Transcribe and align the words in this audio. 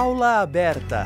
Aula 0.00 0.40
aberta. 0.40 1.04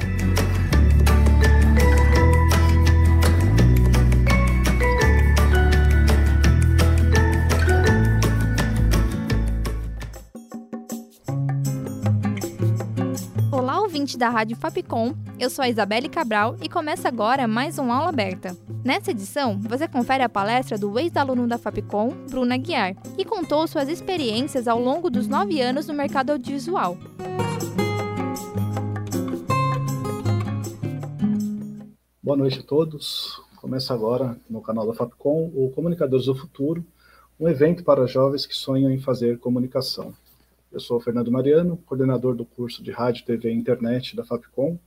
Olá, 13.50 13.80
ouvinte 13.80 14.16
da 14.16 14.28
Rádio 14.28 14.56
Fapcom. 14.56 15.12
Eu 15.40 15.50
sou 15.50 15.64
a 15.64 15.68
Isabelle 15.68 16.08
Cabral 16.08 16.54
e 16.62 16.68
começa 16.68 17.08
agora 17.08 17.48
mais 17.48 17.80
um 17.80 17.90
Aula 17.90 18.10
Aberta. 18.10 18.56
Nessa 18.84 19.10
edição, 19.10 19.58
você 19.58 19.88
confere 19.88 20.22
a 20.22 20.28
palestra 20.28 20.78
do 20.78 20.96
ex-aluno 21.00 21.48
da 21.48 21.58
Fapcom, 21.58 22.10
Bruna 22.30 22.56
Guiar, 22.56 22.94
que 23.16 23.24
contou 23.24 23.66
suas 23.66 23.88
experiências 23.88 24.68
ao 24.68 24.78
longo 24.78 25.10
dos 25.10 25.26
nove 25.26 25.60
anos 25.60 25.88
no 25.88 25.94
mercado 25.94 26.30
audiovisual. 26.30 26.96
Boa 32.24 32.38
noite 32.38 32.60
a 32.60 32.62
todos. 32.62 33.38
Começa 33.56 33.92
agora 33.92 34.40
no 34.48 34.62
canal 34.62 34.86
da 34.86 34.94
Fapcom 34.94 35.52
o 35.54 35.70
Comunicadores 35.72 36.24
do 36.24 36.34
Futuro, 36.34 36.82
um 37.38 37.46
evento 37.46 37.84
para 37.84 38.06
jovens 38.06 38.46
que 38.46 38.56
sonham 38.56 38.90
em 38.90 38.98
fazer 38.98 39.38
comunicação. 39.38 40.14
Eu 40.72 40.80
sou 40.80 40.96
o 40.96 41.00
Fernando 41.00 41.30
Mariano, 41.30 41.76
coordenador 41.84 42.34
do 42.34 42.46
curso 42.46 42.82
de 42.82 42.90
Rádio, 42.90 43.26
TV 43.26 43.50
e 43.50 43.54
Internet 43.54 44.16
da 44.16 44.24
Fapcom, 44.24 44.78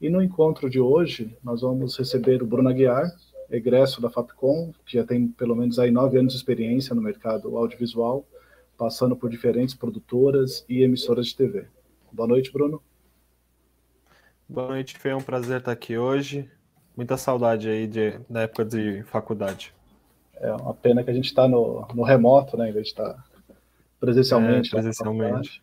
e 0.00 0.08
no 0.08 0.22
encontro 0.22 0.70
de 0.70 0.78
hoje 0.78 1.36
nós 1.42 1.62
vamos 1.62 1.98
receber 1.98 2.44
o 2.44 2.46
Bruno 2.46 2.68
Aguiar, 2.68 3.10
egresso 3.50 4.00
da 4.00 4.08
Fapcom, 4.08 4.72
que 4.86 4.98
já 4.98 5.04
tem 5.04 5.26
pelo 5.26 5.56
menos 5.56 5.80
aí 5.80 5.90
nove 5.90 6.16
anos 6.16 6.32
de 6.32 6.38
experiência 6.38 6.94
no 6.94 7.02
mercado 7.02 7.56
audiovisual, 7.56 8.24
passando 8.76 9.16
por 9.16 9.28
diferentes 9.28 9.74
produtoras 9.74 10.64
e 10.68 10.84
emissoras 10.84 11.26
de 11.26 11.36
TV. 11.38 11.66
Boa 12.12 12.28
noite, 12.28 12.52
Bruno. 12.52 12.80
Boa 14.48 14.68
noite, 14.68 14.96
Fê. 14.96 15.08
É 15.08 15.16
um 15.16 15.20
prazer 15.20 15.58
estar 15.58 15.72
aqui 15.72 15.98
hoje. 15.98 16.48
Muita 16.98 17.16
saudade 17.16 17.68
aí 17.68 17.86
de, 17.86 18.18
da 18.28 18.40
época 18.40 18.64
de 18.64 19.04
faculdade. 19.04 19.72
É 20.34 20.50
uma 20.50 20.74
pena 20.74 21.04
que 21.04 21.08
a 21.08 21.14
gente 21.14 21.26
está 21.26 21.46
no, 21.46 21.86
no 21.94 22.02
remoto, 22.02 22.56
né, 22.56 22.70
em 22.70 22.72
vez 22.72 22.86
de 22.86 22.90
estar 22.90 23.24
presencialmente. 24.00 24.70
É, 24.70 24.72
presencialmente. 24.72 25.62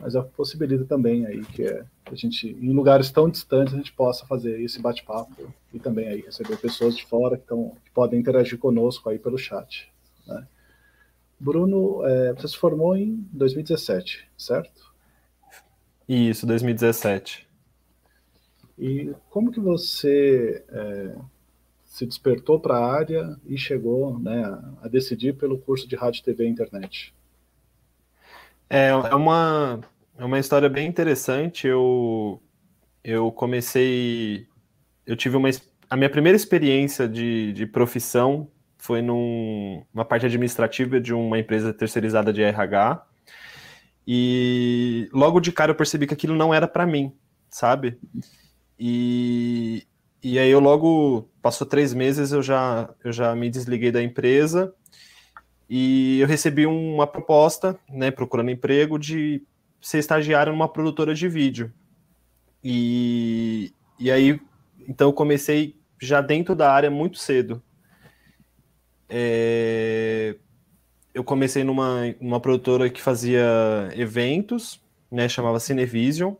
Mas 0.00 0.16
é 0.16 0.22
possibilita 0.22 0.84
também 0.84 1.24
aí 1.24 1.44
que 1.44 1.62
é, 1.62 1.84
a 2.10 2.16
gente, 2.16 2.48
em 2.48 2.72
lugares 2.72 3.12
tão 3.12 3.30
distantes, 3.30 3.74
a 3.74 3.76
gente 3.76 3.92
possa 3.92 4.26
fazer 4.26 4.60
esse 4.60 4.82
bate-papo 4.82 5.54
e 5.72 5.78
também 5.78 6.08
aí 6.08 6.20
receber 6.22 6.56
pessoas 6.56 6.96
de 6.96 7.06
fora 7.06 7.38
que, 7.38 7.46
tão, 7.46 7.70
que 7.84 7.90
podem 7.92 8.18
interagir 8.18 8.58
conosco 8.58 9.08
aí 9.08 9.20
pelo 9.20 9.38
chat. 9.38 9.88
Né? 10.26 10.48
Bruno, 11.38 12.04
é, 12.04 12.32
você 12.32 12.48
se 12.48 12.56
formou 12.56 12.96
em 12.96 13.24
2017, 13.30 14.28
certo? 14.36 14.92
Isso, 16.08 16.44
2017. 16.44 17.45
E 18.78 19.14
como 19.30 19.50
que 19.50 19.60
você 19.60 20.64
é, 20.68 21.16
se 21.84 22.04
despertou 22.04 22.60
para 22.60 22.76
a 22.76 22.92
área 22.92 23.36
e 23.46 23.56
chegou 23.56 24.18
né, 24.18 24.42
a 24.82 24.88
decidir 24.88 25.34
pelo 25.34 25.58
curso 25.58 25.88
de 25.88 25.96
rádio, 25.96 26.22
TV 26.22 26.44
e 26.44 26.48
internet? 26.48 27.14
É, 28.68 28.88
é, 28.88 29.14
uma, 29.14 29.80
é 30.18 30.24
uma 30.24 30.38
história 30.38 30.68
bem 30.68 30.86
interessante. 30.86 31.66
Eu, 31.66 32.40
eu 33.02 33.32
comecei. 33.32 34.46
Eu 35.06 35.16
tive 35.16 35.36
uma. 35.36 35.48
A 35.88 35.96
minha 35.96 36.10
primeira 36.10 36.36
experiência 36.36 37.08
de, 37.08 37.52
de 37.52 37.64
profissão 37.64 38.50
foi 38.76 39.00
num, 39.00 39.84
numa 39.94 40.04
parte 40.04 40.26
administrativa 40.26 41.00
de 41.00 41.14
uma 41.14 41.38
empresa 41.38 41.72
terceirizada 41.72 42.32
de 42.32 42.42
RH. 42.42 43.06
E 44.06 45.08
logo 45.12 45.40
de 45.40 45.50
cara 45.50 45.72
eu 45.72 45.74
percebi 45.74 46.06
que 46.06 46.14
aquilo 46.14 46.34
não 46.34 46.54
era 46.54 46.68
para 46.68 46.86
mim, 46.86 47.12
sabe? 47.50 47.98
E, 48.78 49.86
e 50.22 50.38
aí 50.38 50.50
eu 50.50 50.60
logo, 50.60 51.28
passou 51.40 51.66
três 51.66 51.94
meses, 51.94 52.32
eu 52.32 52.42
já, 52.42 52.92
eu 53.04 53.12
já 53.12 53.34
me 53.34 53.48
desliguei 53.48 53.90
da 53.90 54.02
empresa 54.02 54.74
e 55.68 56.20
eu 56.20 56.26
recebi 56.26 56.66
uma 56.66 57.06
proposta, 57.06 57.78
né, 57.88 58.10
procurando 58.10 58.50
emprego, 58.50 58.98
de 58.98 59.42
ser 59.80 59.98
estagiário 59.98 60.52
numa 60.52 60.68
produtora 60.68 61.14
de 61.14 61.28
vídeo. 61.28 61.72
E, 62.62 63.72
e 63.98 64.10
aí, 64.10 64.40
então 64.88 65.08
eu 65.08 65.12
comecei 65.12 65.76
já 66.00 66.20
dentro 66.20 66.54
da 66.54 66.72
área 66.72 66.90
muito 66.90 67.18
cedo. 67.18 67.62
É, 69.08 70.36
eu 71.14 71.24
comecei 71.24 71.64
numa, 71.64 72.14
numa 72.20 72.40
produtora 72.40 72.90
que 72.90 73.00
fazia 73.00 73.44
eventos, 73.94 74.80
né, 75.10 75.28
chamava 75.28 75.60
Cinevision, 75.60 76.34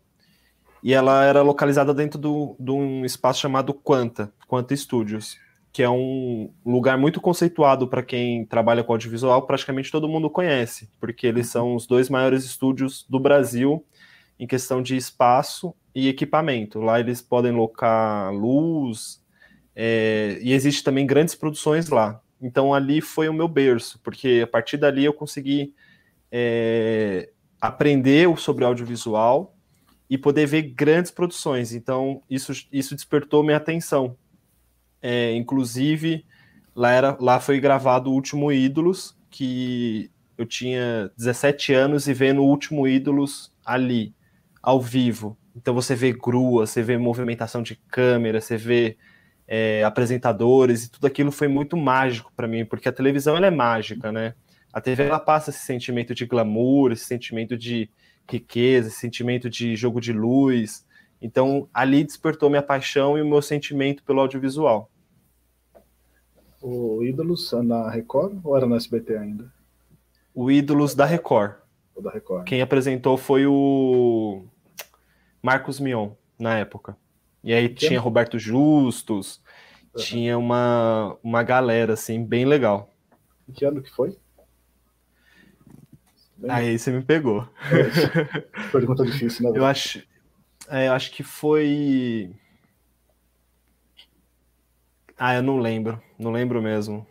e 0.87 0.95
ela 0.95 1.25
era 1.25 1.43
localizada 1.43 1.93
dentro 1.93 2.17
do, 2.17 2.55
de 2.61 2.71
um 2.71 3.05
espaço 3.05 3.41
chamado 3.41 3.75
Quanta, 3.75 4.33
Quanta 4.47 4.77
Studios 4.77 5.37
que 5.73 5.83
é 5.83 5.91
um 5.91 6.51
lugar 6.65 6.97
muito 6.97 7.21
conceituado 7.21 7.87
para 7.87 8.03
quem 8.03 8.47
trabalha 8.47 8.83
com 8.83 8.93
audiovisual, 8.93 9.43
praticamente 9.43 9.93
todo 9.93 10.09
mundo 10.09 10.31
conhece, 10.31 10.89
porque 10.99 11.27
eles 11.27 11.49
são 11.49 11.75
os 11.75 11.87
dois 11.87 12.09
maiores 12.09 12.45
estúdios 12.45 13.05
do 13.11 13.21
Brasil 13.21 13.85
em 14.39 14.47
questão 14.47 14.81
de 14.81 14.97
espaço 14.97 15.75
e 15.95 16.09
equipamento. 16.09 16.81
Lá 16.81 16.99
eles 16.99 17.21
podem 17.21 17.53
locar 17.53 18.33
luz, 18.33 19.23
é, 19.75 20.39
e 20.41 20.55
existe 20.55 20.83
também 20.83 21.05
grandes 21.05 21.35
produções 21.35 21.91
lá. 21.91 22.23
Então 22.41 22.73
ali 22.73 23.03
foi 23.03 23.29
o 23.29 23.35
meu 23.35 23.49
berço, 23.49 24.01
porque 24.03 24.43
a 24.45 24.47
partir 24.47 24.79
dali 24.79 25.05
eu 25.05 25.13
consegui 25.13 25.75
é, 26.33 27.29
aprender 27.61 28.35
sobre 28.39 28.65
audiovisual 28.65 29.56
e 30.09 30.17
poder 30.17 30.47
ver 30.47 30.63
grandes 30.63 31.11
produções. 31.11 31.73
Então 31.73 32.23
isso, 32.29 32.53
isso 32.73 32.95
despertou 32.95 33.43
minha 33.43 33.57
atenção 33.57 34.17
é, 35.09 35.35
inclusive, 35.35 36.25
lá, 36.75 36.91
era, 36.91 37.17
lá 37.21 37.39
foi 37.39 37.61
gravado 37.61 38.11
o 38.11 38.13
último 38.13 38.51
Ídolos, 38.51 39.17
que 39.31 40.11
eu 40.37 40.45
tinha 40.45 41.11
17 41.17 41.73
anos 41.73 42.09
e 42.09 42.13
vendo 42.13 42.43
o 42.43 42.47
último 42.47 42.89
Ídolos 42.89 43.53
ali, 43.65 44.13
ao 44.61 44.81
vivo. 44.81 45.39
Então 45.55 45.73
você 45.75 45.95
vê 45.95 46.13
grua, 46.13 46.67
você 46.67 46.83
vê 46.83 46.99
movimentação 46.99 47.63
de 47.63 47.77
câmera, 47.89 48.41
você 48.41 48.57
vê 48.57 48.97
é, 49.47 49.85
apresentadores 49.85 50.85
e 50.85 50.91
tudo 50.91 51.07
aquilo 51.07 51.31
foi 51.31 51.47
muito 51.47 51.77
mágico 51.77 52.33
para 52.35 52.49
mim, 52.49 52.65
porque 52.65 52.89
a 52.89 52.93
televisão 52.93 53.37
ela 53.37 53.47
é 53.47 53.51
mágica, 53.51 54.11
né? 54.11 54.35
A 54.73 54.81
TV 54.81 55.05
ela 55.05 55.21
passa 55.21 55.51
esse 55.51 55.61
sentimento 55.61 56.15
de 56.15 56.27
glamour, 56.27 56.91
esse 56.91 57.05
sentimento 57.05 57.57
de 57.57 57.89
riqueza, 58.29 58.89
esse 58.89 58.99
sentimento 58.99 59.49
de 59.49 59.77
jogo 59.77 60.01
de 60.01 60.13
luz. 60.13 60.87
Então 61.21 61.69
ali 61.73 62.05
despertou 62.05 62.51
minha 62.51 62.63
paixão 62.63 63.17
e 63.17 63.23
o 63.23 63.29
meu 63.29 63.43
sentimento 63.43 64.03
pelo 64.03 64.21
audiovisual 64.21 64.91
o 66.67 67.03
Ídolos 67.05 67.53
na 67.53 67.89
Record 67.89 68.41
ou 68.43 68.57
era 68.57 68.67
no 68.67 68.75
SBT 68.75 69.17
ainda? 69.17 69.53
O 70.35 70.51
Ídolos 70.51 70.95
da 70.97 71.05
Record. 71.05 71.55
O 71.95 72.03
da 72.03 72.11
Record. 72.11 72.45
Quem 72.45 72.61
apresentou 72.61 73.17
foi 73.17 73.47
o 73.47 74.45
Marcos 75.41 75.79
Mion, 75.79 76.11
na 76.39 76.59
época. 76.59 76.97
E 77.43 77.53
aí 77.53 77.69
tinha 77.69 77.99
ano? 77.99 78.05
Roberto 78.05 78.37
Justus, 78.37 79.41
uhum. 79.95 80.03
tinha 80.03 80.37
uma, 80.37 81.17
uma 81.23 81.43
galera, 81.45 81.93
assim, 81.93 82.25
bem 82.25 82.45
legal. 82.45 82.91
Que 83.55 83.65
ano 83.65 83.81
que 83.81 83.91
foi? 83.91 84.19
Bem... 86.37 86.51
Aí 86.51 86.79
você 86.79 86.91
me 86.91 87.03
pegou. 87.03 87.49
É, 87.71 88.41
pergunta 88.71 89.05
difícil, 89.05 89.51
né? 89.51 89.59
Eu 89.59 89.65
acho, 89.65 90.03
é, 90.69 90.89
eu 90.89 90.93
acho 90.93 91.11
que 91.13 91.23
foi 91.23 92.31
ah, 95.19 95.35
eu 95.35 95.43
não 95.43 95.59
lembro. 95.59 96.01
Não 96.19 96.31
lembro 96.31 96.61
mesmo. 96.61 97.07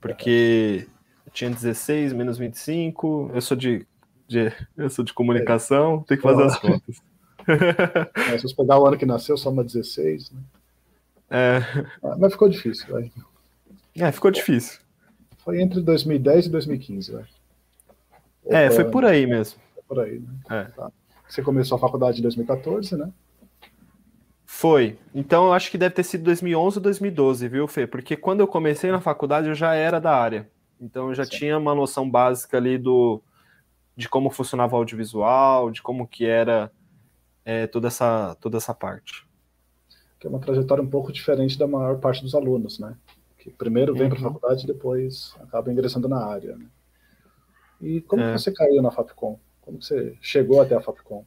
Porque 0.00 0.86
eu 1.26 1.32
tinha 1.32 1.50
16 1.50 2.12
menos 2.12 2.38
25. 2.38 3.30
Eu 3.34 3.40
sou 3.40 3.56
de, 3.56 3.86
de 4.26 4.50
eu 4.76 4.88
sou 4.88 5.04
de 5.04 5.12
comunicação, 5.12 6.02
tem 6.02 6.16
que 6.16 6.22
fazer 6.22 6.44
as 6.44 6.58
contas. 6.58 7.02
É, 7.46 8.38
se 8.38 8.44
você 8.44 8.54
pegar 8.54 8.78
o 8.78 8.86
ano 8.86 8.96
que 8.96 9.04
nasceu, 9.04 9.36
soma 9.36 9.62
16, 9.62 10.30
né? 10.30 10.40
É. 11.28 11.58
Ah, 12.02 12.16
mas 12.18 12.32
ficou 12.32 12.48
difícil, 12.48 12.86
vai. 12.90 13.12
É, 13.98 14.10
ficou 14.10 14.30
difícil. 14.30 14.80
Foi 15.44 15.60
entre 15.60 15.82
2010 15.82 16.46
e 16.46 16.48
2015, 16.48 17.12
É, 18.46 18.70
foi 18.70 18.84
por 18.84 19.04
aí 19.04 19.26
mesmo. 19.26 19.60
Por 19.88 20.00
aí, 20.00 20.20
né? 20.20 20.28
É. 20.50 20.64
Tá. 20.64 20.90
Você 21.28 21.42
começou 21.42 21.76
a 21.76 21.78
faculdade 21.78 22.18
em 22.18 22.22
2014, 22.22 22.96
né? 22.96 23.10
Foi. 24.44 24.98
Então 25.14 25.46
eu 25.46 25.52
acho 25.52 25.70
que 25.70 25.78
deve 25.78 25.94
ter 25.94 26.04
sido 26.04 26.24
2011 26.24 26.78
ou 26.78 26.82
2012, 26.82 27.48
viu, 27.48 27.66
Fê? 27.66 27.86
Porque 27.86 28.16
quando 28.16 28.40
eu 28.40 28.46
comecei 28.46 28.90
na 28.90 29.00
faculdade 29.00 29.48
eu 29.48 29.54
já 29.54 29.74
era 29.74 30.00
da 30.00 30.16
área. 30.16 30.48
Então 30.80 31.08
eu 31.08 31.14
já 31.14 31.24
Sim. 31.24 31.30
tinha 31.30 31.58
uma 31.58 31.74
noção 31.74 32.08
básica 32.08 32.56
ali 32.56 32.78
do 32.78 33.20
de 33.96 34.08
como 34.08 34.30
funcionava 34.30 34.74
o 34.74 34.78
audiovisual, 34.78 35.70
de 35.70 35.80
como 35.82 36.06
que 36.06 36.24
era 36.24 36.70
é, 37.44 37.66
toda, 37.66 37.88
essa, 37.88 38.36
toda 38.40 38.56
essa 38.56 38.74
parte. 38.74 39.26
Que 40.18 40.26
é 40.26 40.30
uma 40.30 40.40
trajetória 40.40 40.82
um 40.82 40.88
pouco 40.88 41.12
diferente 41.12 41.58
da 41.58 41.66
maior 41.66 41.98
parte 41.98 42.22
dos 42.22 42.34
alunos, 42.34 42.78
né? 42.78 42.96
Que 43.38 43.50
primeiro 43.50 43.94
vem 43.94 44.04
uhum. 44.04 44.08
para 44.10 44.18
a 44.18 44.22
faculdade 44.22 44.64
e 44.64 44.66
depois 44.66 45.34
acaba 45.40 45.70
ingressando 45.70 46.08
na 46.08 46.24
área. 46.24 46.56
Né? 46.56 46.66
E 47.84 48.00
como 48.00 48.22
é. 48.22 48.32
você 48.32 48.52
caiu 48.52 48.82
na 48.82 48.90
Fapcom? 48.90 49.38
Como 49.60 49.82
você 49.82 50.16
chegou 50.20 50.60
até 50.60 50.74
a 50.74 50.80
Fapcom? 50.80 51.24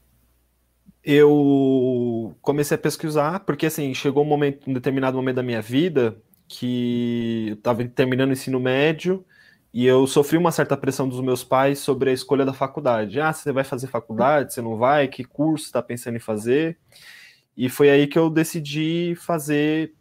eu 1.09 2.35
comecei 2.41 2.75
a 2.75 2.77
pesquisar, 2.77 3.39
porque 3.45 3.67
assim, 3.67 3.93
chegou 3.93 4.25
um 4.25 4.27
momento, 4.27 4.69
um 4.69 4.73
determinado 4.73 5.15
momento 5.15 5.37
da 5.37 5.43
minha 5.43 5.61
vida 5.61 6.21
que 6.49 7.45
eu 7.47 7.53
estava 7.53 7.85
terminando 7.85 8.31
o 8.31 8.33
ensino 8.33 8.59
médio 8.59 9.25
e 9.73 9.85
eu 9.85 10.05
sofri 10.05 10.37
uma 10.37 10.51
certa 10.51 10.75
pressão 10.75 11.07
dos 11.07 11.21
meus 11.21 11.45
pais 11.45 11.79
sobre 11.79 12.09
a 12.09 12.13
escolha 12.13 12.43
da 12.43 12.51
faculdade. 12.51 13.21
Ah, 13.21 13.31
você 13.31 13.53
vai 13.53 13.63
fazer 13.63 13.87
faculdade, 13.87 14.53
você 14.53 14.61
não 14.61 14.75
vai? 14.75 15.07
Que 15.07 15.23
curso 15.23 15.67
está 15.67 15.81
pensando 15.81 16.17
em 16.17 16.19
fazer? 16.19 16.77
E 17.55 17.69
foi 17.69 17.89
aí 17.89 18.05
que 18.05 18.19
eu 18.19 18.29
decidi 18.29 19.15
fazer 19.15 19.93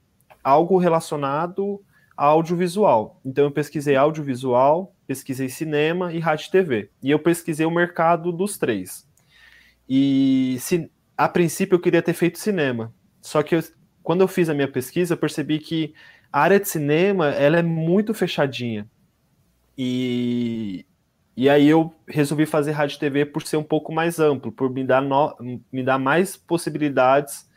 algo 0.43 0.77
relacionado 0.77 1.81
a 2.17 2.25
audiovisual. 2.25 3.21
Então 3.25 3.45
eu 3.45 3.53
pesquisei 3.53 3.95
audiovisual, 3.95 4.93
pesquisei 5.07 5.49
cinema 5.49 6.13
e 6.13 6.19
rádio 6.19 6.49
e 6.49 6.51
TV. 6.51 6.91
E 7.03 7.11
eu 7.11 7.19
pesquisei 7.19 7.65
o 7.65 7.71
mercado 7.71 8.33
dos 8.33 8.59
três. 8.59 9.07
E 9.89 10.57
se, 10.61 10.91
a 11.17 11.29
princípio 11.29 11.77
eu 11.77 11.81
queria 11.81 12.03
ter 12.03 12.13
feito 12.13 12.39
cinema. 12.39 12.93
Só 13.21 13.43
que 13.43 13.55
eu, 13.55 13.63
quando 14.03 14.21
eu 14.21 14.29
fiz 14.29 14.49
a 14.49 14.55
minha 14.55 14.69
pesquisa, 14.71 15.15
eu 15.15 15.19
percebi 15.19 15.59
que 15.59 15.95
a 16.33 16.41
área 16.41 16.61
de 16.61 16.69
cinema 16.69 17.31
ela 17.31 17.59
é 17.59 17.63
muito 17.63 18.13
fechadinha. 18.13 18.89
E, 19.79 20.85
e 21.37 21.49
aí 21.49 21.69
eu 21.69 21.95
resolvi 22.09 22.47
fazer 22.47 22.73
rádio 22.73 22.97
e 22.97 22.99
TV 22.99 23.27
por 23.27 23.43
ser 23.43 23.57
um 23.57 23.63
pouco 23.63 23.93
mais 23.93 24.19
amplo, 24.19 24.51
por 24.51 24.71
me 24.71 24.85
dar, 24.85 25.03
no, 25.03 25.37
me 25.73 25.83
dar 25.83 25.99
mais 25.99 26.37
possibilidades 26.37 27.49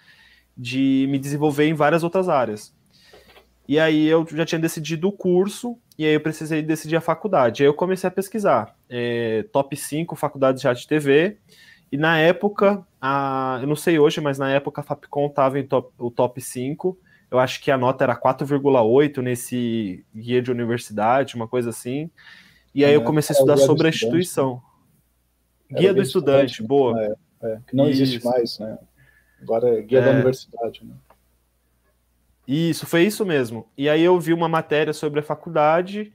de 0.58 1.08
me 1.10 1.18
desenvolver 1.18 1.66
em 1.66 1.74
várias 1.74 2.04
outras 2.04 2.28
áreas. 2.28 2.76
E 3.68 3.80
aí 3.80 4.08
eu 4.08 4.26
já 4.30 4.46
tinha 4.46 4.60
decidido 4.60 5.08
o 5.08 5.12
curso, 5.12 5.78
e 6.00 6.06
aí 6.06 6.14
eu 6.14 6.22
precisei 6.22 6.62
decidir 6.62 6.96
a 6.96 7.02
faculdade. 7.02 7.62
Aí 7.62 7.68
eu 7.68 7.74
comecei 7.74 8.08
a 8.08 8.12
pesquisar 8.12 8.74
é, 8.90 9.44
top 9.52 9.76
5 9.76 10.16
faculdades 10.16 10.62
de 10.62 10.68
rádio 10.68 10.86
e 10.86 10.88
TV, 10.88 11.38
e 11.92 11.98
na 11.98 12.18
época, 12.18 12.88
a, 13.02 13.58
eu 13.62 13.68
não 13.68 13.76
sei 13.76 14.00
hoje, 14.00 14.22
mas 14.22 14.38
na 14.38 14.50
época 14.50 14.80
a 14.80 14.84
Fapcom 14.84 15.26
estava 15.26 15.60
em 15.60 15.66
top, 15.66 15.92
o 15.98 16.10
top 16.10 16.40
5. 16.40 16.98
Eu 17.30 17.38
acho 17.38 17.62
que 17.62 17.70
a 17.70 17.78
nota 17.78 18.06
era 18.06 18.16
4,8 18.16 19.22
nesse 19.22 20.06
guia 20.16 20.42
de 20.42 20.52
universidade, 20.52 21.36
uma 21.36 21.50
coisa 21.50 21.70
assim. 21.70 22.10
E 22.74 22.86
aí 22.86 22.92
é, 22.92 22.96
eu 22.96 23.04
comecei 23.04 23.34
a 23.34 23.38
estudar 23.38 23.56
é 23.56 23.58
sobre 23.58 23.88
a 23.88 23.90
instituição. 23.90 24.62
Guia 25.70 25.94
do 25.94 26.02
estudante, 26.02 26.52
estudante 26.52 26.64
boa. 26.64 27.04
É, 27.04 27.14
é, 27.44 27.60
que 27.68 27.76
não 27.76 27.90
Isso. 27.90 28.04
existe 28.04 28.26
mais, 28.26 28.58
né? 28.60 28.78
Agora 29.42 29.78
é 29.78 29.82
guia 29.82 30.02
da 30.02 30.12
é. 30.12 30.14
universidade, 30.14 30.86
né? 30.86 30.94
Isso, 32.50 32.88
foi 32.88 33.04
isso 33.04 33.24
mesmo. 33.24 33.68
E 33.78 33.88
aí 33.88 34.04
eu 34.04 34.20
vi 34.20 34.34
uma 34.34 34.50
matéria 34.50 34.92
sobre 34.92 35.20
a 35.20 35.24
faculdade, 35.24 36.12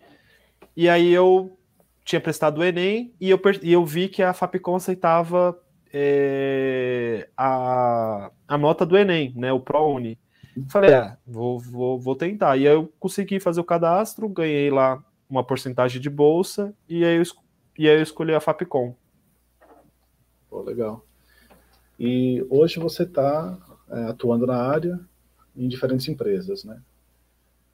e 0.76 0.88
aí 0.88 1.12
eu 1.12 1.56
tinha 2.04 2.20
prestado 2.20 2.58
o 2.58 2.64
Enem, 2.64 3.14
e 3.20 3.30
eu, 3.30 3.40
e 3.62 3.72
eu 3.72 3.86
vi 3.86 4.08
que 4.08 4.20
a 4.20 4.32
Fapcom 4.32 4.74
aceitava 4.74 5.56
é, 5.92 7.28
a, 7.36 8.32
a 8.48 8.58
nota 8.58 8.84
do 8.84 8.98
Enem, 8.98 9.32
né? 9.36 9.52
O 9.52 9.60
ProUni. 9.60 10.18
Falei, 10.68 10.90
é, 10.90 11.16
vou, 11.24 11.60
vou, 11.60 12.00
vou 12.00 12.16
tentar. 12.16 12.56
E 12.56 12.66
aí 12.66 12.74
eu 12.74 12.92
consegui 12.98 13.38
fazer 13.38 13.60
o 13.60 13.64
cadastro, 13.64 14.28
ganhei 14.28 14.70
lá 14.70 15.00
uma 15.30 15.44
porcentagem 15.44 16.00
de 16.00 16.10
bolsa, 16.10 16.74
e 16.88 17.04
aí 17.04 17.16
eu, 17.16 17.22
e 17.78 17.88
aí 17.88 17.94
eu 17.94 18.02
escolhi 18.02 18.34
a 18.34 18.40
Fapcom. 18.40 18.92
Pô, 20.50 20.62
legal. 20.62 21.06
E 21.96 22.44
hoje 22.50 22.80
você 22.80 23.04
está 23.04 23.56
é, 23.88 24.06
atuando 24.06 24.48
na 24.48 24.60
área 24.60 24.98
em 25.56 25.68
diferentes 25.68 26.08
empresas, 26.08 26.64
né? 26.64 26.80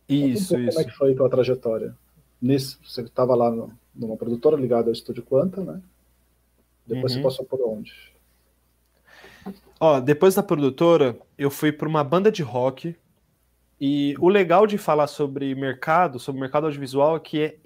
Isso, 0.09 0.57
um 0.57 0.61
isso. 0.61 0.77
Como 0.77 0.81
é 0.81 0.85
que 0.85 0.97
foi 0.97 1.13
a 1.13 1.17
tua 1.17 1.31
trajetória? 1.31 1.97
Nesse, 2.41 2.77
você 2.85 3.03
estava 3.03 3.35
lá 3.35 3.51
no, 3.51 3.73
numa 3.95 4.17
produtora 4.17 4.57
ligada 4.57 4.89
ao 4.89 4.93
Estúdio 4.93 5.23
Quanta, 5.23 5.63
né? 5.63 5.81
Depois 6.87 7.15
uhum. 7.15 7.19
você 7.19 7.23
passou 7.23 7.45
por 7.45 7.61
onde? 7.63 7.93
Ó, 9.79 10.01
depois 10.01 10.35
da 10.35 10.43
produtora, 10.43 11.17
eu 11.39 11.51
fui 11.51 11.73
para 11.73 11.89
uma 11.89 12.05
banda 12.05 12.31
de 12.31 12.43
rock. 12.43 12.95
E 13.81 14.15
o 14.19 14.29
legal 14.29 14.67
de 14.67 14.77
falar 14.77 15.07
sobre 15.07 15.55
mercado, 15.55 16.19
sobre 16.19 16.41
mercado 16.41 16.67
audiovisual, 16.67 17.17
é 17.17 17.21
que 17.21 17.43
é, 17.43 17.57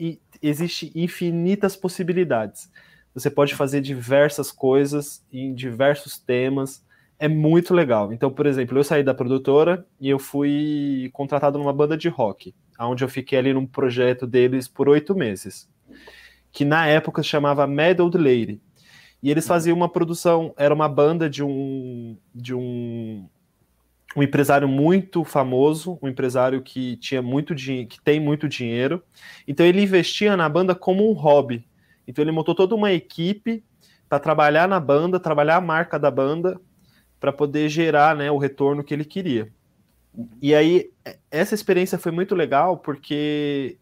existe 0.41 0.93
infinitas 0.95 1.75
possibilidades. 1.75 2.71
Você 3.15 3.29
pode 3.31 3.55
fazer 3.55 3.81
diversas 3.81 4.53
coisas 4.53 5.25
em 5.33 5.53
diversos 5.55 6.19
temas. 6.19 6.84
É 7.19 7.29
muito 7.29 7.73
legal. 7.73 8.13
Então, 8.13 8.31
por 8.31 8.47
exemplo, 8.47 8.79
eu 8.79 8.85
saí 8.85 9.03
da 9.03 9.15
produtora 9.15 9.87
e 10.01 10.09
eu 10.09 10.19
fui 10.19 11.11
contratado 11.13 11.59
numa 11.59 11.73
banda 11.73 11.97
de 11.97 12.09
rock, 12.09 12.55
onde 12.79 13.05
eu 13.05 13.09
fiquei 13.09 13.39
ali 13.39 13.53
num 13.53 13.67
projeto 13.67 14.27
deles 14.27 14.67
por 14.67 14.89
oito 14.89 15.15
meses, 15.15 15.69
que 16.53 16.65
na 16.65 16.87
época 16.87 17.23
se 17.23 17.29
chamava 17.29 17.67
Mad 17.67 18.01
Old 18.01 18.19
Lady. 18.19 18.61
E 19.23 19.31
eles 19.31 19.47
faziam 19.47 19.77
uma 19.77 19.89
produção, 19.89 20.53
era 20.57 20.75
uma 20.75 20.89
banda 20.89 21.31
de 21.31 21.43
um 21.43 22.17
de 22.35 22.55
um, 22.55 23.27
um 24.15 24.23
empresário 24.23 24.69
muito 24.69 25.25
famoso, 25.25 25.99
um 26.03 26.09
empresário 26.09 26.61
que 26.63 26.97
tinha 26.97 27.23
muito 27.23 27.55
dinheiro, 27.55 27.89
que 27.89 28.03
tem 28.03 28.21
muito 28.21 28.49
dinheiro. 28.49 29.03
Então 29.49 29.65
ele 29.65 29.83
investia 29.83 30.37
na 30.37 30.49
banda 30.49 30.75
como 30.75 31.09
um 31.09 31.15
hobby. 31.15 31.67
Então 32.07 32.23
ele 32.23 32.33
montou 32.33 32.55
toda 32.55 32.75
uma 32.75 32.93
equipe 32.93 33.65
para 34.09 34.19
trabalhar 34.19 34.69
na 34.69 34.79
banda, 34.79 35.19
trabalhar 35.19 35.57
a 35.57 35.61
marca 35.61 35.99
da 35.99 36.11
banda, 36.11 36.61
para 37.25 37.33
poder 37.33 37.71
gerar 37.71 38.15
né, 38.15 38.31
o 38.31 38.37
retorno 38.37 38.85
que 38.85 38.93
ele 38.93 39.03
queria. 39.03 39.51
E 40.43 40.55
aí, 40.55 40.91
essa 41.31 41.55
experiência 41.55 41.97
foi 41.97 42.13
muito 42.13 42.35
legal, 42.35 42.77
porque 42.77 43.79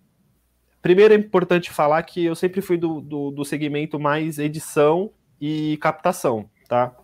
primeiro 0.80 1.12
é 1.12 1.16
importante 1.16 1.68
falar 1.68 2.04
que 2.04 2.24
eu 2.24 2.36
sempre 2.36 2.60
fui 2.60 2.76
do, 2.76 3.00
do, 3.00 3.32
do 3.32 3.44
segmento 3.44 3.98
mais 3.98 4.38
edição 4.38 5.10
e 5.40 5.76
captação, 5.78 6.48
tá? 6.68 6.94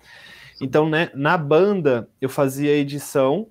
Então, 0.63 0.89
né, 0.89 1.11
na 1.13 1.37
banda, 1.37 2.09
eu 2.21 2.29
fazia 2.29 2.71
edição, 2.71 3.49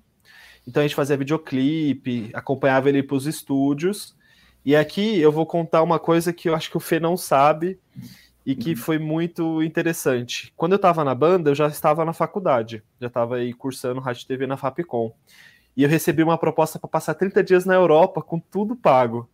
então 0.66 0.80
a 0.82 0.86
gente 0.86 0.96
fazia 0.96 1.14
videoclipe, 1.18 2.30
acompanhava 2.32 2.88
ele 2.88 3.02
para 3.02 3.16
os 3.16 3.26
estúdios, 3.26 4.16
e 4.64 4.74
aqui 4.74 5.20
eu 5.20 5.30
vou 5.30 5.44
contar 5.44 5.82
uma 5.82 5.98
coisa 5.98 6.32
que 6.32 6.48
eu 6.48 6.54
acho 6.54 6.70
que 6.70 6.78
o 6.78 6.80
Fê 6.80 6.98
não 6.98 7.18
sabe 7.18 7.78
e 8.48 8.56
que 8.56 8.74
foi 8.74 8.98
muito 8.98 9.62
interessante. 9.62 10.50
Quando 10.56 10.72
eu 10.72 10.76
estava 10.76 11.04
na 11.04 11.14
banda, 11.14 11.50
eu 11.50 11.54
já 11.54 11.66
estava 11.66 12.02
na 12.02 12.14
faculdade, 12.14 12.82
já 12.98 13.08
estava 13.08 13.36
aí 13.36 13.52
cursando 13.52 14.00
Rádio 14.00 14.26
TV 14.26 14.46
na 14.46 14.56
Fapcom. 14.56 15.14
E 15.76 15.82
eu 15.82 15.88
recebi 15.88 16.22
uma 16.22 16.38
proposta 16.38 16.78
para 16.78 16.88
passar 16.88 17.12
30 17.12 17.44
dias 17.44 17.66
na 17.66 17.74
Europa 17.74 18.22
com 18.22 18.40
tudo 18.40 18.74
pago. 18.74 19.28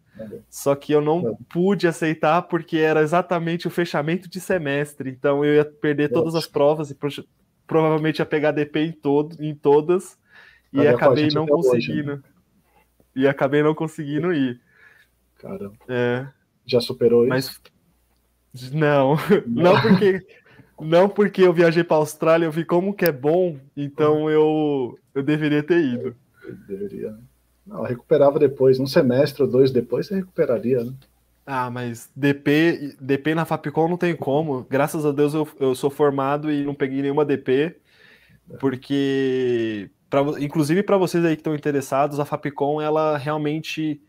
Só 0.50 0.74
que 0.74 0.90
eu 0.90 1.00
não 1.00 1.38
pude 1.48 1.86
aceitar 1.86 2.42
porque 2.42 2.78
era 2.78 3.02
exatamente 3.02 3.68
o 3.68 3.70
fechamento 3.70 4.28
de 4.28 4.40
semestre. 4.40 5.10
Então 5.10 5.44
eu 5.44 5.54
ia 5.54 5.64
perder 5.64 6.10
todas 6.10 6.34
as 6.34 6.48
provas 6.48 6.90
e 6.90 6.98
provavelmente 7.68 8.18
ia 8.18 8.26
pegar 8.26 8.50
DP 8.50 8.80
em, 8.80 8.92
todo, 8.92 9.40
em 9.40 9.54
todas. 9.54 10.18
E 10.72 10.84
acabei 10.88 11.28
não 11.28 11.46
conseguindo. 11.46 12.14
Hoje, 12.14 12.20
né? 12.20 12.22
E 13.14 13.28
acabei 13.28 13.62
não 13.62 13.76
conseguindo 13.76 14.32
ir. 14.32 14.60
Caramba. 15.36 15.76
É. 15.88 16.26
Já 16.66 16.80
superou 16.80 17.24
Mas... 17.28 17.60
Não, 18.72 19.16
não 19.46 19.80
porque 19.80 20.26
não 20.80 21.08
porque 21.08 21.42
eu 21.42 21.52
viajei 21.52 21.84
para 21.84 21.96
a 21.96 22.00
Austrália, 22.00 22.46
eu 22.46 22.52
vi 22.52 22.64
como 22.64 22.94
que 22.94 23.04
é 23.04 23.12
bom, 23.12 23.58
então 23.76 24.30
eu 24.30 24.98
eu 25.14 25.22
deveria 25.22 25.62
ter 25.62 25.80
ido. 25.80 26.14
Eu 26.42 26.54
deveria. 26.68 27.10
Né? 27.12 27.18
Não, 27.66 27.82
recuperava 27.82 28.38
depois, 28.38 28.78
um 28.78 28.86
semestre 28.86 29.42
ou 29.42 29.48
dois 29.48 29.70
depois 29.70 30.06
você 30.06 30.16
recuperaria, 30.16 30.84
né? 30.84 30.92
Ah, 31.46 31.70
mas 31.70 32.10
DP, 32.16 32.96
DP 33.00 33.34
na 33.34 33.44
Fapcom 33.44 33.88
não 33.88 33.96
tem 33.96 34.16
como. 34.16 34.66
Graças 34.68 35.04
a 35.04 35.12
Deus 35.12 35.34
eu, 35.34 35.46
eu 35.60 35.74
sou 35.74 35.90
formado 35.90 36.50
e 36.50 36.64
não 36.64 36.74
peguei 36.74 37.02
nenhuma 37.02 37.24
DP, 37.24 37.76
porque, 38.58 39.90
pra, 40.08 40.22
inclusive 40.38 40.82
para 40.82 40.96
vocês 40.96 41.24
aí 41.24 41.36
que 41.36 41.40
estão 41.40 41.54
interessados, 41.54 42.18
a 42.18 42.24
Fapcom 42.24 42.80
ela 42.80 43.18
realmente 43.18 44.00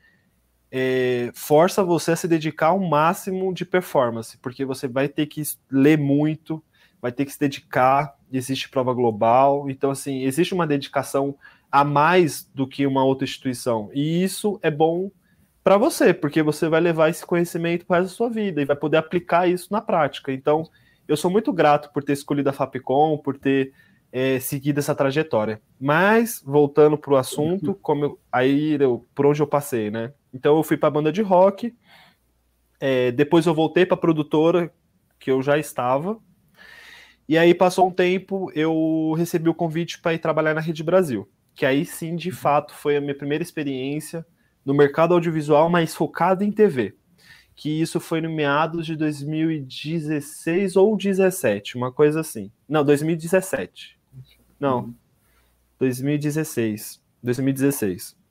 é, 0.78 1.32
força 1.34 1.82
você 1.86 2.12
a 2.12 2.16
se 2.18 2.28
dedicar 2.28 2.68
ao 2.68 2.80
máximo 2.82 3.54
de 3.54 3.64
performance, 3.64 4.38
porque 4.40 4.66
você 4.66 4.90
vai 4.90 5.08
ter 5.08 5.26
que 5.26 5.42
ler 5.72 5.98
muito, 5.98 6.62
vai 7.02 7.14
ter 7.14 7.24
que 7.24 7.32
se 7.32 7.40
dedicar, 7.40 8.14
existe 8.30 8.68
prova 8.68 8.94
global, 8.94 9.70
então 9.70 9.90
assim, 9.90 10.24
existe 10.24 10.54
uma 10.54 10.68
dedicação 10.68 11.34
a 11.72 11.86
mais 11.86 12.44
do 12.54 12.68
que 12.68 12.86
uma 12.86 13.06
outra 13.06 13.24
instituição, 13.24 13.90
e 13.94 14.22
isso 14.22 14.60
é 14.62 14.70
bom 14.70 15.10
para 15.64 15.78
você, 15.78 16.14
porque 16.14 16.44
você 16.44 16.68
vai 16.68 16.82
levar 16.82 17.10
esse 17.10 17.26
conhecimento 17.26 17.86
para 17.86 18.04
a 18.04 18.08
sua 18.10 18.30
vida 18.30 18.62
e 18.62 18.66
vai 18.66 18.76
poder 18.76 18.98
aplicar 18.98 19.48
isso 19.48 19.72
na 19.72 19.80
prática. 19.80 20.34
Então, 20.34 20.70
eu 21.08 21.16
sou 21.16 21.32
muito 21.32 21.54
grato 21.54 21.90
por 21.94 22.04
ter 22.04 22.14
escolhido 22.14 22.50
a 22.50 22.54
Fapcom, 22.54 23.18
por 23.18 23.38
ter 23.38 23.72
é, 24.12 24.40
seguido 24.40 24.80
essa 24.80 24.94
trajetória. 24.94 25.62
Mas, 25.80 26.44
voltando 26.46 26.98
para 26.98 27.14
o 27.14 27.18
assunto, 27.18 27.74
como 27.82 28.06
eu, 28.06 28.20
aí 28.32 28.78
eu, 28.80 29.06
por 29.16 29.26
onde 29.26 29.42
eu 29.42 29.48
passei, 29.48 29.90
né? 29.90 30.14
Então 30.36 30.58
eu 30.58 30.64
fui 30.64 30.76
para 30.76 30.90
a 30.90 30.92
banda 30.92 31.14
de 31.14 31.22
rock, 31.22 31.74
é, 32.78 33.10
depois 33.14 33.46
eu 33.46 33.54
voltei 33.54 33.86
para 33.86 33.96
a 33.96 34.00
produtora 34.00 34.70
que 35.18 35.32
eu 35.32 35.42
já 35.42 35.58
estava, 35.58 36.20
e 37.28 37.38
aí 37.38 37.54
passou 37.56 37.88
um 37.88 37.92
tempo, 37.92 38.52
eu 38.54 39.14
recebi 39.18 39.48
o 39.48 39.54
convite 39.54 40.02
para 40.02 40.14
ir 40.14 40.20
trabalhar 40.20 40.54
na 40.54 40.60
Rede 40.60 40.84
Brasil, 40.84 41.28
que 41.56 41.66
aí 41.66 41.86
sim, 41.86 42.18
de 42.18 42.32
fato, 42.32 42.74
foi 42.74 42.98
a 42.98 43.02
minha 43.02 43.16
primeira 43.16 43.42
experiência 43.42 44.26
no 44.66 44.74
mercado 44.74 45.14
audiovisual, 45.14 45.70
mas 45.70 45.96
focado 45.96 46.44
em 46.44 46.52
TV. 46.52 46.94
Que 47.56 47.82
isso 47.82 48.02
foi 48.02 48.20
no 48.20 48.30
meados 48.30 48.86
de 48.86 48.98
2016 48.98 50.76
ou 50.76 50.98
17, 50.98 51.78
uma 51.78 51.94
coisa 51.94 52.20
assim. 52.20 52.52
Não, 52.68 52.84
2017. 52.84 53.98
Não, 54.60 54.94
2016. 55.80 57.02
2016. 57.24 58.25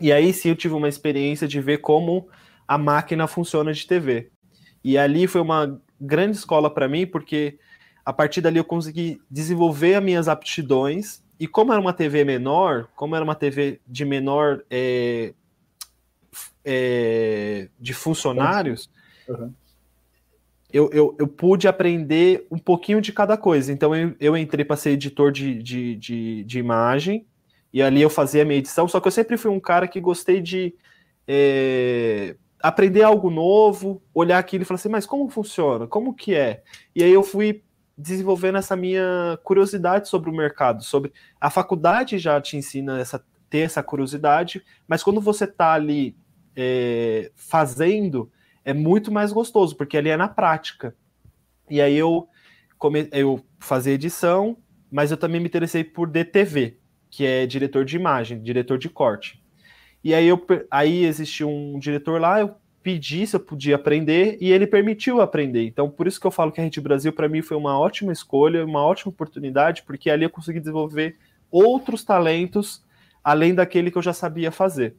E 0.00 0.12
aí 0.12 0.32
sim 0.32 0.50
eu 0.50 0.56
tive 0.56 0.74
uma 0.74 0.88
experiência 0.88 1.48
de 1.48 1.60
ver 1.60 1.78
como 1.78 2.28
a 2.66 2.76
máquina 2.76 3.26
funciona 3.26 3.72
de 3.72 3.86
TV. 3.86 4.30
E 4.84 4.96
ali 4.96 5.26
foi 5.26 5.40
uma 5.40 5.80
grande 6.00 6.36
escola 6.36 6.72
para 6.72 6.88
mim, 6.88 7.06
porque 7.06 7.58
a 8.04 8.12
partir 8.12 8.40
dali 8.40 8.58
eu 8.58 8.64
consegui 8.64 9.20
desenvolver 9.30 9.94
as 9.94 10.02
minhas 10.02 10.28
aptidões. 10.28 11.22
E 11.38 11.46
como 11.46 11.72
era 11.72 11.80
uma 11.80 11.92
TV 11.92 12.24
menor, 12.24 12.88
como 12.96 13.14
era 13.14 13.24
uma 13.24 13.34
TV 13.34 13.80
de 13.86 14.04
menor 14.04 14.62
é, 14.70 15.34
é, 16.64 17.68
de 17.78 17.94
funcionários, 17.94 18.90
uhum. 19.28 19.52
eu, 20.72 20.90
eu, 20.92 21.16
eu, 21.18 21.28
pude 21.28 21.68
aprender 21.68 22.46
um 22.50 22.58
pouquinho 22.58 23.00
de 23.00 23.12
cada 23.12 23.36
coisa. 23.36 23.72
Então 23.72 23.94
eu, 23.94 24.14
eu 24.20 24.36
entrei 24.36 24.64
para 24.64 24.76
ser 24.76 24.90
editor 24.90 25.30
de, 25.30 25.62
de, 25.62 25.96
de, 25.96 26.44
de, 26.44 26.58
imagem, 26.58 27.26
e 27.72 27.82
ali 27.82 28.00
eu 28.00 28.10
fazia 28.10 28.42
a 28.42 28.44
minha 28.44 28.58
edição, 28.58 28.88
só 28.88 29.00
que 29.00 29.08
eu 29.08 29.12
sempre 29.12 29.36
fui 29.36 29.50
um 29.50 29.60
cara 29.60 29.86
que 29.86 30.00
gostei 30.00 30.40
de 30.40 30.74
é, 31.26 32.36
aprender 32.62 33.02
algo 33.02 33.30
novo, 33.30 34.02
olhar 34.14 34.38
aquilo 34.38 34.62
e 34.62 34.64
falar 34.64 34.76
assim, 34.76 34.88
mas 34.88 35.06
como 35.06 35.28
funciona? 35.28 35.86
Como 35.86 36.14
que 36.14 36.34
é? 36.34 36.62
E 36.94 37.02
aí 37.02 37.12
eu 37.12 37.22
fui 37.22 37.62
desenvolvendo 37.96 38.58
essa 38.58 38.76
minha 38.76 39.38
curiosidade 39.42 40.08
sobre 40.08 40.30
o 40.30 40.32
mercado, 40.32 40.82
sobre 40.82 41.12
a 41.40 41.50
faculdade 41.50 42.18
já 42.18 42.40
te 42.40 42.56
ensina 42.56 43.00
essa 43.00 43.22
ter 43.50 43.60
essa 43.60 43.82
curiosidade, 43.82 44.62
mas 44.86 45.02
quando 45.02 45.20
você 45.20 45.44
está 45.44 45.72
ali 45.72 46.16
é, 46.54 47.30
fazendo, 47.34 48.30
é 48.64 48.72
muito 48.74 49.10
mais 49.10 49.32
gostoso, 49.32 49.76
porque 49.76 49.96
ali 49.96 50.10
é 50.10 50.16
na 50.16 50.28
prática. 50.28 50.94
E 51.70 51.80
aí 51.80 51.96
eu, 51.96 52.28
come, 52.76 53.08
eu 53.12 53.42
fazia 53.58 53.94
edição, 53.94 54.56
mas 54.90 55.10
eu 55.10 55.16
também 55.16 55.40
me 55.40 55.46
interessei 55.46 55.82
por 55.82 56.08
DTV, 56.08 56.78
que 57.10 57.24
é 57.24 57.46
diretor 57.46 57.84
de 57.84 57.96
imagem, 57.96 58.42
diretor 58.42 58.78
de 58.78 58.88
corte. 58.88 59.42
E 60.02 60.14
aí, 60.14 60.26
eu, 60.26 60.44
aí 60.70 61.04
existiu 61.04 61.48
um 61.48 61.78
diretor 61.78 62.20
lá, 62.20 62.40
eu 62.40 62.54
pedi 62.82 63.26
se 63.26 63.36
eu 63.36 63.40
podia 63.40 63.76
aprender 63.76 64.38
e 64.40 64.50
ele 64.50 64.66
permitiu 64.66 65.20
aprender. 65.20 65.66
Então, 65.66 65.90
por 65.90 66.06
isso 66.06 66.20
que 66.20 66.26
eu 66.26 66.30
falo 66.30 66.52
que 66.52 66.60
a 66.60 66.64
Rede 66.64 66.80
Brasil, 66.80 67.12
para 67.12 67.28
mim, 67.28 67.42
foi 67.42 67.56
uma 67.56 67.78
ótima 67.78 68.12
escolha, 68.12 68.64
uma 68.64 68.82
ótima 68.82 69.10
oportunidade, 69.10 69.82
porque 69.82 70.08
ali 70.08 70.24
eu 70.24 70.30
consegui 70.30 70.60
desenvolver 70.60 71.16
outros 71.50 72.04
talentos 72.04 72.84
além 73.22 73.54
daquele 73.54 73.90
que 73.90 73.98
eu 73.98 74.02
já 74.02 74.12
sabia 74.12 74.50
fazer. 74.50 74.94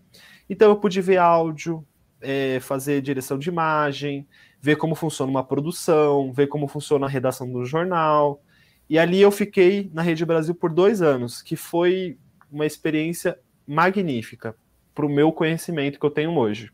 Então, 0.50 0.70
eu 0.70 0.76
pude 0.76 1.02
ver 1.02 1.18
áudio, 1.18 1.86
é, 2.22 2.60
fazer 2.60 3.02
direção 3.02 3.40
de 3.40 3.50
imagem, 3.50 4.28
ver 4.62 4.76
como 4.76 4.94
funciona 4.94 5.32
uma 5.32 5.44
produção, 5.44 6.32
ver 6.34 6.48
como 6.48 6.68
funciona 6.68 7.06
a 7.06 7.10
redação 7.10 7.52
do 7.52 7.66
jornal. 7.66 8.42
E 8.90 8.98
ali 8.98 9.22
eu 9.22 9.32
fiquei 9.32 9.90
na 9.94 10.02
Rede 10.02 10.26
Brasil 10.26 10.56
por 10.56 10.74
dois 10.74 11.02
anos, 11.02 11.42
que 11.42 11.56
foi 11.56 12.18
uma 12.52 12.66
experiência 12.66 13.40
magnífica 13.68 14.56
para 14.96 15.06
o 15.06 15.10
meu 15.10 15.32
conhecimento 15.32 16.00
que 16.00 16.06
eu 16.06 16.10
tenho 16.10 16.36
hoje. 16.36 16.72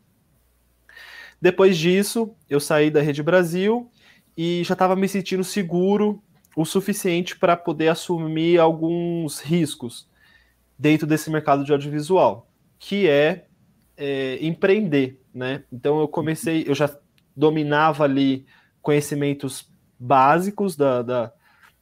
Depois 1.40 1.76
disso, 1.76 2.34
eu 2.48 2.58
saí 2.58 2.90
da 2.90 3.02
Rede 3.02 3.22
Brasil 3.22 3.90
e 4.36 4.64
já 4.64 4.72
estava 4.72 4.96
me 4.96 5.06
sentindo 5.06 5.44
seguro 5.44 6.22
o 6.56 6.64
suficiente 6.64 7.38
para 7.38 7.54
poder 7.54 7.88
assumir 7.88 8.58
alguns 8.58 9.40
riscos 9.40 10.08
dentro 10.78 11.06
desse 11.06 11.30
mercado 11.30 11.64
de 11.64 11.72
audiovisual, 11.72 12.50
que 12.78 13.06
é, 13.06 13.44
é 13.94 14.38
empreender, 14.40 15.20
né? 15.34 15.64
Então 15.70 16.00
eu 16.00 16.08
comecei, 16.08 16.64
eu 16.66 16.74
já 16.74 16.98
dominava 17.36 18.04
ali 18.04 18.46
conhecimentos 18.80 19.70
básicos 19.98 20.76
da, 20.76 21.02
da 21.02 21.32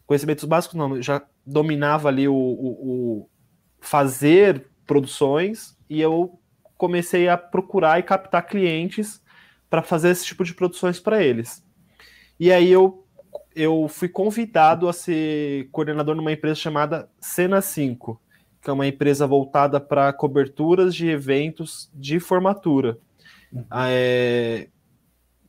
conhecimentos 0.07 0.45
básicos 0.45 0.77
não, 0.77 1.01
já 1.01 1.23
dominava 1.47 2.09
ali 2.09 2.29
o, 2.29 2.35
o, 2.35 2.69
o 3.23 3.31
fazer 3.81 4.67
produções 4.87 5.77
e 5.89 6.01
eu 6.01 6.39
comecei 6.77 7.29
a 7.29 7.37
procurar 7.37 7.99
e 7.99 8.03
captar 8.03 8.47
clientes 8.47 9.23
para 9.71 9.83
fazer 9.83 10.11
esse 10.11 10.25
tipo 10.25 10.45
de 10.45 10.55
produções 10.55 11.01
para 11.01 11.23
eles. 11.23 11.65
E 12.39 12.53
aí 12.53 12.71
eu, 12.71 13.07
eu 13.55 13.87
fui 13.89 14.09
convidado 14.09 14.89
a 14.89 14.93
ser 14.93 15.69
coordenador 15.71 16.15
numa 16.15 16.33
empresa 16.33 16.57
chamada 16.57 17.09
Cena 17.21 17.61
5, 17.61 18.21
que 18.61 18.71
é 18.71 18.73
uma 18.73 18.87
empresa 18.87 19.27
voltada 19.27 19.81
para 19.81 20.13
coberturas 20.13 20.95
de 20.95 21.09
eventos 21.09 21.91
de 21.95 22.19
formatura. 22.19 22.99
Uhum. 23.53 23.65
É... 23.73 24.69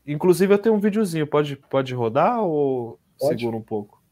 Inclusive 0.05 0.53
eu 0.53 0.59
tenho 0.59 0.75
um 0.75 0.79
videozinho, 0.79 1.25
pode, 1.25 1.55
pode 1.55 1.93
rodar 1.95 2.41
ou 2.41 2.99
pode. 3.19 3.39
segura 3.39 3.57
um 3.57 3.61
pouco? 3.61 4.04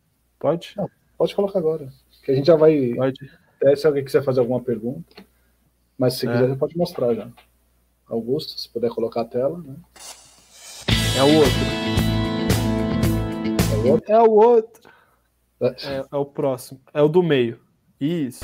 Pode? 0.44 0.74
Não, 0.76 0.90
pode 1.18 1.34
colocar 1.34 1.58
agora, 1.58 1.88
que 2.22 2.30
a 2.30 2.36
gente 2.36 2.48
já 2.48 2.58
vai... 2.58 2.94
Pode. 2.98 3.32
Até 3.56 3.78
se 3.78 3.88
alguém 3.88 4.04
quiser 4.04 4.22
fazer 4.26 4.42
alguma 4.42 4.62
pergunta. 4.62 5.24
Mas 5.98 6.16
se 6.16 6.28
é. 6.28 6.34
quiser, 6.34 6.50
você 6.50 6.56
pode 6.58 6.78
mostrar 6.78 7.16
já. 7.16 7.30
Augusto, 8.06 8.60
se 8.60 8.68
puder 8.68 8.92
colocar 8.92 9.22
a 9.22 9.26
tela. 9.26 9.64
Né? 9.64 9.76
É 11.18 11.24
o 11.24 11.34
outro. 11.38 11.54
É 13.72 13.88
o 13.88 13.92
outro? 13.94 14.12
É 14.12 14.20
o 14.20 14.32
outro. 14.32 14.90
É, 15.62 16.06
é 16.12 16.18
o 16.18 16.26
próximo. 16.26 16.82
É 16.94 17.02
o 17.02 17.08
do 17.08 17.24
meio. 17.24 17.62
Isso. 17.98 18.44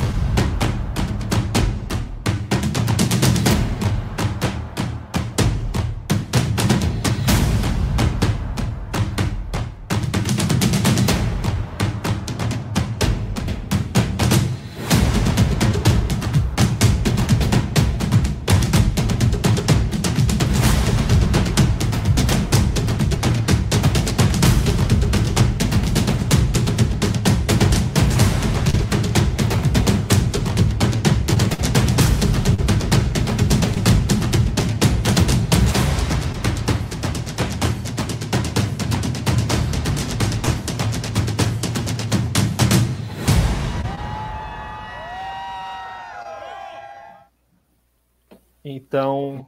Então, 48.99 49.45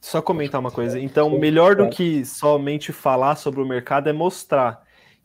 só 0.00 0.22
comentar 0.22 0.60
uma 0.60 0.70
coisa. 0.70 1.00
Então, 1.00 1.36
melhor 1.38 1.74
do 1.74 1.88
que 1.88 2.24
somente 2.24 2.92
falar 2.92 3.34
sobre 3.34 3.60
o 3.60 3.66
mercado 3.66 4.08
é 4.08 4.12
mostrar 4.12 4.82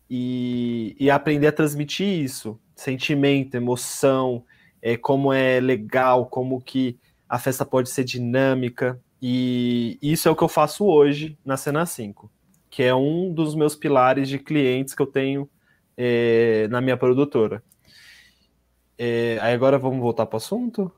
e, 0.10 0.96
e 1.00 1.12
aprender 1.12 1.48
a 1.48 1.51
transmitir 1.51 2.08
isso, 2.08 2.60
sentimento, 2.75 3.55
emoção, 3.55 4.43
é, 4.81 4.98
como 4.98 5.31
é 5.31 5.60
legal, 5.60 6.25
como 6.25 6.60
que 6.60 6.98
a 7.27 7.38
festa 7.38 7.63
pode 7.63 7.89
ser 7.89 8.03
dinâmica. 8.03 9.00
E 9.22 10.00
isso 10.01 10.27
é 10.27 10.31
o 10.31 10.36
que 10.36 10.43
eu 10.43 10.48
faço 10.48 10.86
hoje 10.86 11.38
na 11.46 11.58
Cena 11.58 11.86
5, 11.86 12.31
que 12.72 12.81
é 12.81 12.96
um 12.96 13.31
dos 13.31 13.53
meus 13.53 13.75
pilares 13.75 14.27
de 14.27 14.39
clientes 14.39 14.96
que 14.96 15.01
eu 15.01 15.08
tenho 15.08 15.48
é, 15.96 16.67
na 16.69 16.81
minha 16.81 16.98
produtora. 16.98 17.62
É, 18.98 19.38
aí 19.41 19.53
agora 19.53 19.77
vamos 19.77 20.00
voltar 20.00 20.25
para 20.25 20.36
o 20.36 20.38
assunto? 20.38 20.91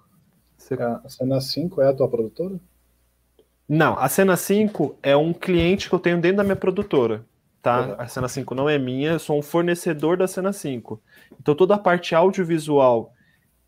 Você... 0.76 0.84
A 0.84 1.10
Cena 1.10 1.42
5 1.42 1.82
é 1.82 1.90
a 1.90 1.94
tua 1.94 2.08
produtora? 2.08 2.56
Não, 3.68 3.98
a 3.98 4.08
Cena 4.08 4.38
5 4.38 4.98
é 5.02 5.16
um 5.16 5.34
cliente 5.34 5.90
que 5.90 5.96
eu 5.96 6.00
tenho 6.00 6.20
dentro 6.20 6.38
da 6.38 6.44
minha 6.44 6.56
produtora. 6.56 7.26
Tá? 7.62 7.82
Uhum. 7.82 7.96
A 7.98 8.08
Cena 8.08 8.28
5 8.28 8.56
não 8.56 8.70
é 8.70 8.80
minha, 8.80 9.12
eu 9.12 9.20
sou 9.20 9.38
um 9.38 9.42
fornecedor 9.42 10.18
da 10.18 10.28
Cena 10.28 10.52
5. 10.52 11.02
Então 11.40 11.54
toda 11.54 11.76
a 11.76 11.80
parte 11.80 12.16
audiovisual 12.16 13.14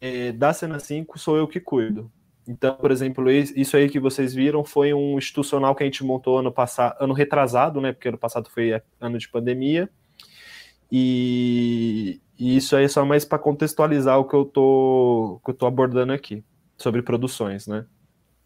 é, 0.01 0.31
da 0.31 0.51
Cena 0.51 0.79
5 0.79 1.19
sou 1.19 1.37
eu 1.37 1.47
que 1.47 1.59
cuido. 1.59 2.11
Então, 2.45 2.75
por 2.75 2.91
exemplo, 2.91 3.31
isso 3.31 3.77
aí 3.77 3.89
que 3.89 3.99
vocês 3.99 4.33
viram 4.33 4.65
foi 4.65 4.93
um 4.93 5.17
institucional 5.17 5.73
que 5.73 5.83
a 5.83 5.85
gente 5.85 6.03
montou 6.03 6.39
ano 6.39 6.51
passado, 6.51 6.97
ano 6.99 7.13
retrasado, 7.13 7.79
né? 7.79 7.93
Porque 7.93 8.09
ano 8.09 8.17
passado 8.17 8.49
foi 8.49 8.81
ano 8.99 9.17
de 9.17 9.29
pandemia. 9.29 9.89
E, 10.91 12.19
e 12.37 12.57
isso 12.57 12.75
aí 12.75 12.83
é 12.83 12.87
só 12.89 13.05
mais 13.05 13.23
para 13.23 13.39
contextualizar 13.39 14.19
o 14.19 14.25
que 14.25 14.35
eu 14.35 14.43
tô 14.43 15.39
que 15.45 15.51
eu 15.51 15.55
tô 15.55 15.65
abordando 15.65 16.11
aqui 16.11 16.43
sobre 16.83 17.01
produções, 17.01 17.65
né? 17.65 17.85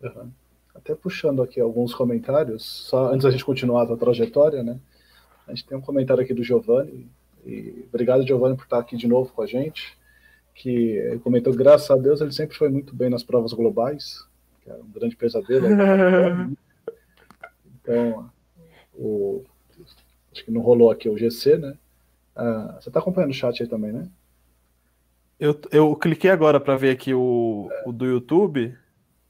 Uhum. 0.01 0.31
Até 0.73 0.93
puxando 0.93 1.41
aqui 1.41 1.59
alguns 1.59 1.93
comentários, 1.93 2.63
só 2.63 3.11
antes 3.11 3.23
da 3.23 3.31
gente 3.31 3.43
continuar 3.43 3.91
a 3.91 3.97
trajetória, 3.97 4.63
né? 4.63 4.79
A 5.47 5.51
gente 5.51 5.65
tem 5.65 5.77
um 5.77 5.81
comentário 5.81 6.23
aqui 6.23 6.33
do 6.33 6.43
Giovanni, 6.43 7.09
e 7.45 7.85
obrigado, 7.89 8.25
Giovanni, 8.25 8.55
por 8.55 8.63
estar 8.63 8.79
aqui 8.79 8.95
de 8.95 9.07
novo 9.07 9.31
com 9.33 9.41
a 9.41 9.47
gente, 9.47 9.97
que 10.53 11.19
comentou, 11.23 11.53
graças 11.53 11.89
a 11.89 11.95
Deus, 11.95 12.21
ele 12.21 12.31
sempre 12.31 12.55
foi 12.55 12.69
muito 12.69 12.95
bem 12.95 13.09
nas 13.09 13.23
provas 13.23 13.53
globais, 13.53 14.23
que 14.61 14.69
é 14.69 14.75
um 14.75 14.89
grande 14.91 15.15
pesadelo. 15.15 15.67
então, 17.81 18.29
o, 18.93 19.43
acho 20.31 20.43
que 20.43 20.51
não 20.51 20.61
rolou 20.61 20.91
aqui 20.91 21.09
o 21.09 21.17
GC, 21.17 21.57
né? 21.57 21.77
Ah, 22.35 22.77
você 22.79 22.89
está 22.89 22.99
acompanhando 22.99 23.31
o 23.31 23.33
chat 23.33 23.63
aí 23.63 23.69
também, 23.69 23.91
né? 23.91 24.07
Eu, 25.39 25.59
eu 25.71 25.95
cliquei 25.95 26.31
agora 26.31 26.59
para 26.59 26.75
ver 26.75 26.89
aqui 26.89 27.13
o, 27.13 27.69
o 27.85 27.91
do 27.91 28.05
YouTube. 28.05 28.75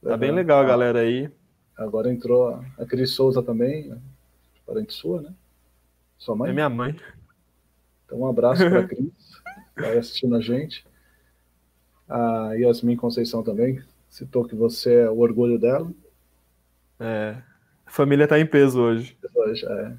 Tá 0.02 0.16
bem 0.16 0.32
legal 0.32 0.62
a 0.62 0.66
galera 0.66 1.00
aí. 1.00 1.30
Agora 1.78 2.12
entrou 2.12 2.60
a 2.78 2.86
Cris 2.86 3.12
Souza 3.12 3.44
também, 3.44 3.94
parente 4.66 4.94
sua, 4.94 5.22
né? 5.22 5.34
Sua 6.18 6.36
mãe? 6.36 6.50
É 6.50 6.54
minha 6.54 6.70
mãe. 6.70 6.96
Então, 8.06 8.22
um 8.22 8.28
abraço 8.28 8.68
para 8.70 8.80
a 8.80 8.84
Cris, 8.88 9.12
que 9.76 9.82
está 9.82 10.00
assistindo 10.00 10.36
a 10.36 10.42
gente. 10.42 10.86
A 12.08 12.54
Yasmin 12.54 12.96
Conceição 12.96 13.44
também 13.44 13.82
citou 14.10 14.46
que 14.46 14.56
você 14.56 15.02
é 15.02 15.10
o 15.10 15.20
orgulho 15.20 15.60
dela. 15.60 15.92
É. 17.00 17.36
A 17.86 17.92
família 17.92 18.24
está 18.24 18.40
em 18.40 18.46
peso 18.46 18.82
hoje. 18.82 19.18
Hoje, 19.36 19.66
é. 19.66 19.94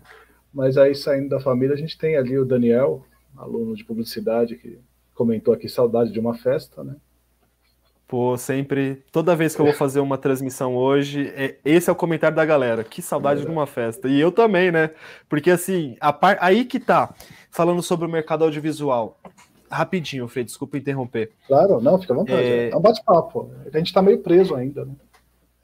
Mas 0.53 0.79
aí, 0.79 0.95
saindo 0.95 1.29
da 1.29 1.38
família, 1.38 1.75
a 1.75 1.79
gente 1.79 1.99
tem 1.99 2.17
ali 2.17 2.38
o 2.38 2.45
Daniel, 2.45 3.07
aluno 3.37 3.77
de 3.77 3.85
publicidade, 3.85 4.57
que 4.57 4.79
comentou 5.19 5.53
aqui 5.53 5.69
saudade 5.69 6.13
de 6.13 6.21
uma 6.21 6.33
festa, 6.33 6.85
né? 6.85 6.95
Pô, 8.07 8.39
sempre, 8.39 9.03
toda 9.13 9.35
vez 9.35 9.55
que 9.55 9.61
eu 9.61 9.67
vou 9.67 9.75
fazer 9.75 9.99
uma 9.99 10.17
transmissão 10.17 10.77
hoje, 10.77 11.31
é, 11.35 11.57
esse 11.65 11.91
é 11.91 11.93
o 11.93 11.97
comentário 11.97 12.37
da 12.37 12.45
galera. 12.45 12.85
Que 12.85 13.03
saudade 13.03 13.43
é. 13.43 13.45
de 13.45 13.51
uma 13.51 13.67
festa. 13.67 14.09
E 14.09 14.19
eu 14.19 14.33
também, 14.33 14.71
né? 14.71 14.93
Porque 15.29 15.51
assim, 15.51 15.97
par... 16.21 16.39
aí 16.41 16.65
que 16.65 16.79
tá, 16.81 17.13
falando 17.51 17.83
sobre 17.83 18.07
o 18.07 18.09
mercado 18.09 18.45
audiovisual. 18.45 19.19
Rapidinho, 19.71 20.27
Fê, 20.27 20.43
desculpa 20.43 20.79
interromper. 20.79 21.33
Claro, 21.47 21.81
não, 21.83 22.01
fica 22.01 22.15
à 22.15 22.17
vontade. 22.17 22.41
É, 22.41 22.71
é 22.71 22.77
um 22.77 22.81
bate-papo. 22.81 23.51
A 23.71 23.77
gente 23.77 23.93
tá 23.93 24.01
meio 24.01 24.21
preso 24.21 24.55
ainda, 24.55 24.87
né? 24.87 24.93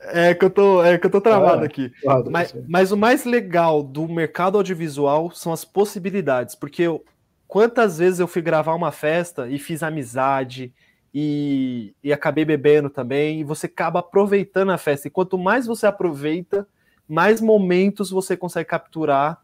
É 0.01 0.35
que 0.35 0.45
eu 0.45 0.51
tô, 0.51 0.85
é 0.85 0.99
que 0.99 1.07
eu 1.07 1.11
tô 1.11 1.21
travado 1.21 1.63
ah, 1.63 1.67
aqui. 1.67 1.91
Claro, 2.03 2.31
mas, 2.31 2.55
mas, 2.69 2.93
o 2.93 2.97
mais 2.97 3.25
legal 3.25 3.83
do 3.83 4.07
mercado 4.07 4.59
audiovisual 4.59 5.31
são 5.31 5.51
as 5.51 5.65
possibilidades, 5.65 6.55
porque 6.55 6.83
eu, 6.83 7.03
quantas 7.47 7.99
vezes 7.99 8.21
eu 8.21 8.29
fui 8.29 8.43
gravar 8.43 8.75
uma 8.75 8.93
festa 8.93 9.49
e 9.49 9.59
fiz 9.59 9.83
amizade, 9.83 10.73
e, 11.15 11.95
e 12.03 12.13
acabei 12.13 12.45
bebendo 12.45 12.91
também, 12.91 13.41
e 13.41 13.45
você 13.45 13.67
acaba 13.67 14.01
aproveitando 14.01 14.73
a 14.73 14.79
festa. 14.79 15.07
E 15.07 15.11
quanto 15.11 15.39
mais 15.39 15.65
você 15.65 15.87
aproveita, 15.87 16.67
mais 17.09 17.41
momentos 17.41 18.11
você 18.11 18.37
consegue 18.37 18.69
capturar 18.69 19.41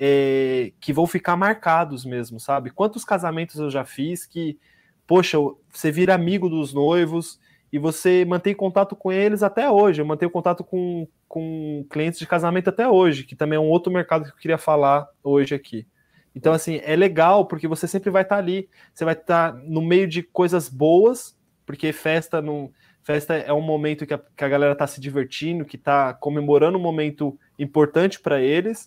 é, 0.00 0.72
que 0.80 0.92
vão 0.92 1.06
ficar 1.06 1.36
marcados 1.36 2.04
mesmo, 2.04 2.40
sabe? 2.40 2.70
Quantos 2.70 3.04
casamentos 3.04 3.60
eu 3.60 3.70
já 3.70 3.84
fiz 3.84 4.26
que, 4.26 4.58
poxa, 5.06 5.38
você 5.70 5.92
vira 5.92 6.12
amigo 6.12 6.48
dos 6.48 6.74
noivos 6.74 7.38
e 7.72 7.78
você 7.78 8.24
mantém 8.24 8.52
contato 8.52 8.96
com 8.96 9.12
eles 9.12 9.44
até 9.44 9.70
hoje. 9.70 10.02
Eu 10.02 10.06
mantenho 10.06 10.30
contato 10.30 10.64
com, 10.64 11.06
com 11.28 11.86
clientes 11.88 12.18
de 12.18 12.26
casamento 12.26 12.68
até 12.68 12.88
hoje, 12.88 13.22
que 13.22 13.36
também 13.36 13.56
é 13.56 13.60
um 13.60 13.68
outro 13.68 13.92
mercado 13.92 14.24
que 14.24 14.30
eu 14.30 14.36
queria 14.36 14.58
falar 14.58 15.08
hoje 15.22 15.54
aqui. 15.54 15.86
Então, 16.34 16.52
assim, 16.52 16.80
é 16.82 16.96
legal 16.96 17.46
porque 17.46 17.68
você 17.68 17.86
sempre 17.86 18.10
vai 18.10 18.22
estar 18.22 18.36
tá 18.36 18.42
ali, 18.42 18.68
você 18.92 19.04
vai 19.04 19.14
estar 19.14 19.52
tá 19.52 19.58
no 19.64 19.82
meio 19.82 20.08
de 20.08 20.22
coisas 20.22 20.68
boas, 20.68 21.36
porque 21.66 21.92
festa 21.92 22.40
não. 22.40 22.70
Festa 23.04 23.34
é 23.34 23.52
um 23.52 23.60
momento 23.60 24.06
que 24.06 24.14
a, 24.14 24.18
que 24.18 24.44
a 24.44 24.48
galera 24.48 24.74
está 24.74 24.86
se 24.86 25.00
divertindo, 25.00 25.64
que 25.64 25.76
está 25.76 26.14
comemorando 26.14 26.78
um 26.78 26.80
momento 26.80 27.36
importante 27.58 28.20
para 28.20 28.40
eles, 28.40 28.86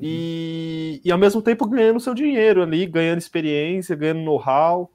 e, 0.00 1.00
e 1.04 1.12
ao 1.12 1.18
mesmo 1.18 1.40
tempo 1.40 1.68
ganhando 1.68 2.00
seu 2.00 2.14
dinheiro 2.14 2.62
ali, 2.62 2.84
ganhando 2.84 3.18
experiência, 3.18 3.94
ganhando 3.94 4.22
know-how 4.22 4.90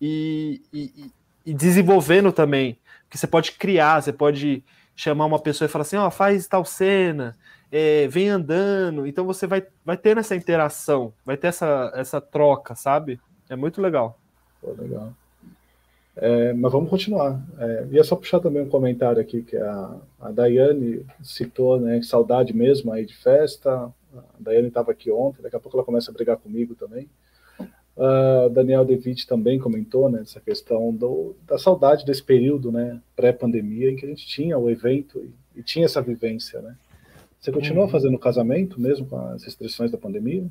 e, 0.00 0.62
e, 0.72 1.10
e, 1.44 1.54
desenvolvendo 1.54 2.30
também. 2.32 2.78
Porque 3.04 3.18
você 3.18 3.26
pode 3.26 3.52
criar, 3.52 4.00
você 4.00 4.12
pode 4.12 4.64
chamar 4.94 5.26
uma 5.26 5.40
pessoa 5.40 5.66
e 5.66 5.70
falar 5.70 5.82
assim: 5.82 5.96
ó, 5.96 6.06
oh, 6.06 6.10
faz 6.10 6.46
tal 6.46 6.64
cena, 6.64 7.36
é, 7.76 8.06
vem 8.06 8.28
andando. 8.28 9.04
Então 9.04 9.26
você 9.26 9.48
vai, 9.48 9.66
vai 9.84 9.96
ter 9.96 10.16
essa 10.16 10.36
interação, 10.36 11.12
vai 11.26 11.36
ter 11.36 11.48
essa, 11.48 11.92
essa 11.96 12.20
troca, 12.20 12.76
sabe? 12.76 13.18
É 13.50 13.56
muito 13.56 13.82
legal. 13.82 14.16
Pô, 14.60 14.72
legal. 14.78 15.12
É, 16.16 16.52
mas 16.52 16.70
vamos 16.70 16.88
continuar. 16.88 17.44
É, 17.58 17.88
ia 17.90 18.04
só 18.04 18.14
puxar 18.14 18.38
também 18.38 18.62
um 18.62 18.68
comentário 18.68 19.20
aqui 19.20 19.42
que 19.42 19.56
a, 19.56 19.96
a 20.20 20.30
Daiane 20.30 21.04
citou, 21.20 21.80
né? 21.80 22.00
Saudade 22.02 22.54
mesmo 22.54 22.92
aí 22.92 23.04
de 23.04 23.16
festa. 23.16 23.92
A 24.16 24.22
Daiane 24.38 24.68
estava 24.68 24.92
aqui 24.92 25.10
ontem, 25.10 25.42
daqui 25.42 25.56
a 25.56 25.60
pouco 25.60 25.76
ela 25.76 25.84
começa 25.84 26.12
a 26.12 26.14
brigar 26.14 26.36
comigo 26.36 26.76
também. 26.76 27.08
Uh, 27.96 28.48
Daniel 28.50 28.84
Devitt 28.84 29.26
também 29.26 29.58
comentou 29.58 30.08
né, 30.08 30.22
essa 30.22 30.40
questão 30.40 30.92
do, 30.92 31.36
da 31.46 31.56
saudade 31.58 32.04
desse 32.04 32.22
período 32.22 32.72
né, 32.72 33.00
pré-pandemia 33.14 33.88
em 33.88 33.94
que 33.94 34.04
a 34.04 34.08
gente 34.08 34.26
tinha 34.26 34.58
o 34.58 34.68
evento 34.68 35.20
e, 35.20 35.60
e 35.60 35.62
tinha 35.62 35.84
essa 35.84 36.02
vivência. 36.02 36.60
Né? 36.60 36.76
Você 37.44 37.52
continua 37.52 37.84
uhum. 37.84 37.90
fazendo 37.90 38.18
casamento 38.18 38.80
mesmo 38.80 39.04
com 39.04 39.18
as 39.18 39.44
restrições 39.44 39.90
da 39.90 39.98
pandemia? 39.98 40.46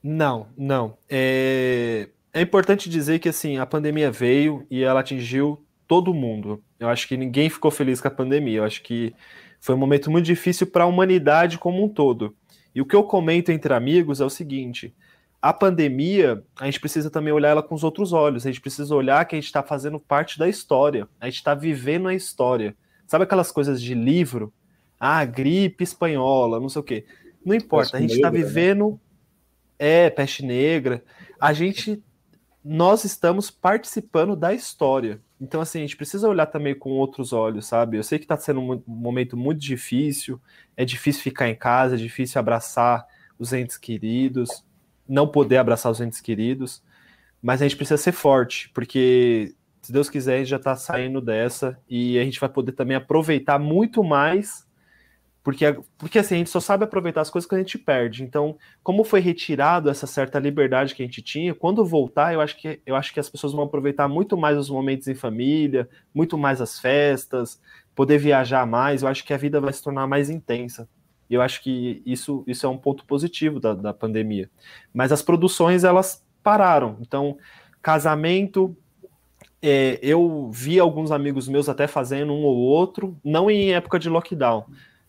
Não, 0.00 0.46
não. 0.56 0.96
É... 1.10 2.08
é 2.32 2.40
importante 2.40 2.88
dizer 2.88 3.18
que 3.18 3.28
assim 3.28 3.58
a 3.58 3.66
pandemia 3.66 4.08
veio 4.08 4.64
e 4.70 4.84
ela 4.84 5.00
atingiu 5.00 5.60
todo 5.88 6.14
mundo. 6.14 6.62
Eu 6.78 6.88
acho 6.88 7.08
que 7.08 7.16
ninguém 7.16 7.50
ficou 7.50 7.68
feliz 7.72 8.00
com 8.00 8.06
a 8.06 8.12
pandemia. 8.12 8.58
Eu 8.58 8.64
acho 8.64 8.80
que 8.84 9.12
foi 9.58 9.74
um 9.74 9.78
momento 9.78 10.08
muito 10.08 10.24
difícil 10.24 10.68
para 10.68 10.84
a 10.84 10.86
humanidade 10.86 11.58
como 11.58 11.84
um 11.84 11.88
todo. 11.88 12.32
E 12.72 12.80
o 12.80 12.86
que 12.86 12.94
eu 12.94 13.02
comento 13.02 13.50
entre 13.50 13.74
amigos 13.74 14.20
é 14.20 14.24
o 14.24 14.30
seguinte: 14.30 14.94
a 15.42 15.52
pandemia, 15.52 16.44
a 16.60 16.66
gente 16.66 16.78
precisa 16.78 17.10
também 17.10 17.32
olhar 17.32 17.48
ela 17.48 17.62
com 17.62 17.74
os 17.74 17.82
outros 17.82 18.12
olhos. 18.12 18.46
A 18.46 18.50
gente 18.50 18.60
precisa 18.60 18.94
olhar 18.94 19.24
que 19.24 19.34
a 19.34 19.38
gente 19.38 19.46
está 19.46 19.64
fazendo 19.64 19.98
parte 19.98 20.38
da 20.38 20.48
história. 20.48 21.08
A 21.20 21.24
gente 21.24 21.38
está 21.38 21.56
vivendo 21.56 22.06
a 22.06 22.14
história. 22.14 22.76
Sabe 23.04 23.24
aquelas 23.24 23.50
coisas 23.50 23.82
de 23.82 23.94
livro 23.94 24.52
ah, 24.98 25.24
gripe 25.24 25.84
espanhola, 25.84 26.60
não 26.60 26.68
sei 26.68 26.80
o 26.80 26.84
quê. 26.84 27.06
Não 27.44 27.54
importa, 27.54 27.92
peste 27.92 27.96
a 27.96 28.00
gente 28.00 28.14
está 28.14 28.30
né? 28.30 28.38
vivendo. 28.38 28.90
Né? 28.90 28.98
É, 29.78 30.10
peste 30.10 30.44
negra. 30.44 31.04
A 31.40 31.52
gente. 31.52 32.02
Nós 32.64 33.04
estamos 33.04 33.50
participando 33.50 34.34
da 34.36 34.52
história. 34.52 35.22
Então, 35.40 35.60
assim, 35.60 35.78
a 35.78 35.82
gente 35.82 35.96
precisa 35.96 36.28
olhar 36.28 36.46
também 36.46 36.74
com 36.74 36.90
outros 36.90 37.32
olhos, 37.32 37.66
sabe? 37.66 37.96
Eu 37.96 38.02
sei 38.02 38.18
que 38.18 38.24
está 38.24 38.36
sendo 38.36 38.60
um 38.60 38.82
momento 38.86 39.36
muito 39.36 39.60
difícil, 39.60 40.40
é 40.76 40.84
difícil 40.84 41.22
ficar 41.22 41.48
em 41.48 41.54
casa, 41.54 41.94
é 41.94 41.98
difícil 41.98 42.38
abraçar 42.38 43.06
os 43.38 43.52
entes 43.52 43.78
queridos, 43.78 44.64
não 45.08 45.28
poder 45.28 45.58
abraçar 45.58 45.92
os 45.92 46.00
entes 46.00 46.20
queridos, 46.20 46.82
mas 47.40 47.62
a 47.62 47.64
gente 47.64 47.76
precisa 47.76 47.96
ser 47.96 48.12
forte, 48.12 48.68
porque 48.74 49.54
se 49.80 49.92
Deus 49.92 50.10
quiser, 50.10 50.34
a 50.34 50.38
gente 50.38 50.50
já 50.50 50.56
está 50.56 50.74
saindo 50.74 51.20
dessa 51.20 51.78
e 51.88 52.18
a 52.18 52.24
gente 52.24 52.40
vai 52.40 52.48
poder 52.48 52.72
também 52.72 52.96
aproveitar 52.96 53.58
muito 53.58 54.02
mais 54.02 54.67
porque, 55.42 55.78
porque 55.96 56.18
assim, 56.18 56.34
a 56.34 56.38
gente 56.38 56.50
só 56.50 56.60
sabe 56.60 56.84
aproveitar 56.84 57.20
as 57.20 57.30
coisas 57.30 57.48
que 57.48 57.54
a 57.54 57.58
gente 57.58 57.78
perde. 57.78 58.22
Então, 58.22 58.56
como 58.82 59.04
foi 59.04 59.20
retirado 59.20 59.88
essa 59.88 60.06
certa 60.06 60.38
liberdade 60.38 60.94
que 60.94 61.02
a 61.02 61.06
gente 61.06 61.22
tinha, 61.22 61.54
quando 61.54 61.84
voltar, 61.84 62.34
eu 62.34 62.40
acho 62.40 62.56
que, 62.56 62.80
eu 62.84 62.94
acho 62.94 63.12
que 63.12 63.20
as 63.20 63.28
pessoas 63.28 63.52
vão 63.52 63.64
aproveitar 63.64 64.08
muito 64.08 64.36
mais 64.36 64.58
os 64.58 64.68
momentos 64.68 65.08
em 65.08 65.14
família, 65.14 65.88
muito 66.14 66.36
mais 66.36 66.60
as 66.60 66.78
festas, 66.78 67.60
poder 67.94 68.18
viajar 68.18 68.66
mais. 68.66 69.02
Eu 69.02 69.08
acho 69.08 69.24
que 69.24 69.32
a 69.32 69.38
vida 69.38 69.60
vai 69.60 69.72
se 69.72 69.82
tornar 69.82 70.06
mais 70.06 70.28
intensa. 70.28 70.88
E 71.30 71.34
eu 71.34 71.42
acho 71.42 71.62
que 71.62 72.02
isso, 72.04 72.42
isso 72.46 72.66
é 72.66 72.68
um 72.68 72.78
ponto 72.78 73.04
positivo 73.04 73.60
da, 73.60 73.74
da 73.74 73.94
pandemia. 73.94 74.50
Mas 74.92 75.12
as 75.12 75.22
produções, 75.22 75.84
elas 75.84 76.24
pararam. 76.42 76.96
Então, 77.00 77.36
casamento, 77.82 78.76
é, 79.60 79.98
eu 80.02 80.50
vi 80.52 80.78
alguns 80.78 81.10
amigos 81.10 81.48
meus 81.48 81.68
até 81.68 81.86
fazendo 81.86 82.32
um 82.32 82.44
ou 82.44 82.56
outro, 82.56 83.18
não 83.24 83.50
em 83.50 83.72
época 83.72 83.98
de 83.98 84.08
lockdown, 84.08 84.64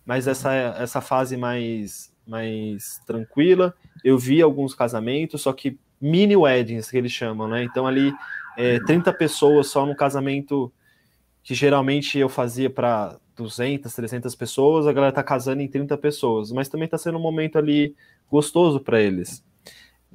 mas 0.09 0.25
essa, 0.25 0.51
essa 0.51 1.01
fase 1.01 1.37
mais, 1.37 2.11
mais 2.25 2.99
tranquila, 3.05 3.75
eu 4.03 4.17
vi 4.17 4.41
alguns 4.41 4.73
casamentos, 4.73 5.39
só 5.39 5.53
que 5.53 5.77
mini 6.01 6.35
weddings, 6.35 6.89
que 6.89 6.97
eles 6.97 7.11
chamam, 7.11 7.47
né? 7.47 7.63
Então 7.63 7.85
ali, 7.85 8.11
é, 8.57 8.79
30 8.79 9.13
pessoas 9.13 9.67
só 9.67 9.85
no 9.85 9.95
casamento 9.95 10.73
que 11.43 11.53
geralmente 11.53 12.17
eu 12.17 12.27
fazia 12.27 12.71
para 12.71 13.19
200, 13.35 13.93
300 13.93 14.33
pessoas, 14.33 14.87
a 14.87 14.93
galera 14.93 15.13
tá 15.13 15.21
casando 15.21 15.61
em 15.61 15.67
30 15.67 15.95
pessoas, 15.99 16.51
mas 16.51 16.67
também 16.67 16.87
tá 16.87 16.97
sendo 16.97 17.19
um 17.19 17.21
momento 17.21 17.59
ali 17.59 17.95
gostoso 18.31 18.79
para 18.79 18.99
eles. 18.99 19.45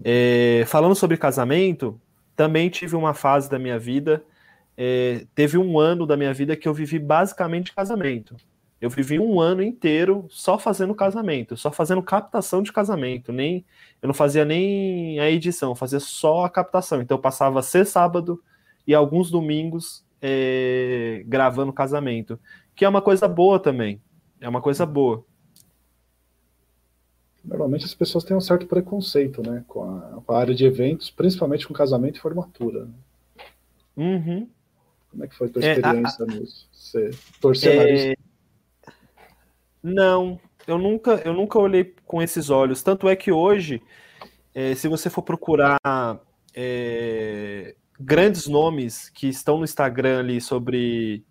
É, 0.02 0.64
falando 0.66 0.96
sobre 0.96 1.16
casamento, 1.16 2.00
também 2.35 2.68
tive 2.68 2.96
uma 2.96 3.14
fase 3.14 3.48
da 3.48 3.61
minha 3.61 3.78
vida, 3.78 4.24
é, 4.76 5.24
teve 5.37 5.57
um 5.57 5.78
ano 5.78 6.04
da 6.04 6.16
minha 6.16 6.35
vida 6.35 6.57
que 6.57 6.66
eu 6.66 6.74
vivi 6.74 6.98
basicamente 6.98 7.72
casamento. 7.72 8.35
Eu 8.85 8.90
vivi 8.90 9.18
um 9.18 9.40
ano 9.40 9.62
inteiro 9.62 10.27
só 10.29 10.59
fazendo 10.59 10.94
casamento, 10.94 11.57
só 11.57 11.73
fazendo 11.73 12.03
captação 12.03 12.62
de 12.62 12.70
casamento. 12.70 13.33
Nem 13.33 13.64
eu 14.03 14.07
não 14.09 14.12
fazia 14.12 14.44
nem 14.44 15.18
a 15.18 15.31
edição, 15.31 15.75
fazia 15.75 15.99
só 15.99 16.44
a 16.44 16.51
captação. 16.51 17.01
Então 17.01 17.16
eu 17.16 17.23
passava 17.23 17.62
ser 17.62 17.87
sábado 17.87 18.44
e 18.87 18.94
alguns 18.94 19.31
domingos 19.31 20.05
é, 20.20 21.23
gravando 21.27 21.73
casamento, 21.73 22.38
que 22.77 22.85
é 22.85 22.88
uma 22.88 23.01
coisa 23.01 23.27
boa 23.27 23.59
também. 23.59 24.03
É 24.38 24.47
uma 24.47 24.61
coisa 24.61 24.85
boa. 24.85 25.25
Normalmente 27.42 27.87
as 27.87 27.94
pessoas 27.94 28.23
têm 28.23 28.37
um 28.37 28.40
certo 28.40 28.66
preconceito, 28.66 29.40
né, 29.40 29.64
com 29.66 29.83
a, 29.83 30.20
com 30.27 30.31
a 30.35 30.38
área 30.38 30.55
de 30.55 30.66
eventos, 30.66 31.09
principalmente 31.09 31.66
com 31.66 31.73
casamento 31.73 32.18
e 32.18 32.20
formatura. 32.20 32.85
Né? 32.85 32.92
Uhum. 33.97 34.49
Como 35.11 35.25
é 35.25 35.27
que 35.27 35.35
foi 35.35 35.47
a 35.47 35.51
tua 35.51 35.61
experiência 35.61 36.23
é, 36.23 36.27
a, 36.31 36.35
nisso? 36.35 36.68
Você 36.70 37.11
torceu 37.40 37.73
é, 37.73 37.77
nariz 37.77 38.25
não, 39.85 40.40
eu 40.66 40.79
nunca, 40.79 41.20
eu 41.27 41.35
nunca 41.35 41.59
olhei 41.59 41.94
com 42.07 42.23
esses 42.23 42.49
olhos. 42.49 42.83
Tanto 42.83 43.07
é 43.07 43.14
que 43.14 43.31
hoje, 43.31 43.83
é, 44.55 44.75
se 44.75 44.88
você 44.88 45.11
for 45.11 45.20
procurar 45.20 45.79
é, 46.55 47.75
grandes 48.01 48.47
nomes 48.47 49.11
que 49.11 49.29
estão 49.29 49.59
no 49.59 49.64
Instagram 49.64 50.20
ali 50.20 50.40
sobre 50.40 51.23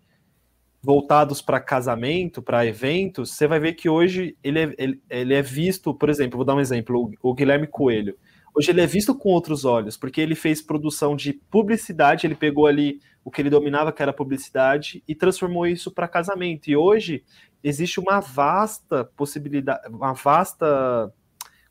voltados 0.80 1.42
para 1.42 1.58
casamento, 1.58 2.40
para 2.40 2.64
eventos, 2.64 3.30
você 3.30 3.48
vai 3.48 3.58
ver 3.58 3.72
que 3.72 3.88
hoje 3.88 4.36
ele 4.44 4.60
é, 4.60 4.74
ele, 4.78 5.02
ele, 5.10 5.34
é 5.34 5.42
visto, 5.42 5.92
por 5.92 6.08
exemplo, 6.08 6.36
vou 6.36 6.44
dar 6.44 6.54
um 6.54 6.60
exemplo, 6.60 7.10
o, 7.22 7.30
o 7.30 7.34
Guilherme 7.34 7.66
Coelho. 7.66 8.16
Hoje 8.54 8.70
ele 8.70 8.80
é 8.80 8.86
visto 8.86 9.14
com 9.14 9.30
outros 9.30 9.64
olhos, 9.64 9.96
porque 9.96 10.20
ele 10.20 10.34
fez 10.34 10.62
produção 10.62 11.16
de 11.16 11.32
publicidade, 11.32 12.26
ele 12.26 12.36
pegou 12.36 12.66
ali 12.66 13.00
o 13.24 13.30
que 13.30 13.42
ele 13.42 13.50
dominava, 13.50 13.92
que 13.92 14.02
era 14.02 14.12
publicidade, 14.12 15.02
e 15.08 15.14
transformou 15.14 15.66
isso 15.66 15.90
para 15.90 16.06
casamento. 16.06 16.68
E 16.68 16.76
hoje 16.76 17.24
existe 17.62 17.98
uma 17.98 18.20
vasta 18.20 19.04
possibilidade, 19.16 19.88
uma 19.88 20.12
vasta 20.12 21.12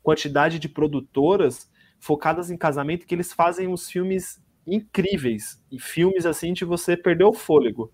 quantidade 0.02 0.58
de 0.58 0.68
produtoras 0.68 1.70
focadas 1.98 2.50
em 2.50 2.56
casamento 2.56 3.06
que 3.06 3.14
eles 3.14 3.32
fazem 3.32 3.66
uns 3.66 3.88
filmes 3.88 4.42
incríveis 4.66 5.62
e 5.70 5.78
filmes 5.78 6.26
assim 6.26 6.52
de 6.52 6.64
você 6.64 6.96
perder 6.96 7.24
o 7.24 7.32
fôlego. 7.32 7.90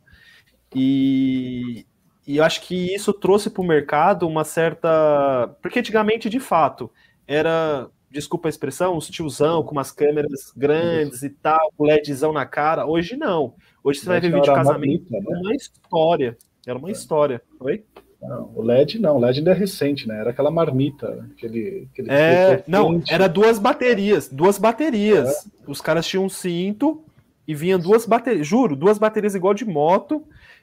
E, 0.74 1.87
e 2.26 2.38
eu 2.38 2.44
acho 2.44 2.62
que 2.62 2.94
isso 2.94 3.12
trouxe 3.12 3.50
para 3.50 3.62
o 3.62 3.66
mercado 3.66 4.26
uma 4.26 4.44
certa. 4.44 5.57
Porque 5.62 5.79
antigamente, 5.79 6.29
de 6.29 6.40
fato, 6.40 6.90
era, 7.26 7.88
desculpa 8.11 8.49
a 8.49 8.51
expressão, 8.51 8.96
uns 8.96 9.09
tiozão 9.09 9.62
com 9.62 9.73
umas 9.73 9.92
câmeras 9.92 10.53
grandes 10.57 11.23
e 11.23 11.31
tal, 11.31 11.73
com 11.77 11.85
LEDzão 11.85 12.33
na 12.33 12.44
cara. 12.44 12.87
Hoje 12.87 13.16
não. 13.16 13.55
Hoje 13.83 14.01
você 14.01 14.07
vai 14.07 14.20
ver 14.20 14.29
vídeo 14.29 14.42
de 14.42 14.53
casamento. 14.53 15.11
Né? 15.11 15.20
uma 15.27 15.55
história. 15.55 16.37
Era 16.66 16.79
uma 16.79 16.88
é. 16.88 16.92
história. 16.92 17.42
Oi? 17.61 17.85
Não, 18.20 18.53
o 18.55 18.62
LED 18.62 18.99
não, 18.99 19.16
o 19.16 19.20
LED 19.20 19.38
ainda 19.38 19.53
é 19.53 19.55
recente, 19.55 20.07
né? 20.07 20.20
Era 20.20 20.31
aquela 20.31 20.51
marmita, 20.51 21.27
aquele. 21.33 21.88
aquele 21.90 22.11
é, 22.11 22.62
não, 22.66 23.03
era 23.09 23.27
duas 23.27 23.59
baterias, 23.59 24.29
duas 24.29 24.59
baterias. 24.59 25.46
É. 25.46 25.70
Os 25.70 25.81
caras 25.81 26.07
tinham 26.07 26.27
um 26.27 26.29
cinto 26.29 27.03
e 27.49 27.55
vinha 27.55 27.79
duas 27.79 28.05
baterias, 28.05 28.46
juro, 28.46 28.77
duas 28.77 28.99
baterias 28.99 29.35
igual 29.35 29.55
de 29.55 29.64
moto 29.64 30.23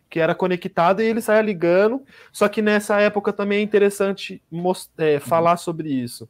que 0.09 0.19
era 0.19 0.33
conectada 0.33 1.03
e 1.03 1.07
ele 1.07 1.21
saia 1.21 1.41
ligando. 1.41 2.01
Só 2.31 2.47
que 2.47 2.61
nessa 2.61 2.99
época 2.99 3.33
também 3.33 3.59
é 3.59 3.61
interessante 3.61 4.41
é, 4.97 5.19
falar 5.19 5.57
sobre 5.57 5.89
isso. 5.89 6.29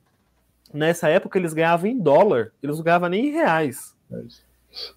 Nessa 0.73 1.10
época 1.10 1.38
eles 1.38 1.53
ganhavam 1.53 1.89
em 1.89 1.97
dólar, 1.97 2.51
eles 2.62 2.77
não 2.77 2.84
ganhavam 2.84 3.10
nem 3.10 3.27
em 3.27 3.32
reais. 3.32 3.95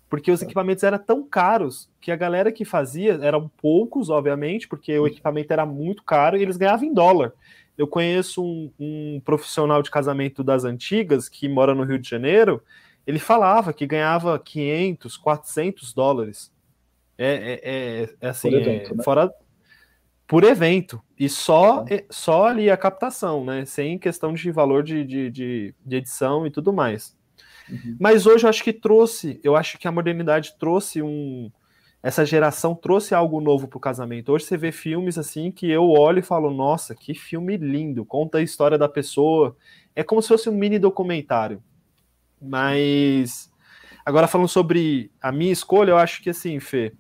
Porque 0.09 0.31
os 0.31 0.43
equipamentos 0.43 0.83
eram 0.83 0.99
tão 0.99 1.23
caros 1.23 1.89
que 2.01 2.11
a 2.11 2.17
galera 2.17 2.53
que 2.53 2.65
fazia, 2.65 3.19
eram 3.23 3.49
poucos, 3.61 4.11
obviamente, 4.11 4.69
porque 4.69 4.99
o 4.99 5.07
equipamento 5.07 5.53
era 5.53 5.65
muito 5.65 6.03
caro 6.03 6.37
e 6.37 6.43
eles 6.43 6.57
ganhavam 6.57 6.87
em 6.87 6.93
dólar. 6.93 7.33
Eu 7.79 7.87
conheço 7.87 8.45
um, 8.45 8.71
um 8.79 9.23
profissional 9.25 9.83
de 9.83 9.91
casamento 9.91 10.45
das 10.45 10.65
antigas 10.65 11.29
que 11.29 11.49
mora 11.49 11.75
no 11.75 11.85
Rio 11.85 11.99
de 11.99 12.09
Janeiro. 12.09 12.63
Ele 13.07 13.19
falava 13.19 13.73
que 13.73 13.87
ganhava 13.87 14.39
500, 14.39 15.17
400 15.17 15.93
dólares 15.95 16.53
é, 17.17 17.35
é, 17.35 17.61
é, 17.63 18.15
é 18.21 18.29
assim, 18.29 18.51
por 18.51 18.61
evento, 18.61 18.93
é, 18.93 18.97
né? 18.97 19.05
fora 19.05 19.35
por 20.31 20.45
evento. 20.45 21.03
E 21.19 21.29
só, 21.29 21.83
tá. 21.83 21.97
só 22.09 22.47
ali 22.47 22.71
a 22.71 22.77
captação, 22.77 23.45
né? 23.45 23.65
Sem 23.65 23.99
questão 23.99 24.33
de 24.33 24.49
valor 24.53 24.85
de, 24.85 25.05
de, 25.05 25.29
de, 25.29 25.75
de 25.85 25.97
edição 25.97 26.47
e 26.47 26.51
tudo 26.53 26.73
mais. 26.73 27.17
Uhum. 27.69 27.97
Mas 27.99 28.27
hoje 28.27 28.45
eu 28.45 28.49
acho 28.49 28.63
que 28.63 28.73
trouxe, 28.73 29.41
eu 29.43 29.57
acho 29.57 29.77
que 29.77 29.89
a 29.89 29.93
modernidade 29.93 30.55
trouxe 30.57 31.03
um. 31.03 31.51
Essa 32.01 32.25
geração 32.25 32.77
trouxe 32.77 33.13
algo 33.13 33.41
novo 33.41 33.67
para 33.67 33.77
o 33.77 33.81
casamento. 33.81 34.31
Hoje 34.31 34.45
você 34.45 34.57
vê 34.57 34.71
filmes 34.71 35.19
assim 35.19 35.51
que 35.51 35.69
eu 35.69 35.91
olho 35.91 36.21
e 36.21 36.23
falo, 36.23 36.49
nossa, 36.49 36.95
que 36.95 37.13
filme 37.13 37.57
lindo, 37.57 38.05
conta 38.05 38.39
a 38.39 38.43
história 38.43 38.79
da 38.79 38.89
pessoa. 38.89 39.57
É 39.97 40.05
como 40.05 40.23
se 40.23 40.29
fosse 40.29 40.49
um 40.49 40.55
mini 40.55 40.79
documentário. 40.79 41.61
Mas 42.41 43.53
agora 44.07 44.29
falando 44.29 44.49
sobre 44.49 45.11
a 45.21 45.33
minha 45.33 45.53
escolha, 45.53 45.91
eu 45.91 45.99
acho 45.99 46.23
que 46.23 46.31
assim, 46.31 46.61
Fê, 46.61 46.93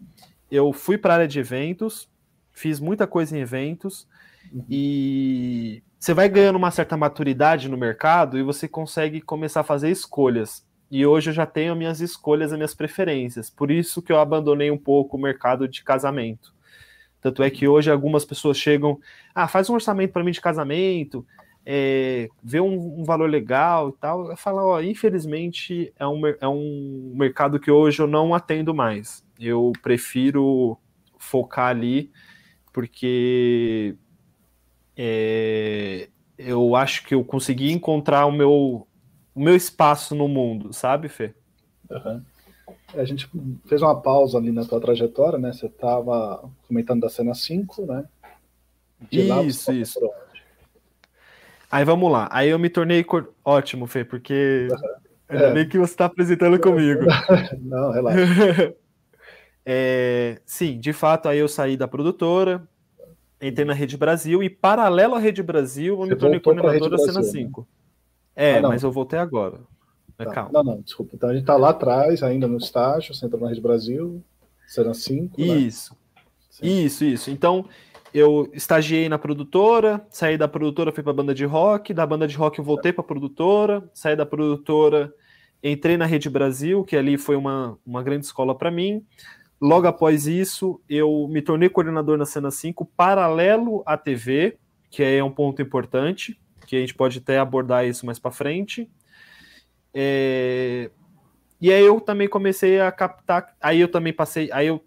eu 0.50 0.72
fui 0.72 0.98
para 0.98 1.12
a 1.12 1.16
área 1.18 1.28
de 1.28 1.38
eventos, 1.38 2.09
fiz 2.52 2.80
muita 2.80 3.06
coisa 3.06 3.36
em 3.36 3.40
eventos 3.40 4.06
uhum. 4.52 4.64
e 4.68 5.82
você 5.98 6.14
vai 6.14 6.28
ganhando 6.28 6.56
uma 6.56 6.70
certa 6.70 6.96
maturidade 6.96 7.68
no 7.68 7.76
mercado 7.76 8.38
e 8.38 8.42
você 8.42 8.66
consegue 8.66 9.20
começar 9.20 9.60
a 9.60 9.64
fazer 9.64 9.90
escolhas. 9.90 10.66
E 10.90 11.06
hoje 11.06 11.30
eu 11.30 11.34
já 11.34 11.46
tenho 11.46 11.76
minhas 11.76 12.00
escolhas, 12.00 12.52
as 12.52 12.58
minhas 12.58 12.74
preferências. 12.74 13.48
Por 13.48 13.70
isso 13.70 14.02
que 14.02 14.12
eu 14.12 14.18
abandonei 14.18 14.70
um 14.70 14.78
pouco 14.78 15.16
o 15.16 15.20
mercado 15.20 15.68
de 15.68 15.84
casamento. 15.84 16.52
Tanto 17.20 17.42
é 17.42 17.50
que 17.50 17.68
hoje 17.68 17.90
algumas 17.90 18.24
pessoas 18.24 18.56
chegam, 18.56 18.98
ah, 19.34 19.46
faz 19.46 19.68
um 19.68 19.74
orçamento 19.74 20.12
para 20.12 20.24
mim 20.24 20.32
de 20.32 20.40
casamento, 20.40 21.24
é, 21.64 22.28
vê 22.42 22.60
um, 22.60 23.00
um, 23.00 23.04
valor 23.04 23.28
legal 23.28 23.90
e 23.90 23.92
tal. 24.00 24.30
Eu 24.30 24.36
falo, 24.36 24.58
ó, 24.58 24.80
infelizmente 24.80 25.92
é 25.98 26.06
um, 26.06 26.26
é 26.26 26.48
um 26.48 27.12
mercado 27.14 27.60
que 27.60 27.70
hoje 27.70 28.00
eu 28.00 28.06
não 28.06 28.34
atendo 28.34 28.74
mais 28.74 29.22
eu 29.40 29.72
prefiro 29.82 30.76
focar 31.18 31.68
ali, 31.68 32.10
porque 32.72 33.96
é, 34.96 36.09
eu 36.38 36.74
acho 36.74 37.04
que 37.06 37.14
eu 37.14 37.24
consegui 37.24 37.72
encontrar 37.72 38.26
o 38.26 38.33
meu, 38.33 38.87
o 39.35 39.40
meu 39.40 39.56
espaço 39.56 40.14
no 40.14 40.28
mundo, 40.28 40.72
sabe, 40.72 41.09
Fê? 41.09 41.35
Uhum. 41.90 42.22
A 42.94 43.04
gente 43.04 43.28
fez 43.66 43.83
uma 43.83 44.00
pausa 44.00 44.38
ali 44.38 44.50
na 44.50 44.64
tua 44.64 44.80
trajetória, 44.80 45.38
né? 45.38 45.52
Você 45.52 45.66
estava 45.66 46.48
comentando 46.66 47.00
da 47.00 47.09
cena 47.09 47.35
5, 47.35 47.87
né? 47.87 48.04
De 49.11 49.20
isso, 49.46 49.72
isso. 49.72 49.98
Aí 51.70 51.85
vamos 51.85 52.11
lá. 52.11 52.28
Aí 52.33 52.48
eu 52.48 52.59
me 52.59 52.68
tornei. 52.68 53.04
Cor... 53.04 53.33
Ótimo, 53.44 53.87
Fê, 53.87 54.04
porque 54.04 54.68
uhum. 54.70 54.76
ainda 55.28 55.46
é. 55.46 55.52
bem 55.52 55.68
que 55.68 55.78
você 55.78 55.92
está 55.92 56.06
apresentando 56.06 56.59
comigo. 56.61 57.02
Não, 57.62 57.92
relaxa. 57.92 58.74
É, 59.64 60.40
sim, 60.46 60.78
de 60.78 60.92
fato, 60.92 61.28
aí 61.28 61.38
eu 61.38 61.48
saí 61.48 61.76
da 61.76 61.86
produtora, 61.86 62.66
entrei 63.40 63.64
na 63.64 63.74
Rede 63.74 63.96
Brasil 63.96 64.42
e, 64.42 64.50
paralelo 64.50 65.14
à 65.14 65.18
Rede 65.18 65.42
Brasil, 65.42 66.00
eu 66.00 66.06
me 66.06 66.16
tornei 66.16 66.40
coordenador 66.40 66.88
da 66.88 66.98
Cena 66.98 67.22
5. 67.22 67.60
Né? 67.60 67.66
É, 68.34 68.58
ah, 68.58 68.62
mas 68.62 68.82
eu 68.82 68.90
voltei 68.90 69.18
agora. 69.18 69.60
Tá. 70.16 70.26
Calma. 70.26 70.50
Não, 70.52 70.62
não, 70.62 70.80
desculpa. 70.80 71.12
Então 71.14 71.30
a 71.30 71.34
gente 71.34 71.44
tá 71.44 71.56
lá 71.56 71.70
atrás, 71.70 72.22
ainda 72.22 72.46
no 72.46 72.58
estágio, 72.58 73.14
você 73.14 73.24
entrou 73.24 73.40
na 73.40 73.48
Rede 73.48 73.60
Brasil, 73.60 74.22
Cena 74.66 74.92
5. 74.92 75.40
Isso. 75.40 75.96
Né? 76.62 76.68
Isso, 76.68 77.04
isso. 77.04 77.30
Então, 77.30 77.64
eu 78.12 78.50
estagiei 78.52 79.08
na 79.08 79.18
produtora, 79.18 80.04
saí 80.10 80.36
da 80.36 80.48
produtora, 80.48 80.92
fui 80.92 81.02
para 81.02 81.12
a 81.12 81.14
banda 81.14 81.34
de 81.34 81.44
rock, 81.44 81.94
da 81.94 82.06
banda 82.06 82.26
de 82.26 82.36
rock 82.36 82.58
eu 82.58 82.64
voltei 82.64 82.92
para 82.92 83.02
a 83.02 83.06
produtora, 83.06 83.88
saí 83.94 84.16
da 84.16 84.26
produtora, 84.26 85.14
entrei 85.62 85.96
na 85.96 86.06
Rede 86.06 86.28
Brasil, 86.28 86.84
que 86.84 86.96
ali 86.96 87.16
foi 87.16 87.36
uma, 87.36 87.78
uma 87.86 88.02
grande 88.02 88.26
escola 88.26 88.54
para 88.54 88.70
mim. 88.70 89.04
Logo 89.60 89.86
após 89.86 90.26
isso, 90.26 90.80
eu 90.88 91.28
me 91.28 91.42
tornei 91.42 91.68
coordenador 91.68 92.16
na 92.16 92.24
Cena 92.24 92.50
5, 92.50 92.86
paralelo 92.96 93.82
à 93.84 93.96
TV, 93.96 94.56
que 94.90 95.02
é 95.02 95.22
um 95.22 95.30
ponto 95.30 95.60
importante, 95.60 96.40
que 96.66 96.76
a 96.76 96.80
gente 96.80 96.94
pode 96.94 97.18
até 97.18 97.38
abordar 97.38 97.86
isso 97.86 98.06
mais 98.06 98.18
para 98.18 98.30
frente. 98.30 98.90
É... 99.92 100.90
E 101.60 101.70
aí 101.70 101.84
eu 101.84 102.00
também 102.00 102.26
comecei 102.26 102.80
a 102.80 102.90
captar, 102.90 103.54
aí 103.60 103.80
eu 103.80 103.88
também 103.88 104.14
passei, 104.14 104.50
aí 104.50 104.68
eu, 104.68 104.82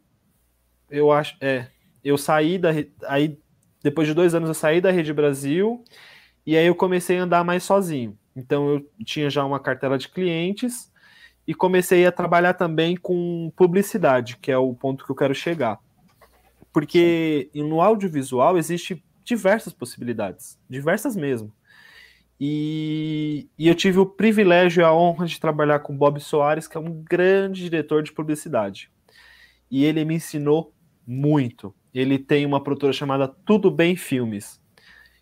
eu 0.90 1.12
acho, 1.12 1.38
é, 1.40 1.68
eu 2.04 2.18
saí 2.18 2.58
da, 2.58 2.70
aí 3.06 3.38
depois 3.84 4.08
de 4.08 4.14
dois 4.16 4.34
anos 4.34 4.50
eu 4.50 4.56
saí 4.56 4.82
da 4.82 4.90
Rede 4.90 5.14
Brasil 5.14 5.84
e 6.44 6.58
aí 6.58 6.66
eu 6.66 6.74
comecei 6.74 7.20
a 7.20 7.24
andar 7.24 7.44
mais 7.44 7.64
sozinho. 7.64 8.18
Então 8.36 8.70
eu 8.70 8.90
tinha 9.06 9.30
já 9.30 9.46
uma 9.46 9.60
cartela 9.60 10.00
de 10.00 10.10
clientes 10.10 10.92
e 11.48 11.54
comecei 11.54 12.06
a 12.06 12.12
trabalhar 12.12 12.54
também 12.54 12.96
com 12.96 13.52
publicidade, 13.56 14.38
que 14.38 14.52
é 14.52 14.58
o 14.58 14.74
ponto 14.74 15.06
que 15.06 15.12
eu 15.12 15.16
quero 15.16 15.36
chegar. 15.36 15.80
Porque 16.72 17.50
no 17.54 17.82
audiovisual 17.82 18.58
existe 18.58 19.04
diversas 19.24 19.74
possibilidades, 19.74 20.58
diversas 20.70 21.16
mesmo. 21.16 21.54
E, 22.40 23.48
e, 23.58 23.68
eu 23.68 23.76
tive 23.76 24.00
o 24.00 24.06
privilégio 24.06 24.82
e 24.82 24.84
a 24.84 24.94
honra 24.94 25.26
de 25.26 25.40
trabalhar 25.40 25.80
com 25.80 25.96
Bob 25.96 26.20
Soares, 26.20 26.68
que 26.68 26.76
é 26.76 26.80
um 26.80 27.04
grande 27.04 27.64
diretor 27.64 28.02
de 28.04 28.12
publicidade. 28.12 28.90
E 29.70 29.86
ele 29.86 30.04
me 30.04 30.16
ensinou 30.16 30.74
muito. 31.06 31.74
Ele 31.94 32.18
tem 32.18 32.46
uma 32.46 32.62
produtora 32.62 32.92
chamada 32.92 33.28
Tudo 33.28 33.70
Bem 33.70 33.96
Filmes, 33.96 34.60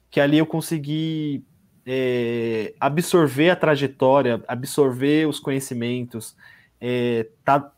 que 0.09 0.19
ali 0.19 0.37
eu 0.37 0.45
consegui 0.45 1.43
é, 1.85 2.73
absorver 2.79 3.49
a 3.49 3.55
trajetória, 3.55 4.43
absorver 4.47 5.27
os 5.27 5.39
conhecimentos, 5.39 6.35
é, 6.79 7.27
tá 7.43 7.71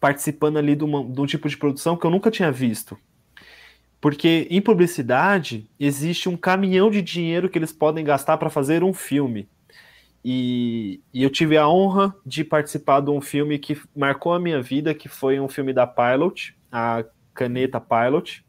participando 0.00 0.58
ali 0.58 0.74
de, 0.74 0.84
uma, 0.84 1.04
de 1.04 1.20
um 1.20 1.26
tipo 1.26 1.48
de 1.48 1.56
produção 1.56 1.96
que 1.96 2.04
eu 2.04 2.10
nunca 2.10 2.30
tinha 2.30 2.50
visto. 2.52 2.96
Porque 4.00 4.46
em 4.50 4.60
publicidade 4.60 5.68
existe 5.80 6.28
um 6.28 6.36
caminhão 6.36 6.90
de 6.90 7.02
dinheiro 7.02 7.48
que 7.48 7.58
eles 7.58 7.72
podem 7.72 8.04
gastar 8.04 8.36
para 8.36 8.50
fazer 8.50 8.84
um 8.84 8.92
filme. 8.92 9.48
E, 10.24 11.00
e, 11.14 11.22
eu 11.22 11.30
tive 11.30 11.56
a 11.56 11.68
honra 11.68 12.14
de 12.24 12.42
participar 12.42 13.00
de 13.00 13.10
um 13.10 13.20
filme 13.20 13.58
que 13.58 13.80
marcou 13.94 14.34
a 14.34 14.40
minha 14.40 14.60
vida, 14.60 14.92
que 14.92 15.08
foi 15.08 15.38
um 15.38 15.48
filme 15.48 15.72
da 15.72 15.86
Pilot, 15.86 16.56
a 16.70 17.04
Caneta 17.32 17.80
Pilot. 17.80 18.44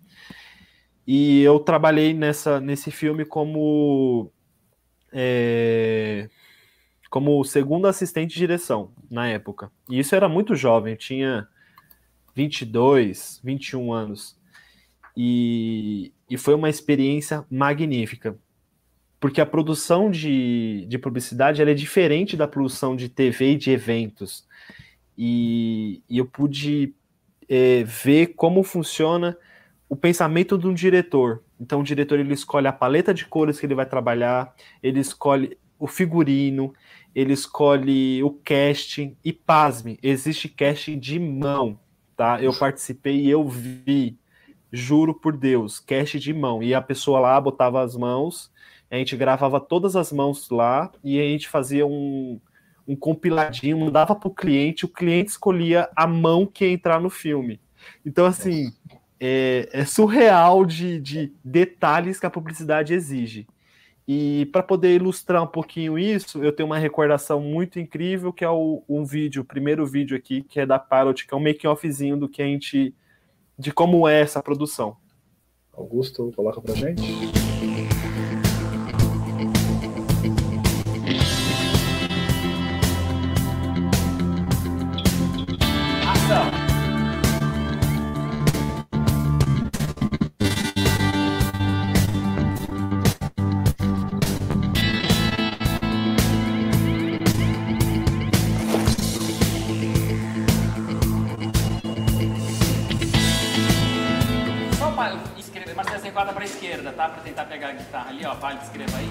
E 1.05 1.41
eu 1.41 1.59
trabalhei 1.59 2.13
nessa, 2.13 2.59
nesse 2.59 2.89
filme 2.89 3.23
como 3.25 4.31
é, 5.19 6.29
como 7.09 7.43
segundo 7.43 7.87
assistente 7.87 8.33
de 8.33 8.37
direção 8.37 8.91
na 9.09 9.27
época. 9.27 9.71
E 9.89 9.97
isso 9.97 10.13
era 10.13 10.29
muito 10.29 10.53
jovem, 10.53 10.95
tinha 10.95 11.47
22, 12.35 13.41
21 13.43 13.91
anos. 13.91 14.37
E, 15.15 16.13
e 16.29 16.37
foi 16.37 16.53
uma 16.53 16.69
experiência 16.69 17.43
magnífica. 17.49 18.37
Porque 19.19 19.41
a 19.41 19.45
produção 19.47 20.11
de, 20.11 20.85
de 20.87 20.99
publicidade 20.99 21.63
é 21.63 21.73
diferente 21.73 22.37
da 22.37 22.47
produção 22.47 22.95
de 22.95 23.09
TV 23.09 23.53
e 23.53 23.57
de 23.57 23.71
eventos. 23.71 24.45
E, 25.17 26.03
e 26.07 26.19
eu 26.19 26.27
pude 26.27 26.93
é, 27.49 27.83
ver 27.83 28.35
como 28.35 28.61
funciona 28.61 29.35
o 29.89 29.95
pensamento 29.95 30.59
de 30.59 30.67
um 30.67 30.73
diretor. 30.75 31.41
Então, 31.59 31.81
o 31.81 31.83
diretor 31.83 32.19
ele 32.19 32.33
escolhe 32.33 32.67
a 32.67 32.73
paleta 32.73 33.13
de 33.13 33.25
cores 33.25 33.59
que 33.59 33.65
ele 33.65 33.75
vai 33.75 33.85
trabalhar, 33.85 34.53
ele 34.81 34.99
escolhe 34.99 35.57
o 35.79 35.87
figurino, 35.87 36.73
ele 37.13 37.33
escolhe 37.33 38.23
o 38.23 38.31
casting 38.31 39.15
e 39.23 39.33
pasme, 39.33 39.97
existe 40.01 40.47
casting 40.49 40.99
de 40.99 41.19
mão, 41.19 41.79
tá? 42.15 42.41
Eu 42.41 42.53
participei 42.57 43.21
e 43.21 43.29
eu 43.29 43.47
vi, 43.47 44.17
juro 44.71 45.13
por 45.13 45.35
Deus, 45.35 45.79
casting 45.79 46.19
de 46.19 46.33
mão. 46.33 46.61
E 46.61 46.73
a 46.73 46.81
pessoa 46.81 47.19
lá 47.19 47.39
botava 47.41 47.81
as 47.81 47.95
mãos, 47.95 48.51
a 48.89 48.95
gente 48.95 49.17
gravava 49.17 49.59
todas 49.59 49.95
as 49.95 50.11
mãos 50.11 50.49
lá 50.49 50.91
e 51.03 51.19
a 51.19 51.23
gente 51.23 51.47
fazia 51.47 51.85
um, 51.85 52.39
um 52.87 52.95
compiladinho, 52.95 53.79
mandava 53.79 54.15
para 54.15 54.29
o 54.29 54.33
cliente, 54.33 54.85
o 54.85 54.89
cliente 54.89 55.31
escolhia 55.31 55.89
a 55.95 56.07
mão 56.07 56.45
que 56.45 56.65
ia 56.65 56.71
entrar 56.71 57.01
no 57.01 57.09
filme. 57.09 57.59
Então, 58.05 58.25
assim, 58.25 58.71
é, 59.19 59.69
é 59.71 59.85
surreal 59.85 60.65
de, 60.65 60.99
de 60.99 61.33
detalhes 61.43 62.19
que 62.19 62.25
a 62.25 62.29
publicidade 62.29 62.93
exige. 62.93 63.47
E 64.07 64.45
para 64.53 64.63
poder 64.63 64.95
ilustrar 64.95 65.43
um 65.43 65.47
pouquinho 65.47 65.99
isso, 65.99 66.41
eu 66.41 66.53
tenho 66.53 66.67
uma 66.67 66.77
recordação 66.77 67.41
muito 67.41 67.77
incrível, 67.77 68.31
que 68.31 68.45
é 68.45 68.49
o, 68.49 68.81
um 68.87 69.03
vídeo, 69.03 69.41
o 69.41 69.45
primeiro 69.45 69.85
vídeo 69.85 70.15
aqui, 70.15 70.41
que 70.43 70.61
é 70.61 70.65
da 70.65 70.79
Pilot, 70.79 71.27
que 71.27 71.33
é 71.33 71.37
um 71.37 71.41
make-offzinho 71.41 72.15
do 72.15 72.29
que 72.29 72.41
a 72.41 72.45
gente. 72.45 72.95
de 73.59 73.71
como 73.71 74.07
é 74.07 74.21
essa 74.21 74.41
produção. 74.41 74.95
Augusto, 75.73 76.31
coloca 76.35 76.61
pra 76.61 76.73
gente. 76.73 77.03
descreva 108.57 108.97
aí. 108.97 109.09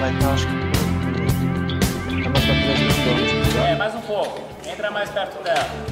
Vai 0.00 0.14
estar, 0.14 0.32
acho 0.32 0.46
que. 0.46 0.52
Tá 2.22 2.30
tá 3.54 3.68
é 3.68 3.76
mais 3.76 3.94
um 3.94 4.00
pouco. 4.00 4.40
Entra 4.66 4.90
mais 4.90 5.10
perto 5.10 5.42
dela. 5.42 5.85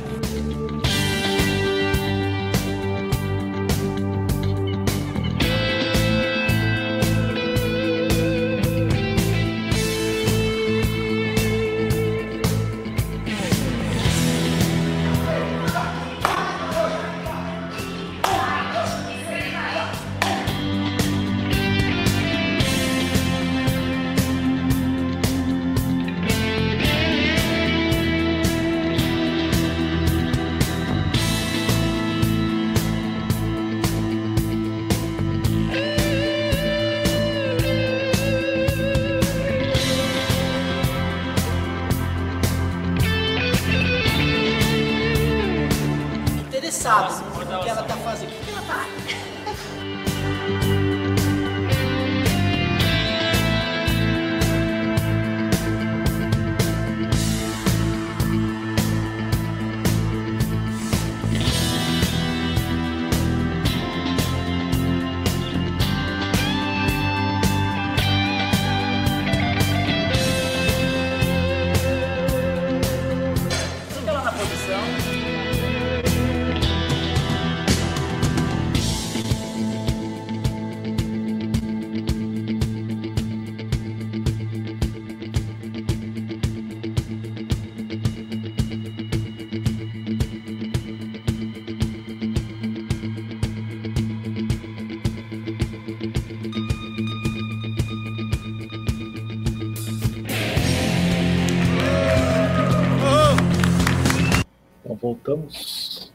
Voltamos. 105.25 106.13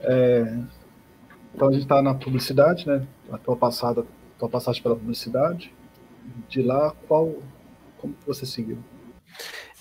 É, 0.00 0.58
então 1.54 1.68
a 1.68 1.72
gente 1.72 1.82
está 1.82 2.02
na 2.02 2.14
publicidade, 2.14 2.86
né? 2.86 3.06
A 3.30 3.38
tua 3.38 3.56
passada, 3.56 4.04
tua 4.38 4.48
passagem 4.48 4.82
pela 4.82 4.96
publicidade. 4.96 5.72
De 6.48 6.60
lá, 6.60 6.94
qual, 7.06 7.36
como 7.96 8.14
você 8.26 8.44
seguiu? 8.44 8.78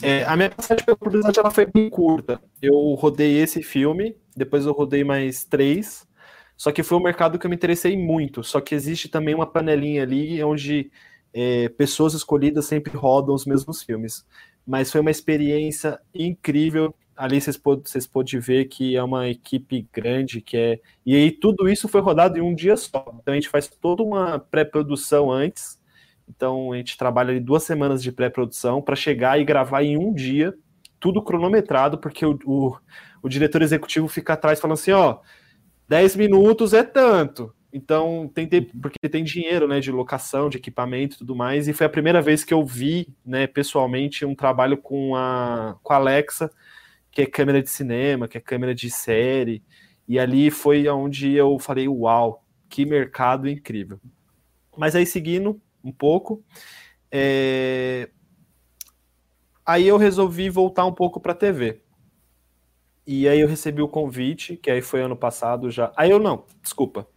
É, 0.01 0.23
a 0.23 0.35
minha 0.35 0.49
passagem 0.49 0.85
pela 0.85 0.95
publicidade 0.95 1.39
ela 1.39 1.51
foi 1.51 1.65
bem 1.65 1.89
curta. 1.89 2.39
Eu 2.61 2.93
rodei 2.93 3.39
esse 3.41 3.63
filme, 3.63 4.15
depois 4.35 4.65
eu 4.65 4.71
rodei 4.71 5.03
mais 5.03 5.43
três. 5.43 6.07
Só 6.55 6.71
que 6.71 6.83
foi 6.83 6.97
um 6.97 7.03
mercado 7.03 7.37
que 7.37 7.45
eu 7.45 7.49
me 7.49 7.55
interessei 7.55 7.97
muito. 7.97 8.43
Só 8.43 8.61
que 8.61 8.73
existe 8.73 9.09
também 9.09 9.35
uma 9.35 9.45
panelinha 9.45 10.03
ali 10.03 10.43
onde 10.43 10.91
é, 11.33 11.69
pessoas 11.69 12.13
escolhidas 12.13 12.65
sempre 12.65 12.95
rodam 12.95 13.35
os 13.35 13.45
mesmos 13.45 13.83
filmes. 13.83 14.25
Mas 14.65 14.91
foi 14.91 15.01
uma 15.01 15.11
experiência 15.11 15.99
incrível 16.13 16.93
ali 17.17 17.41
vocês 17.41 17.57
podem 17.57 17.83
vocês 17.83 18.05
pode 18.05 18.37
ver 18.39 18.65
que 18.65 18.95
é 18.95 19.03
uma 19.03 19.27
equipe 19.27 19.87
grande 19.91 20.39
que 20.39 20.55
é 20.55 20.79
e 21.05 21.15
aí 21.15 21.31
tudo 21.31 21.67
isso 21.67 21.87
foi 21.87 21.99
rodado 21.99 22.37
em 22.37 22.41
um 22.41 22.53
dia 22.53 22.77
só. 22.77 23.03
Então 23.19 23.33
a 23.33 23.35
gente 23.35 23.49
faz 23.49 23.67
toda 23.67 24.03
uma 24.03 24.39
pré-produção 24.39 25.31
antes. 25.31 25.79
Então 26.29 26.71
a 26.71 26.77
gente 26.77 26.97
trabalha 26.97 27.31
ali 27.31 27.39
duas 27.39 27.63
semanas 27.63 28.03
de 28.03 28.11
pré-produção 28.11 28.81
para 28.81 28.95
chegar 28.95 29.39
e 29.39 29.45
gravar 29.45 29.83
em 29.83 29.97
um 29.97 30.13
dia 30.13 30.53
tudo 30.99 31.21
cronometrado 31.21 31.97
porque 31.97 32.25
o, 32.25 32.37
o, 32.45 32.77
o, 33.21 33.29
diretor 33.29 33.61
executivo 33.61 34.07
fica 34.07 34.33
atrás 34.33 34.59
falando 34.59 34.73
assim 34.75 34.91
ó 34.91 35.19
10 35.87 36.15
minutos 36.15 36.73
é 36.73 36.83
tanto. 36.83 37.53
Então 37.73 38.29
tem 38.33 38.47
porque 38.81 39.09
tem 39.09 39.23
dinheiro 39.23 39.67
né 39.67 39.79
de 39.79 39.91
locação 39.91 40.49
de 40.49 40.57
equipamento 40.57 41.15
e 41.15 41.19
tudo 41.19 41.35
mais. 41.35 41.67
E 41.67 41.73
foi 41.73 41.85
a 41.87 41.89
primeira 41.89 42.21
vez 42.21 42.43
que 42.43 42.53
eu 42.53 42.63
vi 42.65 43.07
né 43.25 43.47
pessoalmente 43.47 44.25
um 44.25 44.35
trabalho 44.35 44.77
com 44.77 45.15
a 45.15 45.77
com 45.81 45.93
a 45.93 45.95
Alexa 45.95 46.51
que 47.17 47.23
é 47.23 47.25
câmera 47.25 47.63
de 47.63 47.69
cinema, 47.71 48.27
que 48.27 48.37
é 48.37 48.39
câmera 48.39 48.75
de 48.75 48.91
série. 48.91 49.63
E 50.07 50.19
ali 50.19 50.51
foi 50.51 50.87
onde 50.87 51.33
eu 51.33 51.57
falei, 51.57 51.87
uau, 51.87 52.45
que 52.69 52.85
mercado 52.85 53.49
incrível. 53.49 53.99
Mas 54.77 54.95
aí 54.95 55.03
seguindo 55.03 55.59
um 55.83 55.91
pouco, 55.91 56.45
é... 57.11 58.11
aí 59.65 59.87
eu 59.87 59.97
resolvi 59.97 60.47
voltar 60.47 60.85
um 60.85 60.93
pouco 60.93 61.19
para 61.19 61.31
a 61.31 61.35
TV. 61.35 61.81
E 63.07 63.27
aí 63.27 63.39
eu 63.39 63.47
recebi 63.47 63.81
o 63.81 63.87
convite, 63.87 64.55
que 64.55 64.69
aí 64.69 64.83
foi 64.83 65.01
ano 65.01 65.17
passado 65.17 65.71
já. 65.71 65.91
Aí 65.97 66.11
eu 66.11 66.19
não, 66.19 66.45
desculpa. 66.61 67.07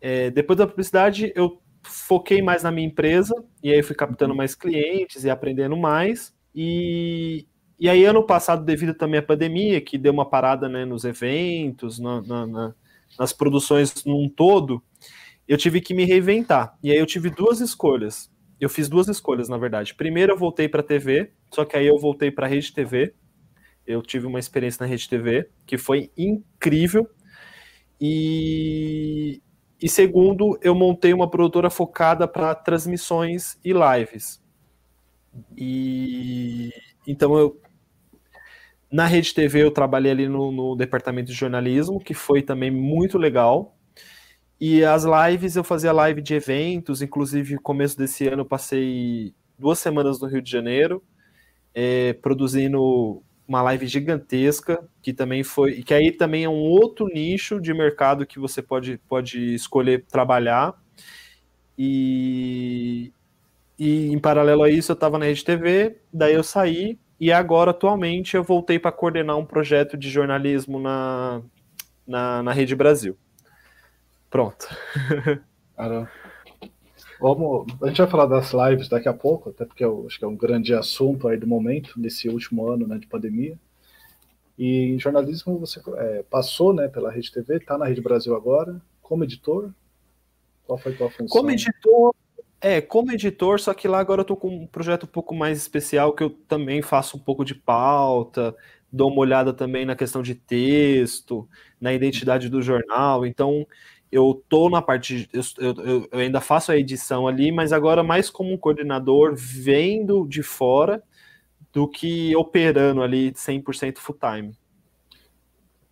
É, 0.00 0.30
depois 0.30 0.56
da 0.56 0.66
publicidade, 0.68 1.32
eu 1.34 1.60
foquei 1.82 2.40
mais 2.40 2.62
na 2.62 2.70
minha 2.70 2.86
empresa, 2.86 3.34
e 3.60 3.72
aí 3.72 3.82
fui 3.82 3.96
captando 3.96 4.32
mais 4.32 4.54
clientes 4.54 5.24
e 5.24 5.30
aprendendo 5.30 5.76
mais. 5.76 6.32
E, 6.54 7.48
e 7.78 7.88
aí, 7.88 8.04
ano 8.04 8.24
passado, 8.24 8.64
devido 8.64 8.94
também 8.94 9.18
à 9.18 9.22
pandemia, 9.22 9.80
que 9.80 9.98
deu 9.98 10.12
uma 10.12 10.28
parada 10.28 10.68
né, 10.68 10.84
nos 10.84 11.04
eventos, 11.04 11.98
na, 11.98 12.22
na, 12.22 12.46
na, 12.46 12.74
nas 13.18 13.32
produções 13.32 14.04
num 14.04 14.28
todo, 14.28 14.82
eu 15.46 15.58
tive 15.58 15.80
que 15.80 15.92
me 15.92 16.04
reinventar. 16.04 16.76
E 16.82 16.90
aí 16.90 16.98
eu 16.98 17.06
tive 17.06 17.30
duas 17.30 17.60
escolhas. 17.60 18.30
Eu 18.60 18.68
fiz 18.68 18.88
duas 18.88 19.08
escolhas, 19.08 19.48
na 19.48 19.58
verdade. 19.58 19.94
Primeiro, 19.94 20.32
eu 20.32 20.38
voltei 20.38 20.68
para 20.68 20.82
TV, 20.82 21.32
só 21.52 21.64
que 21.64 21.76
aí 21.76 21.86
eu 21.86 21.98
voltei 21.98 22.30
para 22.30 22.46
Rede 22.46 22.72
TV. 22.72 23.12
Eu 23.86 24.00
tive 24.00 24.26
uma 24.26 24.38
experiência 24.38 24.82
na 24.82 24.88
Rede 24.88 25.08
TV 25.08 25.48
que 25.66 25.76
foi 25.76 26.10
incrível. 26.16 27.08
E, 28.00 29.42
e 29.82 29.88
segundo, 29.88 30.58
eu 30.62 30.74
montei 30.74 31.12
uma 31.12 31.28
produtora 31.28 31.68
focada 31.68 32.26
para 32.26 32.54
transmissões 32.54 33.58
e 33.64 33.72
lives. 33.72 34.42
E 35.56 36.70
então 37.06 37.36
eu 37.36 37.60
na 38.94 39.06
Rede 39.06 39.34
TV 39.34 39.64
eu 39.64 39.72
trabalhei 39.72 40.12
ali 40.12 40.28
no, 40.28 40.52
no, 40.52 40.76
departamento 40.76 41.26
de 41.26 41.36
jornalismo, 41.36 41.98
que 41.98 42.14
foi 42.14 42.42
também 42.42 42.70
muito 42.70 43.18
legal. 43.18 43.76
E 44.60 44.84
as 44.84 45.02
lives, 45.04 45.56
eu 45.56 45.64
fazia 45.64 45.90
live 45.90 46.22
de 46.22 46.32
eventos, 46.34 47.02
inclusive 47.02 47.58
começo 47.58 47.98
desse 47.98 48.28
ano 48.28 48.42
eu 48.42 48.46
passei 48.46 49.34
duas 49.58 49.80
semanas 49.80 50.20
no 50.20 50.28
Rio 50.28 50.40
de 50.40 50.48
Janeiro, 50.48 51.02
é, 51.74 52.12
produzindo 52.12 53.20
uma 53.48 53.62
live 53.62 53.84
gigantesca, 53.88 54.88
que 55.02 55.12
também 55.12 55.42
foi. 55.42 55.82
que 55.82 55.92
aí 55.92 56.12
também 56.12 56.44
é 56.44 56.48
um 56.48 56.62
outro 56.62 57.08
nicho 57.08 57.60
de 57.60 57.74
mercado 57.74 58.24
que 58.24 58.38
você 58.38 58.62
pode, 58.62 58.98
pode 59.08 59.56
escolher 59.56 60.04
trabalhar. 60.04 60.72
E, 61.76 63.12
e 63.76 64.12
em 64.12 64.20
paralelo 64.20 64.62
a 64.62 64.70
isso, 64.70 64.92
eu 64.92 64.94
estava 64.94 65.18
na 65.18 65.24
Rede 65.24 65.44
TV, 65.44 65.96
daí 66.12 66.34
eu 66.34 66.44
saí, 66.44 66.96
e 67.18 67.32
agora, 67.32 67.70
atualmente, 67.70 68.36
eu 68.36 68.42
voltei 68.42 68.78
para 68.78 68.92
coordenar 68.92 69.36
um 69.36 69.44
projeto 69.46 69.96
de 69.96 70.10
jornalismo 70.10 70.80
na, 70.80 71.42
na, 72.06 72.42
na 72.42 72.52
Rede 72.52 72.74
Brasil. 72.74 73.16
Pronto. 74.28 74.66
Caramba. 75.76 76.10
Vamos, 77.20 77.66
a 77.80 77.86
gente 77.86 77.98
vai 77.98 78.10
falar 78.10 78.26
das 78.26 78.52
lives 78.52 78.88
daqui 78.88 79.08
a 79.08 79.14
pouco, 79.14 79.50
até 79.50 79.64
porque 79.64 79.84
eu 79.84 80.04
acho 80.06 80.18
que 80.18 80.24
é 80.24 80.28
um 80.28 80.36
grande 80.36 80.74
assunto 80.74 81.28
aí 81.28 81.36
do 81.36 81.46
momento, 81.46 81.94
nesse 81.96 82.28
último 82.28 82.68
ano 82.68 82.86
né, 82.86 82.98
de 82.98 83.06
pandemia. 83.06 83.56
E 84.58 84.94
em 84.94 84.98
jornalismo 84.98 85.58
você 85.58 85.80
é, 85.96 86.22
passou 86.24 86.74
né, 86.74 86.88
pela 86.88 87.10
Rede 87.10 87.32
TV, 87.32 87.56
está 87.56 87.78
na 87.78 87.86
Rede 87.86 88.00
Brasil 88.00 88.34
agora, 88.34 88.80
como 89.00 89.24
editor. 89.24 89.70
Qual 90.66 90.78
foi 90.78 90.92
a 90.92 90.96
tua 90.96 91.10
função? 91.10 91.28
Como 91.28 91.50
editor, 91.50 92.14
é, 92.60 92.80
como 92.80 93.12
editor, 93.12 93.60
só 93.60 93.74
que 93.74 93.86
lá 93.86 93.98
agora 93.98 94.22
eu 94.22 94.24
tô 94.24 94.36
com 94.36 94.48
um 94.48 94.66
projeto 94.66 95.04
um 95.04 95.08
pouco 95.08 95.34
mais 95.34 95.58
especial, 95.58 96.14
que 96.14 96.22
eu 96.22 96.30
também 96.30 96.80
faço 96.82 97.16
um 97.16 97.20
pouco 97.20 97.44
de 97.44 97.54
pauta, 97.54 98.54
dou 98.90 99.10
uma 99.10 99.20
olhada 99.20 99.52
também 99.52 99.84
na 99.84 99.96
questão 99.96 100.22
de 100.22 100.34
texto, 100.34 101.48
na 101.80 101.92
identidade 101.92 102.48
do 102.48 102.62
jornal. 102.62 103.26
Então, 103.26 103.66
eu 104.10 104.42
tô 104.48 104.70
na 104.70 104.80
parte. 104.80 105.28
Eu, 105.32 105.42
eu, 105.58 106.08
eu, 106.12 106.18
ainda 106.20 106.40
faço 106.40 106.70
a 106.70 106.76
edição 106.76 107.26
ali, 107.26 107.50
mas 107.50 107.72
agora 107.72 108.02
mais 108.02 108.30
como 108.30 108.52
um 108.52 108.56
coordenador 108.56 109.34
vendo 109.34 110.24
de 110.28 110.40
fora 110.40 111.02
do 111.72 111.88
que 111.88 112.34
operando 112.36 113.02
ali 113.02 113.32
100% 113.32 113.98
full 113.98 114.16
time. 114.16 114.56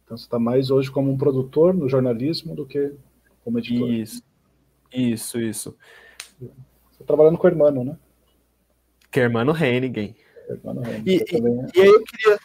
Então 0.04 0.16
você 0.16 0.22
está 0.24 0.38
mais 0.38 0.70
hoje 0.70 0.88
como 0.88 1.10
um 1.10 1.18
produtor 1.18 1.74
no 1.74 1.88
jornalismo 1.88 2.54
do 2.54 2.64
que 2.64 2.92
como 3.42 3.58
editor. 3.58 3.90
Isso, 3.90 4.22
isso, 4.94 5.40
isso. 5.40 5.76
Está 7.02 7.14
trabalhando 7.14 7.36
com 7.36 7.46
o 7.46 7.50
Hermano, 7.50 7.84
né? 7.84 7.96
Que 9.10 9.20
é 9.20 9.24
Hermano 9.24 9.52
Hennigan. 9.52 10.14
Hermano 10.48 10.82
Hennigan. 10.86 11.02
E, 11.04 11.16
e, 11.16 11.36
é... 11.36 11.70
e, 11.74 11.80
aí 11.80 11.88
eu 11.88 12.02
queria, 12.04 12.38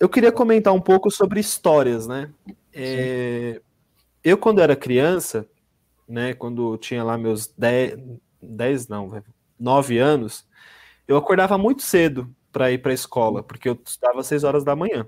eu 0.00 0.08
queria 0.08 0.32
comentar 0.32 0.74
um 0.74 0.80
pouco 0.80 1.10
sobre 1.10 1.40
histórias, 1.40 2.06
né? 2.06 2.30
É, 2.72 3.60
eu, 4.22 4.36
quando 4.36 4.60
era 4.60 4.74
criança, 4.74 5.46
né, 6.08 6.34
quando 6.34 6.76
tinha 6.76 7.04
lá 7.04 7.16
meus 7.16 7.46
10, 7.46 7.98
10 8.42 8.88
não, 8.88 9.22
9 9.58 9.98
anos, 9.98 10.46
eu 11.06 11.16
acordava 11.16 11.56
muito 11.56 11.82
cedo 11.82 12.28
para 12.50 12.70
ir 12.72 12.78
para 12.78 12.90
a 12.90 12.94
escola, 12.94 13.42
porque 13.42 13.68
eu 13.68 13.78
estudava 13.84 14.20
às 14.20 14.26
6 14.26 14.44
horas 14.44 14.64
da 14.64 14.74
manhã. 14.74 15.06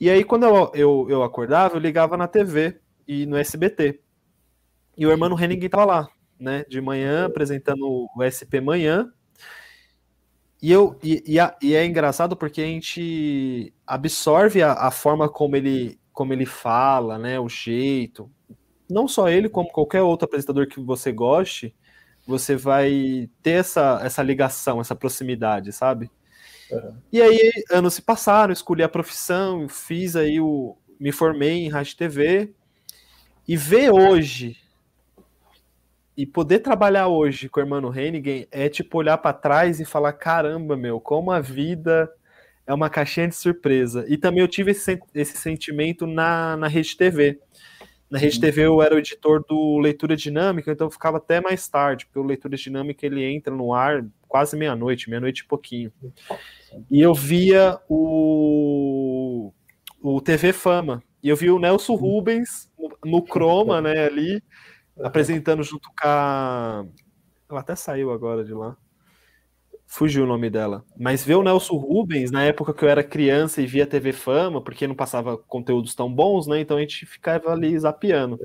E 0.00 0.08
aí, 0.08 0.24
quando 0.24 0.44
eu, 0.44 0.72
eu, 0.74 1.06
eu, 1.10 1.22
acordava, 1.22 1.76
eu 1.76 1.80
ligava 1.80 2.16
na 2.16 2.28
TV 2.28 2.80
e 3.06 3.26
no 3.26 3.36
SBT. 3.36 4.00
E 4.96 5.06
o 5.06 5.10
irmão 5.10 5.38
Henning 5.38 5.58
estava 5.58 5.84
lá, 5.84 6.08
né, 6.38 6.64
de 6.68 6.80
manhã, 6.80 7.26
apresentando 7.26 8.08
o 8.14 8.22
SP 8.22 8.60
Manhã. 8.60 9.12
E, 10.60 10.72
eu, 10.72 10.98
e, 11.02 11.22
e, 11.26 11.40
a, 11.40 11.56
e 11.62 11.74
é 11.74 11.84
engraçado 11.84 12.36
porque 12.36 12.60
a 12.60 12.66
gente 12.66 13.72
absorve 13.86 14.62
a, 14.62 14.72
a 14.72 14.90
forma 14.90 15.28
como 15.28 15.56
ele 15.56 15.98
como 16.12 16.32
ele 16.32 16.46
fala, 16.46 17.16
né, 17.16 17.38
o 17.38 17.48
jeito. 17.48 18.28
Não 18.90 19.06
só 19.06 19.28
ele, 19.28 19.48
como 19.48 19.70
qualquer 19.70 20.02
outro 20.02 20.24
apresentador 20.24 20.66
que 20.66 20.80
você 20.80 21.12
goste, 21.12 21.72
você 22.26 22.56
vai 22.56 23.30
ter 23.40 23.52
essa, 23.52 24.00
essa 24.02 24.20
ligação, 24.20 24.80
essa 24.80 24.96
proximidade, 24.96 25.72
sabe? 25.72 26.10
Uhum. 26.72 26.96
E 27.12 27.22
aí, 27.22 27.52
anos 27.70 27.94
se 27.94 28.02
passaram, 28.02 28.52
escolhi 28.52 28.82
a 28.82 28.88
profissão, 28.88 29.68
fiz 29.68 30.16
aí 30.16 30.40
o. 30.40 30.76
me 30.98 31.12
formei 31.12 31.64
em 31.64 31.68
rádio 31.68 31.96
TV. 31.96 32.52
E 33.46 33.56
ver 33.56 33.92
hoje 33.92 34.56
e 36.18 36.26
poder 36.26 36.58
trabalhar 36.58 37.06
hoje 37.06 37.48
com 37.48 37.60
o 37.60 37.62
irmão 37.62 37.94
Hennigan 37.96 38.44
é 38.50 38.68
tipo 38.68 38.98
olhar 38.98 39.16
para 39.18 39.32
trás 39.32 39.78
e 39.78 39.84
falar: 39.84 40.12
caramba, 40.14 40.76
meu, 40.76 41.00
como 41.00 41.30
a 41.30 41.38
vida 41.38 42.12
é 42.66 42.74
uma 42.74 42.90
caixinha 42.90 43.28
de 43.28 43.36
surpresa. 43.36 44.04
E 44.08 44.18
também 44.18 44.40
eu 44.40 44.48
tive 44.48 44.72
esse, 44.72 45.00
esse 45.14 45.36
sentimento 45.36 46.08
na, 46.08 46.56
na 46.56 46.66
Rede 46.66 46.96
TV. 46.96 47.38
Na 48.10 48.18
Rede 48.18 48.40
TV 48.40 48.62
eu 48.62 48.82
era 48.82 48.96
o 48.96 48.98
editor 48.98 49.44
do 49.48 49.78
Leitura 49.78 50.16
Dinâmica, 50.16 50.72
então 50.72 50.88
eu 50.88 50.90
ficava 50.90 51.18
até 51.18 51.40
mais 51.40 51.68
tarde, 51.68 52.06
porque 52.06 52.18
o 52.18 52.24
Leitura 52.24 52.56
Dinâmica 52.56 53.06
ele 53.06 53.24
entra 53.24 53.54
no 53.54 53.72
ar 53.72 54.04
quase 54.26 54.56
meia-noite, 54.56 55.08
meia-noite 55.08 55.42
e 55.42 55.46
pouquinho. 55.46 55.92
E 56.90 57.00
eu 57.00 57.14
via 57.14 57.78
o, 57.88 59.52
o 60.02 60.20
TV 60.20 60.52
Fama, 60.52 61.00
e 61.22 61.28
eu 61.28 61.36
vi 61.36 61.48
o 61.48 61.60
Nelson 61.60 61.94
Rubens 61.94 62.68
no, 62.76 63.18
no 63.18 63.24
Chroma, 63.24 63.80
né, 63.80 64.06
ali, 64.06 64.42
apresentando 65.02 65.62
junto 65.62 65.88
com 65.88 66.06
a... 66.06 66.84
Ela 67.48 67.60
até 67.60 67.74
saiu 67.74 68.10
agora 68.10 68.44
de 68.44 68.52
lá. 68.52 68.76
Fugiu 69.86 70.24
o 70.24 70.26
nome 70.26 70.50
dela. 70.50 70.84
Mas 70.98 71.24
ver 71.24 71.36
o 71.36 71.42
Nelson 71.42 71.76
Rubens, 71.76 72.30
na 72.30 72.44
época 72.44 72.74
que 72.74 72.84
eu 72.84 72.88
era 72.88 73.02
criança 73.02 73.62
e 73.62 73.66
via 73.66 73.86
TV 73.86 74.12
Fama, 74.12 74.62
porque 74.62 74.86
não 74.86 74.94
passava 74.94 75.38
conteúdos 75.38 75.94
tão 75.94 76.12
bons, 76.12 76.46
né? 76.46 76.60
Então 76.60 76.76
a 76.76 76.80
gente 76.80 77.06
ficava 77.06 77.50
ali 77.50 77.78
zapeando. 77.78 78.38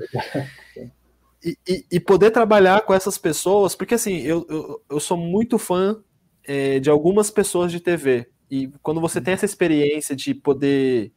E, 1.44 1.58
e, 1.68 1.86
e 1.92 2.00
poder 2.00 2.30
trabalhar 2.30 2.80
com 2.80 2.94
essas 2.94 3.18
pessoas, 3.18 3.76
porque 3.76 3.94
assim, 3.94 4.16
eu, 4.22 4.46
eu, 4.48 4.82
eu 4.92 4.98
sou 4.98 5.18
muito 5.18 5.58
fã 5.58 6.02
é, 6.42 6.80
de 6.80 6.88
algumas 6.88 7.30
pessoas 7.30 7.70
de 7.70 7.80
TV. 7.80 8.26
E 8.50 8.68
quando 8.82 8.98
você 9.00 9.20
tem 9.20 9.34
essa 9.34 9.44
experiência 9.44 10.16
de 10.16 10.34
poder 10.34 11.12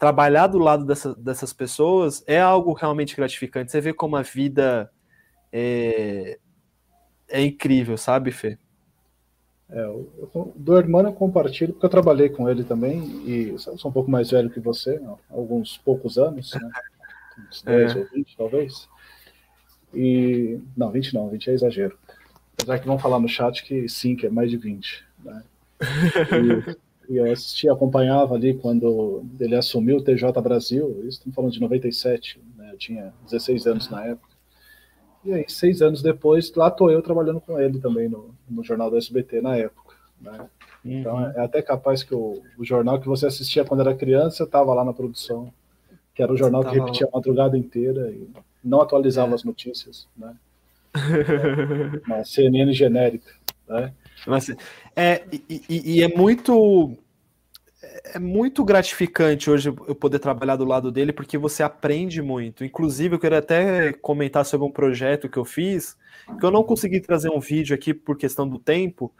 trabalhar 0.00 0.46
do 0.46 0.58
lado 0.58 0.86
dessa, 0.86 1.14
dessas 1.14 1.52
pessoas, 1.52 2.24
é 2.26 2.40
algo 2.40 2.72
realmente 2.72 3.14
gratificante. 3.14 3.70
Você 3.70 3.82
vê 3.82 3.92
como 3.92 4.16
a 4.16 4.22
vida 4.22 4.90
é, 5.52 6.38
é 7.28 7.42
incrível, 7.42 7.98
sabe, 7.98 8.32
Fê? 8.32 8.56
É, 9.68 9.82
eu, 9.82 10.52
do 10.56 10.76
Hermano 10.78 11.10
eu 11.10 11.12
compartilho, 11.12 11.74
porque 11.74 11.84
eu 11.84 11.90
trabalhei 11.90 12.30
com 12.30 12.48
ele 12.48 12.64
também, 12.64 13.02
e 13.26 13.54
sou 13.58 13.76
um 13.90 13.92
pouco 13.92 14.10
mais 14.10 14.30
velho 14.30 14.48
que 14.48 14.58
você, 14.58 14.98
alguns 15.28 15.76
poucos 15.76 16.16
anos, 16.16 16.54
né? 16.54 16.70
uns 17.50 17.62
10 17.62 17.92
é. 17.94 17.98
ou 17.98 18.06
20 18.06 18.36
talvez. 18.38 18.88
E. 19.92 20.58
Não, 20.74 20.90
20 20.90 21.12
não, 21.12 21.28
20 21.28 21.50
é 21.50 21.52
exagero. 21.52 21.98
Apesar 22.54 22.78
que 22.78 22.86
vão 22.86 22.98
falar 22.98 23.18
no 23.18 23.28
chat 23.28 23.62
que 23.62 23.86
sim, 23.86 24.16
que 24.16 24.26
é 24.26 24.30
mais 24.30 24.50
de 24.50 24.56
20. 24.56 25.04
Né? 25.22 25.42
E, 26.80 26.89
e 27.10 27.16
eu 27.16 27.30
assisti, 27.30 27.68
acompanhava 27.68 28.36
ali 28.36 28.54
quando 28.54 29.24
ele 29.40 29.56
assumiu 29.56 29.96
o 29.96 30.02
TJ 30.02 30.40
Brasil, 30.40 31.00
isso 31.00 31.18
estamos 31.18 31.34
falando 31.34 31.52
de 31.52 31.60
97, 31.60 32.40
né? 32.56 32.70
eu 32.72 32.78
tinha 32.78 33.12
16 33.24 33.66
anos 33.66 33.90
na 33.90 34.06
época. 34.06 34.30
E 35.24 35.34
aí, 35.34 35.44
seis 35.48 35.82
anos 35.82 36.02
depois, 36.02 36.54
lá 36.54 36.68
estou 36.68 36.88
eu 36.88 37.02
trabalhando 37.02 37.40
com 37.40 37.60
ele 37.60 37.80
também 37.80 38.08
no, 38.08 38.32
no 38.48 38.62
jornal 38.62 38.88
do 38.88 38.96
SBT 38.96 39.42
na 39.42 39.56
época. 39.56 39.96
Né? 40.20 40.48
Então, 40.84 41.16
uhum. 41.16 41.20
Então 41.20 41.30
é 41.42 41.44
até 41.44 41.60
capaz 41.60 42.04
que 42.04 42.14
o, 42.14 42.40
o, 42.56 42.64
jornal 42.64 43.00
que 43.00 43.08
você 43.08 43.26
assistia 43.26 43.64
quando 43.64 43.80
era 43.80 43.94
criança 43.94 44.44
estava 44.44 44.72
lá 44.72 44.84
na 44.84 44.92
produção, 44.92 45.52
que 46.14 46.22
era 46.22 46.32
o 46.32 46.36
jornal 46.36 46.64
que 46.64 46.78
repetia 46.78 47.06
lá. 47.06 47.10
a 47.12 47.16
madrugada 47.16 47.58
inteira 47.58 48.08
e 48.12 48.30
não 48.62 48.80
atualizava 48.80 49.32
é. 49.32 49.34
as 49.34 49.42
notícias. 49.42 50.06
Né? 50.16 50.32
Uma 52.06 52.24
CNN 52.24 52.72
genérica. 52.72 53.32
Né? 53.68 53.92
Mas, 54.26 54.50
é, 54.94 55.24
e, 55.48 55.96
e, 55.96 56.02
é 56.02 56.08
muito 56.08 56.96
é 58.04 58.18
muito 58.18 58.64
gratificante 58.64 59.50
hoje 59.50 59.68
eu 59.68 59.94
poder 59.94 60.18
trabalhar 60.18 60.56
do 60.56 60.64
lado 60.64 60.92
dele, 60.92 61.12
porque 61.12 61.38
você 61.38 61.62
aprende 61.62 62.20
muito. 62.20 62.64
Inclusive, 62.64 63.14
eu 63.14 63.18
queria 63.18 63.38
até 63.38 63.92
comentar 63.92 64.44
sobre 64.44 64.66
um 64.66 64.70
projeto 64.70 65.28
que 65.28 65.38
eu 65.38 65.44
fiz, 65.44 65.96
que 66.38 66.44
eu 66.44 66.50
não 66.50 66.62
consegui 66.62 67.00
trazer 67.00 67.30
um 67.30 67.40
vídeo 67.40 67.74
aqui 67.74 67.94
por 67.94 68.16
questão 68.16 68.48
do 68.48 68.58
tempo, 68.58 69.12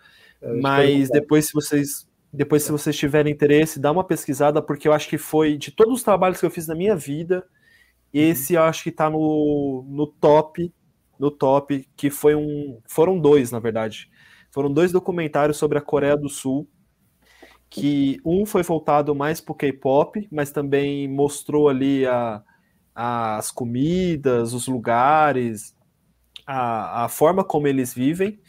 é, 0.43 0.53
mas 0.61 1.09
depois, 1.11 1.47
se 1.47 1.53
vocês 1.53 2.09
depois, 2.33 2.63
se 2.63 2.71
vocês 2.71 2.97
tiverem 2.97 3.33
interesse, 3.33 3.81
dá 3.81 3.91
uma 3.91 4.05
pesquisada, 4.05 4.63
porque 4.63 4.87
eu 4.87 4.93
acho 4.93 5.09
que 5.09 5.19
foi 5.19 5.57
de 5.57 5.73
todos 5.73 5.95
os 5.95 6.03
trabalhos 6.03 6.39
que 6.39 6.47
eu 6.47 6.51
fiz 6.51 6.67
na 6.69 6.77
minha 6.77 6.95
vida, 6.95 7.39
uhum. 7.39 8.21
esse 8.21 8.55
eu 8.55 8.63
acho 8.63 8.85
que 8.85 8.91
está 8.91 9.11
no, 9.11 9.85
no 9.89 10.07
top, 10.07 10.73
no 11.19 11.31
top, 11.31 11.89
que 11.97 12.09
foi 12.09 12.35
um. 12.37 12.79
Foram 12.87 13.19
dois, 13.19 13.51
na 13.51 13.59
verdade. 13.59 14.09
Foram 14.51 14.73
dois 14.73 14.93
documentários 14.93 15.57
sobre 15.57 15.79
a 15.79 15.83
Coreia 15.83 16.17
do 16.17 16.29
Sul 16.29 16.69
que 17.71 18.21
um 18.25 18.45
foi 18.45 18.65
voltado 18.65 19.15
mais 19.15 19.41
para 19.41 19.55
K-pop, 19.55 20.29
mas 20.31 20.51
também 20.51 21.07
mostrou 21.07 21.69
ali 21.69 22.05
a, 22.05 22.43
a, 22.93 23.37
as 23.37 23.53
comidas, 23.53 24.53
os 24.53 24.67
lugares, 24.67 25.75
a, 26.45 27.05
a 27.05 27.09
forma 27.09 27.45
como 27.45 27.69
eles 27.69 27.95
vivem, 27.95 28.41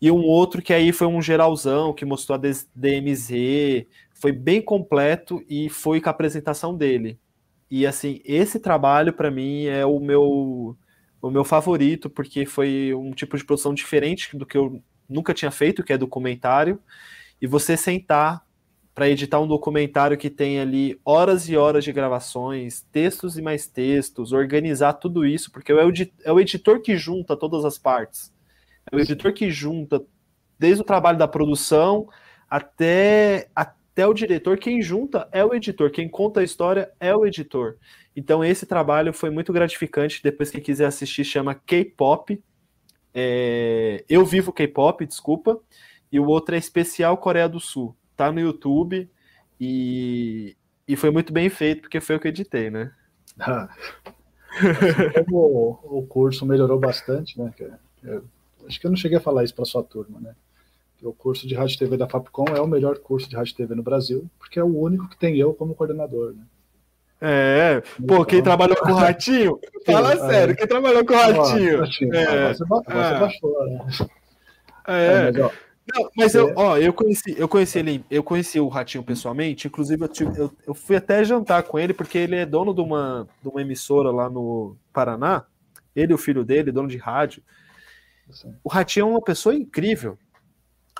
e 0.00 0.10
um 0.10 0.22
outro 0.22 0.62
que 0.62 0.72
aí 0.72 0.92
foi 0.92 1.08
um 1.08 1.20
geralzão, 1.20 1.92
que 1.92 2.04
mostrou 2.04 2.36
a 2.36 2.40
DMZ, 2.40 3.86
foi 4.14 4.32
bem 4.32 4.62
completo 4.62 5.44
e 5.48 5.68
foi 5.68 6.00
com 6.00 6.08
a 6.08 6.12
apresentação 6.12 6.74
dele. 6.74 7.18
E 7.70 7.86
assim, 7.86 8.20
esse 8.24 8.60
trabalho 8.60 9.12
para 9.12 9.30
mim 9.30 9.66
é 9.66 9.84
o 9.84 9.98
meu 9.98 10.76
o 11.22 11.30
meu 11.30 11.44
favorito, 11.44 12.08
porque 12.08 12.46
foi 12.46 12.94
um 12.94 13.10
tipo 13.10 13.36
de 13.36 13.44
produção 13.44 13.74
diferente 13.74 14.34
do 14.38 14.46
que 14.46 14.56
eu 14.56 14.82
nunca 15.10 15.34
tinha 15.34 15.50
feito, 15.50 15.82
que 15.82 15.92
é 15.92 15.98
documentário, 15.98 16.80
e 17.40 17.46
você 17.46 17.76
sentar 17.76 18.44
para 18.94 19.08
editar 19.08 19.40
um 19.40 19.46
documentário 19.46 20.18
que 20.18 20.28
tem 20.28 20.60
ali 20.60 21.00
horas 21.04 21.48
e 21.48 21.56
horas 21.56 21.84
de 21.84 21.92
gravações, 21.92 22.82
textos 22.92 23.38
e 23.38 23.42
mais 23.42 23.66
textos, 23.66 24.32
organizar 24.32 24.94
tudo 24.94 25.24
isso, 25.24 25.50
porque 25.50 25.72
é 25.72 25.84
o, 25.84 25.92
é 26.24 26.32
o 26.32 26.40
editor 26.40 26.80
que 26.82 26.96
junta 26.96 27.36
todas 27.36 27.64
as 27.64 27.78
partes. 27.78 28.32
É 28.90 28.96
o 28.96 29.00
editor 29.00 29.32
que 29.32 29.50
junta 29.50 30.04
desde 30.58 30.82
o 30.82 30.84
trabalho 30.84 31.16
da 31.16 31.28
produção 31.28 32.08
até, 32.48 33.48
até 33.54 34.06
o 34.06 34.12
diretor. 34.12 34.58
Quem 34.58 34.82
junta 34.82 35.28
é 35.32 35.44
o 35.44 35.54
editor, 35.54 35.90
quem 35.90 36.08
conta 36.08 36.40
a 36.40 36.44
história 36.44 36.90
é 37.00 37.14
o 37.14 37.24
editor. 37.24 37.76
Então 38.14 38.44
esse 38.44 38.66
trabalho 38.66 39.12
foi 39.12 39.30
muito 39.30 39.52
gratificante. 39.52 40.22
Depois 40.22 40.50
que 40.50 40.60
quiser 40.60 40.86
assistir, 40.86 41.24
chama 41.24 41.54
K-pop. 41.54 42.42
É... 43.14 44.04
Eu 44.08 44.24
vivo 44.24 44.52
K-pop, 44.52 45.04
desculpa. 45.06 45.60
E 46.12 46.18
o 46.18 46.26
outro 46.26 46.54
é 46.54 46.58
Especial 46.58 47.16
Coreia 47.16 47.48
do 47.48 47.60
Sul 47.60 47.94
tá 48.20 48.30
no 48.30 48.38
YouTube 48.38 49.08
e, 49.58 50.54
e 50.86 50.94
foi 50.94 51.10
muito 51.10 51.32
bem 51.32 51.48
feito, 51.48 51.80
porque 51.80 52.02
foi 52.02 52.16
o 52.16 52.20
que 52.20 52.26
eu 52.26 52.30
editei, 52.30 52.70
né? 52.70 52.92
Ah. 53.42 53.70
Como 55.24 55.78
o, 55.84 56.06
curso 56.06 56.44
melhorou 56.44 56.78
bastante, 56.78 57.40
né? 57.40 57.54
Eu, 58.02 58.24
acho 58.66 58.78
que 58.78 58.86
eu 58.86 58.90
não 58.90 58.98
cheguei 58.98 59.16
a 59.16 59.20
falar 59.20 59.44
isso 59.44 59.54
para 59.54 59.64
sua 59.64 59.82
turma, 59.82 60.20
né? 60.20 60.34
o 61.02 61.12
curso 61.14 61.46
de 61.46 61.54
Rádio 61.54 61.78
TV 61.78 61.96
da 61.96 62.08
Fapcom 62.08 62.44
é 62.54 62.60
o 62.60 62.66
melhor 62.66 62.98
curso 62.98 63.30
de 63.30 63.36
Rádio 63.36 63.54
TV 63.54 63.74
no 63.74 63.82
Brasil, 63.82 64.28
porque 64.38 64.58
é 64.58 64.64
o 64.64 64.76
único 64.76 65.08
que 65.08 65.16
tem 65.16 65.38
eu 65.38 65.54
como 65.54 65.74
coordenador, 65.74 66.34
né? 66.34 66.42
É, 67.20 67.80
pô, 67.80 68.14
então, 68.14 68.24
quem 68.24 68.42
trabalhou 68.42 68.76
com 68.76 68.92
o 68.92 68.94
Ratinho, 68.94 69.60
fala 69.84 70.14
é, 70.14 70.16
sério, 70.16 70.56
quem 70.56 70.66
trabalhou 70.66 71.04
com 71.04 71.12
o 71.12 71.16
Ratinho? 71.16 71.84
É, 72.14 72.54
você, 72.54 72.64
você 72.64 72.64
baixou, 72.64 73.66
né? 73.66 73.86
É, 74.88 75.28
é 75.28 75.32
não, 75.32 76.10
mas 76.16 76.34
eu, 76.34 76.50
é. 76.50 76.54
ó, 76.56 76.78
eu 76.78 76.92
conheci, 76.92 77.34
eu 77.36 77.48
conheci 77.48 77.78
ele, 77.78 78.04
eu 78.10 78.22
conheci 78.22 78.60
o 78.60 78.68
Ratinho 78.68 79.02
pessoalmente, 79.02 79.66
inclusive 79.66 80.02
eu, 80.02 80.08
tive, 80.08 80.38
eu, 80.38 80.52
eu, 80.66 80.74
fui 80.74 80.96
até 80.96 81.24
jantar 81.24 81.62
com 81.64 81.78
ele, 81.78 81.92
porque 81.92 82.16
ele 82.16 82.36
é 82.36 82.46
dono 82.46 82.72
de 82.72 82.80
uma, 82.80 83.26
de 83.42 83.48
uma 83.48 83.60
emissora 83.60 84.10
lá 84.10 84.30
no 84.30 84.76
Paraná, 84.92 85.44
ele 85.94 86.14
o 86.14 86.18
filho 86.18 86.44
dele, 86.44 86.72
dono 86.72 86.88
de 86.88 86.96
rádio. 86.96 87.42
O 88.62 88.68
Ratinho 88.68 89.06
é 89.06 89.08
uma 89.08 89.20
pessoa 89.22 89.54
incrível, 89.54 90.16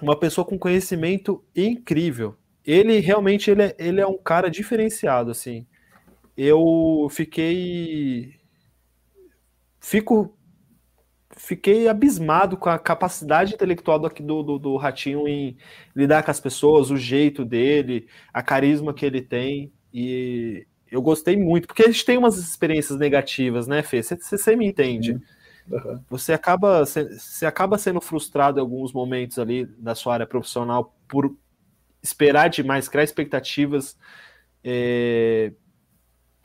uma 0.03 0.19
pessoa 0.19 0.45
com 0.45 0.59
conhecimento 0.59 1.45
incrível. 1.55 2.37
Ele 2.67 2.99
realmente 2.99 3.51
ele 3.51 3.63
é, 3.63 3.77
ele 3.79 4.01
é 4.01 4.07
um 4.07 4.19
cara 4.19 4.51
diferenciado, 4.51 5.31
assim. 5.31 5.67
Eu 6.43 7.07
fiquei. 7.11 8.35
Fico 9.79 10.35
fiquei 11.37 11.87
abismado 11.87 12.57
com 12.57 12.71
a 12.71 12.79
capacidade 12.79 13.55
intelectual 13.55 13.99
do, 13.99 14.09
do, 14.09 14.59
do, 14.59 14.77
Ratinho 14.77 15.29
em 15.29 15.57
lidar 15.95 16.23
com 16.23 16.31
as 16.31 16.41
pessoas, 16.41 16.91
o 16.91 16.97
jeito 16.97 17.45
dele, 17.45 18.09
a 18.33 18.43
carisma 18.43 18.95
que 18.95 19.05
ele 19.05 19.21
tem. 19.21 19.71
E 19.93 20.67
eu 20.91 21.03
gostei 21.03 21.37
muito, 21.37 21.67
porque 21.67 21.83
a 21.83 21.87
gente 21.87 22.07
tem 22.07 22.17
umas 22.17 22.39
experiências 22.39 22.99
negativas, 22.99 23.67
né, 23.67 23.83
Fê? 23.83 24.03
Você 24.03 24.57
me 24.57 24.67
entende. 24.67 25.21
Uhum. 25.71 26.03
Você, 26.09 26.33
acaba, 26.33 26.87
você 26.87 27.45
acaba 27.45 27.77
sendo 27.77 28.01
frustrado 28.01 28.59
em 28.59 28.63
alguns 28.63 28.95
momentos 28.95 29.39
ali 29.39 29.67
da 29.67 29.95
sua 29.95 30.15
área 30.15 30.27
profissional 30.27 30.95
por 31.07 31.37
esperar 32.03 32.49
demais, 32.49 32.89
criar 32.89 33.05
expectativas 33.05 33.97
é, 34.65 35.53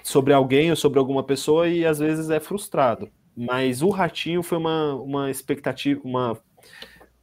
sobre 0.05 0.33
alguém 0.33 0.69
ou 0.69 0.75
sobre 0.75 0.99
alguma 0.99 1.23
pessoa 1.23 1.67
e 1.67 1.83
às 1.83 1.97
vezes 1.97 2.29
é 2.29 2.39
frustrado. 2.39 3.09
Mas 3.35 3.81
o 3.81 3.89
Ratinho 3.89 4.43
foi 4.43 4.59
uma, 4.59 4.93
uma 4.93 5.31
expectativa, 5.31 5.99
uma, 6.03 6.37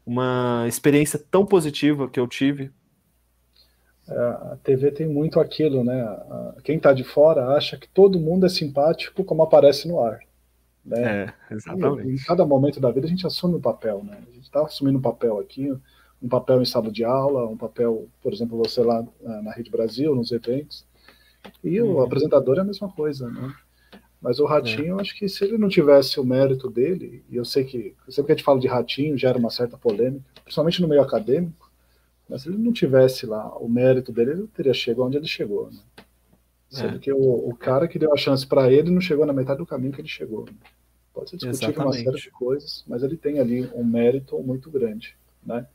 uma 0.04 0.64
experiência 0.66 1.16
tão 1.30 1.46
positiva 1.46 2.10
que 2.10 2.18
eu 2.18 2.26
tive. 2.26 2.72
É, 4.08 4.18
a 4.18 4.58
TV 4.64 4.90
tem 4.90 5.06
muito 5.06 5.38
aquilo, 5.38 5.84
né? 5.84 6.04
Quem 6.64 6.76
está 6.76 6.92
de 6.92 7.04
fora 7.04 7.56
acha 7.56 7.76
que 7.76 7.88
todo 7.88 8.18
mundo 8.18 8.46
é 8.46 8.48
simpático 8.48 9.22
como 9.22 9.44
aparece 9.44 9.86
no 9.86 10.00
ar. 10.02 10.18
Né? 10.84 11.26
É, 11.50 11.54
exatamente. 11.54 12.08
E, 12.08 12.14
em 12.14 12.18
cada 12.18 12.44
momento 12.44 12.80
da 12.80 12.90
vida 12.90 13.06
a 13.06 13.10
gente 13.10 13.24
assume 13.24 13.54
um 13.54 13.60
papel, 13.60 14.02
né? 14.02 14.18
A 14.28 14.32
gente 14.32 14.42
está 14.42 14.60
assumindo 14.60 14.98
um 14.98 15.02
papel 15.02 15.38
aqui, 15.38 15.72
um 16.20 16.28
papel 16.28 16.60
em 16.60 16.64
sala 16.64 16.90
de 16.90 17.04
aula, 17.04 17.46
um 17.46 17.56
papel, 17.56 18.08
por 18.20 18.32
exemplo, 18.32 18.58
você 18.58 18.82
lá 18.82 19.06
na 19.20 19.52
Rede 19.52 19.70
Brasil, 19.70 20.16
nos 20.16 20.32
eventos. 20.32 20.84
E 21.62 21.80
o 21.80 21.94
uhum. 21.94 22.02
apresentador 22.02 22.58
é 22.58 22.60
a 22.60 22.64
mesma 22.64 22.88
coisa, 22.90 23.28
né? 23.28 23.54
Mas 24.20 24.38
o 24.38 24.44
Ratinho, 24.44 24.98
é. 24.98 25.00
acho 25.00 25.16
que 25.16 25.28
se 25.28 25.44
ele 25.44 25.58
não 25.58 25.68
tivesse 25.68 26.20
o 26.20 26.24
mérito 26.24 26.70
dele, 26.70 27.24
e 27.28 27.36
eu 27.36 27.44
sei 27.44 27.64
que 27.64 27.94
sempre 28.08 28.26
que 28.26 28.32
a 28.32 28.34
gente 28.36 28.44
fala 28.44 28.60
de 28.60 28.68
Ratinho 28.68 29.18
gera 29.18 29.36
uma 29.36 29.50
certa 29.50 29.76
polêmica, 29.76 30.24
principalmente 30.44 30.80
no 30.80 30.86
meio 30.86 31.02
acadêmico, 31.02 31.70
mas 32.28 32.42
se 32.42 32.48
ele 32.48 32.56
não 32.56 32.72
tivesse 32.72 33.26
lá 33.26 33.58
o 33.58 33.68
mérito 33.68 34.12
dele, 34.12 34.30
ele 34.30 34.46
teria 34.46 34.72
chegado 34.72 35.04
onde 35.04 35.16
ele 35.16 35.26
chegou. 35.26 35.70
Né? 35.70 35.78
Sendo 36.70 36.96
é. 36.96 36.98
que 37.00 37.12
o, 37.12 37.18
o, 37.18 37.54
cara 37.54 37.88
que 37.88 37.98
deu 37.98 38.12
a 38.12 38.16
chance 38.16 38.46
para 38.46 38.72
ele 38.72 38.90
não 38.90 39.00
chegou 39.00 39.26
na 39.26 39.32
metade 39.32 39.58
do 39.58 39.66
caminho 39.66 39.92
que 39.92 40.00
ele 40.00 40.08
chegou. 40.08 40.44
Né? 40.46 40.52
Pode 41.12 41.30
ser 41.30 41.36
discutido 41.36 41.82
uma 41.82 41.92
série 41.92 42.16
de 42.16 42.30
coisas, 42.30 42.84
mas 42.86 43.02
ele 43.02 43.16
tem 43.16 43.38
ali 43.40 43.68
um 43.74 43.84
mérito 43.84 44.38
muito 44.38 44.70
grande. 44.70 45.16
Né? 45.44 45.66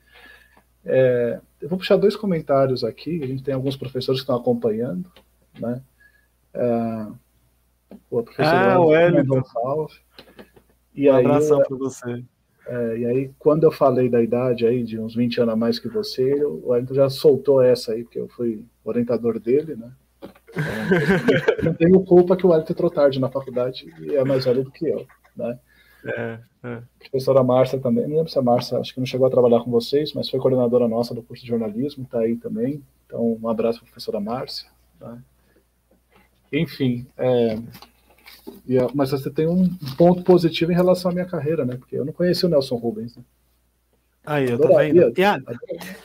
É, 0.84 1.40
eu 1.62 1.70
vou 1.70 1.78
puxar 1.78 1.98
dois 1.98 2.16
comentários 2.16 2.84
aqui, 2.84 3.22
a 3.22 3.28
gente 3.28 3.44
tem 3.44 3.54
alguns 3.54 3.76
professores 3.76 4.22
que 4.22 4.24
estão 4.24 4.38
acompanhando. 4.38 5.12
Né? 5.60 5.82
É, 6.54 7.08
o 8.10 8.24
professor 8.24 8.46
ah. 8.46 8.80
E 10.96 11.10
um 11.10 11.16
aí, 11.16 11.26
abração 11.26 11.62
para 11.62 11.78
você. 11.78 12.24
É, 12.68 12.98
e 12.98 13.06
aí, 13.06 13.32
quando 13.40 13.64
eu 13.64 13.72
falei 13.72 14.10
da 14.10 14.22
idade 14.22 14.66
aí, 14.66 14.84
de 14.84 15.00
uns 15.00 15.16
20 15.16 15.42
anos 15.42 15.54
a 15.54 15.56
mais 15.56 15.80
que 15.80 15.88
você, 15.88 16.44
o 16.44 16.70
Wellington 16.70 16.96
já 16.96 17.10
soltou 17.10 17.62
essa 17.62 17.94
aí, 17.94 18.04
porque 18.04 18.20
eu 18.20 18.28
fui 18.28 18.66
orientador 18.84 19.40
dele, 19.40 19.76
né? 19.76 19.92
Então, 20.50 21.64
não 21.64 21.74
tenho 21.74 22.04
culpa 22.04 22.36
que 22.36 22.46
o 22.46 22.50
Wellington 22.50 22.74
entrou 22.74 22.90
tarde 22.90 23.20
na 23.20 23.30
faculdade 23.30 23.88
e 24.02 24.16
é 24.16 24.24
mais 24.24 24.44
velho 24.44 24.64
do 24.64 24.72
que 24.72 24.88
eu, 24.88 25.06
né? 25.36 25.58
É, 26.06 26.40
é. 26.64 26.74
A 26.74 26.84
professora 27.00 27.44
Márcia 27.44 27.80
também, 27.80 28.08
não 28.08 28.18
lembro 28.18 28.32
se 28.32 28.38
a 28.38 28.42
Márcia, 28.42 28.80
acho 28.80 28.94
que 28.94 29.00
não 29.00 29.06
chegou 29.06 29.28
a 29.28 29.32
trabalhar 29.32 29.62
com 29.62 29.72
vocês, 29.72 30.14
mas 30.14 30.30
foi 30.30 30.40
coordenadora 30.40 30.88
nossa 30.88 31.14
do 31.14 31.22
curso 31.22 31.44
de 31.44 31.50
jornalismo, 31.50 32.04
está 32.04 32.20
aí 32.20 32.36
também. 32.36 32.84
Então, 33.06 33.38
um 33.42 33.48
abraço 33.48 33.80
para 33.80 33.88
a 33.88 33.92
professora 33.92 34.20
Márcia. 34.20 34.70
Né? 35.00 35.22
Enfim, 36.52 37.06
é, 37.18 37.58
mas 38.94 39.12
você 39.12 39.30
tem 39.30 39.48
um 39.48 39.70
ponto 39.98 40.24
positivo 40.24 40.72
em 40.72 40.76
relação 40.76 41.12
à 41.12 41.14
minha 41.14 41.26
carreira, 41.26 41.66
né? 41.66 41.76
Porque 41.76 41.96
eu 41.98 42.06
não 42.06 42.14
conheci 42.14 42.46
o 42.46 42.50
Nelson 42.50 42.76
Rubens. 42.76 43.16
Né? 43.16 43.24
Aí, 44.26 44.50
eu 44.50 44.60
tô 44.60 44.76
vendo. 44.76 45.14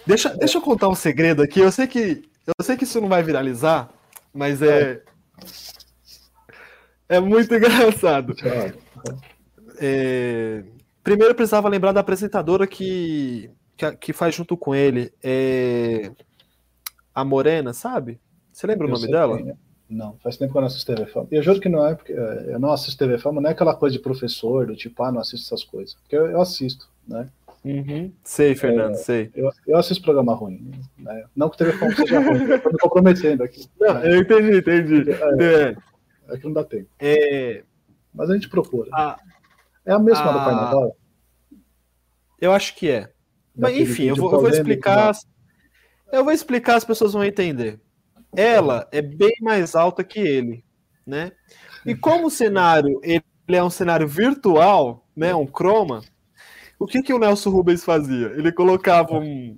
deixa, 0.06 0.36
deixa 0.36 0.58
eu 0.58 0.62
contar 0.62 0.88
um 0.88 0.94
segredo 0.94 1.42
aqui. 1.42 1.60
Eu 1.60 1.72
sei 1.72 1.86
que 1.86 2.22
eu 2.46 2.64
sei 2.64 2.76
que 2.76 2.84
isso 2.84 3.00
não 3.00 3.08
vai 3.08 3.22
viralizar, 3.22 3.88
mas 4.32 4.60
é 4.62 5.02
é 7.08 7.20
muito 7.20 7.52
engraçado. 7.54 8.34
É, 9.78 10.64
primeiro 11.02 11.32
eu 11.32 11.36
precisava 11.36 11.68
lembrar 11.68 11.92
da 11.92 12.00
apresentadora 12.00 12.66
que, 12.66 13.50
que, 13.76 13.92
que 13.96 14.12
faz 14.12 14.34
junto 14.34 14.56
com 14.56 14.74
ele. 14.74 15.12
É, 15.22 16.10
a 17.14 17.24
Morena, 17.24 17.72
sabe? 17.72 18.18
Você 18.52 18.66
lembra 18.66 18.86
eu 18.86 18.90
o 18.90 18.94
nome 18.94 19.06
dela? 19.06 19.38
É. 19.38 19.71
Não, 19.92 20.16
faz 20.22 20.38
tempo 20.38 20.52
que 20.52 20.56
eu 20.56 20.62
não 20.62 20.68
assisto 20.68 20.94
TV 20.94 21.06
Fama. 21.10 21.28
Eu 21.30 21.42
juro 21.42 21.60
que 21.60 21.68
não 21.68 21.86
é 21.86 21.94
porque 21.94 22.12
eu 22.12 22.58
não 22.58 22.72
assisto 22.72 22.98
TV 22.98 23.18
Fama, 23.18 23.42
não 23.42 23.50
é 23.50 23.52
aquela 23.52 23.74
coisa 23.74 23.94
de 23.94 24.02
professor, 24.02 24.66
do 24.66 24.74
tipo, 24.74 25.02
ah, 25.02 25.12
não 25.12 25.20
assisto 25.20 25.54
essas 25.54 25.64
coisas. 25.64 25.94
Porque 25.94 26.16
eu, 26.16 26.26
eu 26.30 26.40
assisto, 26.40 26.88
né? 27.06 27.28
Uhum. 27.62 28.10
Sei, 28.24 28.54
Fernando, 28.54 28.94
é, 28.94 28.96
sei. 28.96 29.30
Eu, 29.34 29.50
eu 29.66 29.76
assisto 29.76 30.02
programa 30.02 30.34
ruim. 30.34 30.72
Né? 30.98 31.24
Não 31.36 31.48
que 31.50 31.56
o 31.56 31.58
telefone 31.58 31.94
seja 31.94 32.20
ruim, 32.20 32.42
eu 32.50 32.60
tô 32.60 32.70
me 32.70 32.78
comprometendo 32.78 33.42
aqui. 33.42 33.68
Não, 33.78 33.94
né? 33.94 34.14
Eu 34.14 34.22
entendi, 34.22 34.56
entendi. 34.56 35.10
É, 35.10 35.44
é, 35.44 35.76
é, 36.28 36.36
que 36.38 36.44
não 36.44 36.54
dá 36.54 36.64
tempo. 36.64 36.88
É... 36.98 37.62
Mas 38.14 38.30
a 38.30 38.34
gente 38.34 38.48
procura. 38.48 38.88
A, 38.94 39.20
é 39.84 39.92
a 39.92 39.98
mesma 39.98 40.24
a... 40.24 40.32
do 40.32 40.38
Carnaval? 40.38 40.96
Eu 42.40 42.52
acho 42.52 42.74
que 42.74 42.90
é. 42.90 43.10
Mas 43.54 43.76
enfim, 43.76 44.04
eu 44.04 44.16
vou, 44.16 44.32
eu 44.32 44.40
vou 44.40 44.48
explicar. 44.48 45.12
Eu 46.10 46.24
vou 46.24 46.32
explicar, 46.32 46.76
as 46.76 46.84
pessoas 46.84 47.12
vão 47.12 47.22
entender. 47.22 47.78
Ela 48.34 48.88
é 48.90 49.02
bem 49.02 49.34
mais 49.40 49.74
alta 49.74 50.02
que 50.02 50.18
ele, 50.18 50.64
né? 51.06 51.32
E 51.84 51.94
como 51.94 52.26
o 52.26 52.30
cenário 52.30 53.00
ele 53.02 53.22
é 53.48 53.62
um 53.62 53.70
cenário 53.70 54.08
virtual, 54.08 55.06
né, 55.14 55.34
um 55.34 55.46
chroma, 55.46 56.02
o 56.78 56.86
que 56.86 57.02
que 57.02 57.12
o 57.12 57.18
Nelson 57.18 57.50
Rubens 57.50 57.84
fazia? 57.84 58.28
Ele 58.36 58.50
colocava 58.50 59.14
um, 59.14 59.56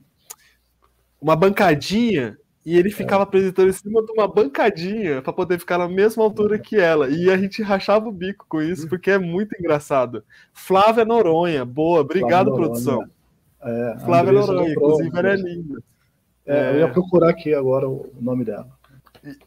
uma 1.20 1.36
bancadinha 1.36 2.36
e 2.66 2.78
ele 2.78 2.90
ficava 2.90 3.22
é. 3.22 3.24
apresentando 3.24 3.68
em 3.68 3.72
cima 3.72 4.02
de 4.02 4.12
uma 4.12 4.26
bancadinha 4.26 5.22
para 5.22 5.32
poder 5.32 5.58
ficar 5.58 5.78
na 5.78 5.88
mesma 5.88 6.24
altura 6.24 6.58
que 6.58 6.76
ela. 6.76 7.08
E 7.08 7.30
a 7.30 7.36
gente 7.36 7.62
rachava 7.62 8.08
o 8.08 8.12
bico 8.12 8.46
com 8.48 8.60
isso, 8.60 8.88
porque 8.88 9.10
é 9.10 9.18
muito 9.18 9.54
engraçado. 9.58 10.24
Flávia 10.52 11.04
Noronha, 11.04 11.64
boa, 11.64 12.00
obrigado, 12.00 12.46
Flávia 12.46 12.54
produção. 12.54 13.04
É, 13.62 13.96
Flávia 14.04 14.32
Noronha, 14.32 14.72
inclusive 14.72 15.18
ela 15.18 15.28
é 15.28 15.36
linda. 15.36 15.82
É, 16.46 16.72
eu 16.72 16.78
ia 16.80 16.88
procurar 16.88 17.30
aqui 17.30 17.54
agora 17.54 17.88
o 17.88 18.12
nome 18.20 18.44
dela. 18.44 18.68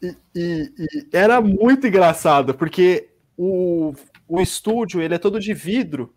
E, 0.02 0.16
e, 0.36 0.72
e, 0.80 1.08
era 1.12 1.40
muito 1.40 1.86
engraçado, 1.86 2.56
porque 2.56 3.10
o, 3.38 3.94
o 4.28 4.42
estúdio 4.42 5.02
ele 5.02 5.14
é 5.14 5.20
todo 5.20 5.40
de 5.40 5.54
vidro, 5.54 6.14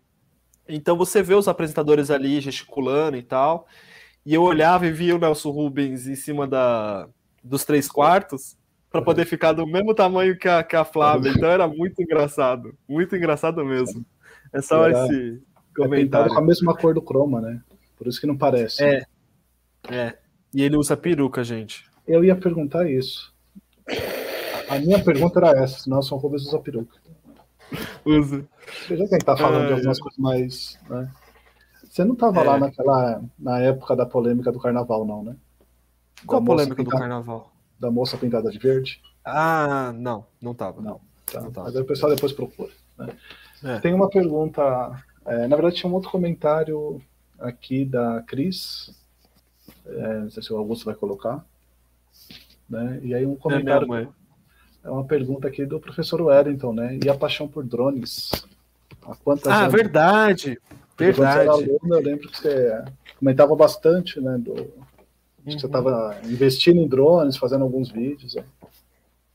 então 0.67 0.97
você 0.97 1.21
vê 1.21 1.35
os 1.35 1.47
apresentadores 1.47 2.09
ali 2.09 2.41
gesticulando 2.41 3.17
e 3.17 3.23
tal. 3.23 3.67
E 4.25 4.33
eu 4.33 4.43
olhava 4.43 4.85
e 4.85 4.91
via 4.91 5.15
o 5.15 5.19
Nelson 5.19 5.51
Rubens 5.51 6.07
em 6.07 6.15
cima 6.15 6.47
da, 6.47 7.07
dos 7.43 7.65
três 7.65 7.87
quartos 7.87 8.55
para 8.89 9.01
poder 9.01 9.25
ficar 9.25 9.53
do 9.53 9.65
mesmo 9.65 9.95
tamanho 9.95 10.37
que 10.37 10.47
a, 10.47 10.63
que 10.63 10.75
a 10.75 10.83
Flávia. 10.83 11.31
Então 11.31 11.49
era 11.49 11.67
muito 11.67 12.01
engraçado. 12.01 12.75
Muito 12.87 13.15
engraçado 13.15 13.63
mesmo. 13.65 14.05
É 14.53 14.61
só 14.61 14.85
era, 14.87 15.05
esse 15.05 15.41
comentário. 15.75 16.31
É 16.31 16.35
com 16.35 16.41
a 16.41 16.45
mesma 16.45 16.75
cor 16.75 16.93
do 16.93 17.01
croma, 17.01 17.39
né? 17.41 17.61
Por 17.97 18.07
isso 18.07 18.19
que 18.19 18.27
não 18.27 18.37
parece. 18.37 18.83
É. 18.83 19.03
É. 19.89 20.17
E 20.53 20.61
ele 20.61 20.75
usa 20.75 20.97
peruca, 20.97 21.43
gente. 21.43 21.85
Eu 22.07 22.23
ia 22.23 22.35
perguntar 22.35 22.89
isso. 22.89 23.33
A 24.69 24.79
minha 24.79 25.03
pergunta 25.03 25.39
era 25.39 25.63
essa: 25.63 25.79
se 25.79 25.89
Nelson 25.89 26.15
Rubens 26.17 26.45
usa 26.45 26.59
peruca. 26.59 26.97
Usa. 28.05 28.45
Você 28.87 28.97
já 28.97 29.07
que 29.07 29.15
a 29.15 29.17
gente 29.17 29.25
tá 29.25 29.37
falando 29.37 29.67
de 29.67 29.73
algumas 29.73 29.99
coisas 29.99 30.19
mais. 30.19 30.79
Né? 30.89 31.11
Você 31.83 32.03
não 32.03 32.13
estava 32.13 32.41
é. 32.41 32.43
lá 32.43 32.59
naquela, 32.59 33.23
na 33.37 33.59
época 33.59 33.95
da 33.95 34.05
polêmica 34.05 34.51
do 34.51 34.59
carnaval, 34.59 35.05
não, 35.05 35.23
né? 35.23 35.35
Qual 36.25 36.41
a 36.41 36.45
polêmica 36.45 36.75
pintada, 36.75 36.97
do 36.97 36.99
carnaval? 36.99 37.51
Da 37.79 37.91
moça 37.91 38.17
pintada 38.17 38.49
de 38.49 38.59
verde? 38.59 39.01
Ah, 39.25 39.91
não, 39.95 40.25
não 40.41 40.51
estava. 40.51 40.81
Não, 40.81 41.01
tá. 41.25 41.41
não 41.41 41.51
tava. 41.51 41.67
Mas 41.67 41.75
o 41.75 41.85
pessoal 41.85 42.13
depois 42.13 42.31
procura. 42.31 42.71
Né? 42.97 43.09
É. 43.63 43.79
Tem 43.79 43.93
uma 43.93 44.09
pergunta. 44.09 44.61
É, 45.25 45.47
na 45.47 45.55
verdade, 45.55 45.75
tinha 45.75 45.89
um 45.89 45.95
outro 45.95 46.09
comentário 46.09 47.01
aqui 47.39 47.85
da 47.85 48.23
Cris. 48.25 49.00
É, 49.85 50.19
não 50.19 50.29
sei 50.29 50.43
se 50.43 50.53
o 50.53 50.57
Augusto 50.57 50.85
vai 50.85 50.95
colocar. 50.95 51.45
Né? 52.69 52.99
E 53.03 53.13
aí 53.13 53.25
um 53.25 53.33
é 53.33 53.37
comentário. 53.37 53.93
É, 53.95 54.07
é 54.83 54.89
uma 54.89 55.03
pergunta 55.03 55.47
aqui 55.47 55.65
do 55.65 55.79
professor 55.79 56.21
Wellington, 56.21 56.73
né? 56.73 56.99
E 57.03 57.09
a 57.09 57.15
paixão 57.15 57.47
por 57.47 57.63
drones? 57.63 58.31
Há 59.03 59.15
quantas 59.15 59.51
ah, 59.51 59.61
anos... 59.61 59.73
verdade. 59.73 60.59
Verdade. 60.97 61.49
Aluno, 61.49 61.95
eu 61.95 62.01
lembro 62.01 62.29
que 62.29 62.37
você 62.37 62.83
comentava 63.17 63.55
bastante, 63.55 64.19
né? 64.19 64.37
Do, 64.37 64.53
uhum. 64.53 64.71
Você 65.45 65.65
estava 65.65 66.17
investindo 66.25 66.79
em 66.79 66.87
drones, 66.87 67.37
fazendo 67.37 67.63
alguns 67.63 67.89
vídeos. 67.89 68.35
Né? 68.35 68.43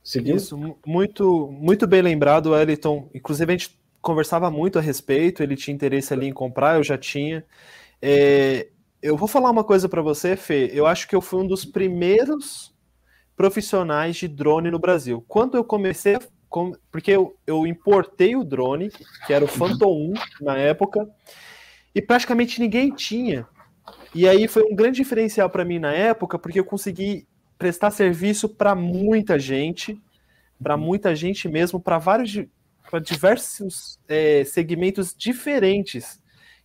Seguiu? 0.03 0.37
Isso, 0.37 0.57
muito, 0.87 1.49
muito 1.49 1.87
bem 1.87 2.03
lembrado, 2.03 2.51
Wellington. 2.51 3.09
Inclusive, 3.13 3.53
a 3.53 3.57
gente 3.57 3.79
conversava 4.01 4.51
muito 4.51 4.79
a 4.79 4.83
respeito, 4.83 5.43
ele 5.43 5.57
tinha 5.57 5.75
interesse 5.75 6.15
ali 6.15 6.27
em 6.27 6.33
comprar, 6.33 6.77
eu 6.77 6.85
já 6.85 6.97
tinha. 6.97 7.45
É, 8.01 8.69
eu 9.03 9.17
vou 9.17 9.29
falar 9.29 9.51
uma 9.51 9.65
coisa 9.65 9.89
para 9.89 10.03
você, 10.03 10.37
Fê. 10.37 10.71
Eu 10.73 10.87
acho 10.87 11.09
que 11.09 11.15
eu 11.15 11.21
fui 11.21 11.41
um 11.43 11.47
dos 11.47 11.65
primeiros 11.65 12.75
profissionais 13.37 14.17
de 14.17 14.29
drone 14.29 14.71
no 14.71 14.79
Brasil. 14.79 15.25
Quando 15.29 15.57
eu 15.57 15.65
comecei, 15.65 16.19
porque 16.91 17.11
eu, 17.11 17.37
eu 17.47 17.67
importei 17.67 18.35
o 18.35 18.45
drone, 18.45 18.91
que 19.27 19.33
era 19.33 19.45
o 19.45 19.49
Phantom 19.49 20.13
1 20.41 20.45
na 20.45 20.57
época, 20.57 21.09
e 21.95 22.01
praticamente 22.01 22.61
ninguém 22.61 22.91
tinha. 22.95 23.47
E 24.15 24.27
aí 24.27 24.49
foi 24.49 24.63
um 24.63 24.75
grande 24.75 24.97
diferencial 24.97 25.51
para 25.51 25.65
mim 25.65 25.79
na 25.79 25.93
época, 25.93 26.39
porque 26.39 26.59
eu 26.59 26.65
consegui 26.65 27.27
prestar 27.59 27.91
serviço 27.91 28.49
para 28.49 28.75
muita 28.75 29.39
gente, 29.39 30.01
para 30.63 30.77
muita 30.77 31.15
gente 31.15 31.49
mesmo, 31.49 31.81
para 31.81 31.99
vários 31.99 32.47
para 32.89 33.01
diversos 33.01 33.99
é, 34.09 34.45
segmentos 34.45 35.15
diferentes. 35.17 36.21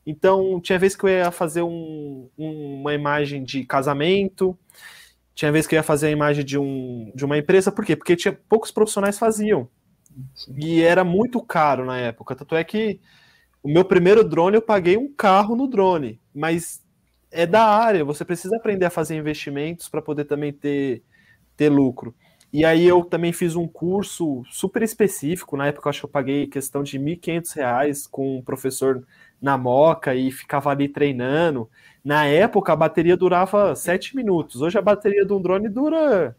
Então, 0.05 0.59
tinha 0.59 0.79
vez 0.79 0.95
que 0.95 1.03
eu 1.03 1.09
ia 1.09 1.31
fazer 1.31 1.61
um, 1.61 2.29
um, 2.37 2.79
uma 2.81 2.93
imagem 2.93 3.43
de 3.43 3.63
casamento, 3.63 4.57
tinha 5.35 5.51
vez 5.51 5.67
que 5.67 5.75
eu 5.75 5.77
ia 5.77 5.83
fazer 5.83 6.07
a 6.07 6.11
imagem 6.11 6.43
de, 6.43 6.57
um, 6.57 7.11
de 7.15 7.23
uma 7.23 7.37
empresa, 7.37 7.71
por 7.71 7.85
quê? 7.85 7.95
Porque 7.95 8.15
tinha 8.15 8.37
poucos 8.49 8.71
profissionais 8.71 9.17
faziam. 9.19 9.67
Sim. 10.35 10.55
E 10.57 10.81
era 10.81 11.03
muito 11.03 11.41
caro 11.41 11.85
na 11.85 11.97
época. 11.97 12.35
Tanto 12.35 12.55
é 12.55 12.63
que 12.63 12.99
o 13.63 13.69
meu 13.69 13.85
primeiro 13.85 14.23
drone 14.23 14.55
eu 14.55 14.61
paguei 14.61 14.97
um 14.97 15.11
carro 15.13 15.55
no 15.55 15.67
drone, 15.67 16.19
mas 16.33 16.83
é 17.31 17.45
da 17.45 17.65
área, 17.65 18.03
você 18.03 18.25
precisa 18.25 18.57
aprender 18.57 18.85
a 18.85 18.89
fazer 18.89 19.15
investimentos 19.15 19.87
para 19.87 20.01
poder 20.01 20.25
também 20.25 20.51
ter, 20.51 21.03
ter 21.55 21.69
lucro. 21.69 22.13
E 22.51 22.65
aí 22.65 22.85
eu 22.85 23.05
também 23.05 23.31
fiz 23.31 23.55
um 23.55 23.67
curso 23.67 24.43
super 24.49 24.83
específico, 24.83 25.55
na 25.55 25.67
época 25.67 25.87
eu 25.87 25.89
acho 25.89 25.99
que 26.01 26.05
eu 26.05 26.09
paguei 26.09 26.47
questão 26.47 26.83
de 26.83 26.97
R$ 26.97 27.15
1.500 27.15 28.07
com 28.11 28.37
um 28.37 28.41
professor 28.41 29.05
na 29.41 29.57
Moca 29.57 30.13
e 30.13 30.31
ficava 30.31 30.69
ali 30.69 30.87
treinando. 30.87 31.69
Na 32.03 32.25
época 32.25 32.73
a 32.73 32.75
bateria 32.75 33.17
durava 33.17 33.75
7 33.75 34.15
minutos, 34.15 34.61
hoje 34.61 34.77
a 34.77 34.81
bateria 34.81 35.25
de 35.25 35.33
um 35.33 35.41
drone 35.41 35.69
dura 35.69 36.35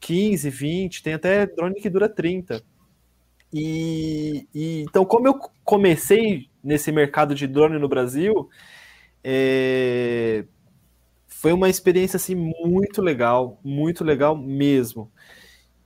15, 0.00 0.48
20, 0.50 1.02
tem 1.02 1.14
até 1.14 1.46
drone 1.46 1.80
que 1.80 1.90
dura 1.90 2.08
30. 2.08 2.62
E, 3.52 4.46
e, 4.54 4.82
então, 4.82 5.04
como 5.04 5.26
eu 5.26 5.38
comecei 5.64 6.48
nesse 6.62 6.92
mercado 6.92 7.34
de 7.34 7.46
drone 7.46 7.78
no 7.78 7.88
Brasil, 7.88 8.48
é, 9.24 10.44
foi 11.26 11.52
uma 11.52 11.68
experiência 11.68 12.16
assim 12.16 12.34
muito 12.34 13.00
legal, 13.00 13.58
muito 13.64 14.04
legal 14.04 14.36
mesmo. 14.36 15.10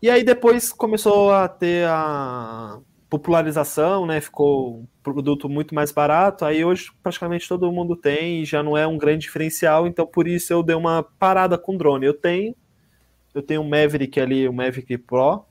E 0.00 0.10
aí 0.10 0.24
depois 0.24 0.72
começou 0.72 1.32
a 1.32 1.48
ter 1.48 1.86
a 1.86 2.80
popularização, 3.12 4.06
né? 4.06 4.22
Ficou 4.22 4.78
um 4.78 4.86
produto 5.02 5.46
muito 5.46 5.74
mais 5.74 5.92
barato. 5.92 6.46
Aí 6.46 6.64
hoje 6.64 6.90
praticamente 7.02 7.46
todo 7.46 7.70
mundo 7.70 7.94
tem 7.94 8.40
e 8.40 8.44
já 8.46 8.62
não 8.62 8.74
é 8.74 8.86
um 8.86 8.96
grande 8.96 9.26
diferencial. 9.26 9.86
Então 9.86 10.06
por 10.06 10.26
isso 10.26 10.50
eu 10.50 10.62
dei 10.62 10.74
uma 10.74 11.02
parada 11.02 11.58
com 11.58 11.76
drone. 11.76 12.06
Eu 12.06 12.14
tenho, 12.14 12.56
eu 13.34 13.42
tenho 13.42 13.60
um 13.60 13.68
Maverick 13.68 14.18
ali, 14.18 14.48
o 14.48 14.50
um 14.50 14.54
Maverick 14.54 14.96
Pro, 14.96 15.44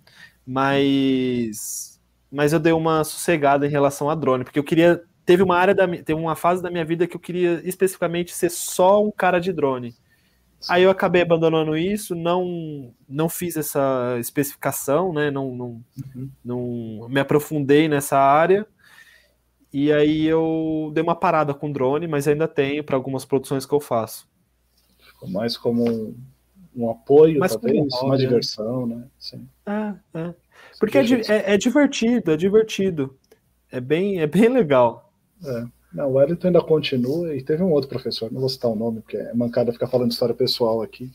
mas 0.45 2.01
mas 2.31 2.51
eu 2.51 2.59
dei 2.59 2.73
uma 2.73 3.03
sossegada 3.03 3.67
em 3.67 3.69
relação 3.69 4.09
a 4.09 4.15
drone, 4.15 4.43
porque 4.43 4.57
eu 4.57 4.63
queria. 4.63 5.03
Teve 5.23 5.43
uma 5.43 5.55
área 5.55 5.75
da 5.75 5.87
teve 5.87 6.15
uma 6.15 6.35
fase 6.35 6.63
da 6.63 6.71
minha 6.71 6.83
vida 6.83 7.05
que 7.05 7.15
eu 7.15 7.19
queria 7.19 7.61
especificamente 7.63 8.33
ser 8.33 8.49
só 8.49 9.05
um 9.05 9.11
cara 9.11 9.39
de 9.39 9.53
drone. 9.53 9.93
Aí 10.69 10.83
eu 10.83 10.89
acabei 10.89 11.21
abandonando 11.21 11.75
isso, 11.75 12.15
não 12.15 12.93
não 13.07 13.27
fiz 13.27 13.57
essa 13.57 14.17
especificação, 14.19 15.11
né? 15.13 15.31
Não, 15.31 15.55
não, 15.55 15.83
uhum. 16.15 16.29
não 16.43 17.09
me 17.09 17.19
aprofundei 17.19 17.87
nessa 17.87 18.17
área. 18.17 18.65
E 19.73 19.91
aí 19.91 20.25
eu 20.25 20.91
dei 20.93 21.01
uma 21.01 21.15
parada 21.15 21.53
com 21.53 21.71
drone, 21.71 22.07
mas 22.07 22.27
ainda 22.27 22.47
tenho 22.47 22.83
para 22.83 22.95
algumas 22.95 23.23
produções 23.23 23.65
que 23.65 23.73
eu 23.73 23.79
faço. 23.79 24.27
Ficou 24.99 25.29
mais 25.29 25.57
como 25.57 25.89
um, 25.89 26.15
um 26.75 26.89
apoio, 26.89 27.39
mais 27.39 27.53
talvez, 27.53 27.93
uma 28.01 28.15
né? 28.15 28.17
diversão, 28.17 28.85
né? 28.85 29.07
Sim. 29.17 29.47
É, 29.65 30.19
é. 30.19 30.33
Porque 30.79 30.97
é, 30.97 31.01
é, 31.03 31.53
é, 31.53 31.57
divertido, 31.57 32.31
é 32.31 32.37
divertido. 32.37 33.17
É 33.71 33.79
bem, 33.79 34.19
é 34.19 34.27
bem 34.27 34.49
legal. 34.49 35.11
É. 35.43 35.65
Não, 35.93 36.09
o 36.09 36.13
Wellington 36.13 36.47
ainda 36.47 36.61
continua 36.61 37.35
e 37.35 37.41
teve 37.41 37.61
um 37.63 37.71
outro 37.71 37.89
professor, 37.89 38.31
não 38.31 38.39
vou 38.39 38.49
citar 38.49 38.71
o 38.71 38.75
nome, 38.75 39.01
porque 39.01 39.17
é 39.17 39.33
mancada 39.33 39.73
ficar 39.73 39.87
falando 39.87 40.11
história 40.11 40.33
pessoal 40.33 40.81
aqui. 40.81 41.11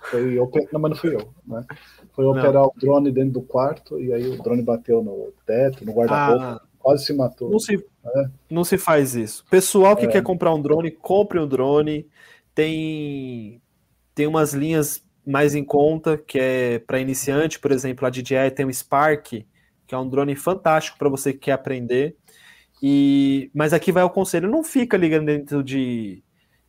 Foi 0.00 0.36
não, 0.72 0.80
mas 0.80 0.90
não 0.90 0.96
fui 0.96 1.14
eu, 1.14 1.28
né? 1.46 1.64
Foi 2.12 2.24
operar 2.24 2.64
o 2.64 2.72
drone 2.76 3.10
dentro 3.10 3.32
do 3.32 3.42
quarto 3.42 4.00
e 4.00 4.12
aí 4.12 4.28
o 4.28 4.40
drone 4.42 4.62
bateu 4.62 5.02
no 5.02 5.32
teto, 5.44 5.84
no 5.84 5.92
guarda-roupa, 5.92 6.44
ah, 6.44 6.60
quase 6.78 7.04
se 7.04 7.12
matou. 7.12 7.50
Não 7.50 7.58
se, 7.58 7.76
né? 7.76 8.30
não 8.50 8.64
se 8.64 8.78
faz 8.78 9.14
isso. 9.14 9.44
Pessoal 9.50 9.96
que 9.96 10.06
é. 10.06 10.08
quer 10.08 10.22
comprar 10.22 10.54
um 10.54 10.62
drone, 10.62 10.90
compre 10.90 11.38
um 11.38 11.48
drone. 11.48 12.06
Tem, 12.54 13.60
tem 14.14 14.26
umas 14.26 14.52
linhas 14.52 15.02
mais 15.26 15.54
em 15.54 15.64
conta, 15.64 16.16
que 16.16 16.38
é 16.38 16.78
para 16.78 17.00
iniciante, 17.00 17.58
por 17.58 17.70
exemplo, 17.70 18.06
a 18.06 18.10
DJI 18.10 18.50
tem 18.54 18.64
o 18.64 18.72
Spark, 18.72 19.44
que 19.86 19.94
é 19.94 19.98
um 19.98 20.08
drone 20.08 20.34
fantástico 20.34 20.98
para 20.98 21.08
você 21.08 21.32
que 21.32 21.40
quer 21.40 21.52
aprender. 21.52 22.16
E 22.82 23.50
mas 23.54 23.72
aqui 23.72 23.90
vai 23.92 24.02
o 24.02 24.10
conselho, 24.10 24.48
não 24.48 24.62
fica 24.62 24.96
ligando 24.96 25.26
dentro 25.26 25.62
de 25.62 26.22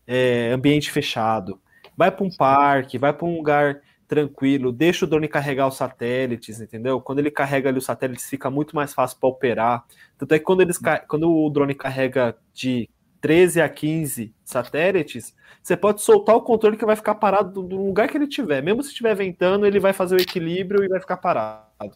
é, 0.08 0.52
ambiente 0.52 0.92
fechado. 0.92 1.60
Vai 1.96 2.12
para 2.12 2.26
um 2.26 2.30
parque, 2.36 2.98
vai 2.98 3.14
para 3.14 3.28
um 3.28 3.38
lugar 3.38 3.82
tranquilo, 4.08 4.72
deixa 4.72 5.06
o 5.06 5.08
drone 5.08 5.28
carregar 5.28 5.68
os 5.68 5.78
satélites, 5.78 6.60
entendeu? 6.60 7.00
Quando 7.00 7.20
ele 7.20 7.30
carrega 7.30 7.70
ali 7.70 7.78
os 7.78 7.86
satélites, 7.86 8.28
fica 8.28 8.50
muito 8.50 8.76
mais 8.76 8.92
fácil 8.92 9.20
para 9.20 9.30
operar. 9.30 9.86
Tanto 10.18 10.34
é 10.34 10.40
que 10.40 10.46
quando, 10.46 10.62
eles, 10.62 10.80
quando 11.08 11.32
o 11.32 11.50
drone 11.52 11.76
carrega 11.76 12.36
de 12.52 12.90
13 13.22 13.62
a 13.62 13.70
15 13.70 14.34
satélites, 14.44 15.36
você 15.62 15.78
pode 15.78 16.02
soltar 16.02 16.36
o 16.36 16.42
controle 16.42 16.76
que 16.76 16.86
vai 16.86 16.96
ficar 16.96 17.16
parado 17.16 17.62
do 17.62 17.78
lugar 17.78 18.08
que 18.08 18.18
ele 18.18 18.28
tiver. 18.28 18.64
Mesmo 18.64 18.82
se 18.82 18.90
estiver 18.90 19.16
ventando, 19.16 19.68
ele 19.68 19.80
vai 19.80 19.94
fazer 19.94 20.16
o 20.16 20.22
equilíbrio 20.22 20.84
e 20.84 20.88
vai 20.88 21.00
ficar 21.00 21.18
parado. 21.18 21.96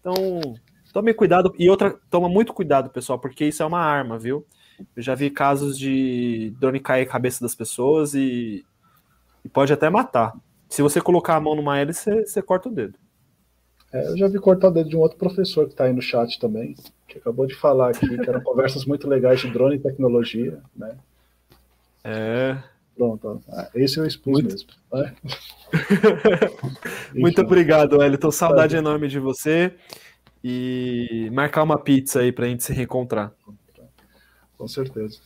Então, 0.00 0.14
tome 0.92 1.14
cuidado. 1.14 1.54
E 1.58 1.68
outra, 1.68 1.98
toma 2.10 2.28
muito 2.28 2.52
cuidado, 2.52 2.90
pessoal, 2.90 3.18
porque 3.18 3.46
isso 3.46 3.62
é 3.62 3.66
uma 3.66 3.80
arma, 3.80 4.18
viu? 4.18 4.46
Eu 4.96 5.02
já 5.02 5.14
vi 5.14 5.30
casos 5.30 5.78
de 5.78 6.54
drone 6.58 6.80
cair 6.80 7.02
a 7.02 7.10
cabeça 7.10 7.40
das 7.42 7.54
pessoas 7.54 8.14
e, 8.14 8.64
e 9.44 9.48
pode 9.48 9.72
até 9.72 9.90
matar. 9.90 10.32
Se 10.68 10.82
você 10.82 11.00
colocar 11.00 11.36
a 11.36 11.40
mão 11.40 11.54
numa 11.54 11.78
hélice, 11.78 12.04
você, 12.04 12.26
você 12.26 12.42
corta 12.42 12.68
o 12.68 12.72
dedo. 12.72 12.98
É, 13.92 14.08
eu 14.08 14.16
já 14.16 14.28
vi 14.28 14.38
cortar 14.38 14.68
o 14.68 14.70
dedo 14.70 14.88
de 14.88 14.96
um 14.96 15.00
outro 15.00 15.18
professor 15.18 15.66
que 15.66 15.72
está 15.72 15.84
aí 15.84 15.92
no 15.92 16.00
chat 16.00 16.38
também, 16.38 16.76
que 17.08 17.18
acabou 17.18 17.46
de 17.46 17.54
falar 17.54 17.90
aqui, 17.90 18.06
que 18.06 18.28
eram 18.28 18.40
conversas 18.42 18.84
muito 18.84 19.08
legais 19.08 19.40
de 19.40 19.50
drone 19.50 19.76
e 19.76 19.80
tecnologia, 19.80 20.60
né? 20.76 20.96
É. 22.04 22.56
Pronto, 22.96 23.42
ó. 23.48 23.64
esse 23.74 23.98
eu 23.98 24.06
expus 24.06 24.34
muito... 24.40 24.52
mesmo. 24.52 24.68
Né? 24.92 25.14
muito 27.14 27.40
obrigado, 27.40 28.02
Elton. 28.02 28.30
Saudade 28.30 28.76
enorme 28.76 29.08
de 29.08 29.18
você. 29.18 29.74
E 30.42 31.28
marcar 31.32 31.62
uma 31.62 31.78
pizza 31.78 32.20
aí 32.20 32.32
para 32.32 32.46
a 32.46 32.48
gente 32.48 32.64
se 32.64 32.72
reencontrar. 32.72 33.32
Com 34.56 34.68
certeza. 34.68 35.18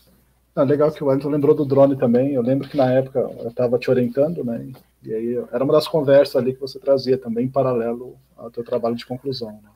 Ah, 0.54 0.62
legal 0.62 0.92
que 0.92 1.02
o 1.02 1.08
Wellington 1.08 1.30
lembrou 1.30 1.54
do 1.54 1.64
drone 1.64 1.96
também. 1.96 2.34
Eu 2.34 2.42
lembro 2.42 2.68
que 2.68 2.76
na 2.76 2.90
época 2.92 3.18
eu 3.18 3.48
estava 3.48 3.78
te 3.78 3.90
orientando, 3.90 4.44
né? 4.44 4.72
E 5.02 5.12
aí 5.12 5.34
era 5.52 5.64
uma 5.64 5.72
das 5.72 5.88
conversas 5.88 6.36
ali 6.36 6.54
que 6.54 6.60
você 6.60 6.78
trazia 6.78 7.18
também 7.18 7.46
em 7.46 7.50
paralelo 7.50 8.16
ao 8.36 8.50
teu 8.50 8.64
trabalho 8.64 8.94
de 8.94 9.04
conclusão. 9.04 9.60
Né? 9.62 9.70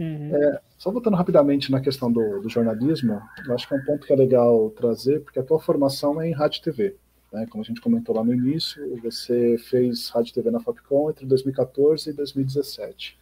Uhum. 0.00 0.36
É, 0.36 0.60
só 0.76 0.90
voltando 0.90 1.16
rapidamente 1.16 1.72
na 1.72 1.80
questão 1.80 2.12
do, 2.12 2.40
do, 2.40 2.48
jornalismo, 2.48 3.20
eu 3.46 3.54
acho 3.54 3.66
que 3.66 3.74
é 3.74 3.76
um 3.76 3.84
ponto 3.84 4.06
que 4.06 4.12
é 4.12 4.16
legal 4.16 4.70
trazer, 4.70 5.20
porque 5.20 5.40
a 5.40 5.42
tua 5.42 5.58
formação 5.58 6.20
é 6.20 6.28
em 6.28 6.32
rádio 6.32 6.60
e 6.60 6.62
TV. 6.62 6.96
Né? 7.32 7.46
Como 7.50 7.64
a 7.64 7.66
gente 7.66 7.80
comentou 7.80 8.14
lá 8.14 8.22
no 8.22 8.32
início, 8.32 8.96
você 9.02 9.56
fez 9.58 10.08
rádio 10.10 10.30
e 10.30 10.34
TV 10.34 10.50
na 10.50 10.60
Fapcom 10.60 11.10
entre 11.10 11.26
2014 11.26 12.10
e 12.10 12.12
2017. 12.12 13.18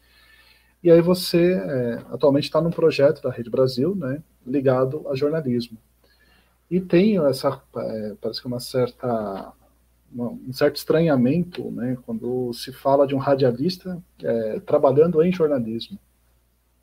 E 0.86 0.90
aí 0.92 1.00
você 1.00 1.54
é, 1.54 1.94
atualmente 2.12 2.44
está 2.44 2.60
num 2.60 2.70
projeto 2.70 3.20
da 3.20 3.28
Rede 3.28 3.50
Brasil, 3.50 3.96
né, 3.96 4.22
ligado 4.46 5.04
a 5.08 5.16
jornalismo. 5.16 5.76
E 6.70 6.80
tem 6.80 7.18
essa, 7.26 7.60
é, 7.76 8.14
parece 8.20 8.40
que 8.40 8.46
uma 8.46 8.60
certa 8.60 9.52
um 10.16 10.52
certo 10.52 10.76
estranhamento 10.76 11.72
né, 11.72 11.98
quando 12.06 12.52
se 12.52 12.72
fala 12.72 13.04
de 13.04 13.16
um 13.16 13.18
radialista 13.18 14.00
é, 14.22 14.60
trabalhando 14.60 15.20
em 15.24 15.32
jornalismo. 15.32 15.98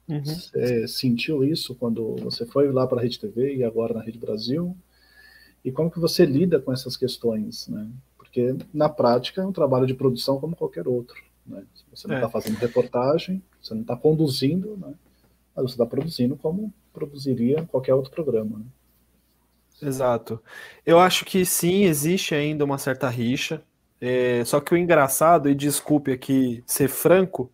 Uhum. 0.10 0.22
Você 0.26 0.86
sentiu 0.86 1.42
isso 1.42 1.74
quando 1.74 2.18
você 2.18 2.46
foi 2.46 2.70
lá 2.74 2.86
para 2.86 3.00
a 3.00 3.02
Rede 3.02 3.18
TV 3.18 3.56
e 3.56 3.64
agora 3.64 3.94
na 3.94 4.04
Rede 4.04 4.20
Brasil? 4.20 4.76
E 5.64 5.72
como 5.72 5.90
que 5.90 6.02
você 6.02 6.26
lida 6.26 6.60
com 6.60 6.74
essas 6.74 6.98
questões? 6.98 7.70
Né? 7.70 7.90
Porque 8.18 8.54
na 8.74 8.90
prática 8.90 9.42
é 9.42 9.46
um 9.46 9.54
trabalho 9.54 9.88
de 9.88 9.94
produção 9.94 10.42
como 10.42 10.58
qualquer 10.58 10.90
outro. 10.90 11.16
Né? 11.46 11.64
Você 11.94 12.08
não 12.08 12.16
está 12.16 12.28
é. 12.28 12.32
fazendo 12.32 12.58
reportagem, 12.58 13.42
você 13.62 13.74
não 13.74 13.82
está 13.82 13.96
conduzindo, 13.96 14.78
né? 14.78 14.94
mas 15.56 15.66
você 15.66 15.74
está 15.74 15.86
produzindo 15.86 16.36
como 16.36 16.74
produziria 16.94 17.64
qualquer 17.66 17.94
outro 17.94 18.12
programa. 18.12 18.60
Né? 18.60 18.66
Exato. 19.82 20.42
Eu 20.86 21.00
acho 21.00 21.26
que 21.26 21.46
sim, 21.46 21.84
existe 21.84 22.34
ainda 22.34 22.64
uma 22.64 22.78
certa 22.78 23.10
rixa. 23.10 23.62
É, 24.00 24.44
só 24.46 24.60
que 24.60 24.74
o 24.74 24.78
engraçado, 24.78 25.50
e 25.50 25.56
desculpe 25.56 26.12
aqui 26.12 26.64
ser 26.66 26.90
franco, 26.90 27.52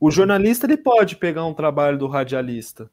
o 0.00 0.10
jornalista 0.10 0.66
ele 0.66 0.76
pode 0.76 1.16
pegar 1.16 1.44
um 1.44 1.54
trabalho 1.54 1.98
do 1.98 2.06
radialista, 2.06 2.88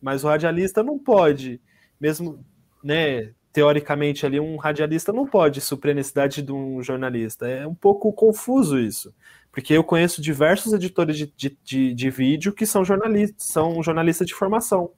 mas 0.00 0.24
o 0.24 0.28
radialista 0.28 0.82
não 0.82 0.98
pode, 0.98 1.58
mesmo, 1.98 2.44
né, 2.84 3.32
teoricamente 3.52 4.26
ali, 4.26 4.38
um 4.38 4.56
radialista 4.56 5.12
não 5.12 5.26
pode 5.26 5.60
suprir 5.60 5.92
a 5.92 5.94
necessidade 5.94 6.42
de 6.42 6.52
um 6.52 6.82
jornalista. 6.82 7.48
É 7.48 7.66
um 7.66 7.74
pouco 7.74 8.12
confuso 8.12 8.78
isso, 8.78 9.14
porque 9.52 9.74
eu 9.74 9.84
conheço 9.84 10.22
diversos 10.22 10.72
editores 10.72 11.16
de, 11.16 11.32
de, 11.36 11.58
de, 11.62 11.94
de 11.94 12.10
vídeo 12.10 12.52
que 12.52 12.66
são 12.66 12.84
jornalistas, 12.84 13.46
são 13.46 13.82
jornalistas 13.82 14.26
de 14.26 14.34
formação. 14.34 14.92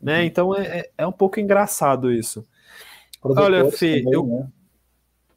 Né? 0.00 0.20
Uhum. 0.20 0.24
Então 0.24 0.56
é, 0.56 0.78
é, 0.78 0.90
é 0.98 1.06
um 1.06 1.12
pouco 1.12 1.40
engraçado 1.40 2.12
isso. 2.12 2.46
Olha, 3.22 3.70
Fê, 3.70 4.02
também, 4.02 4.12
eu... 4.12 4.26
Né? 4.26 4.48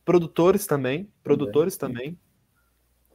produtores 0.04 0.66
também, 0.66 1.10
produtores 1.24 1.78
também. 1.78 2.12
também. 2.12 2.20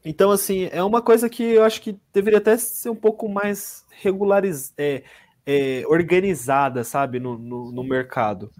Então, 0.05 0.31
assim, 0.31 0.69
é 0.73 0.83
uma 0.83 1.01
coisa 1.01 1.29
que 1.29 1.43
eu 1.43 1.63
acho 1.63 1.81
que 1.81 1.97
deveria 2.13 2.39
até 2.39 2.57
ser 2.57 2.91
um 2.91 2.97
pouco 2.97 3.29
mais 3.29 3.85
regularizada, 3.91 4.75
é, 4.77 5.05
é, 5.47 5.85
organizada, 5.87 6.83
sabe, 6.83 7.21
no, 7.21 7.39
no, 7.39 7.71
no 7.71 7.85
mercado. 7.85 8.51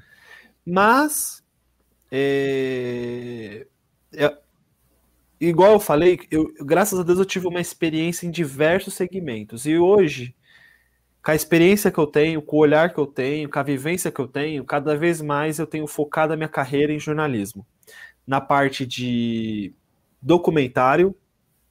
Mas, 0.65 1.43
é, 2.11 3.67
é, 4.15 4.39
igual 5.49 5.73
eu 5.73 5.81
falei, 5.81 6.21
eu, 6.31 6.53
graças 6.61 6.99
a 6.99 7.03
Deus 7.03 7.19
eu 7.19 7.25
tive 7.25 7.47
uma 7.47 7.61
experiência 7.61 8.27
em 8.27 8.31
diversos 8.31 8.95
segmentos. 8.95 9.67
E 9.67 9.77
hoje, 9.77 10.35
com 11.25 11.31
a 11.31 11.35
experiência 11.35 11.91
que 11.91 11.99
eu 11.99 12.07
tenho, 12.07 12.43
com 12.43 12.57
o 12.57 12.61
olhar 12.61 12.93
que 12.93 12.99
eu 12.99 13.07
tenho, 13.07 13.49
com 13.49 13.59
a 13.59 13.63
vivência 13.63 14.11
que 14.11 14.21
eu 14.21 14.29
tenho, 14.29 14.65
cada 14.65 14.97
vez 14.97 15.21
mais 15.21 15.59
eu 15.59 15.67
tenho 15.67 15.87
focado 15.87 16.33
a 16.33 16.37
minha 16.37 16.49
carreira 16.49 16.93
em 16.93 16.99
jornalismo. 16.99 17.67
Na 18.27 18.41
parte 18.41 18.87
de 18.87 19.73
documentário, 20.21 21.15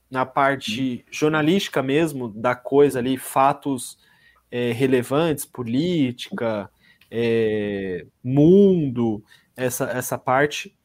na 0.09 0.26
parte 0.26 1.05
jornalística 1.09 1.82
mesmo, 1.82 2.30
da 2.30 2.53
coisa 2.53 2.99
ali, 2.99 3.17
fatos 3.17 3.97
é, 4.51 4.74
relevantes, 4.74 5.45
política, 5.45 6.69
é, 7.09 8.05
mundo, 8.24 9.24
essa, 9.55 9.86
essa 9.86 10.17
parte. 10.17 10.76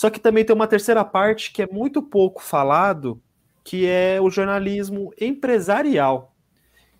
Só 0.00 0.08
que 0.08 0.18
também 0.18 0.46
tem 0.46 0.56
uma 0.56 0.66
terceira 0.66 1.04
parte 1.04 1.52
que 1.52 1.60
é 1.60 1.66
muito 1.66 2.02
pouco 2.02 2.42
falado, 2.42 3.20
que 3.62 3.86
é 3.86 4.18
o 4.18 4.30
jornalismo 4.30 5.12
empresarial 5.20 6.32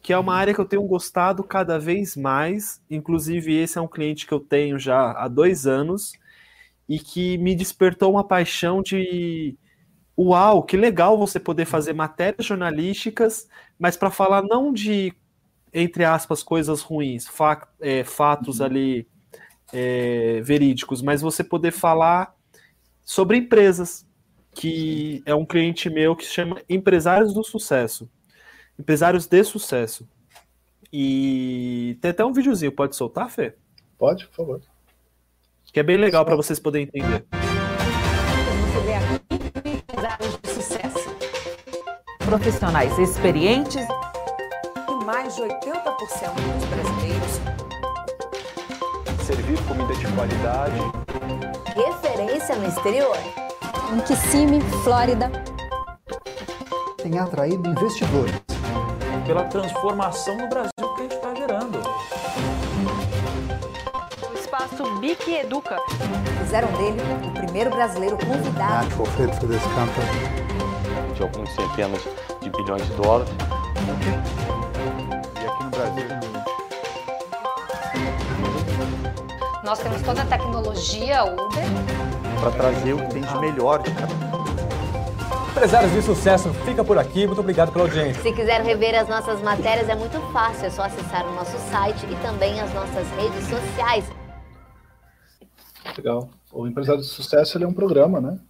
que 0.02 0.12
é 0.12 0.18
uma 0.18 0.34
área 0.34 0.52
que 0.54 0.60
eu 0.60 0.66
tenho 0.66 0.82
gostado 0.82 1.42
cada 1.42 1.78
vez 1.78 2.16
mais. 2.16 2.82
Inclusive, 2.90 3.54
esse 3.54 3.78
é 3.78 3.80
um 3.80 3.88
cliente 3.88 4.26
que 4.26 4.32
eu 4.32 4.40
tenho 4.40 4.78
já 4.78 5.12
há 5.12 5.28
dois 5.28 5.66
anos 5.66 6.12
e 6.88 6.98
que 6.98 7.38
me 7.38 7.54
despertou 7.54 8.12
uma 8.12 8.26
paixão 8.26 8.82
de 8.82 9.56
uau, 10.18 10.62
que 10.62 10.76
legal 10.76 11.18
você 11.18 11.38
poder 11.38 11.64
fazer 11.64 11.92
matérias 11.92 12.46
jornalísticas, 12.46 13.48
mas 13.78 13.96
para 13.96 14.10
falar 14.10 14.42
não 14.42 14.72
de, 14.72 15.14
entre 15.72 16.04
aspas, 16.04 16.42
coisas 16.42 16.82
ruins, 16.82 17.26
fa 17.28 17.66
é, 17.80 18.04
fatos 18.04 18.60
uhum. 18.60 18.66
ali 18.66 19.08
é, 19.72 20.40
verídicos, 20.42 21.02
mas 21.02 21.22
você 21.22 21.44
poder 21.44 21.72
falar 21.72 22.34
sobre 23.10 23.36
empresas, 23.38 24.06
que 24.54 25.20
é 25.26 25.34
um 25.34 25.44
cliente 25.44 25.90
meu 25.90 26.14
que 26.14 26.24
se 26.24 26.32
chama 26.32 26.62
Empresários 26.68 27.34
do 27.34 27.42
Sucesso 27.42 28.08
empresários 28.80 29.26
de 29.26 29.44
sucesso. 29.44 30.08
E 30.92 31.98
tem 32.00 32.10
até 32.10 32.24
um 32.24 32.32
videozinho, 32.32 32.72
pode 32.72 32.96
soltar, 32.96 33.30
Fê? 33.30 33.54
Pode, 33.98 34.26
por 34.28 34.34
favor. 34.34 34.60
Que 35.72 35.78
é 35.78 35.82
bem 35.82 35.96
legal 35.96 36.24
para 36.24 36.34
vocês 36.34 36.58
poderem 36.58 36.88
entender. 36.88 37.24
Você 37.30 38.80
vê 38.86 38.94
aqui 38.94 39.78
empresários 39.78 40.38
de 40.42 40.48
sucesso. 40.48 41.10
Profissionais 42.18 42.98
experientes. 42.98 43.86
E 44.88 45.04
mais 45.04 45.36
de 45.36 45.42
80% 45.42 45.48
dos 46.54 46.64
brasileiros. 46.64 47.40
Servir 49.24 49.58
comida 49.68 49.94
de 49.94 50.12
qualidade. 50.14 50.99
Referência 51.86 52.56
no 52.56 52.68
exterior. 52.68 53.16
Em 53.90 54.00
Kissimmee, 54.00 54.60
Flórida. 54.84 55.32
Tem 57.02 57.18
atraído 57.18 57.70
investidores 57.70 58.34
pela 59.26 59.44
transformação 59.44 60.36
no 60.36 60.46
Brasil 60.46 60.70
que 60.76 60.84
a 60.84 61.02
gente 61.04 61.14
está 61.14 61.34
gerando. 61.34 61.80
O 64.30 64.34
espaço 64.34 64.98
BIC 65.00 65.36
Educa. 65.36 65.78
Fizeram 66.42 66.68
dele 66.72 67.00
o 67.26 67.32
primeiro 67.32 67.70
brasileiro 67.70 68.18
convidado. 68.18 68.88
De 71.14 71.22
alguns 71.22 71.50
centenas 71.54 72.02
de 72.42 72.50
bilhões 72.50 72.84
de 72.84 72.92
dólares. 72.92 73.32
E 75.40 75.46
aqui 75.46 75.64
no 75.64 75.70
Brasil. 75.70 76.39
Nós 79.70 79.78
temos 79.78 80.02
toda 80.02 80.22
a 80.22 80.26
tecnologia 80.26 81.22
Uber. 81.22 81.64
Para 82.40 82.50
trazer 82.50 82.92
o 82.92 82.98
que 82.98 83.14
tem 83.14 83.22
de 83.22 83.38
melhor 83.38 83.80
de 83.80 83.94
cada 83.94 84.12
Empresários 85.52 85.92
de 85.92 86.02
sucesso, 86.02 86.52
fica 86.64 86.82
por 86.82 86.98
aqui. 86.98 87.24
Muito 87.24 87.38
obrigado 87.38 87.70
pela 87.70 87.84
audiência. 87.84 88.20
Se 88.20 88.32
quiser 88.32 88.62
rever 88.62 88.98
as 88.98 89.08
nossas 89.08 89.40
matérias, 89.40 89.88
é 89.88 89.94
muito 89.94 90.18
fácil. 90.32 90.66
É 90.66 90.70
só 90.70 90.82
acessar 90.82 91.24
o 91.24 91.32
nosso 91.36 91.56
site 91.70 92.04
e 92.04 92.16
também 92.20 92.60
as 92.60 92.74
nossas 92.74 93.08
redes 93.10 93.44
sociais. 93.44 94.04
Legal. 95.96 96.28
O 96.52 96.66
Empresário 96.66 97.00
de 97.00 97.06
Sucesso 97.06 97.56
ele 97.56 97.62
é 97.62 97.68
um 97.68 97.72
programa, 97.72 98.20
né? 98.20 98.40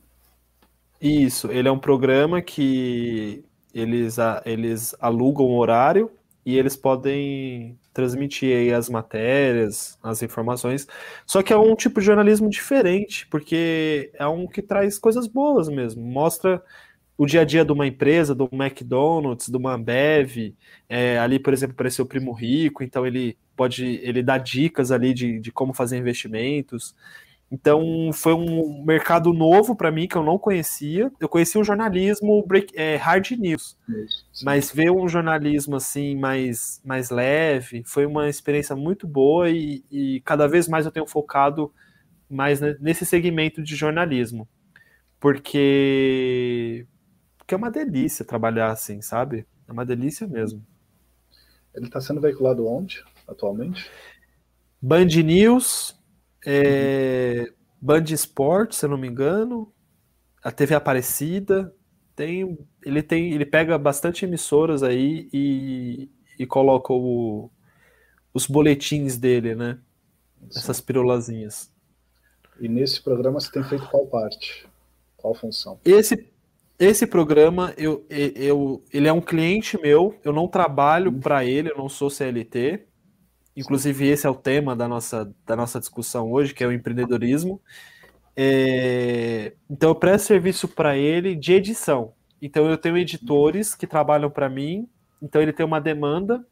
Isso, 0.99 1.53
ele 1.53 1.69
é 1.69 1.71
um 1.71 1.79
programa 1.79 2.41
que 2.41 3.45
eles, 3.75 4.17
eles 4.47 4.97
alugam 4.99 5.45
o 5.45 5.59
horário 5.59 6.11
e 6.47 6.57
eles 6.59 6.77
podem 6.77 7.79
transmitir 7.93 8.57
aí 8.57 8.73
as 8.73 8.89
matérias, 8.89 9.99
as 10.03 10.23
informações. 10.23 10.87
Só 11.27 11.43
que 11.43 11.53
é 11.53 11.57
um 11.57 11.75
tipo 11.75 12.01
de 12.01 12.07
jornalismo 12.07 12.49
diferente, 12.49 13.27
porque 13.29 14.11
é 14.15 14.27
um 14.27 14.47
que 14.47 14.63
traz 14.63 14.99
coisas 14.99 15.27
boas 15.27 15.69
mesmo. 15.69 16.03
Mostra 16.03 16.63
o 17.21 17.27
dia 17.27 17.43
a 17.43 17.45
dia 17.45 17.65
de 17.65 17.73
uma 17.73 17.87
empresa, 17.87 18.35
do 18.35 18.49
McDonald's, 18.53 19.49
do 19.49 19.69
Ambev. 19.69 20.55
É, 20.89 21.19
ali, 21.19 21.39
por 21.39 21.53
exemplo, 21.53 21.75
apareceu 21.75 22.05
o 22.05 22.09
Primo 22.09 22.33
Rico, 22.33 22.83
então 22.83 23.07
ele 23.07 23.37
pode 23.55 23.85
ele 24.03 24.23
dá 24.23 24.39
dicas 24.39 24.91
ali 24.91 25.13
de, 25.13 25.39
de 25.39 25.53
como 25.53 25.75
fazer 25.75 25.99
investimentos. 25.99 26.95
Então 27.51 28.11
foi 28.13 28.33
um 28.33 28.85
mercado 28.85 29.33
novo 29.33 29.75
para 29.75 29.91
mim 29.91 30.07
que 30.07 30.17
eu 30.17 30.23
não 30.23 30.39
conhecia. 30.39 31.11
Eu 31.19 31.29
conhecia 31.29 31.61
o 31.61 31.65
jornalismo 31.65 32.47
break, 32.47 32.73
é, 32.77 32.95
hard 32.95 33.33
news, 33.33 33.77
Isso, 33.89 34.45
mas 34.45 34.71
ver 34.71 34.91
um 34.91 35.09
jornalismo 35.09 35.75
assim 35.75 36.17
mais, 36.17 36.81
mais 36.85 37.11
leve 37.11 37.83
foi 37.85 38.07
uma 38.07 38.29
experiência 38.29 38.77
muito 38.77 39.07
boa 39.07 39.51
e, 39.51 39.83
e 39.91 40.21
cada 40.21 40.47
vez 40.47 40.69
mais 40.69 40.87
eu 40.87 40.93
tenho 40.93 41.07
focado 41.07 41.73
mais 42.29 42.61
nesse 42.79 43.05
segmento 43.05 43.61
de 43.61 43.75
jornalismo, 43.75 44.49
porque, 45.19 46.87
porque 47.37 47.53
é 47.53 47.57
uma 47.57 47.71
delícia 47.71 48.25
trabalhar 48.25 48.71
assim, 48.71 49.03
sabe? 49.03 49.45
É 49.67 49.73
uma 49.73 49.85
delícia 49.85 50.29
mesmo. 50.29 50.65
Ele 51.75 51.87
está 51.87 52.01
sendo 52.01 52.21
veiculado 52.21 52.69
onde 52.69 53.03
atualmente? 53.27 53.91
Band 54.81 55.07
News, 55.25 56.00
é, 56.47 57.53
Band 57.81 58.05
Esporte, 58.05 58.77
se 58.77 58.85
eu 58.85 58.91
não 58.91 58.99
me 58.99 59.09
engano, 59.09 59.73
a 60.43 60.51
TV 60.51 60.75
Aparecida, 60.75 61.75
tem, 62.15 62.59
ele 62.85 63.03
tem, 63.03 63.33
ele 63.33 63.47
pega 63.47 63.79
bastante 63.79 64.25
emissoras 64.25 64.83
aí 64.83 65.29
e, 65.33 66.11
e 66.39 66.47
coloca 66.47 66.93
o, 66.93 67.51
os 68.33 68.47
boletins 68.47 69.17
dele, 69.17 69.55
né? 69.55 69.79
Essas 70.55 70.81
pirulazinhas. 70.81 71.73
E 72.61 72.69
nesse 72.69 73.01
programa 73.03 73.41
você 73.41 73.51
tem 73.51 73.65
feito 73.65 73.89
qual 73.89 74.07
parte? 74.07 74.67
Qual 75.17 75.35
função? 75.35 75.81
Esse, 75.85 76.31
esse 76.79 77.07
programa, 77.07 77.75
eu, 77.77 78.07
eu, 78.09 78.83
ele 78.93 79.09
é 79.09 79.13
um 79.13 79.21
cliente 79.21 79.81
meu, 79.81 80.19
eu 80.25 80.33
não 80.33 80.49
trabalho 80.49 81.11
uhum. 81.11 81.21
para 81.21 81.45
ele, 81.45 81.71
eu 81.71 81.77
não 81.77 81.89
sou 81.89 82.11
CLT. 82.11 82.87
Inclusive, 83.61 84.09
esse 84.09 84.27
é 84.27 84.31
o 84.31 84.35
tema 84.35 84.75
da 84.75 84.89
nossa, 84.89 85.31
da 85.47 85.55
nossa 85.55 85.79
discussão 85.79 86.33
hoje, 86.33 86.55
que 86.55 86.65
é 86.65 86.67
o 86.67 86.73
empreendedorismo. 86.73 87.61
É... 88.35 89.53
Então, 89.69 89.91
eu 89.91 89.95
presto 89.95 90.27
serviço 90.27 90.67
para 90.67 90.97
ele 90.97 91.37
de 91.37 91.53
edição. 91.53 92.15
Então, 92.41 92.69
eu 92.71 92.79
tenho 92.79 92.97
editores 92.97 93.75
que 93.75 93.87
trabalham 93.87 94.31
para 94.31 94.49
mim. 94.49 94.89
Então, 95.21 95.43
ele 95.43 95.53
tem 95.53 95.67
uma 95.67 95.81
demanda, 95.81 96.43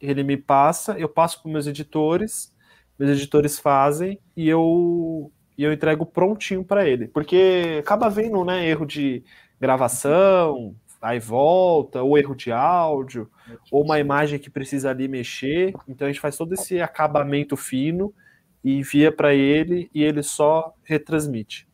ele 0.00 0.22
me 0.22 0.38
passa, 0.38 0.98
eu 0.98 1.08
passo 1.08 1.42
para 1.42 1.52
meus 1.52 1.66
editores, 1.66 2.54
meus 2.98 3.10
editores 3.10 3.58
fazem 3.58 4.18
e 4.34 4.48
eu, 4.48 5.30
e 5.58 5.64
eu 5.64 5.72
entrego 5.72 6.06
prontinho 6.06 6.64
para 6.64 6.88
ele. 6.88 7.08
Porque 7.08 7.76
acaba 7.80 8.08
vendo 8.08 8.42
né, 8.42 8.66
erro 8.66 8.86
de 8.86 9.22
gravação, 9.60 10.74
aí 11.02 11.18
volta, 11.18 12.02
ou 12.02 12.16
erro 12.16 12.34
de 12.34 12.50
áudio, 12.50 13.30
ou 13.70 13.84
uma 13.84 13.98
imagem 13.98 14.38
que 14.38 14.50
precisa 14.50 14.90
ali 14.90 15.08
mexer. 15.08 15.72
Então 15.88 16.06
a 16.06 16.10
gente 16.10 16.20
faz 16.20 16.36
todo 16.36 16.52
esse 16.54 16.80
acabamento 16.80 17.56
fino 17.56 18.14
e 18.62 18.78
envia 18.78 19.12
para 19.12 19.34
ele 19.34 19.90
e 19.94 20.02
ele 20.02 20.22
só 20.22 20.74
retransmite. 20.82 21.68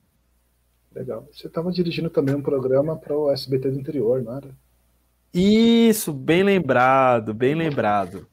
Legal. 0.93 1.29
Você 1.33 1.47
estava 1.47 1.71
dirigindo 1.71 2.11
também 2.11 2.35
um 2.35 2.43
programa 2.43 2.97
para 2.97 3.17
o 3.17 3.31
SBT 3.31 3.71
do 3.71 3.79
interior, 3.79 4.23
não 4.23 4.37
era? 4.37 4.49
Isso, 5.33 6.13
bem 6.13 6.43
lembrado, 6.43 7.33
bem 7.33 7.55
lembrado. 7.55 8.27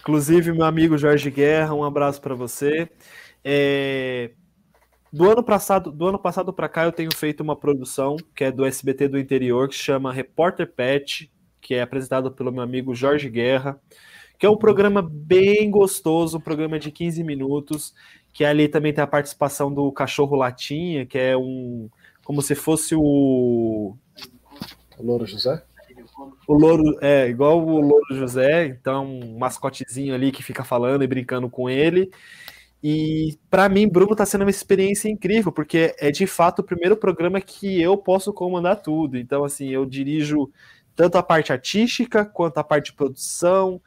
Inclusive, 0.00 0.52
meu 0.52 0.64
amigo 0.64 0.98
Jorge 0.98 1.30
Guerra, 1.30 1.74
um 1.74 1.84
abraço 1.84 2.20
para 2.20 2.34
você. 2.34 2.90
É, 3.44 4.32
do 5.12 5.30
ano 5.30 5.42
passado, 5.42 5.92
do 5.92 6.08
ano 6.08 6.18
passado 6.18 6.52
para 6.52 6.68
cá, 6.68 6.84
eu 6.84 6.92
tenho 6.92 7.14
feito 7.14 7.42
uma 7.42 7.54
produção 7.54 8.16
que 8.34 8.44
é 8.44 8.50
do 8.50 8.64
SBT 8.64 9.08
do 9.08 9.18
interior, 9.18 9.68
que 9.68 9.74
chama 9.74 10.12
Repórter 10.12 10.72
Pet, 10.72 11.30
que 11.60 11.74
é 11.74 11.82
apresentado 11.82 12.30
pelo 12.30 12.52
meu 12.52 12.62
amigo 12.62 12.94
Jorge 12.94 13.28
Guerra, 13.28 13.80
que 14.38 14.46
é 14.46 14.50
um 14.50 14.56
programa 14.56 15.02
bem 15.02 15.70
gostoso, 15.70 16.38
um 16.38 16.40
programa 16.40 16.78
de 16.78 16.90
15 16.90 17.22
minutos, 17.22 17.94
que 18.32 18.44
ali 18.44 18.68
também 18.68 18.92
tem 18.92 19.04
a 19.04 19.06
participação 19.06 19.72
do 19.72 19.90
cachorro 19.92 20.36
Latinha, 20.36 21.04
que 21.04 21.18
é 21.18 21.36
um 21.36 21.88
como 22.24 22.40
se 22.40 22.54
fosse 22.54 22.94
o 22.94 23.94
o 24.98 25.02
Louro 25.02 25.26
José. 25.26 25.62
O 26.46 26.54
Louro 26.54 26.98
é 27.00 27.28
igual 27.28 27.64
o 27.64 27.80
Louro 27.80 28.14
José, 28.14 28.66
então 28.66 29.06
um 29.06 29.38
mascotezinho 29.38 30.14
ali 30.14 30.30
que 30.30 30.42
fica 30.42 30.64
falando 30.64 31.02
e 31.02 31.06
brincando 31.06 31.48
com 31.48 31.68
ele. 31.68 32.10
E 32.82 33.38
para 33.50 33.68
mim, 33.68 33.88
Bruno 33.88 34.12
está 34.12 34.24
sendo 34.24 34.42
uma 34.42 34.50
experiência 34.50 35.08
incrível, 35.08 35.52
porque 35.52 35.94
é 35.98 36.10
de 36.10 36.26
fato 36.26 36.60
o 36.60 36.64
primeiro 36.64 36.96
programa 36.96 37.40
que 37.40 37.80
eu 37.80 37.96
posso 37.96 38.32
comandar 38.32 38.80
tudo. 38.80 39.18
Então, 39.18 39.44
assim, 39.44 39.68
eu 39.68 39.84
dirijo 39.84 40.50
tanto 41.00 41.16
a 41.16 41.22
parte 41.22 41.50
artística 41.50 42.26
quanto 42.26 42.58
a 42.58 42.62
parte 42.62 42.90
de 42.90 42.92
produção, 42.92 43.80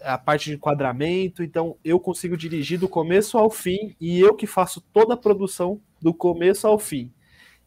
a 0.00 0.18
parte 0.18 0.50
de 0.50 0.56
enquadramento. 0.56 1.44
Então, 1.44 1.76
eu 1.84 2.00
consigo 2.00 2.36
dirigir 2.36 2.76
do 2.76 2.88
começo 2.88 3.38
ao 3.38 3.48
fim 3.48 3.94
e 4.00 4.18
eu 4.18 4.34
que 4.34 4.44
faço 4.44 4.80
toda 4.80 5.14
a 5.14 5.16
produção 5.16 5.80
do 6.02 6.12
começo 6.12 6.66
ao 6.66 6.76
fim. 6.76 7.12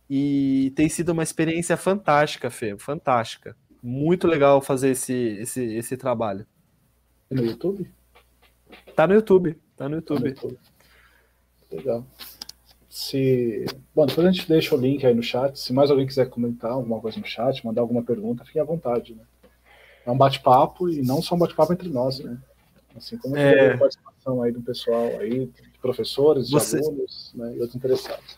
E 0.09 0.74
tem 0.76 0.89
sido 0.89 1.13
uma 1.13 1.24
experiência 1.24 1.78
fantástica, 1.78 2.49
Fê, 2.49 2.78
fantástica. 2.78 3.55
Muito 3.82 4.28
legal 4.28 4.59
fazer 4.59 4.89
esse, 4.89 5.13
esse, 5.13 5.63
esse 5.63 5.95
trabalho. 5.95 6.45
No 7.32 7.45
YouTube? 7.45 7.89
Tá 8.93 9.07
no 9.07 9.13
YouTube. 9.13 9.57
Tá 9.78 9.88
no 9.88 9.95
YouTube. 9.95 10.34
Tá 10.34 10.41
no 10.43 10.49
YouTube. 10.49 10.59
Legal. 11.72 12.05
Se... 12.98 13.64
Bom, 13.93 14.08
depois 14.08 14.26
a 14.26 14.32
gente 14.32 14.50
deixa 14.50 14.74
o 14.74 14.78
link 14.78 15.06
aí 15.06 15.14
no 15.14 15.22
chat. 15.22 15.60
Se 15.60 15.72
mais 15.72 15.91
alguém 15.91 16.08
quiser 16.08 16.28
comentar 16.32 16.72
alguma 16.72 17.00
coisa 17.00 17.20
no 17.20 17.28
chat, 17.28 17.64
mandar 17.64 17.82
alguma 17.82 18.02
pergunta, 18.02 18.43
fique 18.43 18.60
à 18.60 18.64
vontade, 18.64 19.14
né? 19.14 19.22
É 20.04 20.10
um 20.10 20.18
bate-papo 20.18 20.89
e 20.89 21.04
não 21.04 21.22
só 21.22 21.36
um 21.36 21.38
bate-papo 21.38 21.74
entre 21.74 21.89
nós, 21.89 22.18
né? 22.18 22.39
Assim 22.95 23.16
como 23.20 23.38
é... 23.38 23.76
a 23.76 23.78
participação 23.78 24.41
aí 24.41 24.52
do 24.52 24.64
pessoal 24.64 25.10
aí, 25.20 25.45
de 25.45 25.80
professores, 25.80 26.48
de 26.48 26.54
Você... 26.54 26.80
alunos 26.80 27.32
né, 27.36 27.54
e 27.56 27.60
outros 27.60 27.76
interessados. 27.76 28.36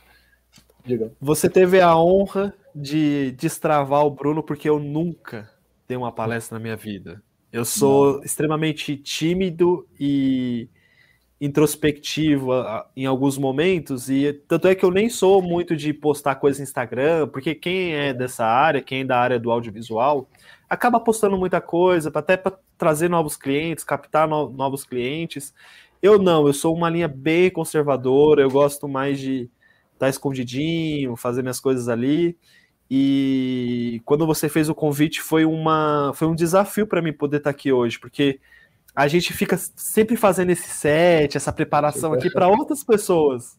Diga. 0.84 1.10
Você 1.22 1.50
teve 1.50 1.80
a 1.80 1.96
honra 1.96 2.54
de 2.76 3.32
destravar 3.40 4.06
o 4.06 4.12
Bruno 4.12 4.44
porque 4.44 4.68
eu 4.68 4.78
nunca 4.78 5.50
dei 5.88 5.96
uma 5.96 6.12
palestra 6.12 6.58
na 6.58 6.62
minha 6.62 6.76
vida. 6.76 7.24
Eu 7.50 7.64
sou 7.64 8.16
não. 8.16 8.24
extremamente 8.24 8.98
tímido 8.98 9.88
e 9.98 10.68
introspectivo 11.42 12.52
em 12.96 13.06
alguns 13.06 13.38
momentos, 13.38 14.10
e 14.10 14.34
tanto 14.48 14.68
é 14.68 14.76
que 14.76 14.84
eu 14.84 14.92
nem 14.92 15.10
sou 15.10 15.42
muito 15.42 15.76
de 15.76 15.94
postar 15.94 16.36
coisas 16.36 16.60
no 16.60 16.64
Instagram, 16.64 17.30
porque 17.30 17.56
quem 17.56 17.94
é 17.94 18.14
dessa 18.14 18.46
área, 18.46 18.82
quem 18.82 19.02
é 19.02 19.06
da 19.06 19.18
área 19.18 19.40
do 19.40 19.50
audiovisual, 19.50 20.30
acaba 20.70 21.00
postando 21.00 21.38
muita 21.38 21.62
coisa, 21.62 22.12
até 22.14 22.36
para 22.36 22.58
trazer 22.78 23.10
novos 23.10 23.38
clientes, 23.38 23.84
captar 23.84 24.28
no, 24.28 24.50
novos 24.50 24.84
clientes. 24.84 25.54
Eu 26.02 26.20
não, 26.20 26.46
eu 26.46 26.54
sou 26.54 26.76
uma 26.76 26.90
linha 26.90 27.08
bem 27.08 27.50
conservadora, 27.50 28.42
eu 28.42 28.50
gosto 28.50 28.88
mais 28.88 29.20
de 29.20 29.44
estar 29.94 30.06
tá 30.08 30.10
escondidinho, 30.10 31.16
fazer 31.16 31.42
minhas 31.42 31.60
coisas 31.60 31.88
ali. 31.88 32.38
E 32.92 34.02
quando 34.06 34.26
você 34.26 34.50
fez 34.50 34.68
o 34.68 34.76
convite, 34.76 35.22
foi, 35.22 35.46
uma, 35.46 36.12
foi 36.16 36.28
um 36.28 36.36
desafio 36.36 36.88
para 36.88 37.02
mim 37.02 37.14
poder 37.14 37.38
estar 37.38 37.52
tá 37.52 37.56
aqui 37.56 37.72
hoje, 37.72 38.00
porque 38.00 38.40
a 38.96 39.08
gente 39.08 39.34
fica 39.34 39.58
sempre 39.58 40.16
fazendo 40.16 40.50
esse 40.50 40.68
set, 40.68 41.38
essa 41.38 41.54
preparação 41.54 42.14
aqui 42.14 42.30
para 42.30 42.48
outras 42.48 42.84
pessoas, 42.84 43.58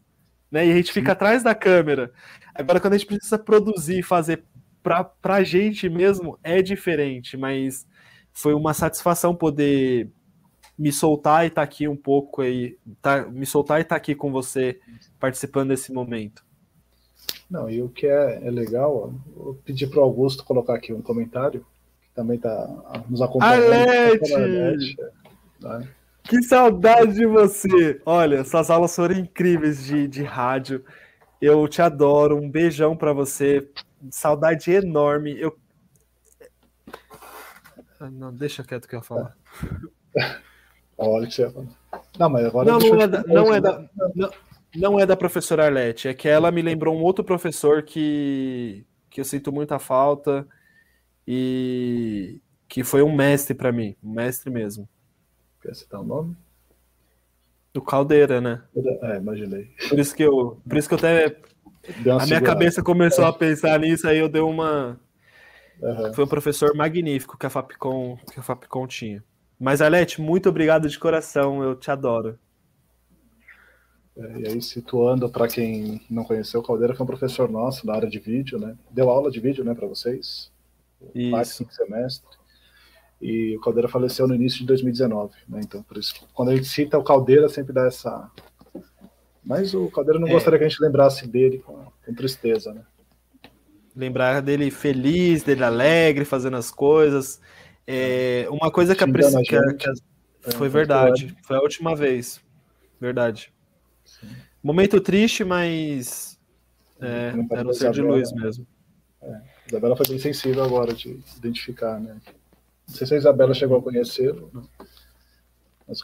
né? 0.51 0.67
E 0.67 0.73
a 0.73 0.75
gente 0.75 0.93
fica 0.93 1.13
atrás 1.13 1.43
da 1.43 1.55
câmera. 1.55 2.13
Agora, 2.55 2.81
quando 2.81 2.95
a 2.95 2.99
gente 2.99 3.07
precisa 3.07 3.39
produzir, 3.39 4.03
fazer 4.03 4.45
para 4.83 5.35
a 5.35 5.43
gente 5.43 5.89
mesmo, 5.89 6.39
é 6.43 6.63
diferente, 6.63 7.37
mas 7.37 7.87
foi 8.33 8.55
uma 8.55 8.75
satisfação 8.75 9.35
poder 9.35 10.11
me 10.79 10.91
soltar 10.91 11.45
e 11.45 11.49
estar 11.49 11.61
tá 11.61 11.65
aqui 11.65 11.87
um 11.87 11.97
pouco 11.97 12.41
aí, 12.41 12.79
tá, 13.03 13.27
me 13.27 13.45
soltar 13.45 13.79
e 13.79 13.83
estar 13.83 13.95
tá 13.95 13.99
aqui 13.99 14.15
com 14.15 14.33
você 14.33 14.81
participando 15.19 15.69
desse 15.69 15.93
momento. 15.93 16.43
Não, 17.51 17.69
e 17.69 17.83
o 17.83 17.89
que 17.89 18.07
é, 18.07 18.47
é 18.47 18.51
legal, 18.51 19.13
vou 19.37 19.55
pedir 19.57 19.89
para 19.89 20.01
o 20.01 20.03
Augusto 20.03 20.45
colocar 20.45 20.75
aqui 20.75 20.93
um 20.93 21.03
comentário, 21.03 21.67
que 22.01 22.09
também 22.15 22.37
está 22.37 23.05
nos 23.09 23.21
acompanhando. 23.21 23.65
Alete! 23.65 24.97
Né? 25.61 25.89
Que 26.25 26.43
saudade 26.43 27.15
de 27.15 27.27
você! 27.27 28.01
Olha, 28.05 28.45
suas 28.45 28.71
aulas 28.71 28.95
foram 28.95 29.17
incríveis 29.17 29.85
de, 29.85 30.07
de 30.07 30.23
rádio. 30.23 30.85
Eu 31.41 31.67
te 31.69 31.83
adoro. 31.83 32.37
Um 32.37 32.51
beijão 32.51 32.97
para 32.97 33.13
você. 33.13 33.69
Saudade 34.11 34.71
enorme. 34.71 35.39
Eu 35.39 35.57
não, 38.09 38.33
deixa 38.33 38.65
quieto 38.65 38.89
que 38.89 38.95
eu 38.95 39.01
ia 39.01 39.05
falar. 39.05 39.37
Olha 40.97 41.27
que 41.27 41.35
você 41.35 41.43
ia 41.43 41.51
falar. 41.51 41.67
Não, 42.19 42.31
mas 42.31 42.47
agora 42.47 42.71
não, 42.71 42.79
não 42.79 43.01
é, 43.01 43.09
da, 43.09 43.23
não, 43.25 43.55
é 43.55 43.61
da, 43.61 43.91
não, 44.15 44.31
Não 44.75 45.01
é 45.01 45.07
da 45.07 45.17
professora 45.17 45.67
Arlete, 45.67 46.09
é 46.09 46.15
que 46.15 46.29
ela 46.29 46.51
me 46.51 46.63
lembrou 46.63 46.97
um 46.97 47.03
outro 47.03 47.25
professor 47.25 47.83
que, 47.83 48.87
que 49.09 49.21
eu 49.21 49.25
sinto 49.25 49.53
muita 49.53 49.79
falta 49.79 50.47
e 51.27 52.41
que 52.69 52.85
foi 52.85 53.03
um 53.03 53.15
mestre 53.15 53.55
para 53.55 53.73
mim, 53.73 53.97
um 54.03 54.13
mestre 54.13 54.51
mesmo. 54.51 54.89
Quer 55.63 55.75
citar 55.75 56.01
o 56.01 56.05
nome? 56.05 56.37
Do 57.73 57.83
Caldeira, 57.83 58.41
né? 58.41 58.63
É, 59.03 59.17
imaginei. 59.17 59.71
Por 59.89 59.99
isso 59.99 60.15
que 60.15 60.23
eu, 60.23 60.61
por 60.69 60.77
isso 60.77 60.89
que 60.89 60.95
eu 60.95 60.99
até 60.99 61.37
a 62.11 62.27
minha 62.27 62.41
cabeça 62.41 62.83
começou 62.83 63.25
a 63.25 63.33
pensar 63.33 63.79
nisso, 63.79 64.07
aí 64.09 64.19
eu 64.19 64.29
dei 64.29 64.43
uma 64.43 65.01
uhum. 65.81 66.15
Foi 66.15 66.25
um 66.25 66.29
professor 66.29 66.75
magnífico 66.75 67.39
que 67.39 67.47
a 67.47 67.51
Fapcom, 67.51 68.19
que 68.33 68.41
a 68.41 68.43
Fapcom 68.43 68.87
tinha. 68.87 69.25
Mas 69.59 69.81
Arlete, 69.81 70.21
muito 70.21 70.49
obrigado 70.49 70.89
de 70.89 70.99
coração, 70.99 71.63
eu 71.63 71.75
te 71.75 71.91
adoro. 71.91 72.39
É, 74.17 74.39
e 74.41 74.49
aí, 74.49 74.63
situando 74.63 75.29
para 75.31 75.49
quem 75.49 76.03
não 76.11 76.25
conheceu, 76.25 76.61
o 76.61 76.63
Caldeira 76.63 76.95
foi 76.95 77.05
um 77.05 77.07
professor 77.07 77.49
nosso 77.49 77.87
da 77.87 77.95
área 77.95 78.09
de 78.09 78.19
vídeo, 78.19 78.59
né? 78.59 78.77
Deu 78.91 79.09
aula 79.09 79.31
de 79.31 79.41
vídeo, 79.41 79.65
né, 79.65 79.75
para 79.75 79.87
vocês. 79.87 80.51
Isso. 81.15 81.67
semestre. 81.71 82.40
E 83.21 83.57
o 83.57 83.61
Caldeira 83.61 83.89
faleceu 83.89 84.27
no 84.27 84.35
início 84.35 84.61
de 84.61 84.67
2019, 84.67 85.35
né? 85.49 85.61
Então, 85.63 85.83
por 85.83 85.99
isso, 85.99 86.15
quando 86.33 86.51
a 86.51 86.57
gente 86.57 86.69
cita 86.69 86.99
o 86.99 87.05
Caldeira, 87.05 87.49
sempre 87.49 87.73
dá 87.73 87.87
essa. 87.87 88.31
Mas 89.45 89.75
o 89.75 89.91
Caldeira 89.91 90.19
não 90.19 90.29
é. 90.29 90.33
gostaria 90.33 90.59
que 90.59 90.65
a 90.65 90.69
gente 90.69 90.81
lembrasse 90.81 91.27
dele 91.27 91.59
com, 91.59 91.85
com 92.05 92.15
tristeza, 92.15 92.73
né? 92.73 92.83
Lembrar 93.95 94.41
dele 94.41 94.71
feliz, 94.71 95.43
dele 95.43 95.65
alegre, 95.65 96.25
fazendo 96.25 96.57
as 96.57 96.71
coisas. 96.71 97.41
É, 97.87 98.47
uma 98.51 98.71
coisa 98.71 98.95
que 98.95 99.05
a, 99.05 99.07
que, 99.07 99.43
que 99.75 99.89
a, 99.89 99.93
é, 100.47 100.51
foi 100.53 100.69
verdade, 100.69 101.37
foi 101.43 101.57
a 101.57 101.61
última 101.61 101.95
vez. 101.95 102.41
Verdade. 103.01 103.53
Sim. 104.05 104.29
Momento 104.63 105.01
triste, 105.01 105.45
mas 105.45 106.39
é, 107.01 107.33
era 107.51 107.69
um 107.69 107.73
ser 107.73 107.91
de 107.91 108.01
luz 108.01 108.33
mesmo. 108.33 108.67
É. 109.23 109.41
Isabela 109.69 109.97
foi 109.97 110.07
bem 110.09 110.19
sensível 110.19 110.63
agora 110.65 110.93
de 110.95 111.21
identificar, 111.37 112.01
né? 112.01 112.17
Não 112.91 112.97
sei 112.97 113.07
se 113.07 113.15
a 113.15 113.19
Isabela 113.19 113.55
chegou 113.55 113.79
a 113.79 113.83
conhecê-lo, 113.83 114.51
né? 114.53 114.63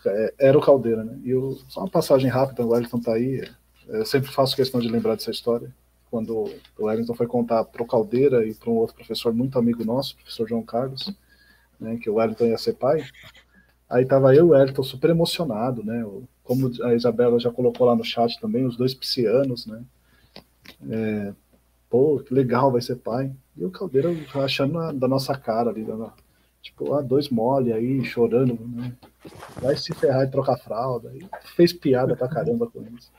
é, 0.07 0.35
era 0.39 0.57
o 0.57 0.61
Caldeira, 0.61 1.03
né? 1.03 1.19
E 1.25 1.35
o, 1.35 1.59
só 1.69 1.81
uma 1.81 1.91
passagem 1.91 2.31
rápida, 2.31 2.65
o 2.65 2.69
Wellington 2.69 3.01
tá 3.01 3.15
aí. 3.15 3.43
É, 3.89 4.01
eu 4.01 4.07
sempre 4.07 4.31
faço 4.31 4.55
questão 4.55 4.81
de 4.81 4.89
lembrar 4.89 5.17
dessa 5.17 5.33
história. 5.33 5.75
Quando 6.09 6.49
o 6.79 6.85
Wellington 6.85 7.15
foi 7.15 7.27
contar 7.27 7.65
para 7.65 7.83
o 7.83 7.87
Caldeira 7.87 8.47
e 8.47 8.55
para 8.55 8.71
um 8.71 8.75
outro 8.75 8.95
professor 8.95 9.35
muito 9.35 9.59
amigo 9.59 9.85
nosso, 9.85 10.15
o 10.15 10.17
professor 10.19 10.49
João 10.49 10.63
Carlos, 10.63 11.13
né, 11.81 11.99
que 12.01 12.09
o 12.09 12.15
Wellington 12.15 12.45
ia 12.45 12.59
ser 12.59 12.75
pai. 12.75 13.05
Aí 13.91 14.05
tava 14.05 14.33
eu 14.35 14.47
e 14.47 14.49
o 14.49 14.51
Wellington 14.51 14.83
super 14.85 15.11
emocionado, 15.11 15.85
né? 15.85 16.07
Como 16.45 16.71
a 16.85 16.95
Isabela 16.95 17.41
já 17.41 17.51
colocou 17.51 17.87
lá 17.87 17.97
no 17.97 18.05
chat 18.05 18.41
também, 18.41 18.65
os 18.65 18.77
dois 18.77 18.95
piscianos, 18.95 19.67
né? 19.67 19.83
É, 20.89 21.33
pô, 21.91 22.21
que 22.21 22.33
legal, 22.33 22.71
vai 22.71 22.81
ser 22.81 22.97
pai. 22.97 23.33
E 23.57 23.65
o 23.65 23.71
Caldeira 23.71 24.09
achando 24.35 24.93
da 24.93 25.09
nossa 25.09 25.37
cara 25.37 25.71
ali, 25.71 25.85
da, 25.85 26.13
tipo, 26.67 26.95
ah, 26.95 27.01
dois 27.01 27.29
mole 27.29 27.73
aí, 27.73 28.05
chorando, 28.05 28.59
né? 28.75 28.93
Vai 29.61 29.77
se 29.77 29.95
ferrar 29.95 30.27
e 30.27 30.31
trocar 30.31 30.59
fralda. 30.59 31.13
E 31.15 31.27
fez 31.55 31.73
piada 31.73 32.17
pra 32.17 32.29
caramba 32.29 32.67
com 32.67 32.85
isso. 32.97 33.11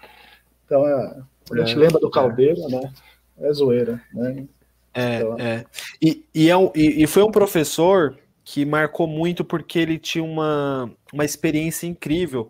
Então, 0.65 0.85
é, 0.85 1.21
a 1.51 1.57
gente 1.59 1.73
é, 1.73 1.79
lembra 1.79 1.99
do 1.99 2.09
Caldeira, 2.09 2.59
é. 2.61 2.67
né? 2.67 2.93
É 3.39 3.53
zoeira, 3.53 4.01
né? 4.13 4.45
É, 4.93 5.19
então, 5.19 5.39
é. 5.39 5.65
E, 6.01 6.25
e, 6.33 6.49
é 6.49 6.57
um, 6.57 6.71
e, 6.75 7.03
e 7.03 7.07
foi 7.07 7.23
um 7.23 7.31
professor 7.31 8.17
que 8.43 8.65
marcou 8.65 9.07
muito 9.07 9.43
porque 9.45 9.79
ele 9.79 9.97
tinha 9.97 10.23
uma, 10.23 10.91
uma 11.13 11.25
experiência 11.25 11.85
incrível 11.85 12.49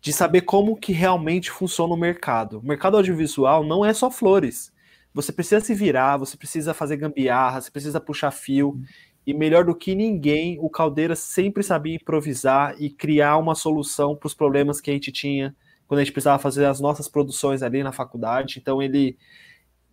de 0.00 0.12
saber 0.12 0.42
como 0.42 0.76
que 0.76 0.92
realmente 0.92 1.50
funciona 1.50 1.94
o 1.94 1.96
mercado. 1.96 2.58
O 2.58 2.66
mercado 2.66 2.96
audiovisual 2.96 3.64
não 3.64 3.84
é 3.84 3.94
só 3.94 4.10
flores. 4.10 4.72
Você 5.14 5.32
precisa 5.32 5.64
se 5.64 5.74
virar, 5.74 6.16
você 6.16 6.36
precisa 6.36 6.74
fazer 6.74 6.96
gambiarra, 6.96 7.60
você 7.60 7.70
precisa 7.70 8.00
puxar 8.00 8.30
fio. 8.32 8.80
E 9.26 9.32
melhor 9.32 9.64
do 9.64 9.74
que 9.74 9.94
ninguém, 9.94 10.58
o 10.60 10.68
Caldeira 10.68 11.16
sempre 11.16 11.62
sabia 11.62 11.94
improvisar 11.94 12.74
e 12.78 12.90
criar 12.90 13.38
uma 13.38 13.54
solução 13.54 14.14
para 14.14 14.26
os 14.26 14.34
problemas 14.34 14.80
que 14.80 14.90
a 14.90 14.94
gente 14.94 15.10
tinha 15.10 15.54
quando 15.86 16.00
a 16.00 16.04
gente 16.04 16.12
precisava 16.12 16.38
fazer 16.38 16.64
as 16.66 16.80
nossas 16.80 17.08
produções 17.08 17.62
ali 17.62 17.82
na 17.82 17.92
faculdade. 17.92 18.58
Então 18.58 18.82
ele. 18.82 19.16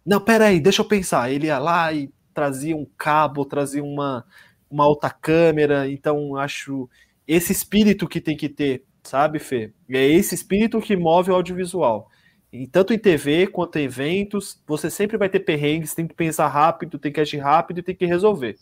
Não, 0.06 0.20
peraí, 0.20 0.60
deixa 0.60 0.82
eu 0.82 0.88
pensar. 0.88 1.32
Ele 1.32 1.48
ia 1.48 1.60
lá 1.60 1.94
e 1.94 2.12
trazia 2.34 2.76
um 2.76 2.86
cabo, 2.98 3.46
trazia 3.46 3.84
uma, 3.84 4.26
uma 4.70 4.88
outra 4.88 5.10
câmera. 5.10 5.90
Então 5.90 6.36
acho 6.36 6.90
esse 7.28 7.52
espírito 7.52 8.08
que 8.08 8.20
tem 8.20 8.36
que 8.36 8.50
ter, 8.50 8.84
sabe, 9.04 9.40
Fê? 9.40 9.74
É 9.90 10.06
esse 10.06 10.36
espírito 10.36 10.82
que 10.82 10.96
move 10.96 11.32
o 11.32 11.36
audiovisual. 11.36 12.10
E 12.52 12.68
tanto 12.68 12.94
em 12.94 13.00
TV 13.00 13.48
quanto 13.48 13.78
em 13.78 13.84
eventos, 13.84 14.62
você 14.68 14.90
sempre 14.90 15.18
vai 15.18 15.30
ter 15.30 15.40
perrengues, 15.40 15.94
tem 15.94 16.06
que 16.06 16.14
pensar 16.14 16.48
rápido, 16.50 17.00
tem 17.00 17.12
que 17.12 17.22
agir 17.22 17.38
rápido 17.38 17.80
e 17.80 17.84
tem 17.84 17.96
que 17.96 18.06
resolver. 18.06 18.58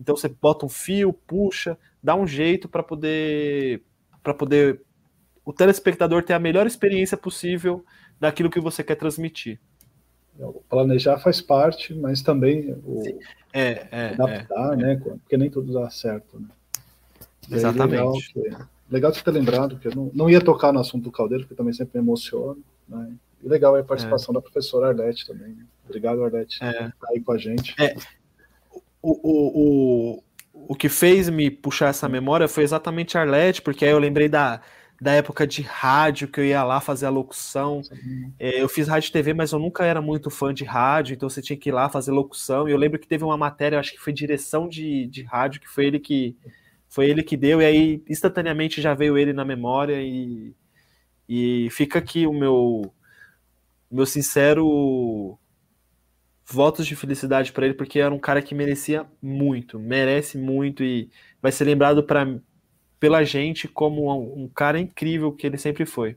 Então 0.00 0.16
você 0.16 0.28
bota 0.28 0.66
um 0.66 0.68
fio, 0.68 1.12
puxa, 1.12 1.78
dá 2.02 2.14
um 2.14 2.26
jeito 2.26 2.68
para 2.68 2.82
poder 2.82 3.82
para 4.22 4.34
poder 4.34 4.82
o 5.44 5.52
telespectador 5.52 6.24
ter 6.24 6.32
a 6.32 6.38
melhor 6.38 6.66
experiência 6.66 7.16
possível 7.16 7.84
daquilo 8.18 8.50
que 8.50 8.60
você 8.60 8.82
quer 8.82 8.96
transmitir. 8.96 9.60
O 10.38 10.60
planejar 10.68 11.18
faz 11.18 11.40
parte, 11.40 11.94
mas 11.94 12.20
também 12.20 12.72
o 12.84 13.02
é, 13.52 13.86
é, 13.90 14.08
adaptar, 14.08 14.72
é, 14.74 14.76
né? 14.76 14.96
Porque 14.96 15.36
nem 15.36 15.48
tudo 15.48 15.72
dá 15.72 15.88
certo. 15.88 16.38
Né? 16.38 16.48
Exatamente. 17.50 17.92
Legal, 17.92 18.12
que, 18.12 18.66
legal 18.90 19.12
de 19.12 19.24
ter 19.24 19.30
lembrado, 19.30 19.78
que 19.78 19.88
eu 19.88 19.94
não, 19.94 20.10
não 20.12 20.28
ia 20.28 20.40
tocar 20.40 20.72
no 20.72 20.80
assunto 20.80 21.04
do 21.04 21.12
caldeiro, 21.12 21.44
porque 21.44 21.54
também 21.54 21.72
sempre 21.72 21.98
me 21.98 22.04
emociona. 22.04 22.58
Né? 22.86 23.12
E 23.42 23.48
legal 23.48 23.76
é 23.76 23.80
a 23.80 23.84
participação 23.84 24.32
é. 24.32 24.34
da 24.34 24.42
professora 24.42 24.88
Arlete 24.88 25.26
também. 25.26 25.56
Obrigado, 25.84 26.22
Arlete, 26.22 26.62
é. 26.62 26.72
por 26.72 26.88
estar 26.88 27.08
aí 27.10 27.20
com 27.20 27.32
a 27.32 27.38
gente. 27.38 27.74
É. 27.80 27.94
O, 29.02 30.18
o, 30.18 30.22
o, 30.52 30.74
que 30.74 30.88
fez 30.88 31.28
me 31.28 31.50
puxar 31.50 31.88
essa 31.88 32.08
memória 32.08 32.48
foi 32.48 32.64
exatamente 32.64 33.16
a 33.16 33.20
Arlete, 33.20 33.62
porque 33.62 33.84
aí 33.84 33.90
eu 33.90 33.98
lembrei 33.98 34.28
da, 34.28 34.60
da 35.00 35.12
época 35.12 35.46
de 35.46 35.62
rádio, 35.62 36.28
que 36.28 36.40
eu 36.40 36.44
ia 36.44 36.64
lá 36.64 36.80
fazer 36.80 37.06
a 37.06 37.10
locução. 37.10 37.82
É, 38.38 38.62
eu 38.62 38.68
fiz 38.68 38.88
rádio 38.88 39.08
e 39.08 39.12
TV, 39.12 39.34
mas 39.34 39.52
eu 39.52 39.58
nunca 39.58 39.84
era 39.84 40.00
muito 40.00 40.30
fã 40.30 40.52
de 40.52 40.64
rádio, 40.64 41.14
então 41.14 41.28
você 41.28 41.42
tinha 41.42 41.56
que 41.56 41.68
ir 41.68 41.72
lá 41.72 41.88
fazer 41.88 42.10
locução. 42.10 42.68
E 42.68 42.72
eu 42.72 42.78
lembro 42.78 42.98
que 42.98 43.06
teve 43.06 43.24
uma 43.24 43.36
matéria, 43.36 43.78
acho 43.78 43.92
que 43.92 44.00
foi 44.00 44.12
direção 44.12 44.68
de, 44.68 45.06
de 45.06 45.22
rádio, 45.22 45.60
que 45.60 45.68
foi 45.68 45.86
ele 45.86 46.00
que 46.00 46.36
foi 46.88 47.10
ele 47.10 47.22
que 47.22 47.36
deu, 47.36 47.60
e 47.60 47.64
aí 47.64 48.02
instantaneamente 48.08 48.80
já 48.80 48.94
veio 48.94 49.18
ele 49.18 49.32
na 49.32 49.44
memória 49.44 50.00
e, 50.00 50.54
e 51.28 51.68
fica 51.70 51.98
aqui 51.98 52.26
o 52.26 52.32
meu 52.32 52.90
meu 53.90 54.06
sincero 54.06 55.38
votos 56.48 56.86
de 56.86 56.94
felicidade 56.94 57.52
para 57.52 57.66
ele, 57.66 57.74
porque 57.74 57.98
era 57.98 58.14
um 58.14 58.18
cara 58.18 58.40
que 58.40 58.54
merecia 58.54 59.04
muito, 59.20 59.78
merece 59.78 60.38
muito 60.38 60.84
e 60.84 61.10
vai 61.42 61.50
ser 61.50 61.64
lembrado 61.64 62.02
para 62.02 62.38
pela 62.98 63.22
gente 63.24 63.68
como 63.68 64.10
um, 64.10 64.44
um, 64.44 64.48
cara 64.48 64.80
incrível 64.80 65.32
que 65.32 65.46
ele 65.46 65.58
sempre 65.58 65.84
foi. 65.84 66.16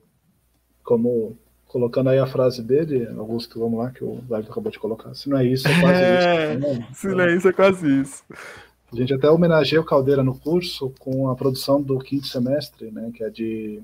Como 0.84 1.38
colocando 1.68 2.10
aí 2.10 2.18
a 2.18 2.26
frase 2.26 2.64
dele, 2.64 3.08
Augusto, 3.18 3.60
vamos 3.60 3.80
lá, 3.80 3.92
que 3.92 4.04
o 4.04 4.24
Wellington 4.30 4.52
acabou 4.52 4.72
de 4.72 4.80
colocar. 4.80 5.14
Se 5.14 5.30
não 5.30 5.38
é 5.38 5.46
isso, 5.46 5.68
é 5.68 5.80
quase 5.82 6.02
é, 6.02 6.54
isso. 6.56 6.68
Né? 6.68 6.88
Se 6.94 7.08
não 7.10 7.22
é 7.22 7.36
isso, 7.36 7.48
é 7.50 7.54
quase 7.54 8.02
isso. 8.02 8.24
A 8.92 8.96
gente 8.96 9.14
até 9.14 9.30
homenageia 9.30 9.82
o 9.82 9.86
Caldeira 9.86 10.24
no 10.24 10.38
curso 10.38 10.92
com 11.00 11.30
a 11.30 11.36
produção 11.36 11.82
do 11.82 12.00
quinto 12.00 12.28
semestre, 12.28 12.90
né, 12.90 13.12
que 13.14 13.24
é 13.24 13.30
de 13.30 13.84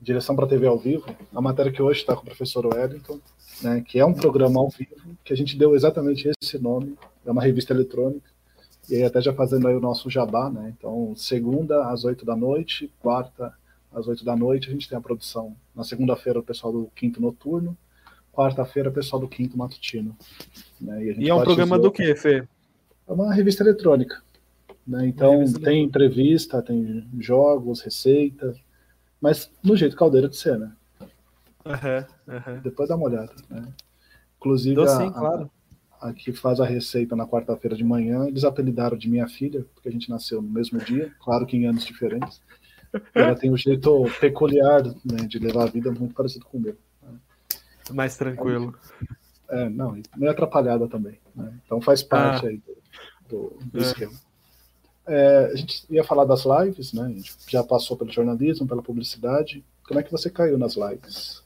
direção 0.00 0.36
para 0.36 0.46
TV 0.46 0.66
ao 0.66 0.78
vivo, 0.78 1.04
a 1.34 1.40
matéria 1.40 1.72
que 1.72 1.82
hoje 1.82 2.00
está 2.00 2.14
com 2.14 2.22
o 2.22 2.26
professor 2.26 2.66
Wellington, 2.66 3.18
né, 3.62 3.82
que 3.86 3.98
é 3.98 4.04
um 4.04 4.14
programa 4.14 4.60
ao 4.60 4.68
vivo, 4.68 5.16
que 5.24 5.32
a 5.32 5.36
gente 5.36 5.56
deu 5.56 5.74
exatamente 5.74 6.30
esse 6.42 6.58
nome, 6.58 6.96
é 7.24 7.30
uma 7.30 7.42
revista 7.42 7.72
eletrônica, 7.72 8.28
e 8.88 8.96
aí 8.96 9.04
até 9.04 9.20
já 9.20 9.32
fazendo 9.32 9.66
aí 9.68 9.74
o 9.74 9.80
nosso 9.80 10.10
jabá, 10.10 10.50
né, 10.50 10.74
então 10.76 11.14
segunda 11.16 11.88
às 11.88 12.04
oito 12.04 12.24
da 12.24 12.36
noite, 12.36 12.90
quarta 13.00 13.52
às 13.92 14.06
oito 14.08 14.24
da 14.24 14.36
noite, 14.36 14.68
a 14.68 14.72
gente 14.72 14.88
tem 14.88 14.98
a 14.98 15.00
produção, 15.00 15.56
na 15.74 15.84
segunda-feira 15.84 16.38
o 16.38 16.42
pessoal 16.42 16.72
do 16.72 16.90
quinto 16.94 17.20
noturno, 17.20 17.76
quarta-feira 18.32 18.90
o 18.90 18.92
pessoal 18.92 19.20
do 19.20 19.28
quinto 19.28 19.56
matutino. 19.56 20.16
Né, 20.80 21.04
e, 21.04 21.24
e 21.24 21.28
é 21.28 21.34
um 21.34 21.42
programa 21.42 21.78
do 21.78 21.90
que, 21.90 22.14
Fê? 22.16 22.46
É 23.06 23.12
uma 23.12 23.32
revista 23.32 23.62
eletrônica, 23.62 24.22
né, 24.86 25.06
então 25.06 25.44
tem 25.62 25.84
entrevista, 25.84 26.60
tem 26.60 27.06
jogos, 27.18 27.80
receitas, 27.80 28.58
mas 29.20 29.50
no 29.62 29.74
jeito 29.74 29.96
caldeira 29.96 30.28
de 30.28 30.36
ser, 30.36 30.58
né? 30.58 30.70
Uhum, 31.64 32.34
uhum. 32.34 32.60
Depois 32.62 32.88
dá 32.88 32.96
uma 32.96 33.06
olhada. 33.06 33.32
Né? 33.48 33.66
Inclusive, 34.38 34.80
a, 34.82 34.86
sim, 34.86 35.10
claro. 35.10 35.50
a, 36.00 36.08
a, 36.08 36.12
que 36.12 36.32
faz 36.32 36.60
a 36.60 36.66
receita 36.66 37.16
na 37.16 37.26
quarta-feira 37.26 37.76
de 37.76 37.84
manhã, 37.84 38.26
eles 38.26 38.44
apelidaram 38.44 38.96
de 38.96 39.08
minha 39.08 39.26
filha, 39.26 39.64
porque 39.74 39.88
a 39.88 39.92
gente 39.92 40.10
nasceu 40.10 40.42
no 40.42 40.48
mesmo 40.48 40.78
dia, 40.78 41.12
claro 41.22 41.46
que 41.46 41.56
em 41.56 41.66
anos 41.66 41.84
diferentes. 41.84 42.40
Ela 43.14 43.34
tem 43.34 43.50
um 43.50 43.56
jeito 43.56 44.04
peculiar 44.20 44.84
né, 44.84 45.26
de 45.26 45.38
levar 45.38 45.64
a 45.64 45.70
vida 45.70 45.90
muito 45.90 46.14
parecido 46.14 46.44
com 46.44 46.58
o 46.58 46.60
meu. 46.60 46.76
Né? 47.02 47.18
Mais 47.92 48.16
tranquilo. 48.16 48.74
É, 49.48 49.68
não, 49.68 50.00
meio 50.16 50.30
atrapalhada 50.30 50.86
também. 50.86 51.18
Né? 51.34 51.52
Então 51.64 51.80
faz 51.80 52.02
parte 52.02 52.46
ah. 52.46 52.48
aí 52.50 52.58
do, 52.58 52.76
do, 53.28 53.58
do 53.72 53.78
é. 53.78 53.82
esquema. 53.82 54.12
É, 55.06 55.50
a 55.52 55.56
gente 55.56 55.84
ia 55.90 56.02
falar 56.02 56.24
das 56.24 56.44
lives, 56.44 56.92
né? 56.92 57.04
A 57.04 57.08
gente 57.08 57.34
já 57.48 57.62
passou 57.62 57.96
pelo 57.96 58.10
jornalismo, 58.10 58.66
pela 58.66 58.82
publicidade. 58.82 59.62
Como 59.86 60.00
é 60.00 60.02
que 60.02 60.10
você 60.10 60.30
caiu 60.30 60.56
nas 60.56 60.76
lives? 60.76 61.43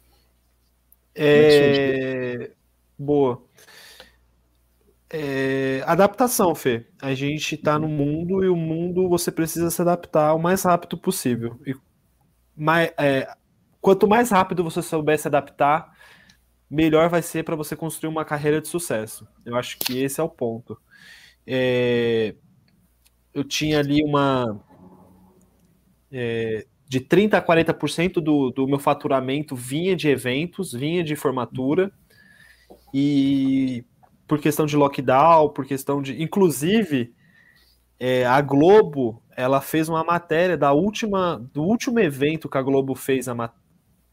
É... 1.18 2.52
Boa. 2.96 3.42
É... 5.10 5.82
Adaptação, 5.86 6.54
Fê. 6.54 6.86
A 7.02 7.14
gente 7.14 7.54
está 7.56 7.78
no 7.78 7.88
mundo 7.88 8.44
e 8.44 8.48
o 8.48 8.56
mundo 8.56 9.08
você 9.08 9.32
precisa 9.32 9.70
se 9.70 9.82
adaptar 9.82 10.34
o 10.34 10.38
mais 10.38 10.62
rápido 10.62 10.96
possível. 10.96 11.60
E 11.66 11.74
mais, 12.56 12.92
é... 12.98 13.28
Quanto 13.80 14.06
mais 14.08 14.30
rápido 14.30 14.64
você 14.64 14.82
souber 14.82 15.18
se 15.18 15.28
adaptar, 15.28 15.92
melhor 16.70 17.08
vai 17.08 17.22
ser 17.22 17.44
para 17.44 17.56
você 17.56 17.74
construir 17.76 18.10
uma 18.10 18.24
carreira 18.24 18.60
de 18.60 18.68
sucesso. 18.68 19.26
Eu 19.44 19.56
acho 19.56 19.78
que 19.78 19.98
esse 20.02 20.20
é 20.20 20.22
o 20.22 20.28
ponto. 20.28 20.78
É... 21.46 22.34
Eu 23.34 23.44
tinha 23.44 23.78
ali 23.78 24.02
uma. 24.02 24.60
É... 26.12 26.66
De 26.88 27.00
30% 27.00 27.34
a 27.34 27.42
40% 27.42 28.14
do, 28.14 28.50
do 28.50 28.66
meu 28.66 28.78
faturamento 28.78 29.54
vinha 29.54 29.94
de 29.94 30.08
eventos, 30.08 30.72
vinha 30.72 31.04
de 31.04 31.14
formatura. 31.14 31.92
E 32.94 33.84
por 34.26 34.40
questão 34.40 34.66
de 34.66 34.76
lockdown, 34.76 35.50
por 35.50 35.66
questão 35.66 36.00
de. 36.00 36.22
Inclusive, 36.22 37.12
é, 38.00 38.24
a 38.24 38.40
Globo 38.40 39.22
ela 39.36 39.60
fez 39.60 39.88
uma 39.88 40.02
matéria 40.02 40.56
da 40.56 40.72
última, 40.72 41.38
do 41.52 41.62
último 41.62 42.00
evento 42.00 42.48
que 42.48 42.58
a 42.58 42.62
Globo 42.62 42.94
fez 42.94 43.28
a, 43.28 43.52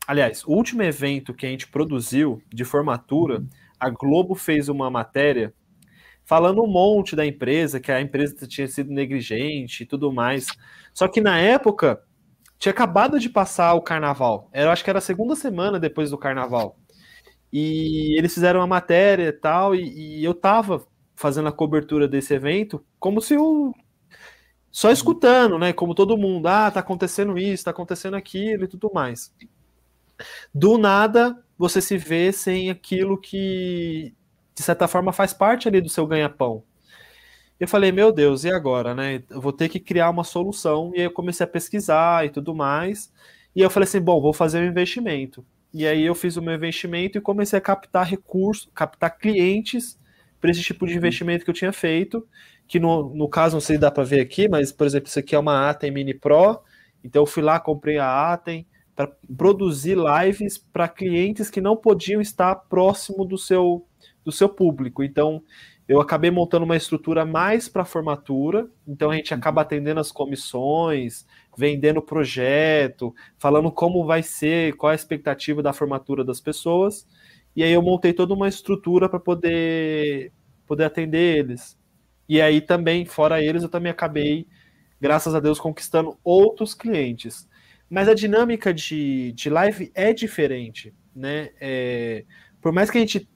Aliás, 0.07 0.43
o 0.45 0.51
último 0.51 0.83
evento 0.83 1.33
que 1.33 1.47
a 1.47 1.49
gente 1.49 1.67
produziu 1.67 2.41
de 2.53 2.63
formatura, 2.63 3.43
a 3.79 3.89
Globo 3.89 4.35
fez 4.35 4.69
uma 4.69 4.89
matéria 4.89 5.51
falando 6.23 6.63
um 6.63 6.67
monte 6.67 7.15
da 7.15 7.25
empresa, 7.25 7.79
que 7.79 7.91
a 7.91 8.01
empresa 8.01 8.47
tinha 8.47 8.67
sido 8.67 8.91
negligente 8.91 9.83
e 9.83 9.85
tudo 9.85 10.11
mais. 10.11 10.45
Só 10.93 11.07
que 11.07 11.21
na 11.21 11.39
época 11.39 12.03
tinha 12.57 12.71
acabado 12.71 13.19
de 13.19 13.29
passar 13.29 13.73
o 13.73 13.81
carnaval. 13.81 14.49
Eu 14.53 14.69
acho 14.69 14.83
que 14.83 14.89
era 14.89 14.99
a 14.99 15.01
segunda 15.01 15.35
semana 15.35 15.79
depois 15.79 16.11
do 16.11 16.17
carnaval. 16.17 16.77
E 17.51 18.17
eles 18.17 18.33
fizeram 18.33 18.59
uma 18.59 18.67
matéria 18.67 19.29
e 19.29 19.31
tal, 19.31 19.75
e, 19.75 20.19
e 20.19 20.23
eu 20.23 20.33
tava 20.33 20.85
fazendo 21.15 21.47
a 21.47 21.51
cobertura 21.51 22.07
desse 22.07 22.33
evento 22.33 22.83
como 22.99 23.21
se 23.21 23.35
eu 23.35 23.73
só 24.71 24.91
escutando, 24.91 25.57
né? 25.57 25.71
Como 25.73 25.95
todo 25.95 26.17
mundo, 26.17 26.47
ah, 26.47 26.69
tá 26.69 26.81
acontecendo 26.81 27.37
isso, 27.37 27.63
tá 27.65 27.71
acontecendo 27.71 28.15
aquilo 28.15 28.65
e 28.65 28.67
tudo 28.67 28.91
mais 28.93 29.33
do 30.53 30.77
nada 30.77 31.43
você 31.57 31.81
se 31.81 31.97
vê 31.97 32.31
sem 32.31 32.69
aquilo 32.69 33.17
que, 33.17 34.13
de 34.53 34.63
certa 34.63 34.87
forma, 34.87 35.13
faz 35.13 35.33
parte 35.33 35.67
ali 35.67 35.79
do 35.79 35.89
seu 35.89 36.05
ganha-pão. 36.05 36.63
Eu 37.59 37.67
falei, 37.67 37.91
meu 37.91 38.11
Deus, 38.11 38.43
e 38.43 38.51
agora, 38.51 38.93
né? 38.93 39.23
Eu 39.29 39.39
vou 39.39 39.53
ter 39.53 39.69
que 39.69 39.79
criar 39.79 40.09
uma 40.09 40.23
solução. 40.23 40.91
E 40.93 40.99
aí 40.99 41.05
eu 41.05 41.11
comecei 41.11 41.43
a 41.43 41.47
pesquisar 41.47 42.25
e 42.25 42.29
tudo 42.29 42.53
mais. 42.53 43.11
E 43.55 43.61
eu 43.61 43.69
falei 43.69 43.87
assim, 43.87 44.01
bom, 44.01 44.21
vou 44.21 44.33
fazer 44.33 44.59
um 44.59 44.67
investimento. 44.67 45.45
E 45.73 45.85
aí 45.87 46.03
eu 46.03 46.15
fiz 46.15 46.37
o 46.37 46.41
meu 46.41 46.53
investimento 46.53 47.17
e 47.17 47.21
comecei 47.21 47.57
a 47.57 47.61
captar 47.61 48.05
recursos, 48.05 48.69
captar 48.73 49.17
clientes 49.17 49.97
para 50.41 50.51
esse 50.51 50.61
tipo 50.61 50.85
de 50.85 50.95
investimento 50.95 51.43
que 51.45 51.49
eu 51.49 51.55
tinha 51.55 51.71
feito. 51.71 52.27
Que 52.67 52.79
no, 52.79 53.13
no 53.15 53.29
caso, 53.29 53.55
não 53.55 53.61
sei 53.61 53.75
se 53.75 53.81
dá 53.81 53.91
para 53.91 54.03
ver 54.03 54.19
aqui, 54.19 54.49
mas, 54.49 54.71
por 54.71 54.85
exemplo, 54.85 55.07
isso 55.07 55.19
aqui 55.19 55.35
é 55.35 55.39
uma 55.39 55.69
Atem 55.69 55.91
Mini 55.91 56.13
Pro. 56.13 56.59
Então 57.03 57.21
eu 57.21 57.25
fui 57.25 57.43
lá, 57.43 57.59
comprei 57.59 57.97
a 57.97 58.33
Atem, 58.33 58.65
para 58.95 59.11
produzir 59.37 59.97
lives 59.97 60.57
para 60.57 60.87
clientes 60.87 61.49
que 61.49 61.61
não 61.61 61.75
podiam 61.75 62.21
estar 62.21 62.55
próximo 62.55 63.25
do 63.25 63.37
seu, 63.37 63.85
do 64.23 64.31
seu 64.31 64.47
público. 64.47 65.03
Então, 65.03 65.43
eu 65.87 66.01
acabei 66.01 66.31
montando 66.31 66.65
uma 66.65 66.75
estrutura 66.75 67.25
mais 67.25 67.69
para 67.69 67.85
formatura, 67.85 68.67
então 68.87 69.11
a 69.11 69.15
gente 69.15 69.33
acaba 69.33 69.61
atendendo 69.61 69.99
as 69.99 70.11
comissões, 70.11 71.25
vendendo 71.57 71.97
o 71.97 72.01
projeto, 72.01 73.13
falando 73.37 73.71
como 73.71 74.05
vai 74.05 74.23
ser, 74.23 74.75
qual 74.77 74.91
a 74.91 74.95
expectativa 74.95 75.61
da 75.61 75.73
formatura 75.73 76.23
das 76.23 76.41
pessoas, 76.41 77.07
e 77.55 77.63
aí 77.63 77.71
eu 77.71 77.81
montei 77.81 78.13
toda 78.13 78.33
uma 78.33 78.47
estrutura 78.47 79.07
para 79.07 79.19
poder, 79.19 80.31
poder 80.67 80.85
atender 80.85 81.37
eles. 81.39 81.77
E 82.27 82.41
aí 82.41 82.59
também, 82.61 83.05
fora 83.05 83.41
eles, 83.41 83.63
eu 83.63 83.69
também 83.69 83.91
acabei, 83.91 84.47
graças 84.99 85.35
a 85.35 85.39
Deus, 85.39 85.59
conquistando 85.59 86.17
outros 86.23 86.73
clientes. 86.73 87.47
Mas 87.89 88.09
a 88.09 88.13
dinâmica 88.13 88.73
de, 88.73 89.31
de 89.33 89.49
live 89.49 89.91
é 89.93 90.11
diferente, 90.13 90.93
né? 91.15 91.51
É, 91.61 92.25
por 92.61 92.71
mais 92.71 92.89
que 92.89 92.97
a 92.97 93.01
gente. 93.01 93.29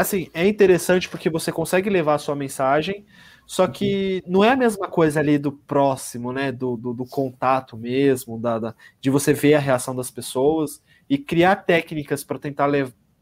Assim, 0.00 0.28
é 0.32 0.46
interessante 0.46 1.08
porque 1.08 1.28
você 1.28 1.50
consegue 1.50 1.90
levar 1.90 2.14
a 2.14 2.18
sua 2.18 2.36
mensagem, 2.36 3.04
só 3.46 3.66
que 3.66 4.22
não 4.26 4.44
é 4.44 4.50
a 4.50 4.56
mesma 4.56 4.88
coisa 4.88 5.20
ali 5.20 5.38
do 5.38 5.52
próximo, 5.52 6.32
né? 6.32 6.52
Do, 6.52 6.76
do, 6.76 6.92
do 6.92 7.06
contato 7.06 7.76
mesmo, 7.76 8.38
da, 8.38 8.58
da, 8.58 8.74
de 9.00 9.10
você 9.10 9.32
ver 9.32 9.54
a 9.54 9.58
reação 9.58 9.96
das 9.96 10.10
pessoas 10.10 10.82
e 11.08 11.16
criar 11.18 11.56
técnicas 11.56 12.22
para 12.22 12.38
tentar 12.38 12.68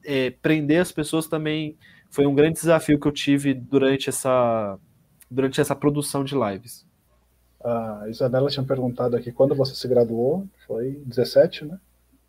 é, 0.05 0.31
prender 0.31 0.81
as 0.81 0.93
pessoas 0.93 1.27
também 1.27 1.77
foi 2.11 2.27
um 2.27 2.35
grande 2.35 2.55
desafio 2.55 2.99
que 2.99 3.07
eu 3.07 3.12
tive 3.12 3.55
durante 3.55 4.09
essa, 4.09 4.79
durante 5.31 5.61
essa 5.61 5.74
produção 5.74 6.24
de 6.24 6.35
lives. 6.35 6.87
A 7.62 8.05
Isabela 8.09 8.49
tinha 8.49 8.64
perguntado 8.64 9.16
aqui 9.16 9.33
quando 9.33 9.55
você 9.55 9.74
se 9.74 9.89
graduou, 9.89 10.47
foi 10.66 11.03
17, 11.05 11.64
né? 11.64 11.79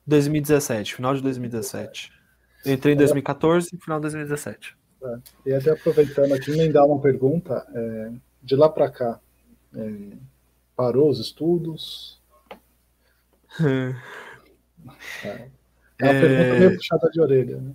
2017, 0.05 0.95
final 0.95 1.13
de 1.13 1.21
2017. 1.21 2.16
Eu 2.65 2.73
entrei 2.73 2.93
em 2.93 2.97
2014 2.97 3.69
e 3.73 3.77
final 3.77 3.99
de 3.99 4.03
2017. 4.03 4.77
É. 5.03 5.17
E 5.45 5.53
até 5.53 5.71
aproveitando 5.71 6.33
aqui, 6.33 6.51
nem 6.51 6.71
dar 6.71 6.85
uma 6.85 6.99
pergunta, 6.99 7.65
é, 7.73 8.11
de 8.41 8.55
lá 8.55 8.69
para 8.69 8.89
cá, 8.89 9.19
é, 9.75 10.17
parou 10.75 11.09
os 11.09 11.19
estudos? 11.19 12.21
é. 13.61 13.95
é 15.99 16.03
uma 16.03 16.13
pergunta 16.13 16.59
meio 16.59 16.75
puxada 16.75 17.09
de 17.09 17.21
orelha, 17.21 17.57
né? 17.57 17.73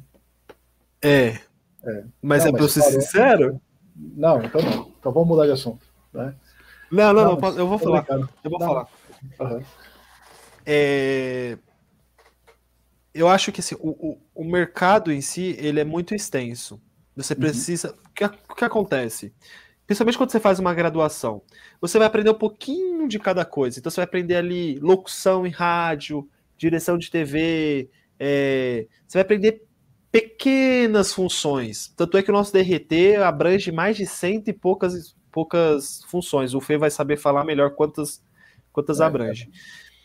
É. 1.02 1.26
é. 1.84 2.04
Mas 2.20 2.44
não, 2.44 2.50
é 2.50 2.52
para 2.52 2.62
eu 2.62 2.68
ser 2.68 2.80
parou, 2.80 3.00
sincero? 3.00 3.60
Não, 3.96 4.42
então 4.42 4.62
não. 4.62 4.92
Então 4.98 5.12
vamos 5.12 5.28
mudar 5.28 5.46
de 5.46 5.52
assunto. 5.52 5.84
Né? 6.12 6.34
Não, 6.90 7.12
não, 7.12 7.36
não, 7.36 7.58
eu 7.58 7.66
vou 7.66 7.78
falar. 7.78 8.06
Eu 8.44 8.50
vou 8.50 8.60
falar. 8.60 8.88
Uhum. 9.40 9.62
É... 10.64 11.58
Eu 13.14 13.28
acho 13.28 13.52
que 13.52 13.60
assim, 13.60 13.74
o, 13.78 13.90
o, 13.90 14.18
o, 14.34 14.44
mercado 14.44 15.12
em 15.12 15.20
si 15.20 15.56
ele 15.58 15.80
é 15.80 15.84
muito 15.84 16.14
extenso. 16.14 16.80
Você 17.14 17.34
uhum. 17.34 17.40
precisa. 17.40 17.88
Uhum. 17.88 17.98
O, 18.06 18.10
que, 18.14 18.24
o 18.24 18.54
que 18.54 18.64
acontece? 18.64 19.32
Principalmente 19.86 20.16
quando 20.16 20.30
você 20.30 20.40
faz 20.40 20.58
uma 20.58 20.72
graduação, 20.72 21.42
você 21.80 21.98
vai 21.98 22.06
aprender 22.06 22.30
um 22.30 22.38
pouquinho 22.38 23.06
de 23.08 23.18
cada 23.18 23.44
coisa. 23.44 23.78
Então 23.78 23.90
você 23.90 23.96
vai 23.96 24.04
aprender 24.04 24.36
ali 24.36 24.78
locução 24.78 25.46
em 25.46 25.50
rádio, 25.50 26.28
direção 26.56 26.96
de 26.96 27.10
TV, 27.10 27.90
é... 28.18 28.86
você 29.06 29.18
vai 29.18 29.22
aprender 29.22 29.64
pequenas 30.10 31.12
funções. 31.12 31.92
Tanto 31.96 32.16
é 32.16 32.22
que 32.22 32.30
o 32.30 32.34
nosso 32.34 32.52
DRT 32.52 33.16
abrange 33.16 33.72
mais 33.72 33.96
de 33.96 34.06
cento 34.06 34.48
e 34.48 34.52
poucas 34.52 35.14
poucas 35.32 36.04
funções. 36.06 36.54
O 36.54 36.60
Fê 36.60 36.76
vai 36.76 36.90
saber 36.90 37.16
falar 37.16 37.44
melhor 37.44 37.70
quantas, 37.70 38.22
quantas 38.70 39.00
é, 39.00 39.04
abrange. 39.04 39.50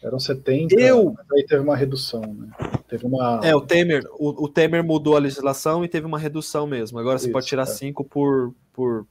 Eram 0.04 0.20
70, 0.20 0.76
eu... 0.76 1.16
aí 1.34 1.44
teve 1.46 1.62
uma 1.62 1.76
redução, 1.76 2.22
né? 2.22 2.50
Teve 2.88 3.06
uma... 3.06 3.42
É, 3.44 3.56
o 3.56 3.62
Temer, 3.62 4.04
o, 4.14 4.46
o 4.46 4.48
Temer 4.48 4.84
mudou 4.84 5.16
a 5.16 5.20
legislação 5.20 5.84
e 5.84 5.88
teve 5.88 6.06
uma 6.06 6.20
redução 6.20 6.68
mesmo. 6.68 7.00
Agora 7.00 7.16
Isso, 7.16 7.26
você 7.26 7.32
pode 7.32 7.48
tirar 7.48 7.66
5 7.66 8.04
é. 8.04 8.06
por, 8.08 8.54
por, 8.72 9.08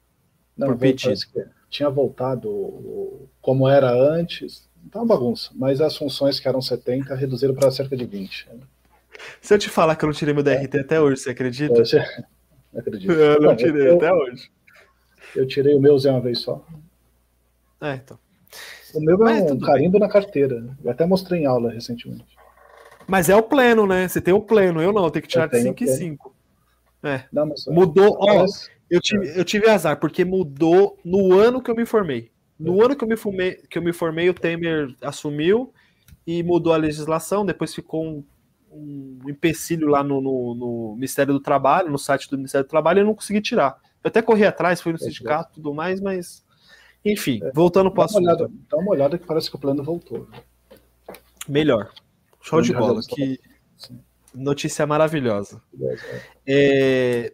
Não, 0.57 0.69
por 0.69 0.79
pedido. 0.79 1.15
Tinha 1.69 1.91
voltado 1.91 3.29
como 3.43 3.69
era 3.69 3.93
antes, 3.93 4.69
tá 4.91 5.01
uma 5.01 5.07
bagunça, 5.07 5.51
mas 5.55 5.81
as 5.81 5.97
funções 5.97 6.39
que 6.39 6.47
eram 6.47 6.63
70 6.63 7.15
reduziram 7.15 7.55
para 7.55 7.71
cerca 7.71 7.97
de 7.97 8.07
20. 8.07 8.49
Né? 8.49 8.61
Se 9.41 9.53
eu 9.53 9.59
te 9.59 9.69
falar 9.69 9.97
que 9.97 10.05
eu 10.05 10.09
não 10.09 10.15
tirei 10.15 10.33
meu 10.33 10.43
DRT 10.43 10.77
é. 10.77 10.81
até 10.81 11.01
hoje, 11.01 11.21
você 11.21 11.31
acredita? 11.31 11.75
Eu, 11.75 11.83
acredito. 12.79 13.13
Eu 13.13 13.41
não, 13.41 13.49
não 13.49 13.57
tirei 13.57 13.89
eu, 13.89 13.97
até 13.97 14.13
hoje. 14.13 14.51
Eu 15.35 15.47
tirei 15.47 15.75
o 15.75 15.81
meu 15.81 15.99
Zé 15.99 16.11
uma 16.11 16.21
vez 16.21 16.39
só. 16.39 16.65
É, 17.81 17.95
então. 17.95 18.19
O 18.95 19.01
meu 19.01 19.19
Mas, 19.19 19.45
é 19.45 19.53
um 19.53 19.59
carimbo 19.59 19.99
na 19.99 20.09
carteira. 20.09 20.77
Eu 20.83 20.91
até 20.91 21.07
mostrei 21.07 21.43
em 21.43 21.47
aula 21.47 21.71
recentemente. 21.71 22.25
Mas 23.07 23.29
é 23.29 23.37
o 23.37 23.43
pleno, 23.43 23.87
né? 23.87 24.09
Você 24.09 24.21
tem 24.21 24.35
o 24.35 24.41
pleno. 24.41 24.83
Eu 24.83 24.93
não, 24.93 25.05
eu 25.05 25.11
tenho 25.11 25.23
que 25.23 25.29
tirar 25.29 25.47
de 25.47 25.61
5 25.61 25.85
e 25.85 25.87
5. 25.87 26.35
É. 27.03 27.25
Não, 27.33 27.49
mudou. 27.69 28.17
Ó, 28.19 28.47
eu, 28.91 29.01
tive, 29.01 29.39
eu 29.39 29.45
tive 29.45 29.69
azar, 29.69 29.99
porque 29.99 30.25
mudou 30.25 30.99
no 31.05 31.35
ano 31.35 31.63
que 31.63 31.71
eu 31.71 31.77
me 31.77 31.87
formei. 31.87 32.31
No 32.59 32.81
é. 32.81 32.85
ano 32.85 32.97
que 32.97 33.05
eu 33.05 33.09
me 33.09 33.17
formei, 33.17 33.55
que 33.71 33.79
eu 33.79 33.83
me 33.83 33.93
formei, 33.93 34.29
o 34.29 34.35
Temer 34.35 34.95
assumiu 35.03 35.73
e 36.27 36.43
mudou 36.43 36.73
a 36.73 36.77
legislação, 36.77 37.47
depois 37.47 37.75
ficou 37.75 38.05
um, 38.05 38.25
um 38.73 39.19
empecilho 39.29 39.87
lá 39.87 40.03
no, 40.03 40.21
no, 40.21 40.55
no, 40.55 40.95
Ministério 40.95 41.33
do 41.33 41.41
Trabalho, 41.41 41.91
no 41.91 41.99
site 41.99 42.29
do 42.29 42.37
Ministério 42.37 42.67
do 42.67 42.71
Trabalho, 42.71 42.99
e 42.99 43.03
eu 43.03 43.07
não 43.07 43.15
consegui 43.15 43.41
tirar. 43.41 43.79
Eu 44.03 44.09
até 44.09 44.21
corri 44.21 44.45
atrás, 44.45 44.81
fui 44.81 44.93
no 44.93 44.99
é, 44.99 45.03
sindicato 45.03 45.53
e 45.53 45.55
tudo 45.57 45.73
mais, 45.73 46.01
mas. 46.01 46.45
Enfim, 47.13 47.41
voltando 47.55 47.91
para 47.91 48.03
o 48.03 48.05
assunto. 48.05 48.25
Olhada, 48.25 48.51
dá 48.69 48.77
uma 48.77 48.91
olhada 48.91 49.19
que 49.19 49.27
parece 49.27 49.49
que 49.49 49.57
o 49.57 49.59
plano 49.59 49.83
voltou. 49.83 50.29
Melhor. 51.49 51.93
Show 52.43 52.61
de 52.61 52.73
bola. 52.73 53.01
Que 53.03 53.41
notícia 54.35 54.87
maravilhosa. 54.87 55.63
É... 56.47 57.33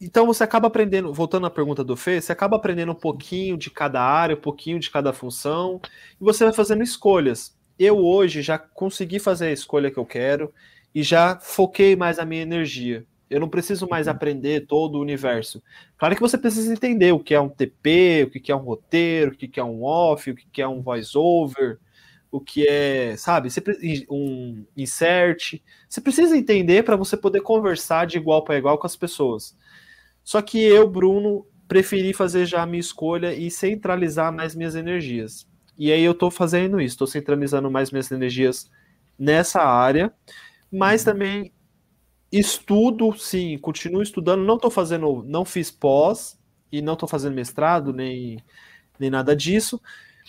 Então 0.00 0.26
você 0.26 0.42
acaba 0.42 0.68
aprendendo, 0.68 1.12
voltando 1.12 1.46
à 1.46 1.50
pergunta 1.50 1.84
do 1.84 1.94
Fê, 1.94 2.20
você 2.20 2.32
acaba 2.32 2.56
aprendendo 2.56 2.92
um 2.92 2.94
pouquinho 2.94 3.58
de 3.58 3.70
cada 3.70 4.00
área, 4.00 4.34
um 4.34 4.40
pouquinho 4.40 4.78
de 4.78 4.90
cada 4.90 5.12
função, 5.12 5.80
e 6.18 6.24
você 6.24 6.44
vai 6.44 6.54
fazendo 6.54 6.82
escolhas. 6.82 7.54
Eu 7.78 7.98
hoje 7.98 8.40
já 8.40 8.58
consegui 8.58 9.18
fazer 9.18 9.48
a 9.48 9.52
escolha 9.52 9.90
que 9.90 9.98
eu 9.98 10.06
quero, 10.06 10.54
e 10.94 11.02
já 11.02 11.38
foquei 11.38 11.96
mais 11.96 12.18
a 12.18 12.24
minha 12.24 12.42
energia. 12.42 13.04
Eu 13.30 13.38
não 13.38 13.48
preciso 13.48 13.88
mais 13.88 14.08
uhum. 14.08 14.12
aprender 14.12 14.66
todo 14.66 14.96
o 14.96 15.00
universo. 15.00 15.62
Claro 15.96 16.16
que 16.16 16.20
você 16.20 16.36
precisa 16.36 16.72
entender 16.72 17.12
o 17.12 17.20
que 17.20 17.32
é 17.32 17.40
um 17.40 17.48
TP, 17.48 18.24
o 18.26 18.30
que 18.30 18.50
é 18.50 18.56
um 18.56 18.58
roteiro, 18.58 19.32
o 19.32 19.36
que 19.36 19.60
é 19.60 19.64
um 19.64 19.84
off, 19.84 20.30
o 20.30 20.34
que 20.34 20.60
é 20.60 20.66
um 20.66 20.82
voice-over, 20.82 21.78
o 22.30 22.40
que 22.40 22.66
é, 22.66 23.16
sabe, 23.16 23.48
um 24.10 24.64
insert. 24.76 25.60
Você 25.88 26.00
precisa 26.00 26.36
entender 26.36 26.84
para 26.84 26.96
você 26.96 27.16
poder 27.16 27.40
conversar 27.40 28.06
de 28.06 28.18
igual 28.18 28.42
para 28.42 28.58
igual 28.58 28.78
com 28.78 28.86
as 28.86 28.96
pessoas. 28.96 29.56
Só 30.24 30.42
que 30.42 30.62
eu, 30.62 30.88
Bruno, 30.88 31.46
preferi 31.66 32.12
fazer 32.12 32.46
já 32.46 32.62
a 32.62 32.66
minha 32.66 32.80
escolha 32.80 33.32
e 33.32 33.50
centralizar 33.50 34.32
mais 34.32 34.56
minhas 34.56 34.74
energias. 34.74 35.46
E 35.78 35.90
aí 35.90 36.02
eu 36.02 36.12
estou 36.12 36.30
fazendo 36.30 36.80
isso, 36.80 36.94
estou 36.94 37.06
centralizando 37.06 37.70
mais 37.70 37.90
minhas 37.90 38.10
energias 38.10 38.70
nessa 39.18 39.62
área, 39.62 40.12
mas 40.70 41.00
uhum. 41.00 41.12
também 41.12 41.52
estudo, 42.32 43.12
sim, 43.18 43.58
continuo 43.58 44.02
estudando, 44.02 44.44
não 44.44 44.56
estou 44.56 44.70
fazendo, 44.70 45.24
não 45.26 45.44
fiz 45.44 45.70
pós 45.70 46.38
e 46.70 46.80
não 46.80 46.92
estou 46.94 47.08
fazendo 47.08 47.34
mestrado, 47.34 47.92
nem, 47.92 48.38
nem 48.98 49.10
nada 49.10 49.34
disso, 49.34 49.80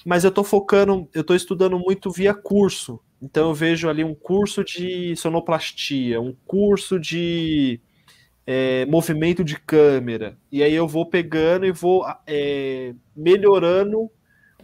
mas 0.06 0.24
eu 0.24 0.30
estou 0.30 0.43
focando, 0.43 1.08
eu 1.14 1.22
estou 1.22 1.36
estudando 1.36 1.78
muito 1.78 2.10
via 2.12 2.34
curso. 2.34 2.99
Então 3.22 3.49
eu 3.49 3.54
vejo 3.54 3.88
ali 3.88 4.04
um 4.04 4.16
curso 4.16 4.64
de 4.64 5.16
sonoplastia, 5.16 6.20
um 6.20 6.36
curso 6.47 6.99
de 6.99 7.80
é, 8.47 8.86
movimento 8.88 9.43
de 9.43 9.60
câmera, 9.60 10.38
e 10.52 10.64
aí 10.64 10.74
eu 10.74 10.88
vou 10.88 11.06
pegando 11.06 11.66
e 11.66 11.72
vou 11.72 12.04
é, 12.26 12.95
melhorando 13.16 14.10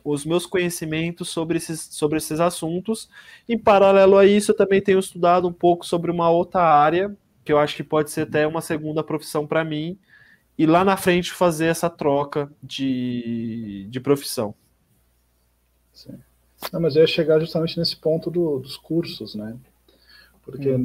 os 0.04 0.26
meus 0.26 0.46
conhecimentos 0.46 1.30
sobre 1.30 1.58
esses, 1.58 1.82
sobre 1.92 2.18
esses 2.18 2.40
assuntos. 2.40 3.10
Em 3.48 3.58
paralelo 3.58 4.18
a 4.18 4.26
isso, 4.26 4.52
eu 4.52 4.56
também 4.56 4.82
tenho 4.82 5.00
estudado 5.00 5.48
um 5.48 5.54
pouco 5.54 5.86
sobre 5.86 6.10
uma 6.10 6.30
outra 6.30 6.64
área, 6.64 7.16
que 7.48 7.54
eu 7.54 7.58
acho 7.58 7.78
que 7.78 7.84
pode 7.84 8.12
ser 8.12 8.24
até 8.24 8.46
uma 8.46 8.60
segunda 8.60 9.02
profissão 9.02 9.48
para 9.48 9.64
mim, 9.64 9.98
e 10.58 10.66
lá 10.66 10.84
na 10.84 10.98
frente 10.98 11.32
fazer 11.32 11.68
essa 11.68 11.90
troca 11.90 12.52
de, 12.62 13.88
de 13.90 14.02
profissão. 14.02 14.54
Sim. 15.94 16.20
Não, 16.74 16.82
mas 16.82 16.98
eu 16.98 17.04
ia 17.04 17.08
chegar 17.08 17.40
justamente 17.40 17.80
nesse 17.80 17.96
ponto 17.96 18.30
do, 18.30 18.60
dos 18.60 18.76
cursos, 18.76 19.34
né? 19.34 19.56
Porque 20.44 20.74
hum. 20.74 20.78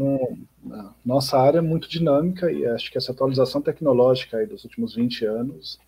no, 0.63 0.87
nossa 1.05 1.37
área 1.37 1.59
é 1.59 1.61
muito 1.61 1.89
dinâmica 1.89 2.53
e 2.53 2.65
acho 2.65 2.93
que 2.93 2.99
essa 2.99 3.11
atualização 3.11 3.61
tecnológica 3.61 4.37
aí 4.37 4.47
dos 4.47 4.63
últimos 4.63 4.95
20 4.95 5.25
anos 5.25 5.81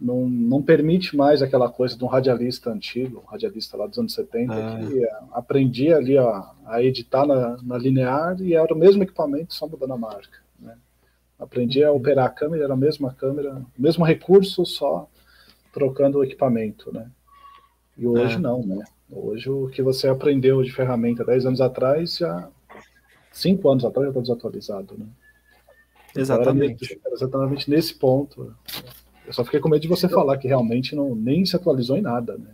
não, 0.00 0.28
não 0.28 0.62
permite 0.62 1.16
mais 1.16 1.42
aquela 1.42 1.68
coisa 1.68 1.96
de 1.96 2.04
um 2.04 2.06
radialista 2.06 2.70
antigo, 2.70 3.22
um 3.24 3.30
radialista 3.30 3.76
lá 3.76 3.86
dos 3.86 3.98
anos 3.98 4.14
70, 4.14 4.54
ah. 4.54 4.78
que 4.78 5.08
aprendia 5.32 5.96
ali 5.96 6.16
a, 6.16 6.50
a 6.66 6.82
editar 6.82 7.26
na, 7.26 7.56
na, 7.62 7.76
linear 7.76 8.40
e 8.40 8.54
era 8.54 8.72
o 8.72 8.78
mesmo 8.78 9.02
equipamento, 9.02 9.54
só 9.54 9.66
mudando 9.66 9.94
a 9.94 9.98
marca. 9.98 10.38
Né? 10.58 10.76
Aprendia 11.38 11.88
a 11.88 11.92
operar 11.92 12.26
a 12.26 12.30
câmera, 12.30 12.64
era 12.64 12.74
a 12.74 12.76
mesma 12.76 13.12
câmera, 13.12 13.54
o 13.76 13.82
mesmo 13.82 14.04
recurso, 14.04 14.64
só 14.64 15.08
trocando 15.72 16.18
o 16.18 16.24
equipamento. 16.24 16.92
Né? 16.92 17.10
E 17.96 18.06
hoje 18.06 18.36
é. 18.36 18.38
não, 18.38 18.64
né? 18.64 18.84
Hoje 19.10 19.50
o 19.50 19.68
que 19.68 19.82
você 19.82 20.06
aprendeu 20.06 20.62
de 20.62 20.70
ferramenta 20.70 21.24
10 21.24 21.46
anos 21.46 21.60
atrás, 21.60 22.18
já 22.18 22.48
5 23.32 23.68
anos 23.68 23.84
atrás 23.84 24.06
já 24.06 24.10
está 24.10 24.20
desatualizado. 24.20 24.94
Né? 24.98 25.06
Exatamente. 26.14 27.00
exatamente 27.12 27.70
nesse 27.70 27.94
ponto. 27.94 28.54
Eu 29.28 29.34
só 29.34 29.44
fiquei 29.44 29.60
com 29.60 29.68
medo 29.68 29.82
de 29.82 29.88
você 29.88 30.08
falar 30.08 30.38
que 30.38 30.48
realmente 30.48 30.96
não, 30.96 31.14
nem 31.14 31.44
se 31.44 31.54
atualizou 31.54 31.98
em 31.98 32.00
nada, 32.00 32.38
né? 32.38 32.48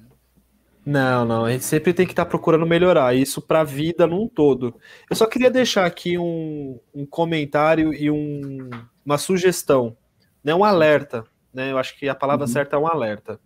Não, 0.85 1.25
não, 1.25 1.45
a 1.45 1.53
gente 1.53 1.65
sempre 1.65 1.95
tem 1.95 2.05
que 2.05 2.13
estar 2.13 2.25
tá 2.25 2.29
procurando 2.29 2.67
melhorar, 2.67 3.15
isso 3.15 3.41
para 3.41 3.61
a 3.61 3.65
vida 3.65 4.09
num 4.09 4.27
todo. 4.29 4.75
Eu 5.09 5.15
só 5.15 5.25
queria 5.25 5.51
deixar 5.51 5.87
aqui 5.87 6.19
um, 6.19 6.81
um 6.93 7.07
comentário 7.07 7.95
e 7.95 8.11
um, 8.11 8.69
uma 9.07 9.17
sugestão, 9.17 9.97
né, 10.43 10.53
um 10.53 10.65
alerta, 10.65 11.25
né? 11.55 11.71
Eu 11.71 11.79
acho 11.79 11.97
que 11.97 12.09
a 12.09 12.15
palavra 12.15 12.45
uhum. 12.45 12.53
certa 12.53 12.75
é 12.75 12.79
um 12.79 12.89
alerta. 12.89 13.41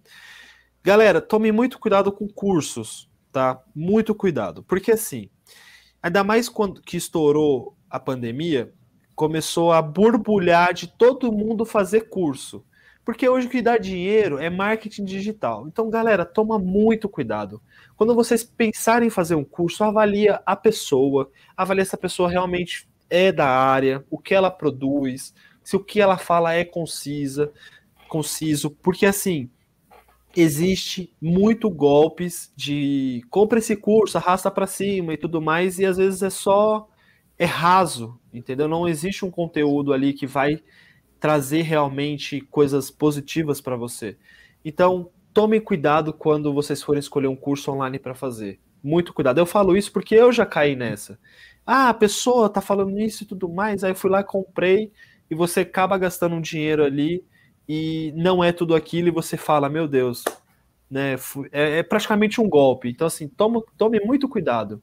Galera, 0.82 1.20
tome 1.20 1.52
muito 1.52 1.78
cuidado 1.78 2.10
com 2.10 2.26
cursos, 2.26 3.10
tá? 3.30 3.62
Muito 3.74 4.14
cuidado, 4.14 4.62
porque 4.62 4.92
assim, 4.92 5.28
ainda 6.02 6.24
mais 6.24 6.48
quando 6.48 6.80
que 6.80 6.96
estourou 6.96 7.76
a 7.90 8.00
pandemia, 8.00 8.72
começou 9.14 9.70
a 9.70 9.82
borbulhar 9.82 10.72
de 10.72 10.86
todo 10.86 11.30
mundo 11.30 11.66
fazer 11.66 12.08
curso. 12.08 12.64
Porque 13.08 13.26
hoje 13.26 13.46
o 13.46 13.50
que 13.50 13.62
dá 13.62 13.78
dinheiro 13.78 14.36
é 14.36 14.50
marketing 14.50 15.06
digital. 15.06 15.66
Então, 15.66 15.88
galera, 15.88 16.26
toma 16.26 16.58
muito 16.58 17.08
cuidado. 17.08 17.58
Quando 17.96 18.14
vocês 18.14 18.44
pensarem 18.44 19.06
em 19.06 19.10
fazer 19.10 19.34
um 19.34 19.42
curso, 19.42 19.82
avalia 19.82 20.42
a 20.44 20.54
pessoa, 20.54 21.30
avalia 21.56 21.86
se 21.86 21.94
a 21.94 21.98
pessoa 21.98 22.28
realmente 22.28 22.86
é 23.08 23.32
da 23.32 23.48
área, 23.48 24.04
o 24.10 24.18
que 24.18 24.34
ela 24.34 24.50
produz, 24.50 25.32
se 25.64 25.74
o 25.74 25.82
que 25.82 26.02
ela 26.02 26.18
fala 26.18 26.52
é 26.52 26.66
concisa, 26.66 27.50
conciso, 28.10 28.72
porque 28.72 29.06
assim, 29.06 29.48
existe 30.36 31.10
muito 31.18 31.70
golpes 31.70 32.52
de 32.54 33.24
compra 33.30 33.58
esse 33.58 33.74
curso, 33.74 34.18
arrasta 34.18 34.50
para 34.50 34.66
cima 34.66 35.14
e 35.14 35.16
tudo 35.16 35.40
mais, 35.40 35.78
e 35.78 35.86
às 35.86 35.96
vezes 35.96 36.22
é 36.22 36.28
só 36.28 36.86
é 37.38 37.46
raso, 37.46 38.20
entendeu? 38.34 38.68
Não 38.68 38.86
existe 38.86 39.24
um 39.24 39.30
conteúdo 39.30 39.94
ali 39.94 40.12
que 40.12 40.26
vai 40.26 40.62
trazer 41.20 41.62
realmente 41.62 42.40
coisas 42.40 42.90
positivas 42.90 43.60
para 43.60 43.76
você. 43.76 44.16
Então, 44.64 45.10
tomem 45.32 45.60
cuidado 45.60 46.12
quando 46.12 46.52
vocês 46.52 46.82
forem 46.82 47.00
escolher 47.00 47.28
um 47.28 47.36
curso 47.36 47.70
online 47.70 47.98
para 47.98 48.14
fazer. 48.14 48.58
Muito 48.82 49.12
cuidado. 49.12 49.38
Eu 49.38 49.46
falo 49.46 49.76
isso 49.76 49.92
porque 49.92 50.14
eu 50.14 50.32
já 50.32 50.46
caí 50.46 50.76
nessa. 50.76 51.18
Ah, 51.66 51.88
a 51.90 51.94
pessoa 51.94 52.48
tá 52.48 52.60
falando 52.60 52.98
isso 52.98 53.24
e 53.24 53.26
tudo 53.26 53.48
mais, 53.48 53.84
aí 53.84 53.90
eu 53.90 53.94
fui 53.94 54.10
lá 54.10 54.22
comprei 54.22 54.90
e 55.30 55.34
você 55.34 55.60
acaba 55.60 55.98
gastando 55.98 56.34
um 56.34 56.40
dinheiro 56.40 56.82
ali 56.84 57.22
e 57.68 58.12
não 58.16 58.42
é 58.42 58.52
tudo 58.52 58.74
aquilo 58.74 59.08
e 59.08 59.12
você 59.12 59.36
fala, 59.36 59.68
meu 59.68 59.86
Deus, 59.86 60.24
né? 60.90 61.16
É, 61.52 61.80
é 61.80 61.82
praticamente 61.82 62.40
um 62.40 62.48
golpe. 62.48 62.88
Então, 62.88 63.06
assim, 63.06 63.28
tome, 63.28 63.62
tome 63.76 64.00
muito 64.00 64.28
cuidado. 64.28 64.82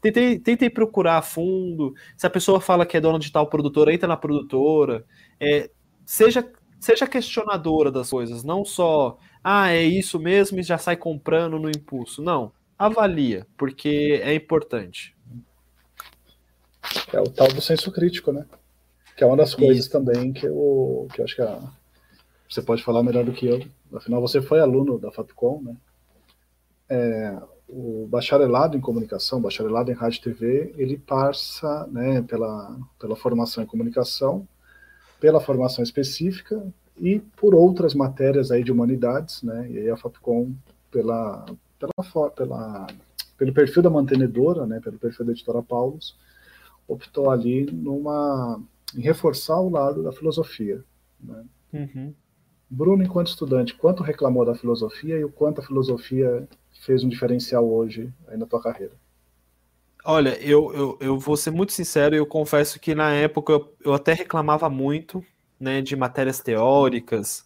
Tentei, 0.00 0.38
tentei 0.38 0.68
procurar 0.70 1.16
a 1.16 1.22
fundo. 1.22 1.94
Se 2.16 2.26
a 2.26 2.30
pessoa 2.30 2.60
fala 2.60 2.84
que 2.84 2.96
é 2.96 3.00
dona 3.00 3.18
de 3.18 3.32
tal 3.32 3.48
produtora, 3.48 3.92
entra 3.92 4.06
na 4.06 4.16
produtora. 4.16 5.04
É, 5.40 5.70
seja, 6.06 6.48
seja 6.80 7.06
questionadora 7.06 7.90
das 7.90 8.08
coisas, 8.08 8.44
não 8.44 8.64
só, 8.64 9.18
ah, 9.42 9.70
é 9.72 9.82
isso 9.82 10.18
mesmo 10.18 10.60
e 10.60 10.62
já 10.62 10.78
sai 10.78 10.96
comprando 10.96 11.58
no 11.58 11.68
impulso. 11.68 12.22
Não, 12.22 12.52
avalia, 12.78 13.46
porque 13.58 14.20
é 14.22 14.32
importante. 14.32 15.14
É 17.12 17.20
o 17.20 17.24
tal 17.24 17.48
do 17.48 17.60
senso 17.60 17.90
crítico, 17.90 18.32
né? 18.32 18.46
Que 19.16 19.24
é 19.24 19.26
uma 19.26 19.36
das 19.36 19.54
coisas 19.54 19.84
isso. 19.84 19.90
também 19.90 20.32
que 20.32 20.46
eu, 20.46 21.08
que 21.12 21.20
eu 21.20 21.24
acho 21.24 21.34
que 21.34 21.42
a, 21.42 21.60
você 22.48 22.62
pode 22.62 22.84
falar 22.84 23.02
melhor 23.02 23.24
do 23.24 23.32
que 23.32 23.46
eu. 23.46 23.66
Afinal, 23.92 24.20
você 24.20 24.40
foi 24.40 24.60
aluno 24.60 24.98
da 24.98 25.10
Fapcom, 25.10 25.62
né? 25.62 25.76
É, 26.88 27.36
o 27.68 28.06
bacharelado 28.08 28.76
em 28.76 28.80
comunicação, 28.80 29.40
bacharelado 29.40 29.90
em 29.90 29.94
rádio 29.94 30.18
e 30.18 30.22
TV, 30.22 30.74
ele 30.76 30.96
passa 30.96 31.86
né, 31.88 32.22
pela, 32.22 32.78
pela 32.96 33.16
formação 33.16 33.64
em 33.64 33.66
comunicação 33.66 34.46
pela 35.20 35.40
formação 35.40 35.82
específica 35.82 36.62
e 36.98 37.20
por 37.36 37.54
outras 37.54 37.94
matérias 37.94 38.50
aí 38.50 38.62
de 38.62 38.72
humanidades, 38.72 39.42
né? 39.42 39.68
E 39.70 39.78
aí 39.78 39.90
a 39.90 39.96
Fapcom 39.96 40.52
pela 40.90 41.44
pela, 41.78 42.30
pela 42.30 42.86
pelo 43.36 43.52
perfil 43.52 43.82
da 43.82 43.90
mantenedora, 43.90 44.66
né, 44.66 44.80
pelo 44.80 44.98
perfil 44.98 45.26
da 45.26 45.32
editora 45.32 45.62
Paulus, 45.62 46.16
optou 46.88 47.30
ali 47.30 47.66
numa 47.70 48.60
em 48.94 49.00
reforçar 49.00 49.60
o 49.60 49.68
lado 49.68 50.02
da 50.02 50.12
filosofia, 50.12 50.82
né? 51.20 51.44
Uhum. 51.72 52.14
Bruno, 52.68 53.02
enquanto 53.02 53.28
estudante, 53.28 53.74
quanto 53.74 54.02
reclamou 54.02 54.44
da 54.44 54.54
filosofia 54.54 55.18
e 55.18 55.24
o 55.24 55.30
quanto 55.30 55.60
a 55.60 55.64
filosofia 55.64 56.48
fez 56.84 57.04
um 57.04 57.08
diferencial 57.08 57.68
hoje 57.68 58.12
aí 58.26 58.36
na 58.36 58.46
tua 58.46 58.60
carreira? 58.60 58.92
Olha, 60.08 60.38
eu, 60.40 60.72
eu, 60.72 60.98
eu 61.00 61.18
vou 61.18 61.36
ser 61.36 61.50
muito 61.50 61.72
sincero, 61.72 62.14
eu 62.14 62.24
confesso 62.26 62.78
que 62.78 62.94
na 62.94 63.10
época 63.12 63.52
eu, 63.52 63.74
eu 63.84 63.94
até 63.94 64.12
reclamava 64.12 64.70
muito, 64.70 65.24
né, 65.58 65.82
de 65.82 65.96
matérias 65.96 66.38
teóricas, 66.40 67.44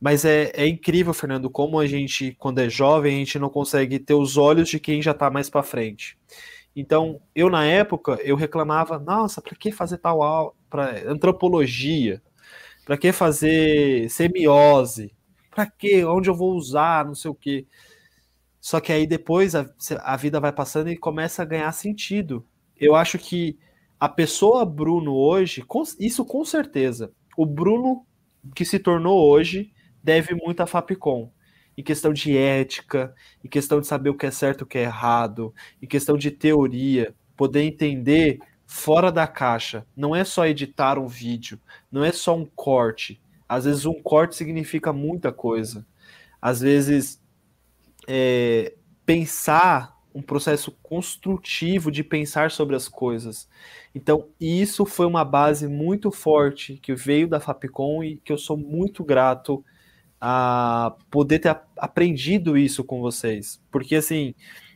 mas 0.00 0.24
é, 0.24 0.52
é 0.54 0.66
incrível, 0.68 1.14
Fernando, 1.14 1.50
como 1.50 1.80
a 1.80 1.86
gente, 1.86 2.34
quando 2.38 2.60
é 2.60 2.68
jovem, 2.70 3.16
a 3.16 3.18
gente 3.20 3.38
não 3.38 3.50
consegue 3.50 3.98
ter 3.98 4.14
os 4.14 4.36
olhos 4.36 4.68
de 4.68 4.80
quem 4.80 5.02
já 5.02 5.12
está 5.12 5.30
mais 5.30 5.50
para 5.50 5.62
frente. 5.62 6.18
Então, 6.76 7.20
eu 7.34 7.50
na 7.50 7.64
época, 7.66 8.18
eu 8.24 8.36
reclamava, 8.36 8.98
nossa, 8.98 9.42
para 9.42 9.56
que 9.56 9.72
fazer 9.72 9.98
tal 9.98 10.22
aula, 10.22 10.52
para 10.70 11.10
antropologia, 11.10 12.22
para 12.84 12.96
que 12.98 13.12
fazer 13.12 14.10
semiose, 14.10 15.12
para 15.50 15.66
que, 15.66 16.04
onde 16.04 16.30
eu 16.30 16.34
vou 16.34 16.54
usar, 16.54 17.04
não 17.04 17.14
sei 17.14 17.30
o 17.30 17.34
quê. 17.34 17.66
Só 18.60 18.80
que 18.80 18.92
aí 18.92 19.06
depois 19.06 19.54
a, 19.54 19.68
a 20.02 20.16
vida 20.16 20.38
vai 20.38 20.52
passando 20.52 20.90
e 20.90 20.96
começa 20.96 21.42
a 21.42 21.46
ganhar 21.46 21.72
sentido. 21.72 22.44
Eu 22.76 22.94
acho 22.94 23.18
que 23.18 23.58
a 23.98 24.08
pessoa 24.08 24.64
Bruno 24.64 25.14
hoje, 25.14 25.64
isso 25.98 26.24
com 26.24 26.44
certeza, 26.44 27.12
o 27.36 27.46
Bruno 27.46 28.06
que 28.54 28.64
se 28.64 28.78
tornou 28.78 29.28
hoje 29.28 29.72
deve 30.02 30.34
muito 30.34 30.60
à 30.60 30.66
Fapcom. 30.66 31.30
Em 31.76 31.82
questão 31.82 32.12
de 32.12 32.36
ética, 32.36 33.14
em 33.42 33.48
questão 33.48 33.80
de 33.80 33.86
saber 33.86 34.10
o 34.10 34.16
que 34.16 34.26
é 34.26 34.30
certo 34.30 34.60
e 34.60 34.64
o 34.64 34.66
que 34.66 34.78
é 34.78 34.82
errado, 34.82 35.54
em 35.80 35.86
questão 35.86 36.16
de 36.16 36.30
teoria, 36.30 37.14
poder 37.36 37.62
entender 37.62 38.38
fora 38.66 39.10
da 39.10 39.26
caixa. 39.26 39.86
Não 39.96 40.14
é 40.14 40.24
só 40.24 40.46
editar 40.46 40.98
um 40.98 41.06
vídeo, 41.06 41.58
não 41.90 42.04
é 42.04 42.12
só 42.12 42.36
um 42.36 42.44
corte. 42.44 43.20
Às 43.48 43.64
vezes 43.64 43.86
um 43.86 44.00
corte 44.00 44.36
significa 44.36 44.92
muita 44.92 45.32
coisa. 45.32 45.86
Às 46.40 46.60
vezes 46.60 47.19
é, 48.12 48.74
pensar 49.06 49.96
um 50.12 50.20
processo 50.20 50.76
construtivo 50.82 51.92
de 51.92 52.02
pensar 52.02 52.50
sobre 52.50 52.74
as 52.74 52.88
coisas. 52.88 53.48
Então, 53.94 54.26
isso 54.40 54.84
foi 54.84 55.06
uma 55.06 55.24
base 55.24 55.68
muito 55.68 56.10
forte 56.10 56.76
que 56.82 56.92
veio 56.92 57.28
da 57.28 57.38
Fapcom 57.38 58.02
e 58.02 58.16
que 58.16 58.32
eu 58.32 58.36
sou 58.36 58.56
muito 58.56 59.04
grato 59.04 59.64
a 60.20 60.96
poder 61.08 61.38
ter 61.38 61.56
aprendido 61.76 62.58
isso 62.58 62.82
com 62.82 63.00
vocês. 63.00 63.62
Porque, 63.70 63.94
assim, 63.94 64.34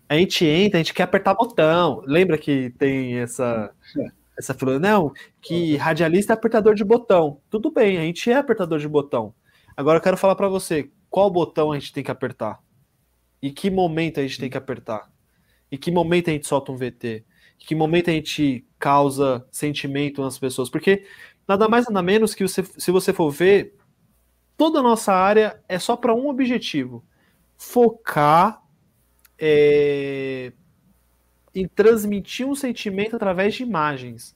a 0.08 0.14
gente 0.14 0.46
entra, 0.46 0.78
a 0.78 0.82
gente 0.84 0.94
quer 0.94 1.02
apertar 1.02 1.34
botão. 1.34 2.04
Lembra 2.06 2.38
que 2.38 2.70
tem 2.78 3.18
essa. 3.18 3.72
Essa 4.38 4.54
falou, 4.54 4.78
não, 4.78 5.12
que 5.40 5.76
radialista 5.76 6.32
é 6.32 6.34
apertador 6.34 6.74
de 6.74 6.84
botão. 6.84 7.40
Tudo 7.50 7.70
bem, 7.72 7.98
a 7.98 8.02
gente 8.02 8.30
é 8.30 8.36
apertador 8.36 8.78
de 8.78 8.88
botão. 8.88 9.34
Agora 9.76 9.98
eu 9.98 10.02
quero 10.02 10.16
falar 10.16 10.36
para 10.36 10.48
você, 10.48 10.90
qual 11.10 11.30
botão 11.30 11.72
a 11.72 11.78
gente 11.78 11.92
tem 11.92 12.02
que 12.02 12.10
apertar? 12.10 12.63
E 13.44 13.50
que 13.50 13.68
momento 13.68 14.20
a 14.20 14.22
gente 14.22 14.40
tem 14.40 14.48
que 14.48 14.56
apertar? 14.56 15.12
Em 15.70 15.76
que 15.76 15.90
momento 15.90 16.30
a 16.30 16.32
gente 16.32 16.46
solta 16.46 16.72
um 16.72 16.76
VT? 16.78 17.26
Em 17.60 17.66
que 17.66 17.74
momento 17.74 18.08
a 18.08 18.12
gente 18.14 18.66
causa 18.78 19.46
sentimento 19.50 20.22
nas 20.22 20.38
pessoas? 20.38 20.70
Porque 20.70 21.04
nada 21.46 21.68
mais 21.68 21.84
nada 21.84 22.02
menos 22.02 22.34
que 22.34 22.48
você, 22.48 22.62
se 22.64 22.90
você 22.90 23.12
for 23.12 23.30
ver, 23.30 23.76
toda 24.56 24.78
a 24.78 24.82
nossa 24.82 25.12
área 25.12 25.62
é 25.68 25.78
só 25.78 25.94
para 25.94 26.14
um 26.14 26.30
objetivo: 26.30 27.04
focar 27.54 28.62
é, 29.38 30.50
em 31.54 31.68
transmitir 31.68 32.46
um 32.46 32.54
sentimento 32.54 33.14
através 33.14 33.56
de 33.56 33.62
imagens, 33.62 34.34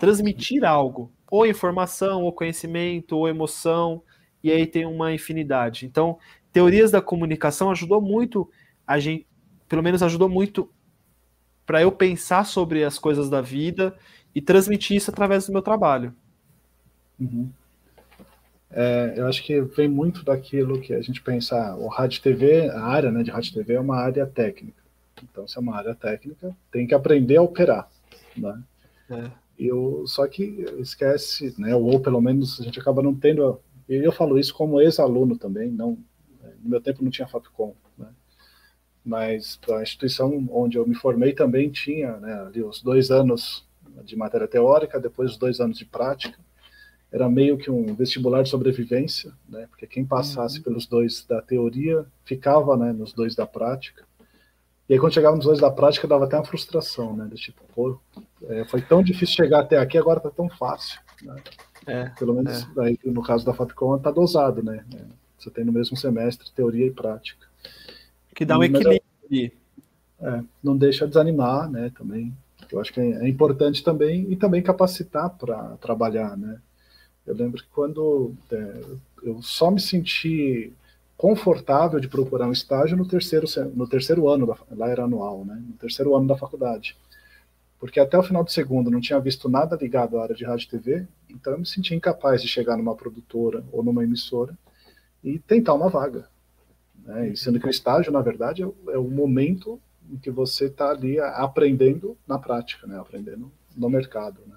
transmitir 0.00 0.64
algo, 0.64 1.12
ou 1.30 1.44
informação, 1.44 2.22
ou 2.22 2.32
conhecimento, 2.32 3.18
ou 3.18 3.28
emoção, 3.28 4.02
e 4.42 4.50
aí 4.50 4.66
tem 4.66 4.86
uma 4.86 5.12
infinidade. 5.12 5.84
Então, 5.84 6.18
teorias 6.56 6.90
da 6.90 7.02
comunicação 7.02 7.70
ajudou 7.70 8.00
muito 8.00 8.50
a 8.86 8.98
gente, 8.98 9.26
pelo 9.68 9.82
menos 9.82 10.02
ajudou 10.02 10.26
muito 10.26 10.70
para 11.66 11.82
eu 11.82 11.92
pensar 11.92 12.46
sobre 12.46 12.82
as 12.82 12.98
coisas 12.98 13.28
da 13.28 13.42
vida 13.42 13.94
e 14.34 14.40
transmitir 14.40 14.96
isso 14.96 15.10
através 15.10 15.46
do 15.46 15.52
meu 15.52 15.60
trabalho. 15.60 16.14
Uhum. 17.20 17.50
É, 18.70 19.12
eu 19.18 19.26
acho 19.26 19.44
que 19.44 19.60
vem 19.60 19.86
muito 19.86 20.24
daquilo 20.24 20.80
que 20.80 20.94
a 20.94 21.02
gente 21.02 21.20
pensa, 21.20 21.76
o 21.76 21.88
rádio 21.88 22.22
TV, 22.22 22.70
a 22.70 22.84
área 22.84 23.12
né, 23.12 23.22
de 23.22 23.30
rádio 23.30 23.52
TV 23.52 23.74
é 23.74 23.80
uma 23.80 23.98
área 23.98 24.24
técnica. 24.26 24.82
Então, 25.22 25.46
se 25.46 25.58
é 25.58 25.60
uma 25.60 25.76
área 25.76 25.94
técnica, 25.94 26.56
tem 26.72 26.86
que 26.86 26.94
aprender 26.94 27.36
a 27.36 27.42
operar. 27.42 27.86
Né? 28.34 28.62
É. 29.10 29.30
Eu, 29.58 30.04
só 30.06 30.26
que 30.26 30.64
esquece, 30.78 31.54
né, 31.58 31.76
ou 31.76 32.00
pelo 32.00 32.22
menos 32.22 32.58
a 32.58 32.64
gente 32.64 32.80
acaba 32.80 33.02
não 33.02 33.14
tendo. 33.14 33.60
E 33.86 33.96
eu 33.96 34.10
falo 34.10 34.38
isso 34.38 34.54
como 34.54 34.80
ex-aluno 34.80 35.36
também, 35.36 35.70
não, 35.70 35.98
no 36.62 36.70
meu 36.70 36.80
tempo 36.80 37.02
não 37.02 37.10
tinha 37.10 37.28
Fapcom. 37.28 37.74
Né? 37.96 38.08
mas 39.06 39.58
a 39.70 39.82
instituição 39.82 40.48
onde 40.50 40.76
eu 40.76 40.84
me 40.84 40.96
formei 40.96 41.32
também 41.32 41.70
tinha 41.70 42.16
né, 42.16 42.40
ali 42.40 42.60
os 42.60 42.82
dois 42.82 43.12
anos 43.12 43.64
de 44.04 44.16
matéria 44.16 44.48
teórica, 44.48 44.98
depois 44.98 45.30
os 45.30 45.36
dois 45.38 45.60
anos 45.60 45.78
de 45.78 45.84
prática. 45.84 46.36
Era 47.10 47.28
meio 47.30 47.56
que 47.56 47.70
um 47.70 47.94
vestibular 47.94 48.42
de 48.42 48.48
sobrevivência, 48.48 49.32
né, 49.48 49.68
porque 49.70 49.86
quem 49.86 50.04
passasse 50.04 50.58
uhum. 50.58 50.64
pelos 50.64 50.86
dois 50.86 51.24
da 51.24 51.40
teoria 51.40 52.04
ficava 52.24 52.76
né, 52.76 52.92
nos 52.92 53.12
dois 53.12 53.36
da 53.36 53.46
prática. 53.46 54.04
E 54.88 54.94
aí, 54.94 55.00
quando 55.00 55.14
chegava 55.14 55.36
nos 55.36 55.44
dois 55.44 55.60
da 55.60 55.70
prática, 55.70 56.06
dava 56.06 56.24
até 56.24 56.36
uma 56.36 56.44
frustração, 56.44 57.16
né? 57.16 57.24
Do 57.24 57.34
tipo, 57.34 57.60
pô, 57.74 57.98
é, 58.44 58.64
foi 58.66 58.80
tão 58.80 59.02
difícil 59.02 59.34
chegar 59.34 59.60
até 59.62 59.76
aqui, 59.78 59.98
agora 59.98 60.20
tá 60.20 60.30
tão 60.30 60.48
fácil. 60.48 61.00
Né? 61.22 61.42
É, 61.88 62.08
Pelo 62.10 62.34
menos 62.34 62.62
é. 62.62 62.82
aí, 62.82 62.98
no 63.04 63.20
caso 63.20 63.44
da 63.44 63.52
Fapcom, 63.52 63.98
tá 63.98 64.12
dosado, 64.12 64.62
né? 64.62 64.84
É, 64.94 65.02
você 65.38 65.50
tem 65.50 65.64
no 65.64 65.72
mesmo 65.72 65.96
semestre 65.96 66.50
teoria 66.50 66.86
e 66.86 66.90
prática. 66.90 67.46
Que 68.34 68.44
dá 68.44 68.58
um 68.58 68.64
equilíbrio. 68.64 69.02
É, 70.20 70.42
não 70.62 70.76
deixa 70.76 71.06
desanimar, 71.06 71.70
né? 71.70 71.90
Também. 71.96 72.32
Eu 72.70 72.80
acho 72.80 72.92
que 72.92 73.00
é, 73.00 73.24
é 73.24 73.28
importante 73.28 73.84
também 73.84 74.30
e 74.30 74.36
também 74.36 74.62
capacitar 74.62 75.30
para 75.30 75.76
trabalhar, 75.76 76.36
né? 76.36 76.58
Eu 77.26 77.34
lembro 77.34 77.62
que 77.62 77.68
quando 77.68 78.34
é, 78.50 78.80
eu 79.22 79.42
só 79.42 79.70
me 79.70 79.80
senti 79.80 80.72
confortável 81.16 81.98
de 81.98 82.08
procurar 82.08 82.46
um 82.46 82.52
estágio 82.52 82.96
no 82.96 83.06
terceiro, 83.06 83.46
no 83.74 83.86
terceiro 83.86 84.28
ano, 84.28 84.46
da, 84.46 84.56
lá 84.70 84.88
era 84.88 85.04
anual, 85.04 85.44
né? 85.44 85.62
No 85.66 85.74
terceiro 85.74 86.14
ano 86.14 86.26
da 86.26 86.36
faculdade. 86.36 86.96
Porque 87.78 88.00
até 88.00 88.18
o 88.18 88.22
final 88.22 88.42
do 88.42 88.50
segundo 88.50 88.90
não 88.90 89.00
tinha 89.00 89.20
visto 89.20 89.48
nada 89.48 89.76
ligado 89.76 90.18
à 90.18 90.22
área 90.22 90.34
de 90.34 90.44
rádio 90.44 90.66
e 90.66 90.70
TV, 90.70 91.06
então 91.28 91.52
eu 91.52 91.58
me 91.58 91.66
sentia 91.66 91.96
incapaz 91.96 92.40
de 92.40 92.48
chegar 92.48 92.76
numa 92.76 92.94
produtora 92.94 93.62
ou 93.70 93.82
numa 93.82 94.02
emissora 94.02 94.56
e 95.26 95.40
tentar 95.40 95.74
uma 95.74 95.88
vaga. 95.88 96.28
Né? 97.04 97.30
E 97.30 97.36
sendo 97.36 97.58
que 97.58 97.66
o 97.66 97.70
estágio, 97.70 98.12
na 98.12 98.20
verdade, 98.20 98.62
é 98.62 98.66
o, 98.66 98.74
é 98.88 98.96
momento 98.96 99.80
em 100.08 100.16
que 100.16 100.30
você 100.30 100.66
está 100.66 100.90
ali 100.90 101.18
aprendendo 101.18 102.16
na 102.26 102.38
prática, 102.38 102.86
né? 102.86 102.96
aprendendo 102.96 103.50
no 103.76 103.90
mercado. 103.90 104.40
Né? 104.46 104.56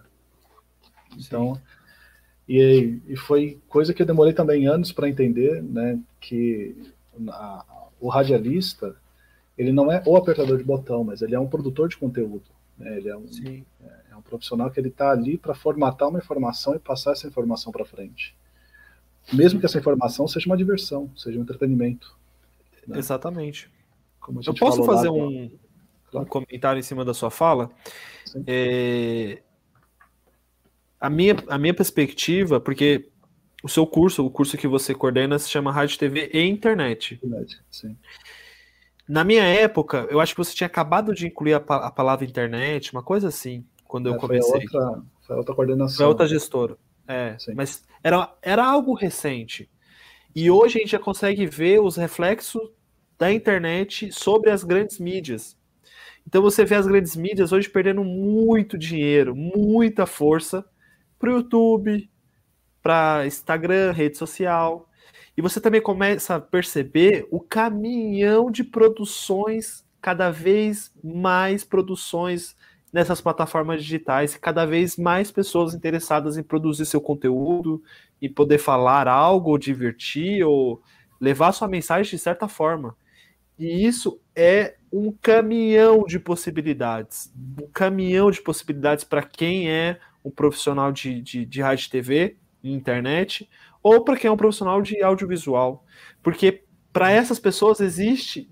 Então, 1.18 1.60
e, 2.48 3.00
e, 3.08 3.16
foi 3.16 3.60
coisa 3.68 3.96
que 3.96 4.04
eu 4.04 4.06
demorei 4.06 4.32
também 4.32 4.68
anos 4.68 4.92
para 4.92 5.10
entender, 5.10 5.64
né? 5.64 6.00
que 6.22 6.94
a, 7.30 7.66
o 8.00 8.08
radialista 8.08 8.96
ele 9.58 9.72
não 9.72 9.92
é 9.92 10.04
o 10.06 10.16
apertador 10.16 10.58
de 10.58 10.64
botão, 10.64 11.04
mas 11.04 11.24
ele 11.24 11.34
é 11.34 11.40
um 11.40 11.50
produtor 11.50 11.90
de 11.90 11.98
conteúdo. 11.98 12.46
Né? 12.78 12.96
Ele 12.98 13.10
é 13.10 13.18
um, 13.18 13.26
é, 13.84 14.12
é 14.12 14.16
um 14.16 14.22
profissional 14.22 14.70
que 14.70 14.80
ele 14.80 14.90
está 14.90 15.10
ali 15.10 15.36
para 15.36 15.56
formatar 15.56 16.10
uma 16.10 16.20
informação 16.20 16.76
e 16.76 16.80
passar 16.80 17.14
essa 17.14 17.28
informação 17.28 17.72
para 17.72 17.84
frente. 17.84 18.38
Mesmo 19.32 19.60
que 19.60 19.66
essa 19.66 19.78
informação 19.78 20.28
seja 20.28 20.46
uma 20.48 20.58
diversão, 20.58 21.10
seja 21.16 21.38
um 21.38 21.42
entretenimento. 21.42 22.16
Né? 22.88 22.98
Exatamente. 22.98 23.70
Eu 24.46 24.54
posso 24.54 24.84
fazer 24.84 25.10
um, 25.10 25.50
claro. 26.12 26.26
um, 26.26 26.30
comentário 26.30 26.80
em 26.80 26.84
cima 26.84 27.04
da 27.04 27.14
sua 27.14 27.32
fala? 27.32 27.70
É, 28.46 29.42
a, 31.00 31.10
minha, 31.10 31.36
a 31.48 31.58
minha 31.58 31.74
perspectiva, 31.74 32.60
porque 32.60 33.10
o 33.64 33.70
seu 33.70 33.86
curso, 33.88 34.26
o 34.26 34.30
curso 34.30 34.58
que 34.58 34.68
você 34.68 34.94
coordena, 34.94 35.40
se 35.40 35.50
chama 35.50 35.72
Rádio, 35.72 35.98
TV 35.98 36.30
e 36.34 36.42
Internet. 36.42 37.16
Internet, 37.16 37.60
sim. 37.72 37.98
Na 39.08 39.24
minha 39.24 39.44
época, 39.44 40.08
eu 40.12 40.20
acho 40.20 40.34
que 40.34 40.38
você 40.38 40.54
tinha 40.54 40.68
acabado 40.68 41.16
de 41.16 41.26
incluir 41.26 41.56
a, 41.56 41.58
a 41.58 41.90
palavra 41.92 42.26
internet, 42.26 42.94
uma 42.94 43.02
coisa 43.02 43.30
assim, 43.30 43.66
quando 43.86 44.08
eu 44.08 44.14
é, 44.14 44.18
comecei. 44.20 44.68
Foi 44.68 44.80
outra, 44.80 45.04
foi 45.22 45.36
outra 45.36 45.56
coordenação. 45.56 45.98
Foi 45.98 46.06
outra 46.06 46.28
gestora. 46.28 46.78
É, 47.10 47.36
sim. 47.40 47.56
mas 47.56 47.84
era, 48.04 48.32
era 48.40 48.64
algo 48.64 48.94
recente. 48.94 49.68
E 50.36 50.52
hoje 50.52 50.78
a 50.78 50.82
gente 50.82 50.92
já 50.92 51.00
consegue 51.00 51.48
ver 51.48 51.82
os 51.82 51.98
reflexos 51.98 52.62
da 53.18 53.34
internet 53.34 54.12
sobre 54.12 54.52
as 54.52 54.64
grandes 54.64 55.00
mídias. 55.00 55.58
Então 56.26 56.44
você 56.44 56.64
vê 56.64 56.76
as 56.76 56.86
grandes 56.86 57.16
mídias 57.16 57.52
hoje 57.52 57.68
perdendo 57.68 58.04
muito 58.04 58.78
dinheiro, 58.78 59.36
muita 59.36 60.06
força 60.06 60.64
para 61.18 61.32
o 61.32 61.38
YouTube, 61.38 62.08
para 62.84 63.26
Instagram, 63.26 63.92
rede 63.92 64.16
social. 64.16 64.88
E 65.36 65.42
você 65.42 65.60
também 65.60 65.82
começa 65.82 66.36
a 66.36 66.40
perceber 66.40 67.28
o 67.32 67.40
caminhão 67.40 68.52
de 68.52 68.64
produções, 68.64 69.84
cada 70.00 70.30
vez 70.30 70.94
mais 71.04 71.64
produções 71.64 72.56
nessas 72.92 73.22
plataformas 73.22 73.84
digitais 73.84 74.36
e 74.36 74.40
cada 74.40 74.66
vez 74.66 74.98
mais 74.98 75.32
pessoas 75.32 75.74
interessadas 75.74 76.38
em 76.38 76.44
produzir 76.44 76.86
seu 76.86 77.00
conteúdo 77.00 77.82
e 78.22 78.28
poder 78.28 78.58
falar 78.58 79.08
algo, 79.08 79.52
ou 79.52 79.58
divertir, 79.58 80.44
ou 80.44 80.82
levar 81.20 81.52
sua 81.52 81.68
mensagem 81.68 82.12
de 82.12 82.18
certa 82.18 82.48
forma. 82.48 82.96
E 83.58 83.86
isso 83.86 84.20
é 84.36 84.76
um 84.92 85.12
caminhão 85.12 86.04
de 86.06 86.18
possibilidades. 86.20 87.32
Um 87.62 87.68
caminhão 87.68 88.32
de 88.32 88.42
possibilidades 88.42 89.04
para 89.04 89.22
quem 89.22 89.70
é 89.70 90.00
um 90.24 90.32
profissional 90.32 90.92
de, 90.92 91.22
de, 91.22 91.46
de 91.46 91.62
rádio 91.62 91.88
e 91.88 91.90
TV 91.90 92.38
e 92.64 92.74
internet, 92.74 93.50
ou 93.84 94.04
para 94.04 94.18
quem 94.18 94.30
é 94.30 94.32
um 94.32 94.38
profissional 94.38 94.82
de 94.82 95.02
audiovisual. 95.02 95.86
Porque 96.24 96.64
para 96.92 97.12
essas 97.12 97.40
pessoas 97.40 97.80
existe, 97.80 98.50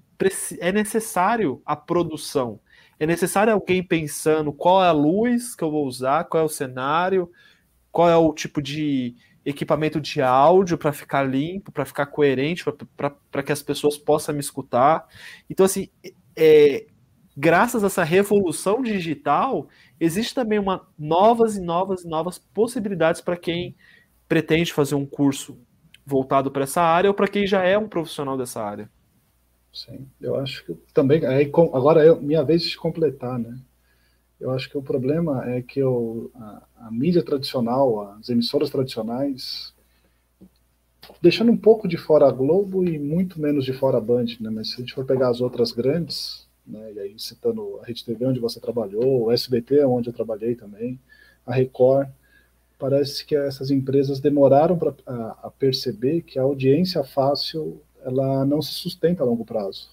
é 0.60 0.72
necessário 0.72 1.62
a 1.66 1.76
produção. 1.76 2.60
É 3.00 3.06
necessário 3.06 3.54
alguém 3.54 3.84
pensando 3.84 4.52
qual 4.52 4.84
é 4.84 4.88
a 4.88 4.92
luz 4.92 5.56
que 5.56 5.64
eu 5.64 5.72
vou 5.72 5.86
usar, 5.86 6.26
qual 6.26 6.42
é 6.42 6.46
o 6.46 6.50
cenário, 6.50 7.32
qual 7.92 8.10
é 8.10 8.18
o 8.18 8.34
tipo 8.34 8.62
de, 8.62 9.16
equipamento 9.50 10.02
de 10.02 10.22
áudio 10.22 10.78
para 10.78 10.92
ficar 10.92 11.24
limpo, 11.24 11.72
para 11.72 11.86
ficar 11.86 12.08
coerente, 12.08 12.66
para 13.32 13.44
que 13.44 13.52
as 13.54 13.64
pessoas 13.64 13.98
possam 13.98 14.36
me 14.36 14.42
escutar. 14.42 15.08
Então, 15.50 15.66
assim, 15.66 15.88
é, 16.36 16.86
graças 17.36 17.82
a 17.82 17.88
essa 17.88 18.04
revolução 18.04 18.82
digital, 18.82 19.70
existe 19.98 20.36
também 20.36 20.60
uma 20.60 20.86
novas 21.00 21.56
e 21.56 21.62
novas 21.62 22.04
e 22.04 22.10
novas 22.10 22.38
possibilidades 22.38 23.22
para 23.22 23.38
quem 23.38 23.74
pretende 24.28 24.74
fazer 24.74 24.96
um 24.96 25.06
curso 25.06 25.58
voltado 26.06 26.52
para 26.52 26.64
essa 26.64 26.82
área 26.82 27.10
ou 27.10 27.14
para 27.14 27.30
quem 27.30 27.48
já 27.48 27.64
é 27.64 27.78
um 27.78 27.88
profissional 27.88 28.38
dessa 28.38 28.62
área. 28.62 28.90
Sim, 29.72 30.08
eu 30.20 30.36
acho 30.36 30.66
que 30.66 30.74
também. 30.94 31.26
Aí, 31.26 31.46
agora 31.74 32.06
é 32.06 32.16
minha 32.16 32.44
vez 32.44 32.64
de 32.64 32.78
completar, 32.78 33.38
né? 33.40 33.60
Eu 34.40 34.52
acho 34.52 34.70
que 34.70 34.78
o 34.78 34.84
problema 34.84 35.50
é 35.50 35.62
que 35.62 35.84
o, 35.84 36.32
a, 36.36 36.64
a 36.88 36.92
mídia 36.92 37.24
tradicional, 37.24 38.14
as 38.20 38.30
emissoras 38.30 38.70
tradicionais, 38.70 39.74
deixando 41.22 41.52
um 41.52 41.58
pouco 41.58 41.88
de 41.88 41.98
fora 41.98 42.28
a 42.28 42.32
Globo 42.32 42.84
e 42.84 43.00
muito 43.00 43.40
menos 43.40 43.66
de 43.66 43.74
fora 43.74 43.98
a 43.98 44.02
Band, 44.02 44.26
né? 44.40 44.50
Mas 44.50 44.70
se 44.70 44.76
a 44.76 44.80
gente 44.80 44.94
for 44.94 45.06
pegar 45.06 45.30
as 45.30 45.42
outras 45.42 45.72
grandes, 45.72 46.48
né? 46.66 46.94
E 46.94 47.00
aí 47.00 47.16
citando 47.20 47.80
a 47.82 47.86
Rede 47.86 48.04
TV 48.04 48.26
onde 48.26 48.40
você 48.40 48.60
trabalhou, 48.60 49.26
o 49.26 49.32
SBT 49.32 49.84
onde 49.86 50.10
eu 50.10 50.14
trabalhei 50.14 50.56
também, 50.56 51.00
a 51.46 51.54
Record, 51.54 52.10
parece 52.80 53.26
que 53.26 53.36
essas 53.36 53.72
empresas 53.72 54.20
demoraram 54.20 54.78
para 54.78 54.94
perceber 55.60 56.22
que 56.24 56.40
a 56.40 56.44
audiência 56.44 57.04
fácil 57.04 57.82
ela 58.08 58.46
não 58.46 58.62
se 58.62 58.74
sustenta 58.74 59.24
a 59.24 59.26
longo 59.26 59.46
prazo, 59.46 59.90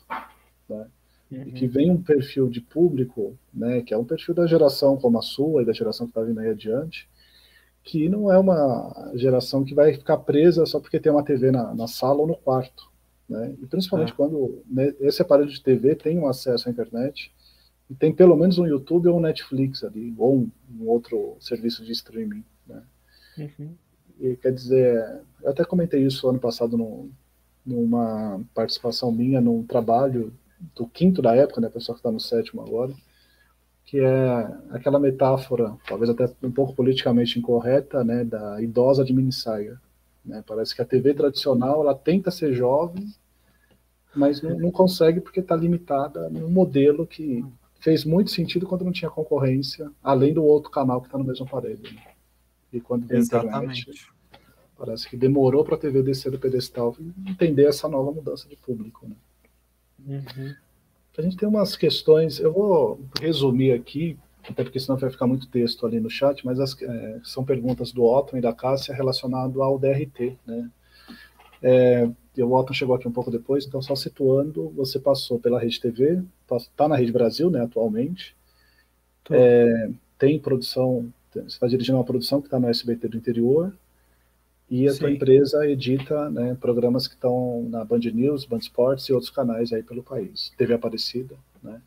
né? 0.68 0.86
Uhum. 1.30 1.42
E 1.42 1.52
que 1.52 1.66
vem 1.66 1.90
um 1.90 2.02
perfil 2.02 2.48
de 2.48 2.60
público, 2.60 3.36
né? 3.52 3.82
Que 3.82 3.92
é 3.92 3.98
um 3.98 4.04
perfil 4.04 4.34
da 4.34 4.46
geração 4.46 4.96
como 4.96 5.18
a 5.18 5.22
sua 5.22 5.62
e 5.62 5.64
da 5.64 5.72
geração 5.72 6.06
que 6.06 6.10
está 6.10 6.22
vindo 6.22 6.40
aí 6.40 6.48
adiante 6.48 7.08
que 7.84 8.08
não 8.08 8.32
é 8.32 8.38
uma 8.38 9.12
geração 9.14 9.62
que 9.62 9.74
vai 9.74 9.92
ficar 9.92 10.16
presa 10.16 10.64
só 10.64 10.80
porque 10.80 10.98
tem 10.98 11.12
uma 11.12 11.22
TV 11.22 11.50
na, 11.50 11.74
na 11.74 11.86
sala 11.86 12.20
ou 12.20 12.26
no 12.26 12.34
quarto. 12.34 12.90
Né? 13.28 13.54
E 13.62 13.66
principalmente 13.66 14.12
é. 14.12 14.16
quando 14.16 14.62
né, 14.66 14.94
esse 15.00 15.20
aparelho 15.20 15.50
de 15.50 15.62
TV 15.62 15.94
tem 15.94 16.18
um 16.18 16.26
acesso 16.26 16.66
à 16.66 16.72
internet 16.72 17.30
e 17.88 17.94
tem 17.94 18.12
pelo 18.12 18.36
menos 18.36 18.58
um 18.58 18.66
YouTube 18.66 19.08
ou 19.08 19.18
um 19.18 19.20
Netflix 19.20 19.84
ali, 19.84 20.14
ou 20.16 20.36
um, 20.36 20.50
um 20.80 20.88
outro 20.88 21.36
serviço 21.38 21.84
de 21.84 21.92
streaming. 21.92 22.42
Né? 22.66 22.82
Uhum. 23.36 23.74
E 24.18 24.36
quer 24.36 24.52
dizer, 24.52 25.20
eu 25.42 25.50
até 25.50 25.62
comentei 25.62 26.02
isso 26.02 26.26
ano 26.26 26.38
passado 26.38 26.78
no, 26.78 27.10
numa 27.64 28.40
participação 28.54 29.10
minha 29.10 29.40
num 29.40 29.62
trabalho 29.64 30.32
do 30.74 30.86
quinto 30.86 31.20
da 31.20 31.34
época, 31.34 31.60
né, 31.60 31.68
pessoal 31.68 31.94
que 31.94 32.00
está 32.00 32.10
no 32.10 32.20
sétimo 32.20 32.62
agora, 32.62 32.92
que 33.84 33.98
é 34.00 34.48
aquela 34.70 34.98
metáfora, 34.98 35.76
talvez 35.86 36.10
até 36.10 36.30
um 36.42 36.50
pouco 36.50 36.74
politicamente 36.74 37.38
incorreta, 37.38 38.02
né, 38.02 38.24
da 38.24 38.60
idosa 38.62 39.04
de 39.04 39.12
mini 39.12 39.32
saia. 39.32 39.80
Né? 40.24 40.42
Parece 40.46 40.74
que 40.74 40.82
a 40.82 40.86
TV 40.86 41.14
tradicional 41.14 41.82
ela 41.82 41.94
tenta 41.94 42.30
ser 42.30 42.54
jovem, 42.54 43.06
mas 44.14 44.40
não, 44.40 44.58
não 44.58 44.70
consegue 44.70 45.20
porque 45.20 45.40
está 45.40 45.54
limitada 45.54 46.30
num 46.30 46.48
modelo 46.48 47.06
que 47.06 47.44
fez 47.80 48.04
muito 48.04 48.30
sentido 48.30 48.66
quando 48.66 48.84
não 48.84 48.92
tinha 48.92 49.10
concorrência, 49.10 49.90
além 50.02 50.32
do 50.32 50.42
outro 50.42 50.70
canal 50.70 51.00
que 51.00 51.08
está 51.08 51.18
no 51.18 51.24
mesmo 51.24 51.44
aparelho. 51.44 51.82
Né? 51.82 52.02
E 52.72 52.80
quando 52.80 53.10
Exatamente. 53.12 53.82
internet, 53.82 54.13
parece 54.78 55.08
que 55.08 55.16
demorou 55.16 55.64
para 55.64 55.76
a 55.76 55.78
TV 55.78 56.02
descer 56.02 56.30
do 56.30 56.38
pedestal 56.38 56.96
e 56.98 57.30
entender 57.30 57.66
essa 57.66 57.88
nova 57.88 58.10
mudança 58.10 58.48
de 58.48 58.56
público. 58.56 59.06
Né? 59.08 59.16
Uhum. 60.06 60.54
A 61.16 61.22
gente 61.22 61.36
tem 61.36 61.48
umas 61.48 61.76
questões, 61.76 62.40
eu 62.40 62.52
vou 62.52 63.00
resumir 63.20 63.72
aqui, 63.72 64.18
até 64.48 64.64
porque 64.64 64.80
senão 64.80 64.98
vai 64.98 65.10
ficar 65.10 65.26
muito 65.26 65.48
texto 65.48 65.86
ali 65.86 66.00
no 66.00 66.10
chat, 66.10 66.44
mas 66.44 66.58
as, 66.58 66.80
é, 66.82 67.20
são 67.22 67.44
perguntas 67.44 67.92
do 67.92 68.04
Otton 68.04 68.38
e 68.38 68.40
da 68.40 68.52
Cássia 68.52 68.94
relacionado 68.94 69.62
ao 69.62 69.78
DRT, 69.78 70.36
né? 70.44 70.70
É, 71.62 72.10
o 72.42 72.52
Otton 72.52 72.74
chegou 72.74 72.94
aqui 72.94 73.08
um 73.08 73.12
pouco 73.12 73.30
depois, 73.30 73.64
então 73.64 73.80
só 73.80 73.94
situando, 73.94 74.68
você 74.70 74.98
passou 74.98 75.38
pela 75.38 75.58
Rede 75.58 75.80
TV, 75.80 76.22
está 76.50 76.86
na 76.86 76.96
Rede 76.96 77.12
Brasil, 77.12 77.48
né, 77.48 77.62
atualmente, 77.62 78.36
é, 79.30 79.88
tem 80.18 80.38
produção, 80.38 81.10
você 81.32 81.40
está 81.46 81.66
dirigindo 81.66 81.96
uma 81.96 82.04
produção 82.04 82.40
que 82.40 82.48
está 82.48 82.60
no 82.60 82.68
SBT 82.68 83.08
do 83.08 83.16
interior, 83.16 83.72
e 84.70 84.88
a 84.88 84.92
Sim. 84.92 84.98
tua 84.98 85.10
empresa 85.10 85.66
edita 85.68 86.30
né, 86.30 86.56
programas 86.60 87.06
que 87.06 87.14
estão 87.14 87.66
na 87.68 87.84
Band 87.84 88.00
News, 88.12 88.44
Band 88.44 88.58
Sports 88.58 89.08
e 89.08 89.12
outros 89.12 89.30
canais 89.30 89.72
aí 89.72 89.82
pelo 89.82 90.02
país. 90.02 90.52
TV 90.56 90.74
Aparecida, 90.74 91.36
né? 91.62 91.80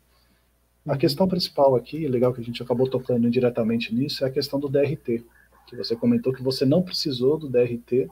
A 0.86 0.92
uhum. 0.92 0.98
questão 0.98 1.28
principal 1.28 1.76
aqui, 1.76 2.08
legal 2.08 2.32
que 2.32 2.40
a 2.40 2.44
gente 2.44 2.62
acabou 2.62 2.88
tocando 2.88 3.26
indiretamente 3.26 3.94
nisso, 3.94 4.24
é 4.24 4.28
a 4.28 4.30
questão 4.30 4.58
do 4.58 4.68
DRT, 4.68 5.24
que 5.66 5.76
você 5.76 5.94
comentou 5.94 6.32
que 6.32 6.42
você 6.42 6.64
não 6.64 6.82
precisou 6.82 7.36
do 7.36 7.48
DRT 7.48 8.08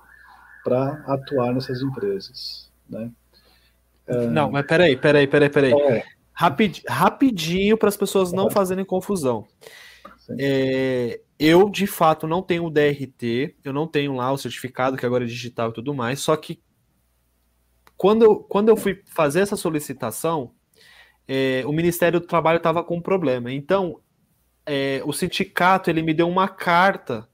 para 0.62 1.02
atuar 1.06 1.55
nessas 1.55 1.80
empresas, 1.80 2.70
né? 2.88 3.10
É, 4.06 4.26
não, 4.26 4.51
mas 4.51 4.66
peraí, 4.66 4.97
peraí, 4.97 5.26
peraí, 5.26 5.48
peraí. 5.48 5.72
É. 5.72 6.05
Rapid, 6.32 6.82
rapidinho 6.86 7.78
para 7.78 7.88
as 7.88 7.97
pessoas 7.97 8.30
não 8.30 8.51
fazerem 8.51 8.84
confusão. 8.84 9.47
É, 10.38 11.20
eu, 11.38 11.68
de 11.68 11.86
fato, 11.86 12.26
não 12.26 12.42
tenho 12.42 12.64
o 12.64 12.70
DRT, 12.70 13.56
eu 13.62 13.72
não 13.72 13.86
tenho 13.86 14.14
lá 14.14 14.32
o 14.32 14.38
certificado, 14.38 14.96
que 14.96 15.04
agora 15.04 15.24
é 15.24 15.26
digital 15.26 15.70
e 15.70 15.74
tudo 15.74 15.94
mais, 15.94 16.20
só 16.20 16.36
que 16.36 16.60
quando 17.96 18.22
eu, 18.22 18.36
quando 18.36 18.68
eu 18.68 18.76
fui 18.76 19.02
fazer 19.06 19.40
essa 19.40 19.56
solicitação, 19.56 20.52
é, 21.26 21.62
o 21.66 21.72
Ministério 21.72 22.20
do 22.20 22.26
Trabalho 22.26 22.58
estava 22.58 22.84
com 22.84 22.96
um 22.96 23.00
problema. 23.00 23.52
Então, 23.52 24.00
é, 24.64 25.00
o 25.04 25.12
sindicato 25.12 25.90
ele 25.90 26.02
me 26.02 26.12
deu 26.12 26.28
uma 26.28 26.48
carta 26.48 27.28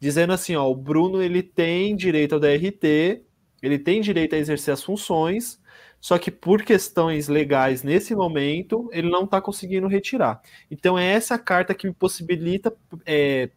dizendo 0.00 0.32
assim, 0.32 0.56
ó, 0.56 0.68
o 0.68 0.74
Bruno 0.74 1.22
ele 1.22 1.42
tem 1.42 1.94
direito 1.94 2.34
ao 2.34 2.40
DRT, 2.40 3.22
ele 3.62 3.78
tem 3.78 4.00
direito 4.00 4.34
a 4.34 4.38
exercer 4.38 4.74
as 4.74 4.82
funções, 4.82 5.60
só 6.00 6.18
que 6.18 6.30
por 6.30 6.62
questões 6.62 7.28
legais 7.28 7.82
nesse 7.82 8.14
momento 8.14 8.90
ele 8.92 9.08
não 9.08 9.24
está 9.24 9.40
conseguindo 9.40 9.86
retirar. 9.86 10.42
Então 10.70 10.98
é 10.98 11.06
essa 11.06 11.38
carta 11.38 11.74
que 11.74 11.86
me 11.86 11.94
possibilita 11.94 12.74
é, 13.06 13.50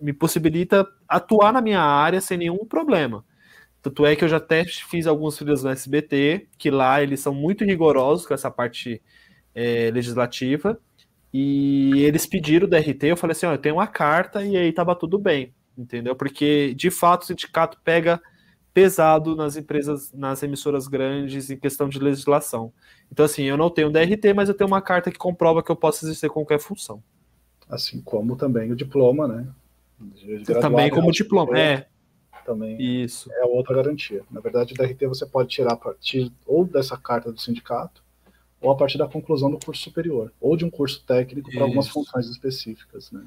me 0.00 0.12
possibilita 0.12 0.86
atuar 1.08 1.52
na 1.52 1.60
minha 1.60 1.80
área 1.80 2.20
sem 2.20 2.36
nenhum 2.36 2.66
problema. 2.66 3.24
Tanto 3.80 4.04
é 4.04 4.16
que 4.16 4.24
eu 4.24 4.28
já 4.28 4.36
até 4.38 4.64
fiz 4.64 5.06
alguns 5.06 5.38
filhos 5.38 5.62
no 5.62 5.70
SBT, 5.70 6.48
que 6.58 6.70
lá 6.70 7.02
eles 7.02 7.20
são 7.20 7.34
muito 7.34 7.64
rigorosos 7.64 8.26
com 8.26 8.34
essa 8.34 8.50
parte 8.50 9.00
é, 9.54 9.90
legislativa, 9.92 10.78
e 11.32 12.02
eles 12.04 12.26
pediram 12.26 12.66
o 12.66 12.70
DRT, 12.70 13.04
eu 13.04 13.16
falei 13.16 13.32
assim, 13.32 13.46
ó, 13.46 13.52
eu 13.52 13.58
tenho 13.58 13.76
uma 13.76 13.86
carta 13.86 14.44
e 14.44 14.56
aí 14.56 14.72
tava 14.72 14.94
tudo 14.94 15.18
bem, 15.18 15.54
entendeu? 15.76 16.14
Porque 16.14 16.74
de 16.74 16.90
fato 16.90 17.22
o 17.22 17.26
sindicato 17.26 17.78
pega 17.82 18.20
pesado 18.72 19.36
nas 19.36 19.56
empresas, 19.56 20.12
nas 20.12 20.42
emissoras 20.42 20.86
grandes 20.86 21.50
em 21.50 21.56
questão 21.56 21.88
de 21.88 21.98
legislação. 21.98 22.72
Então, 23.10 23.24
assim, 23.24 23.44
eu 23.44 23.56
não 23.56 23.70
tenho 23.70 23.90
DRT, 23.90 24.32
mas 24.34 24.48
eu 24.48 24.54
tenho 24.54 24.68
uma 24.68 24.80
carta 24.80 25.10
que 25.10 25.18
comprova 25.18 25.62
que 25.62 25.70
eu 25.70 25.76
posso 25.76 26.04
exercer 26.04 26.30
qualquer 26.30 26.58
função. 26.58 27.02
Assim 27.68 28.00
como 28.00 28.36
também 28.36 28.72
o 28.72 28.76
diploma, 28.76 29.28
né? 29.28 29.46
Também 30.60 30.90
como 30.90 31.12
diploma, 31.12 31.58
é. 31.58 31.86
Também 32.44 32.76
Isso. 32.80 33.30
é 33.32 33.44
outra 33.44 33.76
garantia. 33.76 34.22
Na 34.30 34.40
verdade, 34.40 34.74
o 34.74 34.76
DRT 34.76 35.06
você 35.06 35.24
pode 35.24 35.48
tirar 35.48 35.74
a 35.74 35.76
partir 35.76 36.32
ou 36.44 36.64
dessa 36.64 36.96
carta 36.96 37.30
do 37.30 37.40
sindicato, 37.40 38.02
ou 38.60 38.70
a 38.70 38.76
partir 38.76 38.98
da 38.98 39.06
conclusão 39.06 39.50
do 39.50 39.64
curso 39.64 39.82
superior, 39.82 40.32
ou 40.40 40.56
de 40.56 40.64
um 40.64 40.70
curso 40.70 41.04
técnico 41.06 41.50
para 41.52 41.62
algumas 41.62 41.88
funções 41.88 42.26
específicas, 42.28 43.12
né? 43.12 43.24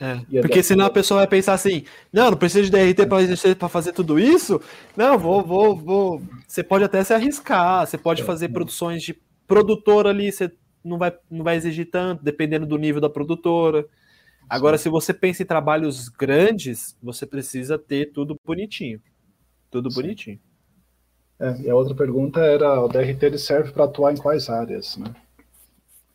É, 0.00 0.38
é, 0.38 0.40
porque 0.40 0.62
senão 0.62 0.86
a 0.86 0.90
pessoa 0.90 1.20
vai 1.20 1.26
pensar 1.26 1.54
assim: 1.54 1.84
não, 2.12 2.30
não 2.30 2.36
precisa 2.36 2.64
de 2.64 2.70
DRT 2.70 3.06
para 3.56 3.68
fazer 3.68 3.92
tudo 3.92 4.18
isso. 4.18 4.60
Não, 4.96 5.18
vou, 5.18 5.42
vou, 5.42 5.76
vou. 5.76 6.22
Você 6.46 6.62
pode 6.62 6.84
até 6.84 7.02
se 7.04 7.14
arriscar, 7.14 7.86
você 7.86 7.96
pode 7.96 8.22
é, 8.22 8.24
fazer 8.24 8.48
produções 8.48 9.02
de 9.02 9.14
produtor 9.46 10.06
ali, 10.06 10.32
você 10.32 10.50
não 10.82 10.98
vai, 10.98 11.16
não 11.30 11.44
vai 11.44 11.56
exigir 11.56 11.90
tanto, 11.90 12.24
dependendo 12.24 12.66
do 12.66 12.76
nível 12.76 13.00
da 13.00 13.08
produtora. 13.08 13.86
Agora, 14.48 14.76
Sim. 14.76 14.84
se 14.84 14.88
você 14.88 15.14
pensa 15.14 15.42
em 15.42 15.46
trabalhos 15.46 16.08
grandes, 16.08 16.96
você 17.02 17.24
precisa 17.24 17.78
ter 17.78 18.12
tudo 18.12 18.38
bonitinho. 18.44 19.00
Tudo 19.70 19.90
Sim. 19.90 20.02
bonitinho. 20.02 20.40
É, 21.38 21.62
e 21.62 21.70
a 21.70 21.74
outra 21.74 21.94
pergunta 21.94 22.40
era: 22.40 22.80
o 22.80 22.88
DRT 22.88 23.26
ele 23.26 23.38
serve 23.38 23.70
para 23.70 23.84
atuar 23.84 24.12
em 24.12 24.16
quais 24.16 24.50
áreas, 24.50 24.96
né? 24.96 25.14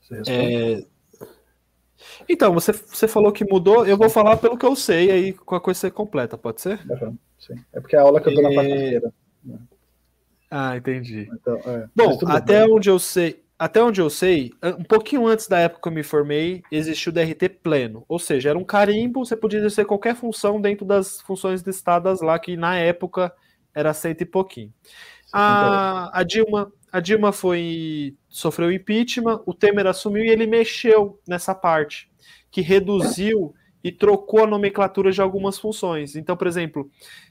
Você 0.02 0.18
responde? 0.18 0.54
É 0.54 0.99
então, 2.28 2.54
você, 2.54 2.72
você 2.72 3.08
falou 3.08 3.32
que 3.32 3.46
mudou, 3.46 3.86
eu 3.86 3.98
vou 3.98 4.10
falar 4.10 4.38
pelo 4.38 4.58
que 4.58 4.66
eu 4.66 4.76
sei, 4.76 5.12
aí 5.12 5.34
com 5.34 5.56
a 5.56 5.62
coisa 5.62 5.90
completa, 5.92 6.38
pode 6.38 6.62
ser? 6.62 6.80
Uhum, 6.90 7.18
sim. 7.38 7.56
É 7.74 7.80
porque 7.80 7.96
é 7.96 8.00
a 8.00 8.04
aula 8.04 8.22
que 8.22 8.30
eu 8.30 8.34
dou 8.34 8.44
na 8.44 8.50
quarta-feira. 8.50 9.14
Ah, 10.52 10.78
entendi. 10.78 11.30
Então, 11.32 11.56
é, 11.66 11.88
Bom, 11.96 12.18
até 12.28 12.66
bem. 12.66 12.76
onde 12.76 12.90
eu 12.90 12.98
sei, 12.98 13.44
até 13.58 13.84
onde 13.84 14.02
eu 14.02 14.10
sei, 14.10 14.52
um 14.80 14.84
pouquinho 14.84 15.28
antes 15.28 15.48
da 15.48 15.60
época 15.60 15.82
que 15.82 15.88
eu 15.90 15.94
me 15.94 16.02
formei, 16.02 16.64
existiu 16.72 17.12
o 17.12 17.14
DRT 17.14 17.50
pleno. 17.62 18.06
Ou 18.08 18.18
seja, 18.18 18.50
era 18.50 18.58
um 18.58 18.64
carimbo, 18.64 19.24
você 19.24 19.36
podia 19.36 19.60
exercer 19.60 19.86
qualquer 19.86 20.16
função 20.16 20.60
dentro 20.60 20.86
das 20.86 21.22
funções 21.22 21.62
listadas 21.62 22.22
lá, 22.22 22.40
que 22.40 22.56
na 22.58 22.78
época 22.78 23.32
era 23.76 23.94
cento 23.94 24.22
e 24.22 24.26
pouquinho. 24.26 24.74
A, 25.32 26.10
a 26.20 26.24
Dilma 26.24 26.72
a 26.92 27.00
Dilma 27.00 27.32
foi 27.32 28.16
sofreu 28.28 28.72
impeachment, 28.72 29.42
o 29.46 29.54
Temer 29.54 29.88
assumiu 29.88 30.24
e 30.24 30.30
ele 30.30 30.48
mexeu 30.48 31.20
nessa 31.28 31.54
parte, 31.54 32.10
que 32.52 32.62
reduziu 32.62 33.54
e 33.84 33.92
trocou 33.92 34.44
a 34.44 34.48
nomenclatura 34.48 35.12
de 35.12 35.22
algumas 35.22 35.58
funções. 35.58 36.16
Então, 36.16 36.36
por 36.36 36.48
exemplo, 36.48 36.90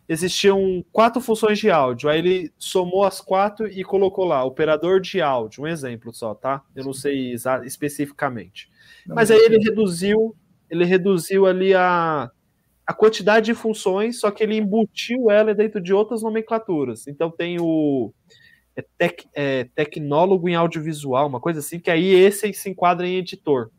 existiam 0.09 0.85
quatro 0.91 1.21
funções 1.21 1.59
de 1.59 1.71
áudio, 1.71 2.09
aí 2.09 2.19
ele 2.19 2.53
somou 2.59 3.05
as 3.05 3.21
quatro 3.21 3.69
e 3.69 3.85
colocou 3.85 4.25
lá, 4.25 4.43
operador 4.45 5.01
de 5.01 5.21
áudio, 5.21 5.65
um 5.65 5.67
exemplo 5.67 6.13
só, 6.13 6.35
tá? 6.35 6.63
Eu 6.75 6.85
não 6.85 6.93
sei 6.93 7.35
especificamente. 7.65 8.71
Mas 9.07 9.31
aí 9.31 9.39
ele 9.39 9.59
reduziu, 9.59 10.35
ele 10.71 10.85
reduziu 10.85 11.47
ali 11.47 11.75
a, 11.75 12.31
a 12.87 12.95
quantidade 12.95 13.47
de 13.47 13.55
funções, 13.55 14.19
só 14.19 14.31
que 14.31 14.43
ele 14.43 14.57
embutiu 14.57 15.31
ela 15.31 15.55
dentro 15.55 15.81
de 15.81 15.93
outras 15.93 16.23
nomenclaturas. 16.23 17.07
Então 17.07 17.31
tem 17.31 17.59
o 17.61 18.13
é, 18.79 18.85
tec, 18.97 19.25
é, 19.35 19.65
tecnólogo 19.75 20.49
em 20.49 20.55
audiovisual, 20.55 21.27
uma 21.27 21.41
coisa 21.41 21.59
assim, 21.59 21.81
que 21.81 21.91
aí 21.91 22.07
esse 22.15 22.53
se 22.53 22.71
enquadra 22.71 23.07
em 23.07 23.17
editor. 23.17 23.71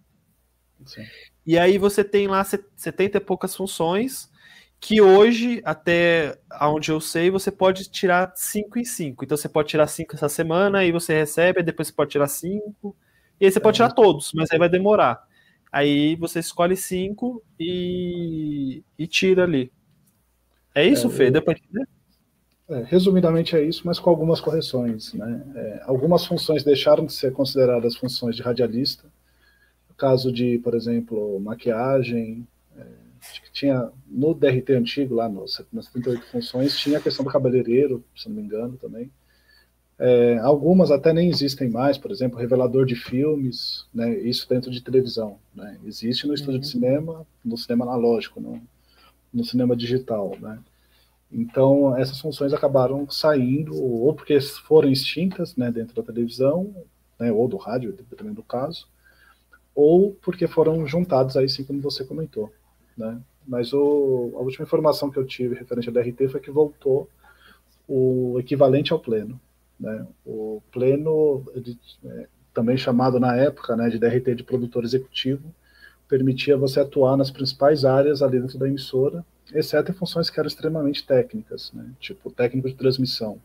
Sim. 0.85 1.03
E 1.45 1.57
aí 1.57 1.77
você 1.77 2.03
tem 2.03 2.27
lá 2.27 2.43
70 2.43 3.17
e 3.17 3.21
poucas 3.21 3.55
funções 3.55 4.29
que 4.81 5.01
hoje, 5.01 5.61
até 5.65 6.37
onde 6.61 6.91
eu 6.91 7.01
sei, 7.01 7.29
você 7.29 7.51
pode 7.51 7.89
tirar 7.89 8.31
5 8.35 8.77
em 8.79 8.85
5. 8.85 9.25
Então 9.25 9.35
você 9.37 9.49
pode 9.49 9.67
tirar 9.69 9.87
5 9.87 10.15
essa 10.15 10.29
semana, 10.29 10.79
aí 10.79 10.91
você 10.91 11.13
recebe, 11.17 11.59
aí 11.59 11.65
depois 11.65 11.87
você 11.89 11.93
pode 11.93 12.11
tirar 12.11 12.27
5, 12.27 12.95
e 13.39 13.45
aí 13.45 13.51
você 13.51 13.59
pode 13.59 13.75
tirar 13.75 13.91
todos, 13.91 14.31
mas 14.33 14.49
aí 14.51 14.59
vai 14.59 14.69
demorar. 14.69 15.21
Aí 15.71 16.15
você 16.15 16.39
escolhe 16.39 16.75
5 16.77 17.43
e, 17.59 18.83
e 18.97 19.05
tira 19.07 19.43
ali. 19.43 19.71
É 20.73 20.85
isso, 20.85 21.07
É, 21.07 21.09
Fê? 21.09 21.27
eu- 21.27 21.31
Deu 21.31 21.41
pra 21.41 21.53
entender? 21.53 21.87
É, 22.69 22.83
resumidamente 22.83 23.55
é 23.55 23.63
isso, 23.63 23.81
mas 23.83 23.99
com 23.99 24.11
algumas 24.11 24.39
correções. 24.39 25.13
Né? 25.13 25.43
É, 25.55 25.81
algumas 25.85 26.25
funções 26.25 26.63
deixaram 26.63 27.05
de 27.05 27.13
ser 27.13 27.33
consideradas 27.33 27.95
funções 27.95 28.35
de 28.35 28.43
radialista. 28.43 29.05
No 29.89 29.95
caso 29.95 30.31
de, 30.31 30.59
por 30.59 30.75
exemplo, 30.75 31.39
maquiagem, 31.39 32.47
é, 32.77 32.85
acho 33.21 33.41
que 33.41 33.51
tinha 33.51 33.89
no 34.07 34.35
DRT 34.35 34.73
antigo, 34.73 35.15
lá 35.15 35.27
no, 35.27 35.45
nas 35.73 35.85
78 35.85 36.25
funções, 36.27 36.77
tinha 36.77 36.99
a 36.99 37.01
questão 37.01 37.25
do 37.25 37.31
cabeleireiro, 37.31 38.03
se 38.15 38.29
não 38.29 38.35
me 38.35 38.43
engano 38.43 38.77
também. 38.77 39.09
É, 39.97 40.37
algumas 40.37 40.91
até 40.91 41.11
nem 41.11 41.27
existem 41.27 41.69
mais, 41.69 41.97
por 41.97 42.11
exemplo, 42.11 42.39
revelador 42.39 42.85
de 42.85 42.95
filmes, 42.95 43.85
né, 43.93 44.17
isso 44.19 44.47
dentro 44.47 44.69
de 44.71 44.81
televisão. 44.81 45.39
Né, 45.55 45.77
existe 45.83 46.27
no 46.27 46.35
estúdio 46.35 46.59
de 46.59 46.67
cinema, 46.67 47.25
no 47.43 47.57
cinema 47.57 47.83
analógico, 47.83 48.39
no, 48.39 48.61
no 49.33 49.43
cinema 49.43 49.75
digital. 49.75 50.37
Né. 50.39 50.59
Então, 51.31 51.95
essas 51.95 52.19
funções 52.19 52.53
acabaram 52.53 53.09
saindo, 53.09 53.75
ou 53.75 54.13
porque 54.13 54.39
foram 54.41 54.89
extintas 54.89 55.55
né, 55.55 55.71
dentro 55.71 55.95
da 55.95 56.01
televisão, 56.01 56.73
né, 57.19 57.31
ou 57.31 57.47
do 57.47 57.57
rádio, 57.57 57.93
dependendo 57.93 58.37
do 58.37 58.43
caso, 58.43 58.87
ou 59.75 60.13
porque 60.21 60.47
foram 60.47 60.85
juntados 60.87 61.37
aí 61.37 61.47
sim, 61.47 61.63
como 61.63 61.81
você 61.81 62.03
comentou. 62.03 62.51
Né? 62.97 63.21
Mas 63.47 63.73
o, 63.73 64.33
a 64.35 64.39
última 64.39 64.65
informação 64.65 65.09
que 65.09 65.17
eu 65.17 65.25
tive 65.25 65.55
referente 65.55 65.87
ao 65.87 65.93
DRT 65.93 66.27
foi 66.29 66.39
que 66.39 66.51
voltou 66.51 67.07
o 67.87 68.37
equivalente 68.39 68.91
ao 68.91 68.99
pleno. 68.99 69.39
Né? 69.79 70.05
O 70.25 70.61
pleno, 70.71 71.43
é, 72.05 72.27
também 72.53 72.77
chamado 72.77 73.19
na 73.19 73.35
época 73.35 73.75
né, 73.75 73.89
de 73.89 73.99
DRT 73.99 74.35
de 74.35 74.43
produtor 74.43 74.83
executivo, 74.83 75.53
permitia 76.07 76.57
você 76.57 76.79
atuar 76.79 77.15
nas 77.15 77.29
principais 77.29 77.85
áreas 77.85 78.21
ali 78.21 78.39
dentro 78.39 78.57
da 78.57 78.67
emissora, 78.67 79.23
exceto 79.53 79.91
em 79.91 79.93
funções 79.93 80.29
que 80.29 80.39
eram 80.39 80.47
extremamente 80.47 81.05
técnicas, 81.05 81.71
né? 81.73 81.91
tipo 81.99 82.29
técnico 82.31 82.69
de 82.69 82.75
transmissão. 82.75 83.39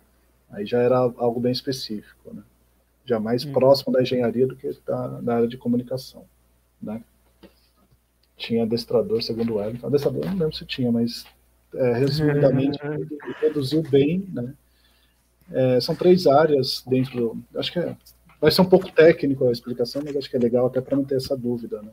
Aí 0.51 0.65
já 0.67 0.81
era 0.81 0.97
algo 0.97 1.41
bem 1.41 1.53
específico, 1.53 2.33
né? 2.33 2.43
já 3.05 3.21
mais 3.21 3.45
Hum. 3.45 3.53
próximo 3.53 3.93
da 3.93 4.03
engenharia 4.03 4.47
do 4.47 4.57
que 4.57 4.71
da, 4.87 5.21
da 5.21 5.37
área 5.37 5.49
de 5.49 5.57
comunicação. 5.57 6.25
Né? 6.81 7.03
Tinha 8.37 8.63
adestrador, 8.65 9.23
segundo 9.23 9.55
o 9.55 9.57
Wellington. 9.57 9.87
Adestrador, 9.87 10.23
eu 10.25 10.31
não 10.31 10.39
lembro 10.39 10.57
se 10.57 10.65
tinha, 10.65 10.91
mas 10.91 11.25
é, 11.75 11.93
resumidamente, 11.95 12.79
reduziu 13.41 13.83
bem. 13.83 14.27
Né? 14.33 14.55
É, 15.53 15.81
são 15.81 15.95
três 15.95 16.27
áreas 16.27 16.83
dentro. 16.87 17.39
Acho 17.57 17.73
que 17.73 17.79
é, 17.79 17.97
vai 18.41 18.51
ser 18.51 18.63
um 18.63 18.69
pouco 18.69 18.91
técnico 18.91 19.47
a 19.47 19.53
explicação, 19.53 20.03
mas 20.05 20.17
acho 20.17 20.31
que 20.31 20.37
é 20.37 20.41
legal 20.41 20.67
até 20.67 20.81
para 20.81 20.97
não 20.97 21.05
ter 21.05 21.17
essa 21.17 21.37
dúvida. 21.37 21.83
Né? 21.83 21.91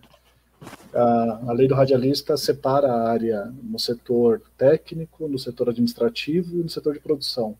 A, 0.93 1.53
lei 1.53 1.67
do 1.67 1.75
radialista 1.75 2.35
separa 2.35 2.91
a 2.91 3.09
área 3.09 3.45
no 3.63 3.79
setor 3.79 4.41
técnico, 4.57 5.27
no 5.27 5.39
setor 5.39 5.69
administrativo 5.69 6.57
e 6.57 6.63
no 6.63 6.69
setor 6.69 6.93
de 6.93 6.99
produção. 6.99 7.55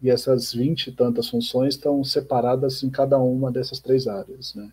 E 0.00 0.10
essas 0.10 0.52
20 0.52 0.88
e 0.88 0.92
tantas 0.92 1.28
funções 1.28 1.74
estão 1.74 2.02
separadas 2.04 2.82
em 2.82 2.90
cada 2.90 3.18
uma 3.18 3.50
dessas 3.50 3.80
três 3.80 4.06
áreas. 4.06 4.54
Né? 4.54 4.70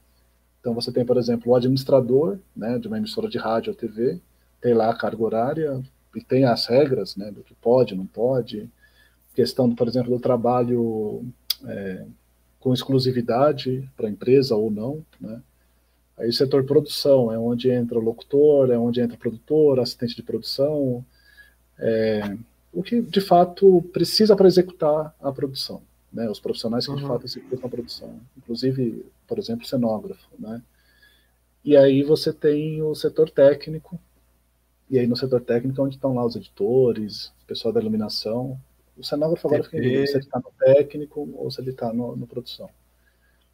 Então 0.59 0.73
você 0.73 0.91
tem, 0.91 1.05
por 1.05 1.17
exemplo, 1.17 1.51
o 1.51 1.55
administrador 1.55 2.37
né, 2.55 2.77
de 2.77 2.87
uma 2.87 2.97
emissora 2.97 3.27
de 3.27 3.37
rádio 3.37 3.71
ou 3.71 3.75
TV, 3.77 4.19
tem 4.61 4.73
lá 4.73 4.91
a 4.91 4.95
carga 4.95 5.23
horária 5.23 5.81
e 6.15 6.21
tem 6.21 6.45
as 6.45 6.67
regras 6.67 7.15
né, 7.15 7.31
do 7.31 7.41
que 7.41 7.55
pode, 7.55 7.95
não 7.95 8.05
pode. 8.05 8.69
Questão, 9.33 9.73
por 9.73 9.87
exemplo, 9.87 10.11
do 10.11 10.19
trabalho 10.19 11.25
é, 11.65 12.05
com 12.59 12.73
exclusividade 12.73 13.89
para 13.97 14.07
a 14.07 14.11
empresa 14.11 14.55
ou 14.55 14.69
não. 14.69 15.03
Né? 15.19 15.41
Aí 16.21 16.29
o 16.29 16.33
setor 16.33 16.63
produção 16.65 17.33
é 17.33 17.39
onde 17.39 17.71
entra 17.71 17.97
o 17.97 18.01
locutor, 18.01 18.69
é 18.69 18.77
onde 18.77 19.01
entra 19.01 19.15
o 19.15 19.19
produtor, 19.19 19.79
assistente 19.79 20.15
de 20.15 20.21
produção, 20.21 21.03
é, 21.79 22.37
o 22.71 22.83
que 22.83 23.01
de 23.01 23.19
fato 23.19 23.81
precisa 23.91 24.35
para 24.35 24.47
executar 24.47 25.15
a 25.19 25.31
produção, 25.31 25.81
né? 26.13 26.29
Os 26.29 26.39
profissionais 26.39 26.85
que 26.85 26.93
de 26.95 27.01
Uhum. 27.01 27.07
fato 27.07 27.25
executam 27.25 27.65
a 27.65 27.69
produção, 27.69 28.19
inclusive, 28.37 29.03
por 29.27 29.39
exemplo, 29.39 29.65
cenógrafo, 29.65 30.29
né? 30.37 30.61
E 31.65 31.75
aí 31.75 32.03
você 32.03 32.31
tem 32.31 32.83
o 32.83 32.93
setor 32.93 33.31
técnico, 33.31 33.99
e 34.91 34.99
aí 34.99 35.07
no 35.07 35.15
setor 35.17 35.41
técnico 35.41 35.81
é 35.81 35.83
onde 35.83 35.95
estão 35.95 36.13
lá 36.13 36.23
os 36.23 36.35
editores, 36.35 37.33
o 37.43 37.45
pessoal 37.47 37.73
da 37.73 37.81
iluminação. 37.81 38.59
O 38.95 39.03
cenógrafo 39.03 39.47
agora 39.47 39.63
fica 39.63 39.77
em 39.79 39.81
dúvida 39.81 40.05
se 40.05 40.13
ele 40.13 40.19
está 40.19 40.37
no 40.39 40.51
técnico 40.59 41.27
ou 41.33 41.49
se 41.49 41.59
ele 41.59 41.71
está 41.71 41.91
no, 41.91 42.15
no 42.15 42.27
produção. 42.27 42.69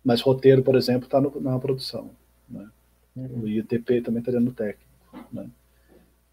Mas 0.04 0.20
roteiro, 0.20 0.64
por 0.64 0.76
exemplo, 0.76 1.06
está 1.06 1.22
na 1.22 1.60
produção. 1.60 2.12
Né? 2.50 2.70
O 3.16 3.48
ITP 3.48 4.02
também 4.02 4.20
estaria 4.20 4.40
no 4.40 4.52
técnico. 4.52 4.88
Né? 5.32 5.50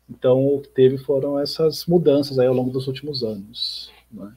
Então, 0.09 0.47
o 0.47 0.61
que 0.61 0.69
teve 0.69 0.99
foram 0.99 1.39
essas 1.39 1.87
mudanças 1.87 2.39
aí 2.39 2.47
ao 2.47 2.55
longo 2.55 2.71
dos 2.71 2.87
últimos 2.87 3.23
anos. 3.23 3.91
Né? 4.11 4.33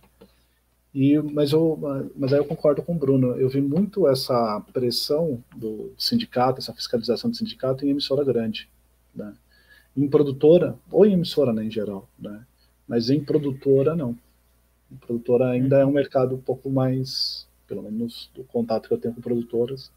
E, 0.93 1.17
mas, 1.19 1.51
eu, 1.51 1.77
mas 2.15 2.33
aí 2.33 2.39
eu 2.39 2.45
concordo 2.45 2.81
com 2.81 2.95
o 2.95 2.97
Bruno. 2.97 3.35
Eu 3.35 3.49
vi 3.49 3.61
muito 3.61 4.07
essa 4.07 4.59
pressão 4.73 5.43
do 5.55 5.91
sindicato, 5.97 6.59
essa 6.59 6.73
fiscalização 6.73 7.29
do 7.29 7.35
sindicato 7.35 7.85
em 7.85 7.89
emissora 7.89 8.23
grande. 8.23 8.69
Né? 9.13 9.33
Em 9.95 10.07
produtora, 10.07 10.77
ou 10.89 11.05
em 11.05 11.13
emissora 11.13 11.51
né, 11.51 11.65
em 11.65 11.71
geral. 11.71 12.07
Né? 12.17 12.43
Mas 12.87 13.09
em 13.09 13.23
produtora, 13.23 13.95
não. 13.95 14.17
Em 14.91 14.95
produtora 14.95 15.49
ainda 15.49 15.79
é 15.79 15.85
um 15.85 15.91
mercado 15.91 16.35
um 16.35 16.41
pouco 16.41 16.69
mais, 16.69 17.45
pelo 17.67 17.83
menos 17.83 18.31
do 18.33 18.43
contato 18.45 18.87
que 18.87 18.93
eu 18.93 18.97
tenho 18.97 19.13
com 19.13 19.21
produtoras, 19.21 19.91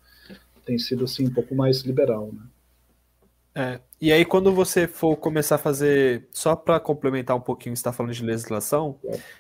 tem 0.71 0.79
sido 0.79 1.05
assim 1.05 1.27
um 1.27 1.33
pouco 1.33 1.53
mais 1.53 1.81
liberal. 1.81 2.31
Né? 2.33 2.43
É, 3.53 3.81
e 4.01 4.13
aí, 4.13 4.25
quando 4.25 4.55
você 4.55 4.87
for 4.87 5.17
começar 5.17 5.57
a 5.57 5.59
fazer, 5.59 6.29
só 6.31 6.55
para 6.55 6.79
complementar 6.79 7.37
um 7.37 7.41
pouquinho, 7.41 7.75
você 7.75 7.81
está 7.81 7.93
falando 7.93 8.15
de 8.15 8.25
legislação, 8.25 8.97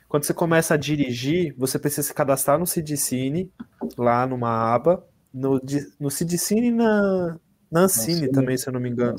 quando 0.08 0.24
você 0.24 0.34
começa 0.34 0.74
a 0.74 0.76
dirigir, 0.76 1.54
você 1.56 1.78
precisa 1.78 2.02
se 2.08 2.12
cadastrar 2.12 2.58
no 2.58 2.66
Cidicine, 2.66 3.48
lá 3.96 4.26
numa 4.26 4.74
aba, 4.74 5.06
no, 5.32 5.60
no 6.00 6.10
Cidicine 6.10 6.66
e 6.66 6.72
na, 6.72 7.38
na 7.70 7.82
Ancine 7.82 8.28
também, 8.28 8.56
se 8.56 8.68
eu 8.68 8.72
não 8.72 8.80
me 8.80 8.90
engano, 8.90 9.16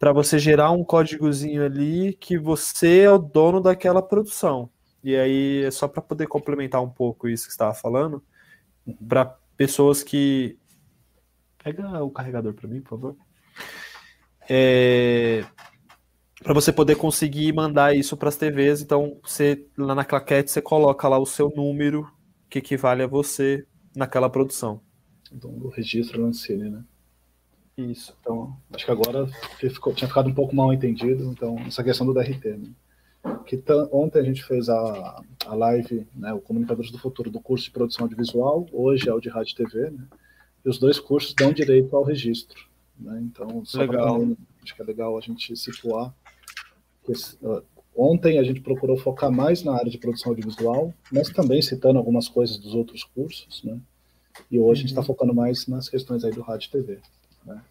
para 0.00 0.12
você 0.12 0.36
gerar 0.36 0.72
um 0.72 0.82
códigozinho 0.82 1.64
ali 1.64 2.12
que 2.14 2.36
você 2.36 3.02
é 3.02 3.10
o 3.10 3.18
dono 3.18 3.60
daquela 3.60 4.02
produção. 4.02 4.68
E 5.04 5.14
aí, 5.14 5.62
é 5.62 5.70
só 5.70 5.86
para 5.86 6.02
poder 6.02 6.26
complementar 6.26 6.82
um 6.82 6.90
pouco 6.90 7.28
isso 7.28 7.44
que 7.44 7.52
você 7.52 7.54
estava 7.54 7.72
falando, 7.72 8.20
para 9.08 9.38
pessoas 9.58 10.02
que. 10.02 10.56
Pega 11.62 12.02
o 12.02 12.10
carregador 12.10 12.54
para 12.54 12.68
mim, 12.68 12.80
por 12.80 12.90
favor. 12.90 13.16
É, 14.48 15.44
para 16.42 16.54
você 16.54 16.72
poder 16.72 16.96
conseguir 16.96 17.52
mandar 17.52 17.94
isso 17.94 18.16
para 18.16 18.28
as 18.28 18.36
TVs, 18.36 18.80
então 18.80 19.18
você 19.22 19.66
lá 19.76 19.94
na 19.94 20.04
claquete 20.04 20.50
você 20.50 20.62
coloca 20.62 21.08
lá 21.08 21.18
o 21.18 21.26
seu 21.26 21.52
número 21.54 22.10
que 22.48 22.58
equivale 22.58 23.02
a 23.02 23.06
você 23.06 23.66
naquela 23.94 24.30
produção. 24.30 24.80
Então, 25.32 25.50
o 25.50 25.68
registro 25.68 26.22
na 26.22 26.28
Ancine, 26.28 26.70
né? 26.70 26.84
Isso. 27.76 28.16
Então, 28.20 28.56
acho 28.72 28.84
que 28.84 28.90
agora 28.90 29.26
ficou, 29.58 29.92
tinha 29.92 30.08
ficado 30.08 30.28
um 30.28 30.34
pouco 30.34 30.54
mal 30.54 30.72
entendido, 30.72 31.24
então, 31.24 31.58
essa 31.66 31.84
questão 31.84 32.06
do 32.06 32.14
DRT, 32.14 32.56
né? 32.56 32.70
Que 33.44 33.62
ontem 33.92 34.20
a 34.20 34.22
gente 34.22 34.42
fez 34.42 34.68
a, 34.68 35.22
a 35.46 35.54
live, 35.54 36.06
né, 36.14 36.32
o 36.32 36.40
Comunicadores 36.40 36.90
do 36.90 36.98
Futuro, 36.98 37.30
do 37.30 37.40
curso 37.40 37.64
de 37.64 37.70
produção 37.72 38.04
audiovisual, 38.04 38.66
hoje 38.72 39.08
é 39.08 39.12
o 39.12 39.20
de 39.20 39.28
rádio 39.28 39.52
e 39.52 39.56
TV, 39.56 39.90
né? 39.90 40.06
E 40.64 40.68
os 40.68 40.78
dois 40.78 40.98
cursos 41.00 41.34
dão 41.34 41.52
direito 41.52 41.94
ao 41.96 42.02
registro, 42.02 42.66
né? 42.98 43.20
Então, 43.22 43.64
só 43.64 43.78
pra 43.86 43.96
Legal. 43.98 44.18
também, 44.20 44.36
acho 44.62 44.74
que 44.74 44.82
é 44.82 44.84
legal 44.84 45.16
a 45.16 45.20
gente 45.20 45.56
situar. 45.56 46.12
esse- 47.08 47.38
Ontem 47.96 48.38
a 48.38 48.42
gente 48.44 48.60
procurou 48.60 48.96
focar 48.96 49.30
mais 49.32 49.64
na 49.64 49.74
área 49.74 49.90
de 49.90 49.98
produção 49.98 50.30
audiovisual, 50.30 50.92
mas 51.10 51.30
também 51.30 51.60
citando 51.62 51.98
algumas 51.98 52.28
coisas 52.28 52.56
dos 52.58 52.74
outros 52.74 53.02
cursos, 53.02 53.62
né? 53.64 53.80
E 54.50 54.58
hoje 54.60 54.80
a 54.80 54.82
gente 54.82 54.90
está 54.90 55.02
focando 55.02 55.34
mais 55.34 55.66
nas 55.66 55.88
questões 55.88 56.22
aí 56.22 56.30
do 56.30 56.42
rádio 56.42 56.68
e 56.68 56.70
TV. 56.70 56.98
Né? 57.44 57.62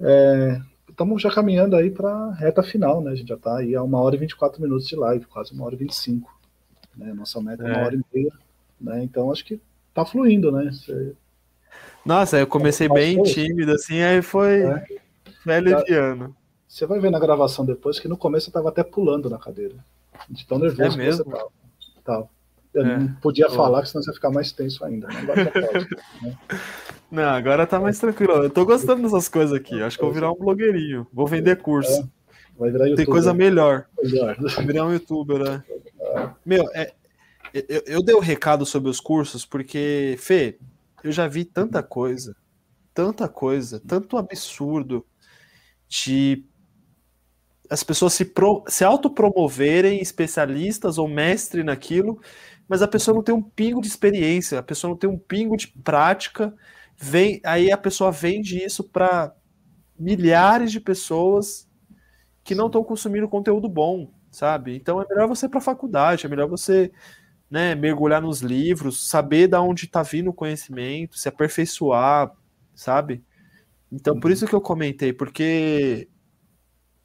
É, 0.00 0.60
estamos 0.88 1.20
já 1.22 1.30
caminhando 1.30 1.74
aí 1.76 1.90
para 1.90 2.10
a 2.10 2.34
reta 2.34 2.62
final, 2.62 3.00
né? 3.02 3.10
A 3.12 3.14
gente 3.14 3.28
já 3.28 3.34
está 3.34 3.56
aí 3.58 3.74
a 3.74 3.82
uma 3.82 4.00
hora 4.00 4.14
e 4.14 4.18
24 4.18 4.60
minutos 4.62 4.86
de 4.86 4.94
live, 4.96 5.24
quase 5.26 5.52
uma 5.52 5.64
hora 5.64 5.74
e 5.74 5.78
25. 5.78 6.38
Né? 6.96 7.12
Nossa 7.14 7.40
meta 7.40 7.62
é 7.64 7.66
uma 7.66 7.78
É. 7.80 7.84
hora 7.84 7.94
e 7.96 8.00
meia. 8.14 8.32
Né? 8.80 9.02
Então 9.02 9.32
acho 9.32 9.44
que 9.44 9.60
tá 9.92 10.04
fluindo, 10.04 10.52
né? 10.52 10.70
Você- 10.70 11.14
Nossa, 12.08 12.38
eu 12.38 12.46
comecei 12.46 12.88
bem 12.88 13.22
tímido 13.22 13.70
assim, 13.72 14.00
aí 14.00 14.22
foi, 14.22 14.62
É. 14.62 14.84
foi 15.44 15.54
aliviando. 15.54 16.34
Você 16.66 16.86
vai 16.86 16.98
ver 16.98 17.10
na 17.10 17.18
gravação 17.18 17.66
depois 17.66 18.00
que 18.00 18.08
no 18.08 18.16
começo 18.16 18.48
eu 18.48 18.52
tava 18.54 18.70
até 18.70 18.82
pulando 18.82 19.28
na 19.28 19.36
cadeira. 19.38 19.74
De 20.30 20.46
tão 20.46 20.58
nervoso 20.58 20.82
É 20.82 20.90
que 20.90 20.96
mesmo? 20.96 21.24
você 21.24 21.30
tava. 21.30 21.48
Tava. 22.02 22.28
Eu 22.72 22.82
É. 22.86 22.98
não 22.98 23.08
podia 23.20 23.50
falar, 23.50 23.82
que 23.82 23.90
senão 23.90 24.02
você 24.02 24.08
ia 24.10 24.14
ficar 24.14 24.30
mais 24.30 24.52
tenso 24.52 24.82
ainda. 24.86 25.06
Né? 25.08 25.20
Agora 25.20 25.44
já 25.44 25.50
pode. 25.50 25.88
né? 26.22 26.38
Não, 27.10 27.24
agora 27.24 27.66
tá 27.66 27.78
mais 27.78 27.98
tranquilo. 27.98 28.32
Eu 28.34 28.50
tô 28.50 28.64
gostando 28.66 29.02
dessas 29.02 29.28
coisas 29.28 29.54
aqui. 29.54 29.82
Acho 29.82 29.96
que 29.98 30.02
eu 30.04 30.08
vou 30.08 30.14
virar 30.14 30.30
um 30.32 30.34
blogueirinho. 30.34 31.06
Vou 31.12 31.26
vender 31.26 31.56
curso. 31.56 31.90
É, 32.02 32.04
vai 32.58 32.70
virar 32.70 32.94
Tem 32.94 33.06
coisa 33.06 33.32
melhor. 33.34 33.86
melhor. 34.02 34.36
Vou 34.38 34.64
virar 34.66 34.84
um 34.86 34.92
youtuber, 34.92 35.38
né? 35.38 35.62
Meu, 36.44 36.64
é, 36.74 36.92
eu, 37.54 37.82
eu 37.86 38.02
dei 38.02 38.14
o 38.14 38.18
um 38.18 38.22
recado 38.22 38.64
sobre 38.66 38.90
os 38.90 39.00
cursos 39.00 39.46
porque, 39.46 40.16
Fê, 40.18 40.56
eu 41.02 41.12
já 41.12 41.26
vi 41.26 41.44
tanta 41.44 41.82
coisa, 41.82 42.36
tanta 42.94 43.28
coisa, 43.28 43.80
tanto 43.86 44.16
absurdo 44.16 45.06
de 45.88 46.44
as 47.70 47.82
pessoas 47.82 48.14
se, 48.14 48.24
pro, 48.24 48.64
se 48.66 48.82
autopromoverem 48.82 50.00
especialistas 50.00 50.96
ou 50.96 51.06
mestre 51.06 51.62
naquilo, 51.62 52.20
mas 52.66 52.82
a 52.82 52.88
pessoa 52.88 53.14
não 53.14 53.22
tem 53.22 53.34
um 53.34 53.42
pingo 53.42 53.80
de 53.80 53.88
experiência, 53.88 54.58
a 54.58 54.62
pessoa 54.62 54.90
não 54.90 54.96
tem 54.96 55.08
um 55.08 55.18
pingo 55.18 55.56
de 55.56 55.68
prática, 55.68 56.54
vem 56.96 57.40
aí 57.44 57.70
a 57.70 57.76
pessoa 57.76 58.10
vende 58.10 58.62
isso 58.62 58.84
para 58.84 59.34
milhares 59.98 60.72
de 60.72 60.80
pessoas 60.80 61.68
que 62.42 62.54
não 62.54 62.66
estão 62.66 62.82
consumindo 62.82 63.28
conteúdo 63.28 63.68
bom, 63.68 64.10
sabe? 64.30 64.74
Então 64.74 65.00
é 65.02 65.06
melhor 65.06 65.28
você 65.28 65.46
ir 65.46 65.50
para 65.50 65.60
faculdade, 65.60 66.24
é 66.24 66.28
melhor 66.28 66.48
você 66.48 66.90
né, 67.50 67.74
mergulhar 67.74 68.20
nos 68.20 68.40
livros, 68.40 69.08
saber 69.08 69.46
da 69.46 69.60
onde 69.60 69.86
está 69.86 70.02
vindo 70.02 70.30
o 70.30 70.34
conhecimento, 70.34 71.18
se 71.18 71.28
aperfeiçoar, 71.28 72.32
sabe? 72.74 73.24
Então 73.90 74.18
por 74.20 74.30
isso 74.30 74.46
que 74.46 74.54
eu 74.54 74.60
comentei, 74.60 75.12
porque 75.12 76.08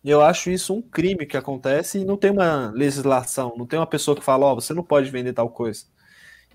eu 0.03 0.21
acho 0.21 0.51
isso 0.51 0.73
um 0.73 0.81
crime 0.81 1.25
que 1.25 1.37
acontece 1.37 1.99
e 1.99 2.05
não 2.05 2.17
tem 2.17 2.31
uma 2.31 2.71
legislação, 2.71 3.53
não 3.57 3.65
tem 3.65 3.79
uma 3.79 3.87
pessoa 3.87 4.17
que 4.17 4.23
fala, 4.23 4.47
ó, 4.47 4.51
oh, 4.51 4.55
você 4.55 4.73
não 4.73 4.83
pode 4.83 5.09
vender 5.09 5.33
tal 5.33 5.49
coisa. 5.49 5.85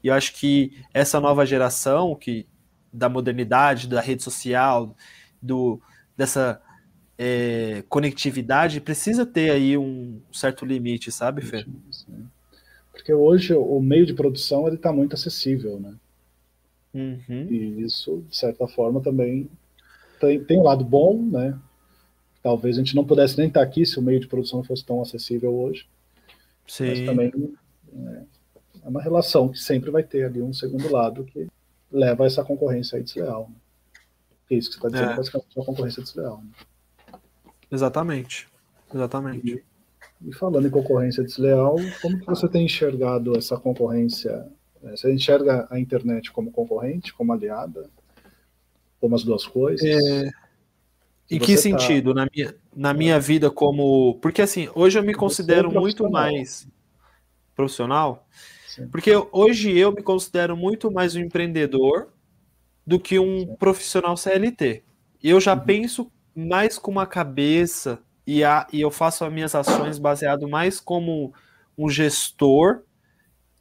E 0.05 0.09
eu 0.09 0.15
acho 0.15 0.35
que 0.35 0.78
essa 0.93 1.19
nova 1.19 1.47
geração 1.47 2.15
que 2.15 2.47
da 2.93 3.09
modernidade, 3.09 3.89
da 3.89 4.01
rede 4.01 4.23
social, 4.23 4.94
do 5.40 5.81
dessa 6.16 6.60
é, 7.16 7.82
conectividade 7.89 8.81
precisa 8.81 9.24
ter 9.24 9.51
aí 9.51 9.78
um 9.78 10.20
certo 10.32 10.65
limite, 10.65 11.10
sabe, 11.10 11.43
Fê? 11.43 11.65
Porque 13.09 13.14
hoje 13.14 13.55
o 13.55 13.80
meio 13.80 14.05
de 14.05 14.12
produção 14.12 14.66
ele 14.66 14.76
está 14.76 14.93
muito 14.93 15.14
acessível, 15.14 15.80
né? 15.80 15.94
Uhum. 16.93 17.47
E 17.51 17.80
isso, 17.80 18.22
de 18.28 18.36
certa 18.36 18.68
forma, 18.68 19.01
também 19.01 19.48
tem, 20.20 20.44
tem 20.44 20.59
um 20.59 20.62
lado 20.62 20.85
bom, 20.85 21.22
né? 21.22 21.59
Talvez 22.43 22.76
a 22.76 22.80
gente 22.80 22.94
não 22.94 23.06
pudesse 23.06 23.39
nem 23.39 23.48
estar 23.48 23.62
aqui 23.62 23.86
se 23.86 23.98
o 23.98 24.02
meio 24.02 24.20
de 24.20 24.26
produção 24.28 24.62
fosse 24.62 24.85
tão 24.85 25.01
acessível 25.01 25.55
hoje. 25.55 25.89
Sim. 26.66 26.89
Mas 26.89 27.01
também 27.01 27.32
é, 27.94 28.22
é 28.85 28.89
uma 28.89 29.01
relação 29.01 29.48
que 29.48 29.59
sempre 29.59 29.90
vai 29.90 30.02
ter 30.02 30.24
ali 30.24 30.43
um 30.43 30.52
segundo 30.52 30.93
lado 30.93 31.24
que 31.24 31.47
leva 31.90 32.24
a 32.24 32.26
essa 32.26 32.44
concorrência 32.44 32.98
aí 32.98 33.02
desleal. 33.02 33.48
Né? 33.48 33.56
É 34.51 34.55
isso 34.56 34.68
que 34.68 34.74
você 34.74 34.86
está 34.86 34.89
dizendo, 34.90 35.12
é. 35.12 35.16
basicamente, 35.16 35.56
uma 35.56 35.64
concorrência 35.64 36.02
desleal. 36.02 36.43
Né? 36.43 36.51
Exatamente. 37.72 38.47
Exatamente. 38.93 39.48
E, 39.48 39.64
e, 40.20 40.35
falando 40.35 40.66
em 40.66 40.70
concorrência 40.70 41.23
desleal, 41.23 41.77
como 42.03 42.19
que 42.19 42.27
você 42.27 42.49
tem 42.49 42.65
enxergado 42.65 43.36
essa 43.36 43.57
concorrência? 43.57 44.47
É, 44.82 44.97
você 44.97 45.12
enxerga 45.12 45.66
a 45.70 45.78
internet 45.78 46.32
como 46.32 46.51
concorrente, 46.51 47.12
como 47.12 47.32
aliada? 47.32 47.89
Como 49.01 49.15
as 49.15 49.23
duas 49.23 49.47
coisas? 49.47 49.85
É... 49.85 50.31
Em 51.31 51.39
que 51.39 51.55
tá 51.55 51.61
sentido? 51.61 52.15
Na, 52.15 52.27
minha, 52.35 52.55
na 52.74 52.95
minha 52.95 53.20
vida 53.20 53.51
como... 53.51 54.19
Porque 54.20 54.43
assim, 54.43 54.69
hoje 54.74 54.99
eu 54.99 55.03
me 55.03 55.15
considero 55.15 55.70
é 55.70 55.74
muito 55.74 56.11
mais 56.11 56.66
profissional, 57.55 58.27
Sim. 58.66 58.89
porque 58.89 59.11
hoje 59.31 59.77
eu 59.77 59.93
me 59.93 60.03
considero 60.03 60.57
muito 60.57 60.90
mais 60.90 61.15
um 61.15 61.20
empreendedor 61.20 62.09
do 62.86 62.99
que 62.99 63.19
um 63.19 63.40
Sim. 63.40 63.57
profissional 63.57 64.16
CLT. 64.16 64.82
Eu 65.23 65.40
já 65.40 65.55
uhum. 65.55 65.61
penso 65.61 66.12
mais 66.35 66.78
com 66.78 66.90
uma 66.90 67.07
cabeça 67.07 67.99
e, 68.28 68.44
a, 68.44 68.66
e 68.70 68.82
eu 68.82 68.90
faço 68.90 69.24
as 69.24 69.32
minhas 69.32 69.55
ações 69.55 69.98
baseado 69.98 70.46
mais 70.46 70.78
como 70.78 71.32
um 71.78 71.88
gestor 71.88 72.82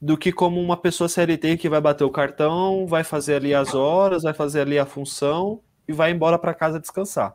do 0.01 0.17
que 0.17 0.29
como 0.29 0.59
uma 0.59 0.75
pessoa 0.75 1.07
CLT 1.07 1.55
que 1.55 1.69
vai 1.69 1.79
bater 1.79 2.03
o 2.03 2.11
cartão, 2.11 2.85
vai 2.85 3.01
fazer 3.01 3.35
ali 3.35 3.53
as 3.53 3.73
horas, 3.73 4.23
vai 4.23 4.33
fazer 4.33 4.59
ali 4.59 4.77
a 4.77 4.85
função 4.85 5.61
e 5.87 5.93
vai 5.93 6.11
embora 6.11 6.37
para 6.37 6.53
casa 6.53 6.81
descansar. 6.81 7.33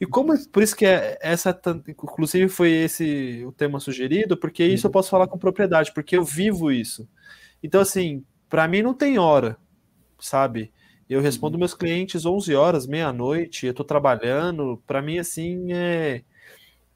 E 0.00 0.04
como 0.04 0.36
por 0.48 0.60
isso 0.60 0.74
que 0.74 0.84
é, 0.84 1.16
essa 1.20 1.56
inclusive 1.86 2.48
foi 2.48 2.72
esse 2.72 3.44
o 3.46 3.52
tema 3.52 3.78
sugerido, 3.78 4.36
porque 4.36 4.64
isso 4.64 4.88
eu 4.88 4.90
posso 4.90 5.08
falar 5.08 5.28
com 5.28 5.38
propriedade, 5.38 5.94
porque 5.94 6.16
eu 6.16 6.24
vivo 6.24 6.72
isso. 6.72 7.08
Então 7.62 7.80
assim, 7.80 8.24
para 8.48 8.66
mim 8.66 8.82
não 8.82 8.92
tem 8.92 9.20
hora, 9.20 9.56
sabe? 10.18 10.72
Eu 11.08 11.20
respondo 11.20 11.58
meus 11.58 11.74
clientes 11.74 12.26
11 12.26 12.56
horas, 12.56 12.86
meia-noite, 12.88 13.66
eu 13.66 13.70
estou 13.70 13.86
trabalhando. 13.86 14.82
Para 14.86 15.02
mim, 15.02 15.18
assim, 15.18 15.72
é, 15.72 16.22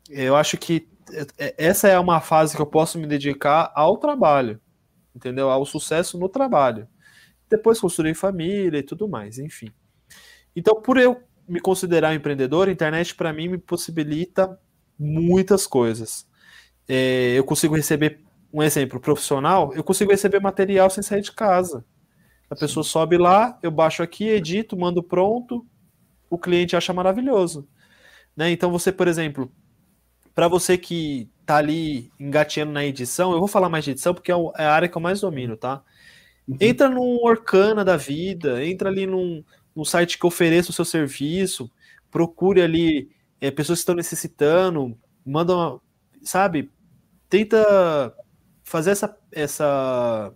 eu 0.09 0.37
acho 0.37 0.57
que 0.57 0.89
é, 1.39 1.55
essa 1.59 1.89
é 1.89 1.99
uma 1.99 2.21
fase 2.21 2.57
que 2.57 2.63
eu 2.63 2.67
posso 2.67 2.99
me 2.99 3.07
dedicar 3.07 3.73
ao 3.75 3.97
trabalho, 3.97 4.61
entendeu? 5.15 5.51
Ao 5.51 5.65
sucesso 5.65 6.19
no 6.19 6.29
trabalho. 6.29 6.89
Depois 7.49 7.81
construir 7.81 8.15
família 8.15 8.79
e 8.79 8.83
tudo 8.83 9.09
mais, 9.09 9.39
enfim. 9.39 9.71
Então, 10.57 10.81
por 10.81 10.97
eu 10.97 11.23
me 11.47 11.61
considerar 11.61 12.15
empreendedor, 12.15 12.69
a 12.69 12.73
internet 12.73 13.15
para 13.15 13.33
mim 13.33 13.49
me 13.49 13.59
possibilita 13.59 14.59
muitas 14.99 15.67
coisas. 15.67 16.27
É, 16.89 17.35
eu 17.37 17.45
consigo 17.45 17.77
receber 17.77 18.21
um 18.53 18.63
exemplo 18.63 19.01
profissional, 19.01 19.75
eu 19.75 19.83
consigo 19.83 20.11
receber 20.11 20.41
material 20.41 20.89
sem 20.89 21.03
sair 21.03 21.21
de 21.21 21.33
casa. 21.33 21.85
A 22.49 22.55
pessoa 22.55 22.85
sobe 22.85 23.19
lá, 23.19 23.59
eu 23.63 23.71
baixo 23.71 24.03
aqui, 24.03 24.29
edito, 24.29 24.77
mando 24.77 25.03
pronto, 25.03 25.67
o 26.31 26.39
cliente 26.39 26.77
acha 26.77 26.93
maravilhoso. 26.93 27.69
Né? 28.37 28.51
Então 28.51 28.71
você, 28.71 28.93
por 28.93 29.09
exemplo, 29.09 29.51
para 30.35 30.49
você 30.49 30.77
que 30.77 31.29
tá 31.47 31.57
ali 31.57 32.11
engateando 32.19 32.73
na 32.73 32.85
edição, 32.85 33.33
eu 33.33 33.39
vou 33.39 33.49
falar 33.49 33.69
mais 33.69 33.85
de 33.85 33.93
edição 33.93 34.15
porque 34.15 34.33
é, 34.33 34.35
é 34.57 34.65
a 34.65 34.73
área 34.73 34.89
que 34.89 34.97
eu 34.97 35.03
mais 35.03 35.21
domino, 35.21 35.57
tá? 35.57 35.83
Uhum. 36.49 36.57
Entra 36.61 36.89
num 36.89 37.19
Orkana 37.23 37.85
da 37.85 37.97
vida, 37.97 38.65
entra 38.65 38.89
ali 38.89 39.07
num, 39.07 39.45
num 39.75 39.85
site 39.85 40.19
que 40.19 40.27
ofereça 40.27 40.71
o 40.71 40.75
seu 40.75 40.85
serviço, 40.85 41.71
procure 42.11 42.63
ali 42.63 43.11
é, 43.41 43.51
pessoas 43.51 43.79
que 43.79 43.83
estão 43.83 43.95
necessitando, 43.95 44.97
manda, 45.25 45.55
uma, 45.55 45.81
sabe? 46.23 46.71
Tenta 47.29 48.15
fazer 48.63 48.91
essa, 48.91 49.17
essa 49.31 50.33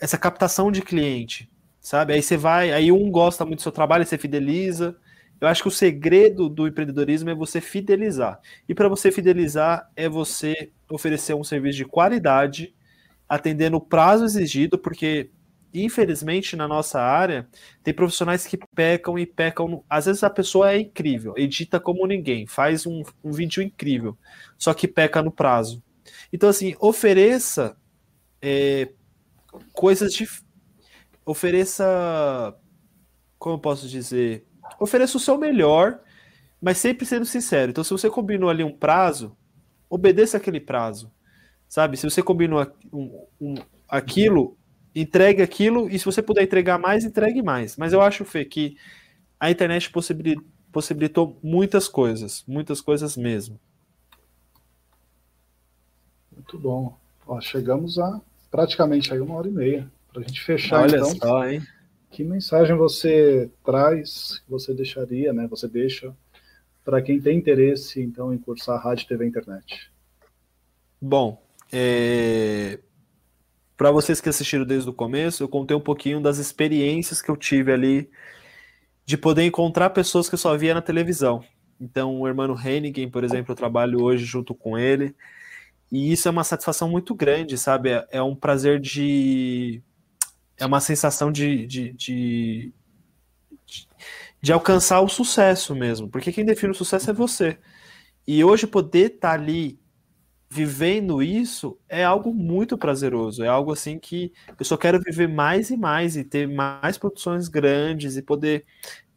essa 0.00 0.18
captação 0.18 0.70
de 0.70 0.82
cliente, 0.82 1.50
sabe? 1.80 2.12
Aí 2.12 2.22
você 2.22 2.36
vai, 2.36 2.72
aí 2.72 2.92
um 2.92 3.10
gosta 3.10 3.44
muito 3.44 3.60
do 3.60 3.62
seu 3.62 3.72
trabalho, 3.72 4.04
você 4.04 4.18
fideliza. 4.18 4.96
Eu 5.40 5.48
acho 5.48 5.62
que 5.62 5.68
o 5.68 5.72
segredo 5.72 6.48
do 6.48 6.66
empreendedorismo 6.66 7.30
é 7.30 7.34
você 7.34 7.60
fidelizar. 7.60 8.40
E 8.68 8.74
para 8.74 8.88
você 8.88 9.12
fidelizar 9.12 9.90
é 9.94 10.08
você 10.08 10.70
oferecer 10.90 11.34
um 11.34 11.44
serviço 11.44 11.76
de 11.76 11.84
qualidade, 11.84 12.74
atendendo 13.28 13.76
o 13.76 13.80
prazo 13.80 14.24
exigido, 14.24 14.78
porque 14.78 15.30
infelizmente 15.74 16.56
na 16.56 16.66
nossa 16.66 17.00
área 17.00 17.46
tem 17.82 17.92
profissionais 17.92 18.46
que 18.46 18.58
pecam 18.74 19.18
e 19.18 19.26
pecam. 19.26 19.84
Às 19.90 20.06
vezes 20.06 20.22
a 20.24 20.30
pessoa 20.30 20.72
é 20.72 20.78
incrível, 20.78 21.34
edita 21.36 21.78
como 21.78 22.06
ninguém, 22.06 22.46
faz 22.46 22.86
um, 22.86 23.02
um 23.22 23.32
vídeo 23.32 23.62
incrível, 23.62 24.16
só 24.56 24.72
que 24.72 24.88
peca 24.88 25.22
no 25.22 25.30
prazo. 25.30 25.82
Então 26.32 26.48
assim, 26.48 26.74
ofereça 26.80 27.76
é, 28.40 28.90
coisas 29.72 30.12
de. 30.12 30.28
Ofereça. 31.24 32.56
Como 33.38 33.56
eu 33.56 33.58
posso 33.58 33.88
dizer? 33.88 34.46
Ofereça 34.78 35.16
o 35.16 35.20
seu 35.20 35.38
melhor, 35.38 36.00
mas 36.60 36.78
sempre 36.78 37.06
sendo 37.06 37.24
sincero. 37.24 37.70
Então, 37.70 37.84
se 37.84 37.90
você 37.90 38.10
combinou 38.10 38.50
ali 38.50 38.62
um 38.62 38.72
prazo, 38.72 39.36
obedeça 39.88 40.36
aquele 40.36 40.60
prazo. 40.60 41.12
Sabe? 41.68 41.96
Se 41.96 42.08
você 42.08 42.22
combinou 42.22 42.66
um, 42.92 43.26
um, 43.40 43.54
aquilo, 43.88 44.56
entregue 44.94 45.42
aquilo, 45.42 45.88
e 45.88 45.98
se 45.98 46.04
você 46.04 46.22
puder 46.22 46.42
entregar 46.42 46.78
mais, 46.78 47.04
entregue 47.04 47.42
mais. 47.42 47.76
Mas 47.76 47.92
eu 47.92 48.00
acho, 48.00 48.24
Fê, 48.24 48.44
que 48.44 48.76
a 49.38 49.50
internet 49.50 49.92
possibilitou 50.72 51.38
muitas 51.42 51.88
coisas, 51.88 52.44
muitas 52.46 52.80
coisas 52.80 53.16
mesmo. 53.16 53.58
Muito 56.32 56.58
bom. 56.58 56.96
Ó, 57.26 57.40
chegamos 57.40 57.98
a 57.98 58.20
praticamente 58.50 59.12
aí 59.12 59.20
uma 59.20 59.34
hora 59.34 59.48
e 59.48 59.52
meia. 59.52 59.90
Para 60.12 60.22
a 60.22 60.24
gente 60.24 60.42
fechar, 60.42 60.82
Olha 60.82 60.96
então. 60.96 61.16
Só, 61.16 61.46
hein? 61.46 61.62
Que 62.16 62.24
mensagem 62.24 62.74
você 62.74 63.50
traz, 63.62 64.42
você 64.48 64.72
deixaria, 64.72 65.34
né? 65.34 65.46
Você 65.48 65.68
deixa 65.68 66.16
para 66.82 67.02
quem 67.02 67.20
tem 67.20 67.36
interesse, 67.36 68.00
então, 68.00 68.32
em 68.32 68.38
cursar 68.38 68.82
rádio, 68.82 69.06
TV 69.06 69.26
internet? 69.26 69.92
Bom, 70.98 71.46
é... 71.70 72.78
para 73.76 73.90
vocês 73.90 74.18
que 74.18 74.30
assistiram 74.30 74.64
desde 74.64 74.88
o 74.88 74.94
começo, 74.94 75.42
eu 75.42 75.48
contei 75.48 75.76
um 75.76 75.80
pouquinho 75.80 76.18
das 76.18 76.38
experiências 76.38 77.20
que 77.20 77.30
eu 77.30 77.36
tive 77.36 77.70
ali 77.70 78.08
de 79.04 79.18
poder 79.18 79.42
encontrar 79.42 79.90
pessoas 79.90 80.26
que 80.26 80.36
eu 80.36 80.38
só 80.38 80.56
via 80.56 80.72
na 80.72 80.80
televisão. 80.80 81.44
Então, 81.78 82.18
o 82.18 82.26
irmão 82.26 82.56
Hennigan, 82.58 83.10
por 83.10 83.24
exemplo, 83.24 83.52
eu 83.52 83.56
trabalho 83.56 84.02
hoje 84.02 84.24
junto 84.24 84.54
com 84.54 84.78
ele. 84.78 85.14
E 85.92 86.10
isso 86.10 86.28
é 86.28 86.30
uma 86.30 86.44
satisfação 86.44 86.88
muito 86.88 87.14
grande, 87.14 87.58
sabe? 87.58 87.90
É, 87.90 88.06
é 88.12 88.22
um 88.22 88.34
prazer 88.34 88.80
de. 88.80 89.82
É 90.58 90.64
uma 90.66 90.80
sensação 90.80 91.30
de, 91.30 91.66
de, 91.66 91.92
de, 91.92 92.72
de 94.40 94.52
alcançar 94.52 95.00
o 95.00 95.08
sucesso 95.08 95.74
mesmo, 95.74 96.08
porque 96.08 96.32
quem 96.32 96.44
define 96.44 96.72
o 96.72 96.74
sucesso 96.74 97.10
é 97.10 97.12
você. 97.12 97.58
E 98.26 98.42
hoje 98.42 98.66
poder 98.66 99.12
estar 99.12 99.28
tá 99.28 99.34
ali 99.34 99.78
vivendo 100.48 101.22
isso 101.22 101.78
é 101.88 102.04
algo 102.04 102.32
muito 102.32 102.78
prazeroso, 102.78 103.42
é 103.42 103.48
algo 103.48 103.72
assim 103.72 103.98
que 103.98 104.32
eu 104.58 104.64
só 104.64 104.76
quero 104.76 105.00
viver 105.00 105.28
mais 105.28 105.70
e 105.70 105.76
mais 105.76 106.16
e 106.16 106.24
ter 106.24 106.48
mais 106.48 106.96
produções 106.96 107.48
grandes 107.48 108.16
e 108.16 108.22
poder 108.22 108.64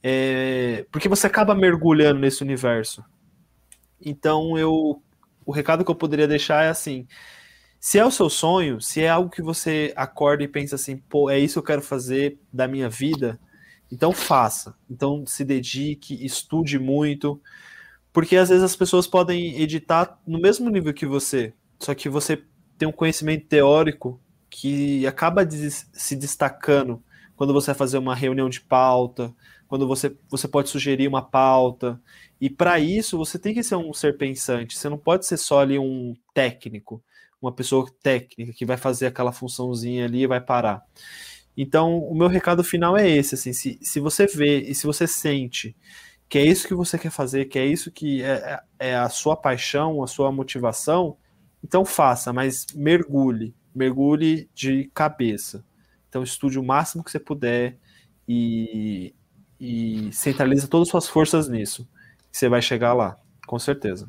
é, 0.01 0.85
porque 0.91 1.09
você 1.09 1.27
acaba 1.27 1.53
mergulhando 1.53 2.19
nesse 2.19 2.41
universo. 2.41 3.03
Então 4.01 4.57
eu 4.57 5.01
o 5.45 5.51
recado 5.51 5.83
que 5.83 5.91
eu 5.91 5.95
poderia 5.95 6.27
deixar 6.27 6.63
é 6.63 6.69
assim: 6.69 7.07
se 7.79 7.97
é 7.97 8.05
o 8.05 8.11
seu 8.11 8.29
sonho, 8.29 8.81
se 8.81 9.01
é 9.01 9.09
algo 9.09 9.29
que 9.29 9.41
você 9.41 9.93
acorda 9.95 10.43
e 10.43 10.47
pensa 10.47 10.75
assim, 10.75 10.97
pô, 10.97 11.29
é 11.29 11.39
isso 11.39 11.53
que 11.53 11.59
eu 11.59 11.63
quero 11.63 11.81
fazer 11.81 12.37
da 12.51 12.67
minha 12.67 12.89
vida, 12.89 13.39
então 13.91 14.11
faça. 14.11 14.75
Então 14.89 15.25
se 15.25 15.45
dedique, 15.45 16.25
estude 16.25 16.77
muito, 16.77 17.41
porque 18.11 18.35
às 18.35 18.49
vezes 18.49 18.63
as 18.63 18.75
pessoas 18.75 19.07
podem 19.07 19.59
editar 19.61 20.19
no 20.27 20.39
mesmo 20.39 20.69
nível 20.69 20.93
que 20.93 21.05
você, 21.05 21.53
só 21.79 21.95
que 21.95 22.09
você 22.09 22.43
tem 22.77 22.87
um 22.87 22.91
conhecimento 22.93 23.47
teórico 23.47 24.19
que 24.49 25.05
acaba 25.05 25.45
de 25.45 25.69
se 25.71 26.15
destacando 26.15 27.01
quando 27.35 27.53
você 27.53 27.67
vai 27.67 27.75
fazer 27.75 27.97
uma 27.97 28.15
reunião 28.15 28.49
de 28.49 28.59
pauta, 28.61 29.33
quando 29.67 29.87
você, 29.87 30.15
você 30.27 30.47
pode 30.47 30.69
sugerir 30.69 31.07
uma 31.07 31.21
pauta. 31.21 32.01
E 32.41 32.49
para 32.49 32.79
isso 32.79 33.17
você 33.17 33.37
tem 33.37 33.53
que 33.53 33.63
ser 33.63 33.75
um 33.75 33.93
ser 33.93 34.17
pensante, 34.17 34.77
você 34.77 34.89
não 34.89 34.97
pode 34.97 35.25
ser 35.25 35.37
só 35.37 35.59
ali 35.59 35.77
um 35.79 36.15
técnico, 36.33 37.01
uma 37.41 37.51
pessoa 37.51 37.89
técnica 38.01 38.53
que 38.53 38.65
vai 38.65 38.77
fazer 38.77 39.07
aquela 39.07 39.31
funçãozinha 39.31 40.05
ali 40.05 40.23
e 40.23 40.27
vai 40.27 40.41
parar. 40.41 40.83
Então, 41.55 41.99
o 41.99 42.15
meu 42.15 42.27
recado 42.27 42.63
final 42.63 42.97
é 42.97 43.09
esse, 43.09 43.35
assim, 43.35 43.53
se, 43.53 43.77
se 43.81 43.99
você 43.99 44.25
vê 44.27 44.61
e 44.61 44.75
se 44.75 44.85
você 44.85 45.05
sente 45.07 45.75
que 46.29 46.37
é 46.37 46.45
isso 46.45 46.67
que 46.67 46.75
você 46.75 46.97
quer 46.97 47.09
fazer, 47.09 47.45
que 47.45 47.57
é 47.57 47.65
isso 47.65 47.91
que 47.91 48.21
é, 48.21 48.61
é, 48.79 48.89
é 48.91 48.95
a 48.95 49.09
sua 49.09 49.35
paixão, 49.35 50.03
a 50.03 50.07
sua 50.07 50.31
motivação, 50.31 51.17
então 51.63 51.83
faça, 51.83 52.31
mas 52.31 52.67
mergulhe, 52.75 53.55
mergulhe 53.73 54.47
de 54.53 54.91
cabeça. 54.93 55.65
Então 56.07 56.21
estude 56.21 56.59
o 56.59 56.63
máximo 56.63 57.03
que 57.03 57.09
você 57.09 57.19
puder 57.19 57.77
e, 58.27 59.13
e 59.59 60.09
centraliza 60.13 60.67
todas 60.67 60.87
as 60.87 60.91
suas 60.91 61.07
forças 61.07 61.49
nisso. 61.49 61.89
Você 62.31 62.47
vai 62.47 62.61
chegar 62.61 62.93
lá, 62.93 63.17
com 63.47 63.57
certeza. 63.57 64.07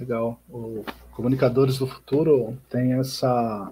Legal. 0.00 0.40
O 0.48 0.82
Comunicadores 1.12 1.76
do 1.76 1.86
Futuro 1.86 2.56
tem 2.70 2.94
essa 2.94 3.70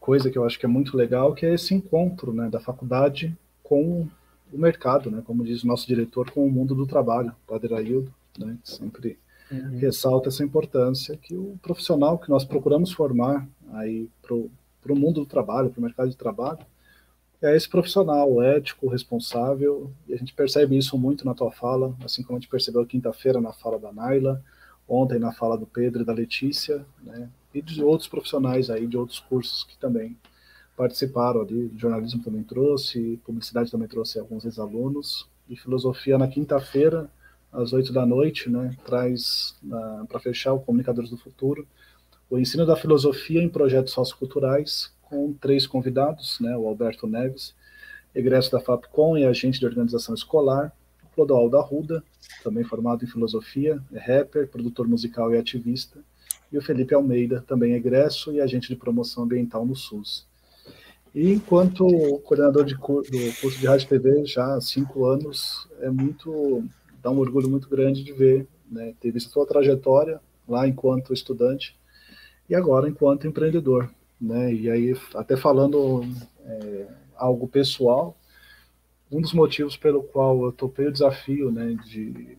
coisa 0.00 0.28
que 0.28 0.36
eu 0.36 0.44
acho 0.44 0.58
que 0.58 0.66
é 0.66 0.68
muito 0.68 0.96
legal, 0.96 1.32
que 1.32 1.46
é 1.46 1.54
esse 1.54 1.72
encontro 1.72 2.32
né, 2.32 2.50
da 2.50 2.58
faculdade 2.58 3.34
com 3.62 4.06
o 4.52 4.58
mercado, 4.58 5.10
né, 5.10 5.22
como 5.24 5.44
diz 5.44 5.62
o 5.62 5.66
nosso 5.66 5.86
diretor, 5.86 6.30
com 6.30 6.44
o 6.44 6.50
mundo 6.50 6.74
do 6.74 6.86
trabalho, 6.86 7.30
o 7.30 7.50
Padre 7.50 7.74
Aildo, 7.74 8.12
né, 8.38 8.58
que 8.62 8.70
sempre 8.70 9.18
uhum. 9.50 9.78
ressalta 9.78 10.28
essa 10.28 10.44
importância 10.44 11.16
que 11.16 11.34
o 11.34 11.56
profissional 11.62 12.18
que 12.18 12.28
nós 12.28 12.44
procuramos 12.44 12.92
formar 12.92 13.48
aí 13.72 14.08
para 14.20 14.34
o 14.34 14.98
mundo 14.98 15.20
do 15.20 15.26
trabalho, 15.26 15.70
para 15.70 15.78
o 15.78 15.82
mercado 15.82 16.10
de 16.10 16.16
trabalho, 16.16 16.58
é 17.40 17.56
esse 17.56 17.68
profissional 17.68 18.42
ético, 18.42 18.88
responsável, 18.88 19.90
e 20.08 20.14
a 20.14 20.16
gente 20.16 20.34
percebe 20.34 20.76
isso 20.76 20.98
muito 20.98 21.24
na 21.24 21.34
tua 21.34 21.50
fala, 21.50 21.94
assim 22.04 22.22
como 22.22 22.36
a 22.36 22.40
gente 22.40 22.50
percebeu 22.50 22.84
quinta-feira 22.86 23.40
na 23.40 23.52
fala 23.52 23.78
da 23.78 23.92
Naila, 23.92 24.42
ontem 24.88 25.18
na 25.18 25.32
fala 25.32 25.56
do 25.56 25.66
Pedro 25.66 26.02
e 26.02 26.04
da 26.04 26.12
Letícia, 26.12 26.84
né, 27.02 27.28
e 27.54 27.62
de 27.62 27.82
outros 27.82 28.08
profissionais 28.08 28.70
aí, 28.70 28.86
de 28.86 28.96
outros 28.96 29.20
cursos 29.20 29.64
que 29.64 29.78
também 29.78 30.16
participaram 30.76 31.40
ali, 31.40 31.70
jornalismo 31.76 32.22
também 32.22 32.42
trouxe, 32.42 33.20
publicidade 33.24 33.70
também 33.70 33.88
trouxe 33.88 34.18
alguns 34.18 34.44
ex-alunos, 34.44 35.28
e 35.48 35.56
filosofia 35.56 36.18
na 36.18 36.26
quinta-feira, 36.26 37.08
às 37.52 37.72
oito 37.72 37.92
da 37.92 38.04
noite, 38.04 38.50
né, 38.50 38.76
traz 38.84 39.56
para 40.08 40.18
fechar 40.18 40.52
o 40.52 40.60
Comunicadores 40.60 41.10
do 41.10 41.16
Futuro, 41.16 41.66
o 42.28 42.38
ensino 42.38 42.66
da 42.66 42.74
filosofia 42.74 43.42
em 43.42 43.48
projetos 43.48 43.92
socioculturais, 43.92 44.92
com 45.02 45.32
três 45.34 45.66
convidados, 45.66 46.40
né, 46.40 46.56
o 46.56 46.66
Alberto 46.66 47.06
Neves, 47.06 47.54
egresso 48.14 48.50
da 48.50 48.60
FAPCOM 48.60 49.16
e 49.16 49.24
agente 49.24 49.60
de 49.60 49.66
organização 49.66 50.14
escolar, 50.14 50.72
Clodoaldo 51.14 51.56
Arruda, 51.56 52.02
também 52.42 52.64
formado 52.64 53.04
em 53.04 53.08
filosofia, 53.08 53.80
é 53.92 53.98
rapper, 53.98 54.48
produtor 54.48 54.88
musical 54.88 55.32
e 55.34 55.38
ativista, 55.38 55.98
e 56.50 56.58
o 56.58 56.62
Felipe 56.62 56.94
Almeida, 56.94 57.44
também 57.46 57.74
egresso 57.74 58.32
e 58.32 58.40
agente 58.40 58.68
de 58.68 58.76
promoção 58.76 59.24
ambiental 59.24 59.64
no 59.64 59.74
SUS. 59.74 60.26
E 61.14 61.32
enquanto 61.32 61.86
coordenador 62.24 62.64
de 62.64 62.74
do 62.74 62.80
curso 63.40 63.58
de 63.58 63.66
rádio 63.66 63.88
TV 63.88 64.26
já 64.26 64.54
há 64.54 64.60
cinco 64.60 65.06
anos, 65.06 65.68
é 65.80 65.90
muito 65.90 66.64
dá 67.02 67.10
um 67.10 67.18
orgulho 67.18 67.48
muito 67.48 67.68
grande 67.68 68.02
de 68.02 68.12
ver, 68.12 68.46
né, 68.70 68.94
ter 68.98 69.10
visto 69.10 69.28
a 69.28 69.32
sua 69.32 69.46
trajetória 69.46 70.20
lá 70.48 70.66
enquanto 70.66 71.12
estudante 71.12 71.76
e 72.48 72.54
agora 72.54 72.88
enquanto 72.88 73.26
empreendedor 73.26 73.90
né? 74.20 74.52
E 74.52 74.70
aí, 74.70 74.96
até 75.14 75.36
falando 75.36 76.04
é, 76.44 76.86
algo 77.16 77.46
pessoal, 77.46 78.16
um 79.10 79.20
dos 79.20 79.32
motivos 79.32 79.76
pelo 79.76 80.02
qual 80.02 80.44
eu 80.44 80.52
topei 80.52 80.86
o 80.86 80.92
desafio, 80.92 81.50
né, 81.50 81.76
de 81.84 82.36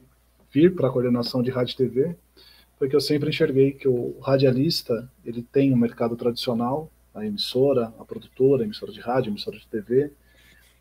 vir 0.52 0.74
para 0.76 0.88
a 0.88 0.92
coordenação 0.92 1.42
de 1.42 1.52
rádio 1.52 1.74
e 1.74 1.78
TV, 1.78 2.16
foi 2.78 2.90
que 2.90 2.96
eu 2.96 3.02
sempre 3.02 3.30
enxerguei 3.30 3.72
que 3.72 3.88
o 3.88 4.20
radialista 4.20 5.10
ele 5.24 5.42
tem 5.42 5.74
um 5.74 5.78
mercado 5.78 6.16
tradicional, 6.16 6.92
a 7.14 7.26
emissora, 7.26 7.94
a 7.98 8.04
produtora, 8.04 8.64
a 8.64 8.66
emissora 8.66 8.92
de 8.92 9.00
rádio, 9.00 9.30
a 9.30 9.32
emissora 9.32 9.58
de 9.58 9.68
TV, 9.68 10.12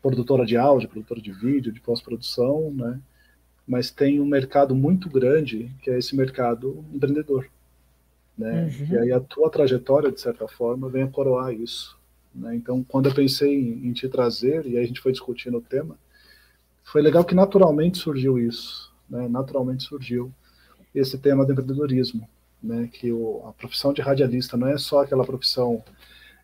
produtora 0.01 0.45
de 0.45 0.57
áudio, 0.57 0.89
produtora 0.89 1.21
de 1.21 1.31
vídeo, 1.31 1.71
de 1.71 1.79
pós-produção, 1.79 2.71
né? 2.73 2.99
Mas 3.67 3.89
tem 3.89 4.19
um 4.19 4.25
mercado 4.25 4.75
muito 4.75 5.09
grande 5.09 5.71
que 5.81 5.89
é 5.89 5.97
esse 5.97 6.15
mercado 6.15 6.83
empreendedor 6.93 7.49
né? 8.37 8.69
Uhum. 8.79 8.87
E 8.93 8.97
aí 8.97 9.11
a 9.11 9.19
tua 9.19 9.49
trajetória, 9.49 10.11
de 10.11 10.19
certa 10.19 10.47
forma, 10.47 10.89
vem 10.89 11.03
a 11.03 11.07
coroar 11.07 11.53
isso. 11.53 11.97
Né? 12.35 12.55
Então, 12.55 12.83
quando 12.83 13.07
eu 13.07 13.15
pensei 13.15 13.55
em, 13.55 13.87
em, 13.87 13.93
te 13.93 14.09
trazer, 14.09 14.65
e 14.65 14.77
a 14.77 14.85
gente 14.85 14.99
foi 14.99 15.11
discutindo 15.11 15.57
o 15.57 15.61
tema, 15.61 15.97
foi 16.83 17.01
legal 17.01 17.23
que 17.23 17.33
naturalmente 17.33 17.97
surgiu 17.97 18.37
isso, 18.37 18.93
né? 19.09 19.27
naturalmente 19.27 19.83
surgiu 19.83 20.31
esse 20.93 21.17
tema 21.17 21.45
do 21.45 21.53
empreendedorismo, 21.53 22.27
né? 22.61 22.89
que 22.91 23.11
o, 23.11 23.43
a 23.47 23.53
profissão 23.53 23.93
de 23.93 24.01
radialista 24.01 24.57
não 24.57 24.67
é 24.67 24.77
só 24.77 25.01
aquela 25.01 25.25
profissão 25.25 25.83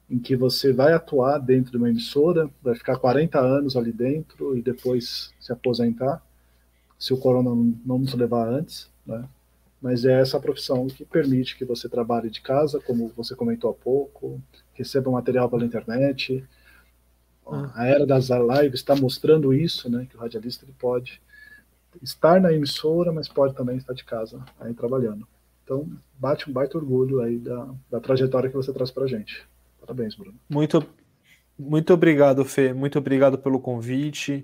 em 0.09 0.19
que 0.19 0.35
você 0.35 0.73
vai 0.73 0.93
atuar 0.93 1.37
dentro 1.37 1.71
de 1.71 1.77
uma 1.77 1.89
emissora, 1.89 2.49
vai 2.61 2.75
ficar 2.75 2.97
40 2.97 3.39
anos 3.39 3.77
ali 3.77 3.91
dentro 3.91 4.57
e 4.57 4.61
depois 4.61 5.33
se 5.39 5.53
aposentar, 5.53 6.21
se 6.99 7.13
o 7.13 7.17
corona 7.17 7.49
não 7.85 7.97
nos 7.97 8.13
levar 8.13 8.47
antes, 8.47 8.89
né? 9.05 9.27
Mas 9.81 10.05
é 10.05 10.21
essa 10.21 10.39
profissão 10.39 10.85
que 10.85 11.03
permite 11.03 11.57
que 11.57 11.65
você 11.65 11.89
trabalhe 11.89 12.29
de 12.29 12.39
casa, 12.39 12.79
como 12.79 13.11
você 13.17 13.35
comentou 13.35 13.71
há 13.71 13.73
pouco, 13.73 14.39
receba 14.73 15.09
material 15.09 15.49
pela 15.49 15.65
internet. 15.65 16.45
Ah. 17.47 17.71
A 17.73 17.87
era 17.87 18.05
das 18.05 18.29
lives 18.29 18.79
está 18.79 18.95
mostrando 18.95 19.51
isso, 19.51 19.89
né, 19.89 20.05
que 20.07 20.15
o 20.15 20.19
radialista 20.19 20.65
ele 20.65 20.75
pode 20.77 21.19
estar 22.01 22.39
na 22.39 22.53
emissora, 22.53 23.11
mas 23.11 23.27
pode 23.27 23.55
também 23.55 23.77
estar 23.77 23.93
de 23.93 24.05
casa 24.05 24.45
aí 24.59 24.73
trabalhando. 24.73 25.27
Então, 25.63 25.89
bate 26.17 26.49
um 26.49 26.53
baita 26.53 26.77
orgulho 26.77 27.21
aí 27.21 27.39
da, 27.39 27.69
da 27.89 27.99
trajetória 27.99 28.49
que 28.49 28.55
você 28.55 28.71
traz 28.71 28.91
para 28.91 29.05
a 29.05 29.07
gente. 29.07 29.47
Parabéns, 29.79 30.13
Bruno. 30.15 30.35
Muito, 30.47 30.85
muito 31.57 31.91
obrigado, 31.93 32.45
Fê. 32.45 32.71
Muito 32.71 32.99
obrigado 32.99 33.37
pelo 33.37 33.59
convite, 33.59 34.43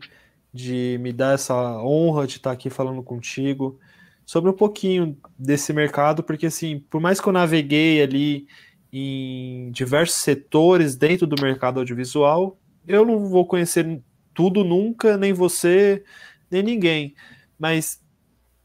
de 0.52 0.98
me 1.00 1.14
dar 1.14 1.36
essa 1.36 1.56
honra 1.82 2.26
de 2.26 2.38
estar 2.38 2.52
aqui 2.52 2.70
falando 2.70 3.04
contigo 3.04 3.80
sobre 4.28 4.52
um 4.52 4.54
pouquinho 4.54 5.18
desse 5.40 5.72
mercado, 5.72 6.22
porque 6.22 6.48
assim, 6.48 6.82
por 6.90 7.00
mais 7.00 7.22
que 7.22 7.30
eu 7.30 7.32
naveguei 7.32 8.02
ali 8.02 8.46
em 8.92 9.72
diversos 9.72 10.18
setores 10.18 10.98
dentro 10.98 11.26
do 11.26 11.42
mercado 11.42 11.80
audiovisual, 11.80 12.60
eu 12.86 13.06
não 13.06 13.30
vou 13.30 13.48
conhecer 13.48 14.02
tudo 14.34 14.66
nunca, 14.66 15.16
nem 15.16 15.32
você, 15.32 16.04
nem 16.52 16.62
ninguém. 16.62 17.16
Mas 17.58 18.04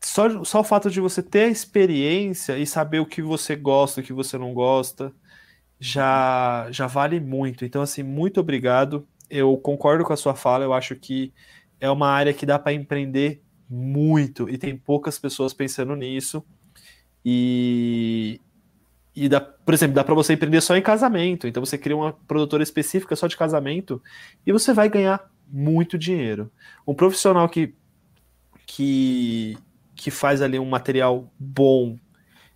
só, 0.01 0.43
só 0.45 0.61
o 0.61 0.65
fato 0.65 0.91
de 0.91 1.01
você 1.01 1.23
ter 1.23 1.45
a 1.45 1.49
experiência 1.49 2.59
e 2.59 2.67
saber 2.67 2.99
o 2.99 3.07
que 3.07 3.23
você 3.23 3.55
gosta, 3.55 4.01
o 4.01 4.05
que 4.05 4.13
você 4.13 4.37
não 4.37 4.53
gosta, 4.53 5.15
já, 5.79 6.67
já 6.73 6.89
vale 6.89 7.21
muito. 7.21 7.65
Então, 7.65 7.83
assim, 7.83 8.03
muito 8.03 8.41
obrigado. 8.41 9.07
Eu 9.31 9.57
concordo 9.57 10.05
com 10.05 10.13
a 10.13 10.17
sua 10.17 10.35
fala, 10.35 10.65
eu 10.65 10.73
acho 10.73 10.97
que 10.97 11.33
é 11.81 11.89
uma 11.89 12.09
área 12.09 12.35
que 12.35 12.45
dá 12.45 12.59
para 12.59 12.73
empreender 12.73 13.43
muito 13.73 14.49
e 14.51 14.59
tem 14.59 14.77
poucas 14.77 15.19
pessoas 15.19 15.55
pensando 15.55 15.97
nisso. 15.97 16.45
E, 17.25 18.39
e 19.17 19.29
dá, 19.29 19.41
por 19.41 19.73
exemplo, 19.73 19.95
dá 19.95 20.05
para 20.05 20.15
você 20.15 20.35
empreender 20.35 20.61
só 20.61 20.77
em 20.77 20.83
casamento. 20.83 21.47
Então 21.47 21.65
você 21.65 21.79
cria 21.79 21.97
uma 21.97 22.13
produtora 22.13 22.63
específica 22.63 23.17
só 23.17 23.27
de 23.27 23.37
casamento 23.37 24.03
e 24.47 24.53
você 24.53 24.75
vai 24.75 24.89
ganhar 24.89 25.31
muito 25.49 25.97
dinheiro. 25.97 26.51
Um 26.87 26.95
profissional 26.95 27.49
que 27.49 27.75
que, 28.67 29.59
que 29.95 30.11
faz 30.11 30.41
ali 30.41 30.59
um 30.59 30.65
material 30.65 31.31
bom 31.39 31.99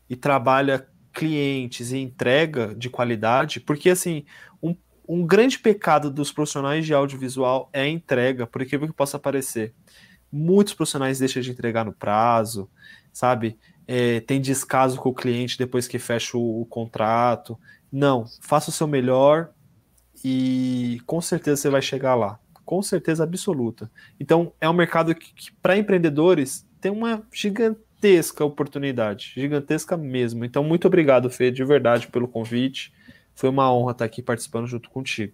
e 0.08 0.16
trabalha 0.16 0.86
clientes 1.12 1.92
e 1.92 1.98
entrega 1.98 2.74
de 2.74 2.88
qualidade, 2.88 3.60
porque 3.60 3.90
assim, 3.90 4.24
um, 4.62 4.74
um 5.06 5.26
grande 5.26 5.58
pecado 5.58 6.10
dos 6.10 6.32
profissionais 6.32 6.86
de 6.86 6.94
audiovisual 6.94 7.68
é 7.72 7.82
a 7.82 7.88
entrega, 7.88 8.46
por 8.46 8.62
incrível 8.62 8.86
que 8.86 8.94
possa 8.94 9.18
parecer. 9.18 9.74
Muitos 10.36 10.74
profissionais 10.74 11.18
deixam 11.18 11.40
de 11.40 11.50
entregar 11.50 11.84
no 11.84 11.92
prazo, 11.92 12.68
sabe? 13.10 13.58
É, 13.88 14.20
tem 14.20 14.38
descaso 14.40 14.98
com 14.98 15.08
o 15.08 15.14
cliente 15.14 15.56
depois 15.56 15.88
que 15.88 15.98
fecha 15.98 16.36
o, 16.36 16.60
o 16.60 16.66
contrato. 16.66 17.58
Não, 17.90 18.26
faça 18.42 18.68
o 18.68 18.72
seu 18.72 18.86
melhor 18.86 19.50
e 20.22 21.00
com 21.06 21.20
certeza 21.20 21.62
você 21.62 21.70
vai 21.70 21.80
chegar 21.80 22.14
lá. 22.14 22.38
Com 22.66 22.82
certeza 22.82 23.24
absoluta. 23.24 23.90
Então, 24.20 24.52
é 24.60 24.68
um 24.68 24.74
mercado 24.74 25.14
que, 25.14 25.32
que 25.32 25.52
para 25.62 25.78
empreendedores, 25.78 26.66
tem 26.80 26.92
uma 26.92 27.22
gigantesca 27.32 28.44
oportunidade. 28.44 29.32
Gigantesca 29.34 29.96
mesmo. 29.96 30.44
Então, 30.44 30.62
muito 30.62 30.86
obrigado, 30.86 31.30
Fê, 31.30 31.50
de 31.50 31.64
verdade, 31.64 32.08
pelo 32.08 32.28
convite. 32.28 32.92
Foi 33.34 33.48
uma 33.48 33.72
honra 33.72 33.92
estar 33.92 34.04
aqui 34.04 34.20
participando 34.20 34.66
junto 34.66 34.90
contigo. 34.90 35.32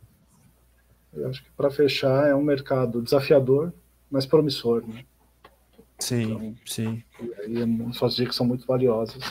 Eu 1.12 1.28
acho 1.28 1.42
que 1.42 1.50
para 1.56 1.70
fechar 1.70 2.28
é 2.28 2.34
um 2.34 2.42
mercado 2.42 3.02
desafiador, 3.02 3.72
mas 4.12 4.26
promissor, 4.26 4.86
né? 4.86 5.04
Sim, 5.98 6.22
então, 6.22 6.54
sim. 6.66 7.02
E 7.48 7.58
aí 7.58 7.94
suas 7.94 8.14
dicas 8.14 8.36
são 8.36 8.46
muito 8.46 8.66
valiosas 8.66 9.22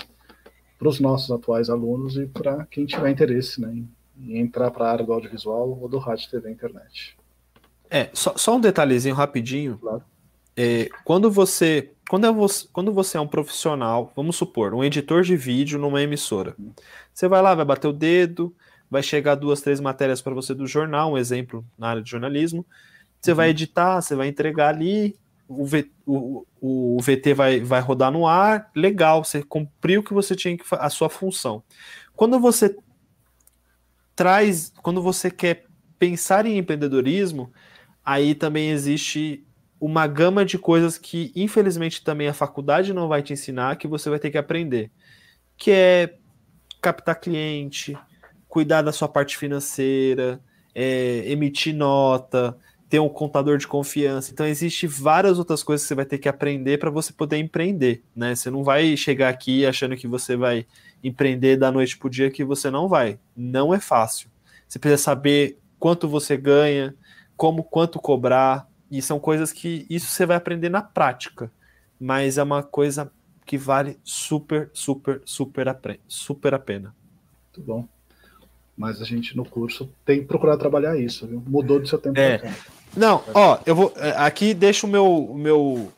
para 0.80 0.90
os 0.90 1.00
nossos 1.00 1.30
atuais 1.30 1.70
alunos 1.70 2.18
e 2.18 2.26
para 2.26 2.66
quem 2.66 2.86
tiver 2.86 3.12
interesse 3.12 3.62
né, 3.62 3.72
em, 3.72 3.90
em 4.18 4.40
entrar 4.40 4.72
para 4.72 4.88
a 4.88 4.92
área 4.92 5.06
do 5.06 5.14
audiovisual 5.14 5.78
ou 5.80 5.88
do 5.88 6.00
rádio, 6.00 6.30
TV 6.30 6.50
e 6.50 6.54
internet. 6.54 7.16
É, 7.90 8.10
só, 8.14 8.36
só 8.36 8.56
um 8.56 8.60
detalhezinho 8.60 9.14
rapidinho. 9.14 9.78
Claro. 9.78 10.04
É, 10.58 10.90
quando 11.04 11.30
você 11.30 11.92
quando, 12.10 12.26
é 12.26 12.32
você 12.32 12.68
quando 12.74 12.92
você 12.92 13.18
é 13.18 13.22
um 13.22 13.28
profissional, 13.28 14.12
vamos 14.16 14.36
supor, 14.36 14.74
um 14.74 14.84
editor 14.84 15.24
de 15.24 15.36
vídeo 15.36 15.80
numa 15.80 16.02
emissora, 16.02 16.56
você 17.14 17.28
vai 17.28 17.42
lá, 17.42 17.54
vai 17.54 17.64
bater 17.64 17.88
o 17.88 17.94
dedo, 17.94 18.54
vai 18.90 19.02
chegar 19.02 19.36
duas, 19.36 19.62
três 19.62 19.80
matérias 19.80 20.22
para 20.22 20.34
você 20.34 20.54
do 20.54 20.68
jornal, 20.68 21.14
um 21.14 21.18
exemplo 21.18 21.64
na 21.78 21.90
área 21.90 22.02
de 22.02 22.10
jornalismo, 22.10 22.66
você 23.22 23.32
uhum. 23.32 23.38
vai 23.38 23.50
editar, 23.50 24.02
você 24.02 24.16
vai 24.16 24.28
entregar 24.28 24.70
ali, 24.70 25.16
o, 25.48 25.66
v, 25.66 25.92
o, 26.06 26.46
o 26.60 26.98
VT 27.02 27.34
vai, 27.34 27.60
vai 27.60 27.82
rodar 27.82 28.12
no 28.12 28.26
ar, 28.26 28.70
legal, 28.76 29.24
você 29.24 29.44
cumpriu 29.44 30.02
o 30.02 30.04
que 30.04 30.14
você 30.14 30.36
tinha 30.36 30.58
que 30.58 30.64
a 30.72 30.90
sua 30.90 31.10
função. 31.10 31.64
Quando 32.16 32.40
você 32.40 32.76
traz, 34.16 34.74
quando 34.82 35.02
você 35.02 35.30
quer 35.30 35.66
pensar 36.00 36.46
em 36.46 36.58
empreendedorismo, 36.58 37.52
aí 38.04 38.34
também 38.34 38.72
existe 38.72 39.46
uma 39.80 40.06
gama 40.08 40.46
de 40.46 40.58
coisas 40.58 40.98
que, 40.98 41.32
infelizmente, 41.36 42.04
também 42.04 42.28
a 42.28 42.34
faculdade 42.34 42.94
não 42.94 43.08
vai 43.08 43.22
te 43.24 43.34
ensinar, 43.34 43.78
que 43.78 43.88
você 43.88 44.10
vai 44.10 44.20
ter 44.20 44.30
que 44.30 44.38
aprender. 44.38 44.92
Que 45.58 45.72
é 45.72 46.16
captar 46.82 47.20
cliente, 47.20 47.98
cuidar 48.48 48.82
da 48.82 48.92
sua 48.92 49.08
parte 49.08 49.38
financeira, 49.38 50.40
é, 50.74 51.24
emitir 51.26 51.76
nota, 51.76 52.58
ter 52.92 53.00
um 53.00 53.08
contador 53.08 53.58
de 53.58 53.66
confiança. 53.66 54.34
Então, 54.34 54.46
existe 54.46 54.86
várias 54.86 55.40
outras 55.40 55.64
coisas 55.64 55.86
que 55.86 55.88
você 55.88 55.96
vai 55.96 56.04
ter 56.04 56.18
que 56.18 56.28
aprender 56.28 56.78
para 56.78 56.90
você 56.90 57.14
poder 57.14 57.38
empreender, 57.38 58.04
né? 58.14 58.36
Você 58.36 58.52
não 58.52 58.66
vai 58.66 58.98
chegar 58.98 59.30
aqui 59.30 59.66
achando 59.66 59.96
que 59.96 60.06
você 60.06 60.36
vai 60.36 60.66
empreender 61.02 61.56
da 61.56 61.72
noite 61.72 61.98
para 61.98 62.08
o 62.08 62.10
dia, 62.10 62.30
que 62.30 62.44
você 62.44 62.70
não 62.70 62.90
vai. 62.90 63.18
Não 63.34 63.74
é 63.74 63.80
fácil. 63.80 64.30
Você 64.68 64.78
precisa 64.78 65.02
saber 65.02 65.58
quanto 65.80 66.06
você 66.06 66.36
ganha, 66.36 66.94
como 67.38 67.64
quanto 67.64 67.98
cobrar, 67.98 68.70
e 68.92 69.02
são 69.02 69.22
coisas 69.22 69.54
que 69.54 69.86
isso 69.90 70.08
você 70.08 70.26
vai 70.26 70.36
aprender 70.36 70.68
na 70.68 70.82
prática, 70.82 71.50
mas 71.98 72.38
é 72.38 72.44
uma 72.44 72.62
coisa 72.62 73.10
que 73.46 73.58
vale 73.58 73.98
super, 74.04 74.70
super, 74.74 75.22
super 75.24 75.70
a, 75.70 75.80
super 76.10 76.54
a 76.54 76.60
pena. 76.60 76.94
Muito 77.46 77.66
bom. 77.66 77.88
Mas 78.76 79.02
a 79.02 79.06
gente 79.06 79.38
no 79.38 79.46
curso 79.46 79.90
tem 80.04 80.20
que 80.20 80.26
procurar 80.26 80.58
trabalhar 80.58 80.98
isso, 80.98 81.26
viu? 81.26 81.42
Mudou 81.48 81.80
do 81.80 81.88
seu 81.88 81.98
tempo 81.98 82.20
é. 82.20 82.42
Não, 82.96 83.24
ó, 83.34 83.60
eu 83.66 83.76
vou. 83.76 83.94
É, 83.96 84.12
aqui 84.18 84.54
deixo 84.54 84.86
o 84.86 84.90
meu, 84.90 85.34
meu. 85.36 85.92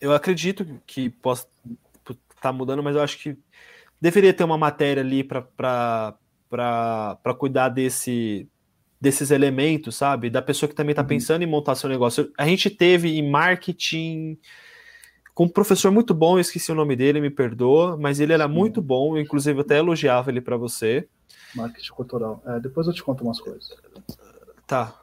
Eu 0.00 0.12
acredito 0.12 0.66
que 0.86 1.10
possa 1.10 1.46
estar 2.08 2.16
tá 2.40 2.52
mudando, 2.52 2.82
mas 2.82 2.96
eu 2.96 3.02
acho 3.02 3.18
que 3.18 3.36
deveria 4.00 4.32
ter 4.32 4.44
uma 4.44 4.58
matéria 4.58 5.02
ali 5.02 5.24
para 5.24 6.14
cuidar 7.38 7.68
desse, 7.68 8.48
desses 9.00 9.30
elementos, 9.30 9.96
sabe? 9.96 10.30
Da 10.30 10.42
pessoa 10.42 10.68
que 10.68 10.74
também 10.74 10.92
está 10.92 11.02
uhum. 11.02 11.08
pensando 11.08 11.42
em 11.42 11.46
montar 11.46 11.74
seu 11.74 11.88
negócio. 11.88 12.32
A 12.36 12.46
gente 12.46 12.70
teve 12.70 13.16
em 13.18 13.28
marketing 13.28 14.38
com 15.34 15.44
um 15.44 15.48
professor 15.48 15.92
muito 15.92 16.14
bom, 16.14 16.38
eu 16.38 16.40
esqueci 16.40 16.72
o 16.72 16.74
nome 16.74 16.96
dele, 16.96 17.20
me 17.20 17.28
perdoa, 17.28 17.94
mas 17.94 18.20
ele 18.20 18.32
era 18.32 18.48
muito 18.48 18.80
bom, 18.80 19.18
eu, 19.18 19.20
inclusive 19.20 19.58
eu 19.58 19.60
até 19.60 19.76
elogiava 19.76 20.30
ele 20.30 20.40
para 20.40 20.56
você. 20.56 21.06
Marketing 21.54 21.92
cultural. 21.92 22.42
É, 22.46 22.58
depois 22.58 22.86
eu 22.86 22.94
te 22.94 23.02
conto 23.02 23.22
umas 23.22 23.38
coisas. 23.38 23.70
Tá. 24.66 24.94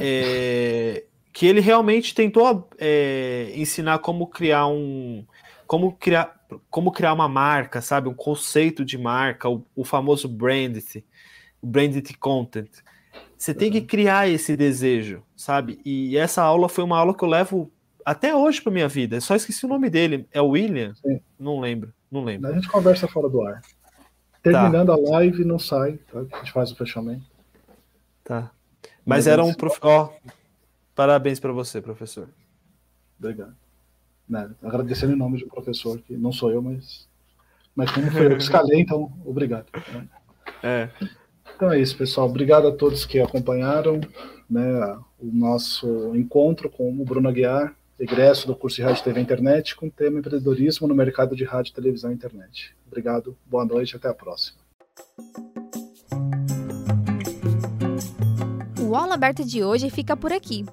É. 0.00 0.98
É, 0.98 1.04
que 1.32 1.46
ele 1.46 1.60
realmente 1.60 2.14
tentou 2.14 2.68
é, 2.78 3.52
ensinar 3.54 3.98
como 3.98 4.26
criar 4.26 4.66
um. 4.66 5.24
Como 5.66 5.92
criar, 5.92 6.38
como 6.70 6.92
criar 6.92 7.14
uma 7.14 7.28
marca, 7.28 7.80
sabe? 7.80 8.08
Um 8.08 8.14
conceito 8.14 8.84
de 8.84 8.98
marca, 8.98 9.48
o, 9.48 9.64
o 9.74 9.84
famoso 9.84 10.28
branded, 10.28 11.04
o 11.60 11.66
branded 11.66 12.14
content. 12.18 12.68
Você 13.36 13.54
tem 13.54 13.70
que 13.70 13.78
uhum. 13.78 13.86
criar 13.86 14.28
esse 14.28 14.56
desejo, 14.56 15.22
sabe? 15.34 15.80
E 15.84 16.16
essa 16.16 16.42
aula 16.42 16.68
foi 16.68 16.84
uma 16.84 16.98
aula 16.98 17.16
que 17.16 17.24
eu 17.24 17.28
levo 17.28 17.72
até 18.04 18.34
hoje 18.34 18.60
para 18.60 18.72
minha 18.72 18.88
vida. 18.88 19.20
Só 19.20 19.34
esqueci 19.34 19.64
o 19.64 19.68
nome 19.68 19.90
dele. 19.90 20.28
É 20.30 20.40
o 20.40 20.50
William? 20.50 20.94
Sim. 20.94 21.20
Não 21.38 21.58
lembro, 21.58 21.92
não 22.10 22.22
lembro. 22.22 22.50
A 22.50 22.54
gente 22.54 22.68
conversa 22.68 23.08
fora 23.08 23.28
do 23.28 23.42
ar. 23.42 23.60
Terminando 24.42 24.88
tá. 24.88 24.94
a 24.94 25.10
live, 25.10 25.44
não 25.44 25.58
sai, 25.58 25.98
tá? 26.12 26.20
A 26.20 26.38
gente 26.38 26.52
faz 26.52 26.70
o 26.70 26.76
fechamento. 26.76 27.24
Tá. 28.22 28.50
Mas 29.04 29.26
era 29.26 29.42
um 29.42 29.52
prof... 29.52 29.78
Ó, 29.82 30.10
parabéns 30.94 31.40
para 31.40 31.52
você, 31.52 31.80
professor. 31.80 32.28
Obrigado. 33.18 33.56
Né, 34.28 34.50
agradecendo 34.62 35.12
em 35.12 35.16
nome 35.16 35.44
um 35.44 35.48
professor 35.48 35.98
que 35.98 36.16
não 36.16 36.32
sou 36.32 36.50
eu, 36.50 36.62
mas 36.62 37.06
mas 37.74 37.90
como 37.90 38.10
foi 38.10 38.26
eu 38.26 38.36
que 38.36 38.42
escalei, 38.42 38.80
então 38.80 39.10
obrigado. 39.24 39.66
É. 40.62 40.88
Então 41.54 41.72
é 41.72 41.80
isso, 41.80 41.96
pessoal. 41.96 42.28
Obrigado 42.28 42.68
a 42.68 42.72
todos 42.72 43.06
que 43.06 43.18
acompanharam 43.18 44.00
né, 44.48 44.98
o 45.18 45.26
nosso 45.26 46.14
encontro 46.14 46.68
com 46.68 46.90
o 46.90 47.04
Bruno 47.04 47.28
Aguiar, 47.28 47.74
egresso 47.98 48.46
do 48.46 48.54
curso 48.54 48.76
de 48.76 48.82
Rádio 48.82 49.04
TV 49.04 49.20
Internet, 49.20 49.74
com 49.74 49.86
o 49.86 49.90
tema 49.90 50.18
empreendedorismo 50.18 50.86
no 50.86 50.94
mercado 50.94 51.34
de 51.34 51.44
rádio, 51.44 51.74
televisão 51.74 52.10
e 52.10 52.14
internet. 52.14 52.74
Obrigado, 52.86 53.36
boa 53.46 53.64
noite, 53.64 53.96
até 53.96 54.08
a 54.08 54.14
próxima. 54.14 54.60
O 58.92 58.94
Aula 58.94 59.14
Aberta 59.14 59.42
de 59.42 59.64
hoje 59.64 59.88
fica 59.88 60.14
por 60.14 60.34
aqui. 60.34 60.66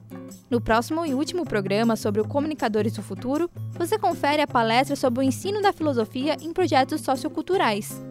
No 0.49 0.59
próximo 0.59 1.05
e 1.05 1.13
último 1.13 1.45
programa 1.45 1.95
sobre 1.95 2.19
o 2.19 2.27
Comunicadores 2.27 2.91
do 2.91 3.01
Futuro, 3.01 3.49
você 3.77 3.97
confere 3.97 4.41
a 4.41 4.47
palestra 4.47 4.93
sobre 4.97 5.21
o 5.21 5.23
ensino 5.23 5.61
da 5.61 5.71
filosofia 5.71 6.35
em 6.41 6.51
projetos 6.51 6.99
socioculturais 6.99 8.03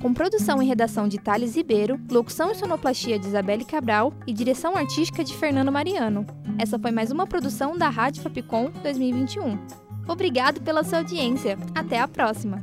com 0.00 0.12
produção 0.12 0.62
e 0.62 0.66
redação 0.66 1.08
de 1.08 1.18
Thales 1.18 1.56
Ribeiro, 1.56 1.98
locução 2.10 2.52
e 2.52 2.54
sonoplastia 2.54 3.18
de 3.18 3.26
Isabelle 3.26 3.64
Cabral 3.64 4.12
e 4.26 4.34
direção 4.34 4.76
artística 4.76 5.24
de 5.24 5.34
Fernando 5.34 5.72
Mariano. 5.72 6.26
Essa 6.58 6.78
foi 6.78 6.90
mais 6.90 7.10
uma 7.10 7.26
produção 7.26 7.76
da 7.76 7.88
Rádio 7.88 8.22
Fapcom 8.22 8.70
2021. 8.82 9.58
Obrigado 10.06 10.60
pela 10.60 10.84
sua 10.84 10.98
audiência. 10.98 11.58
Até 11.74 11.98
a 11.98 12.06
próxima! 12.06 12.62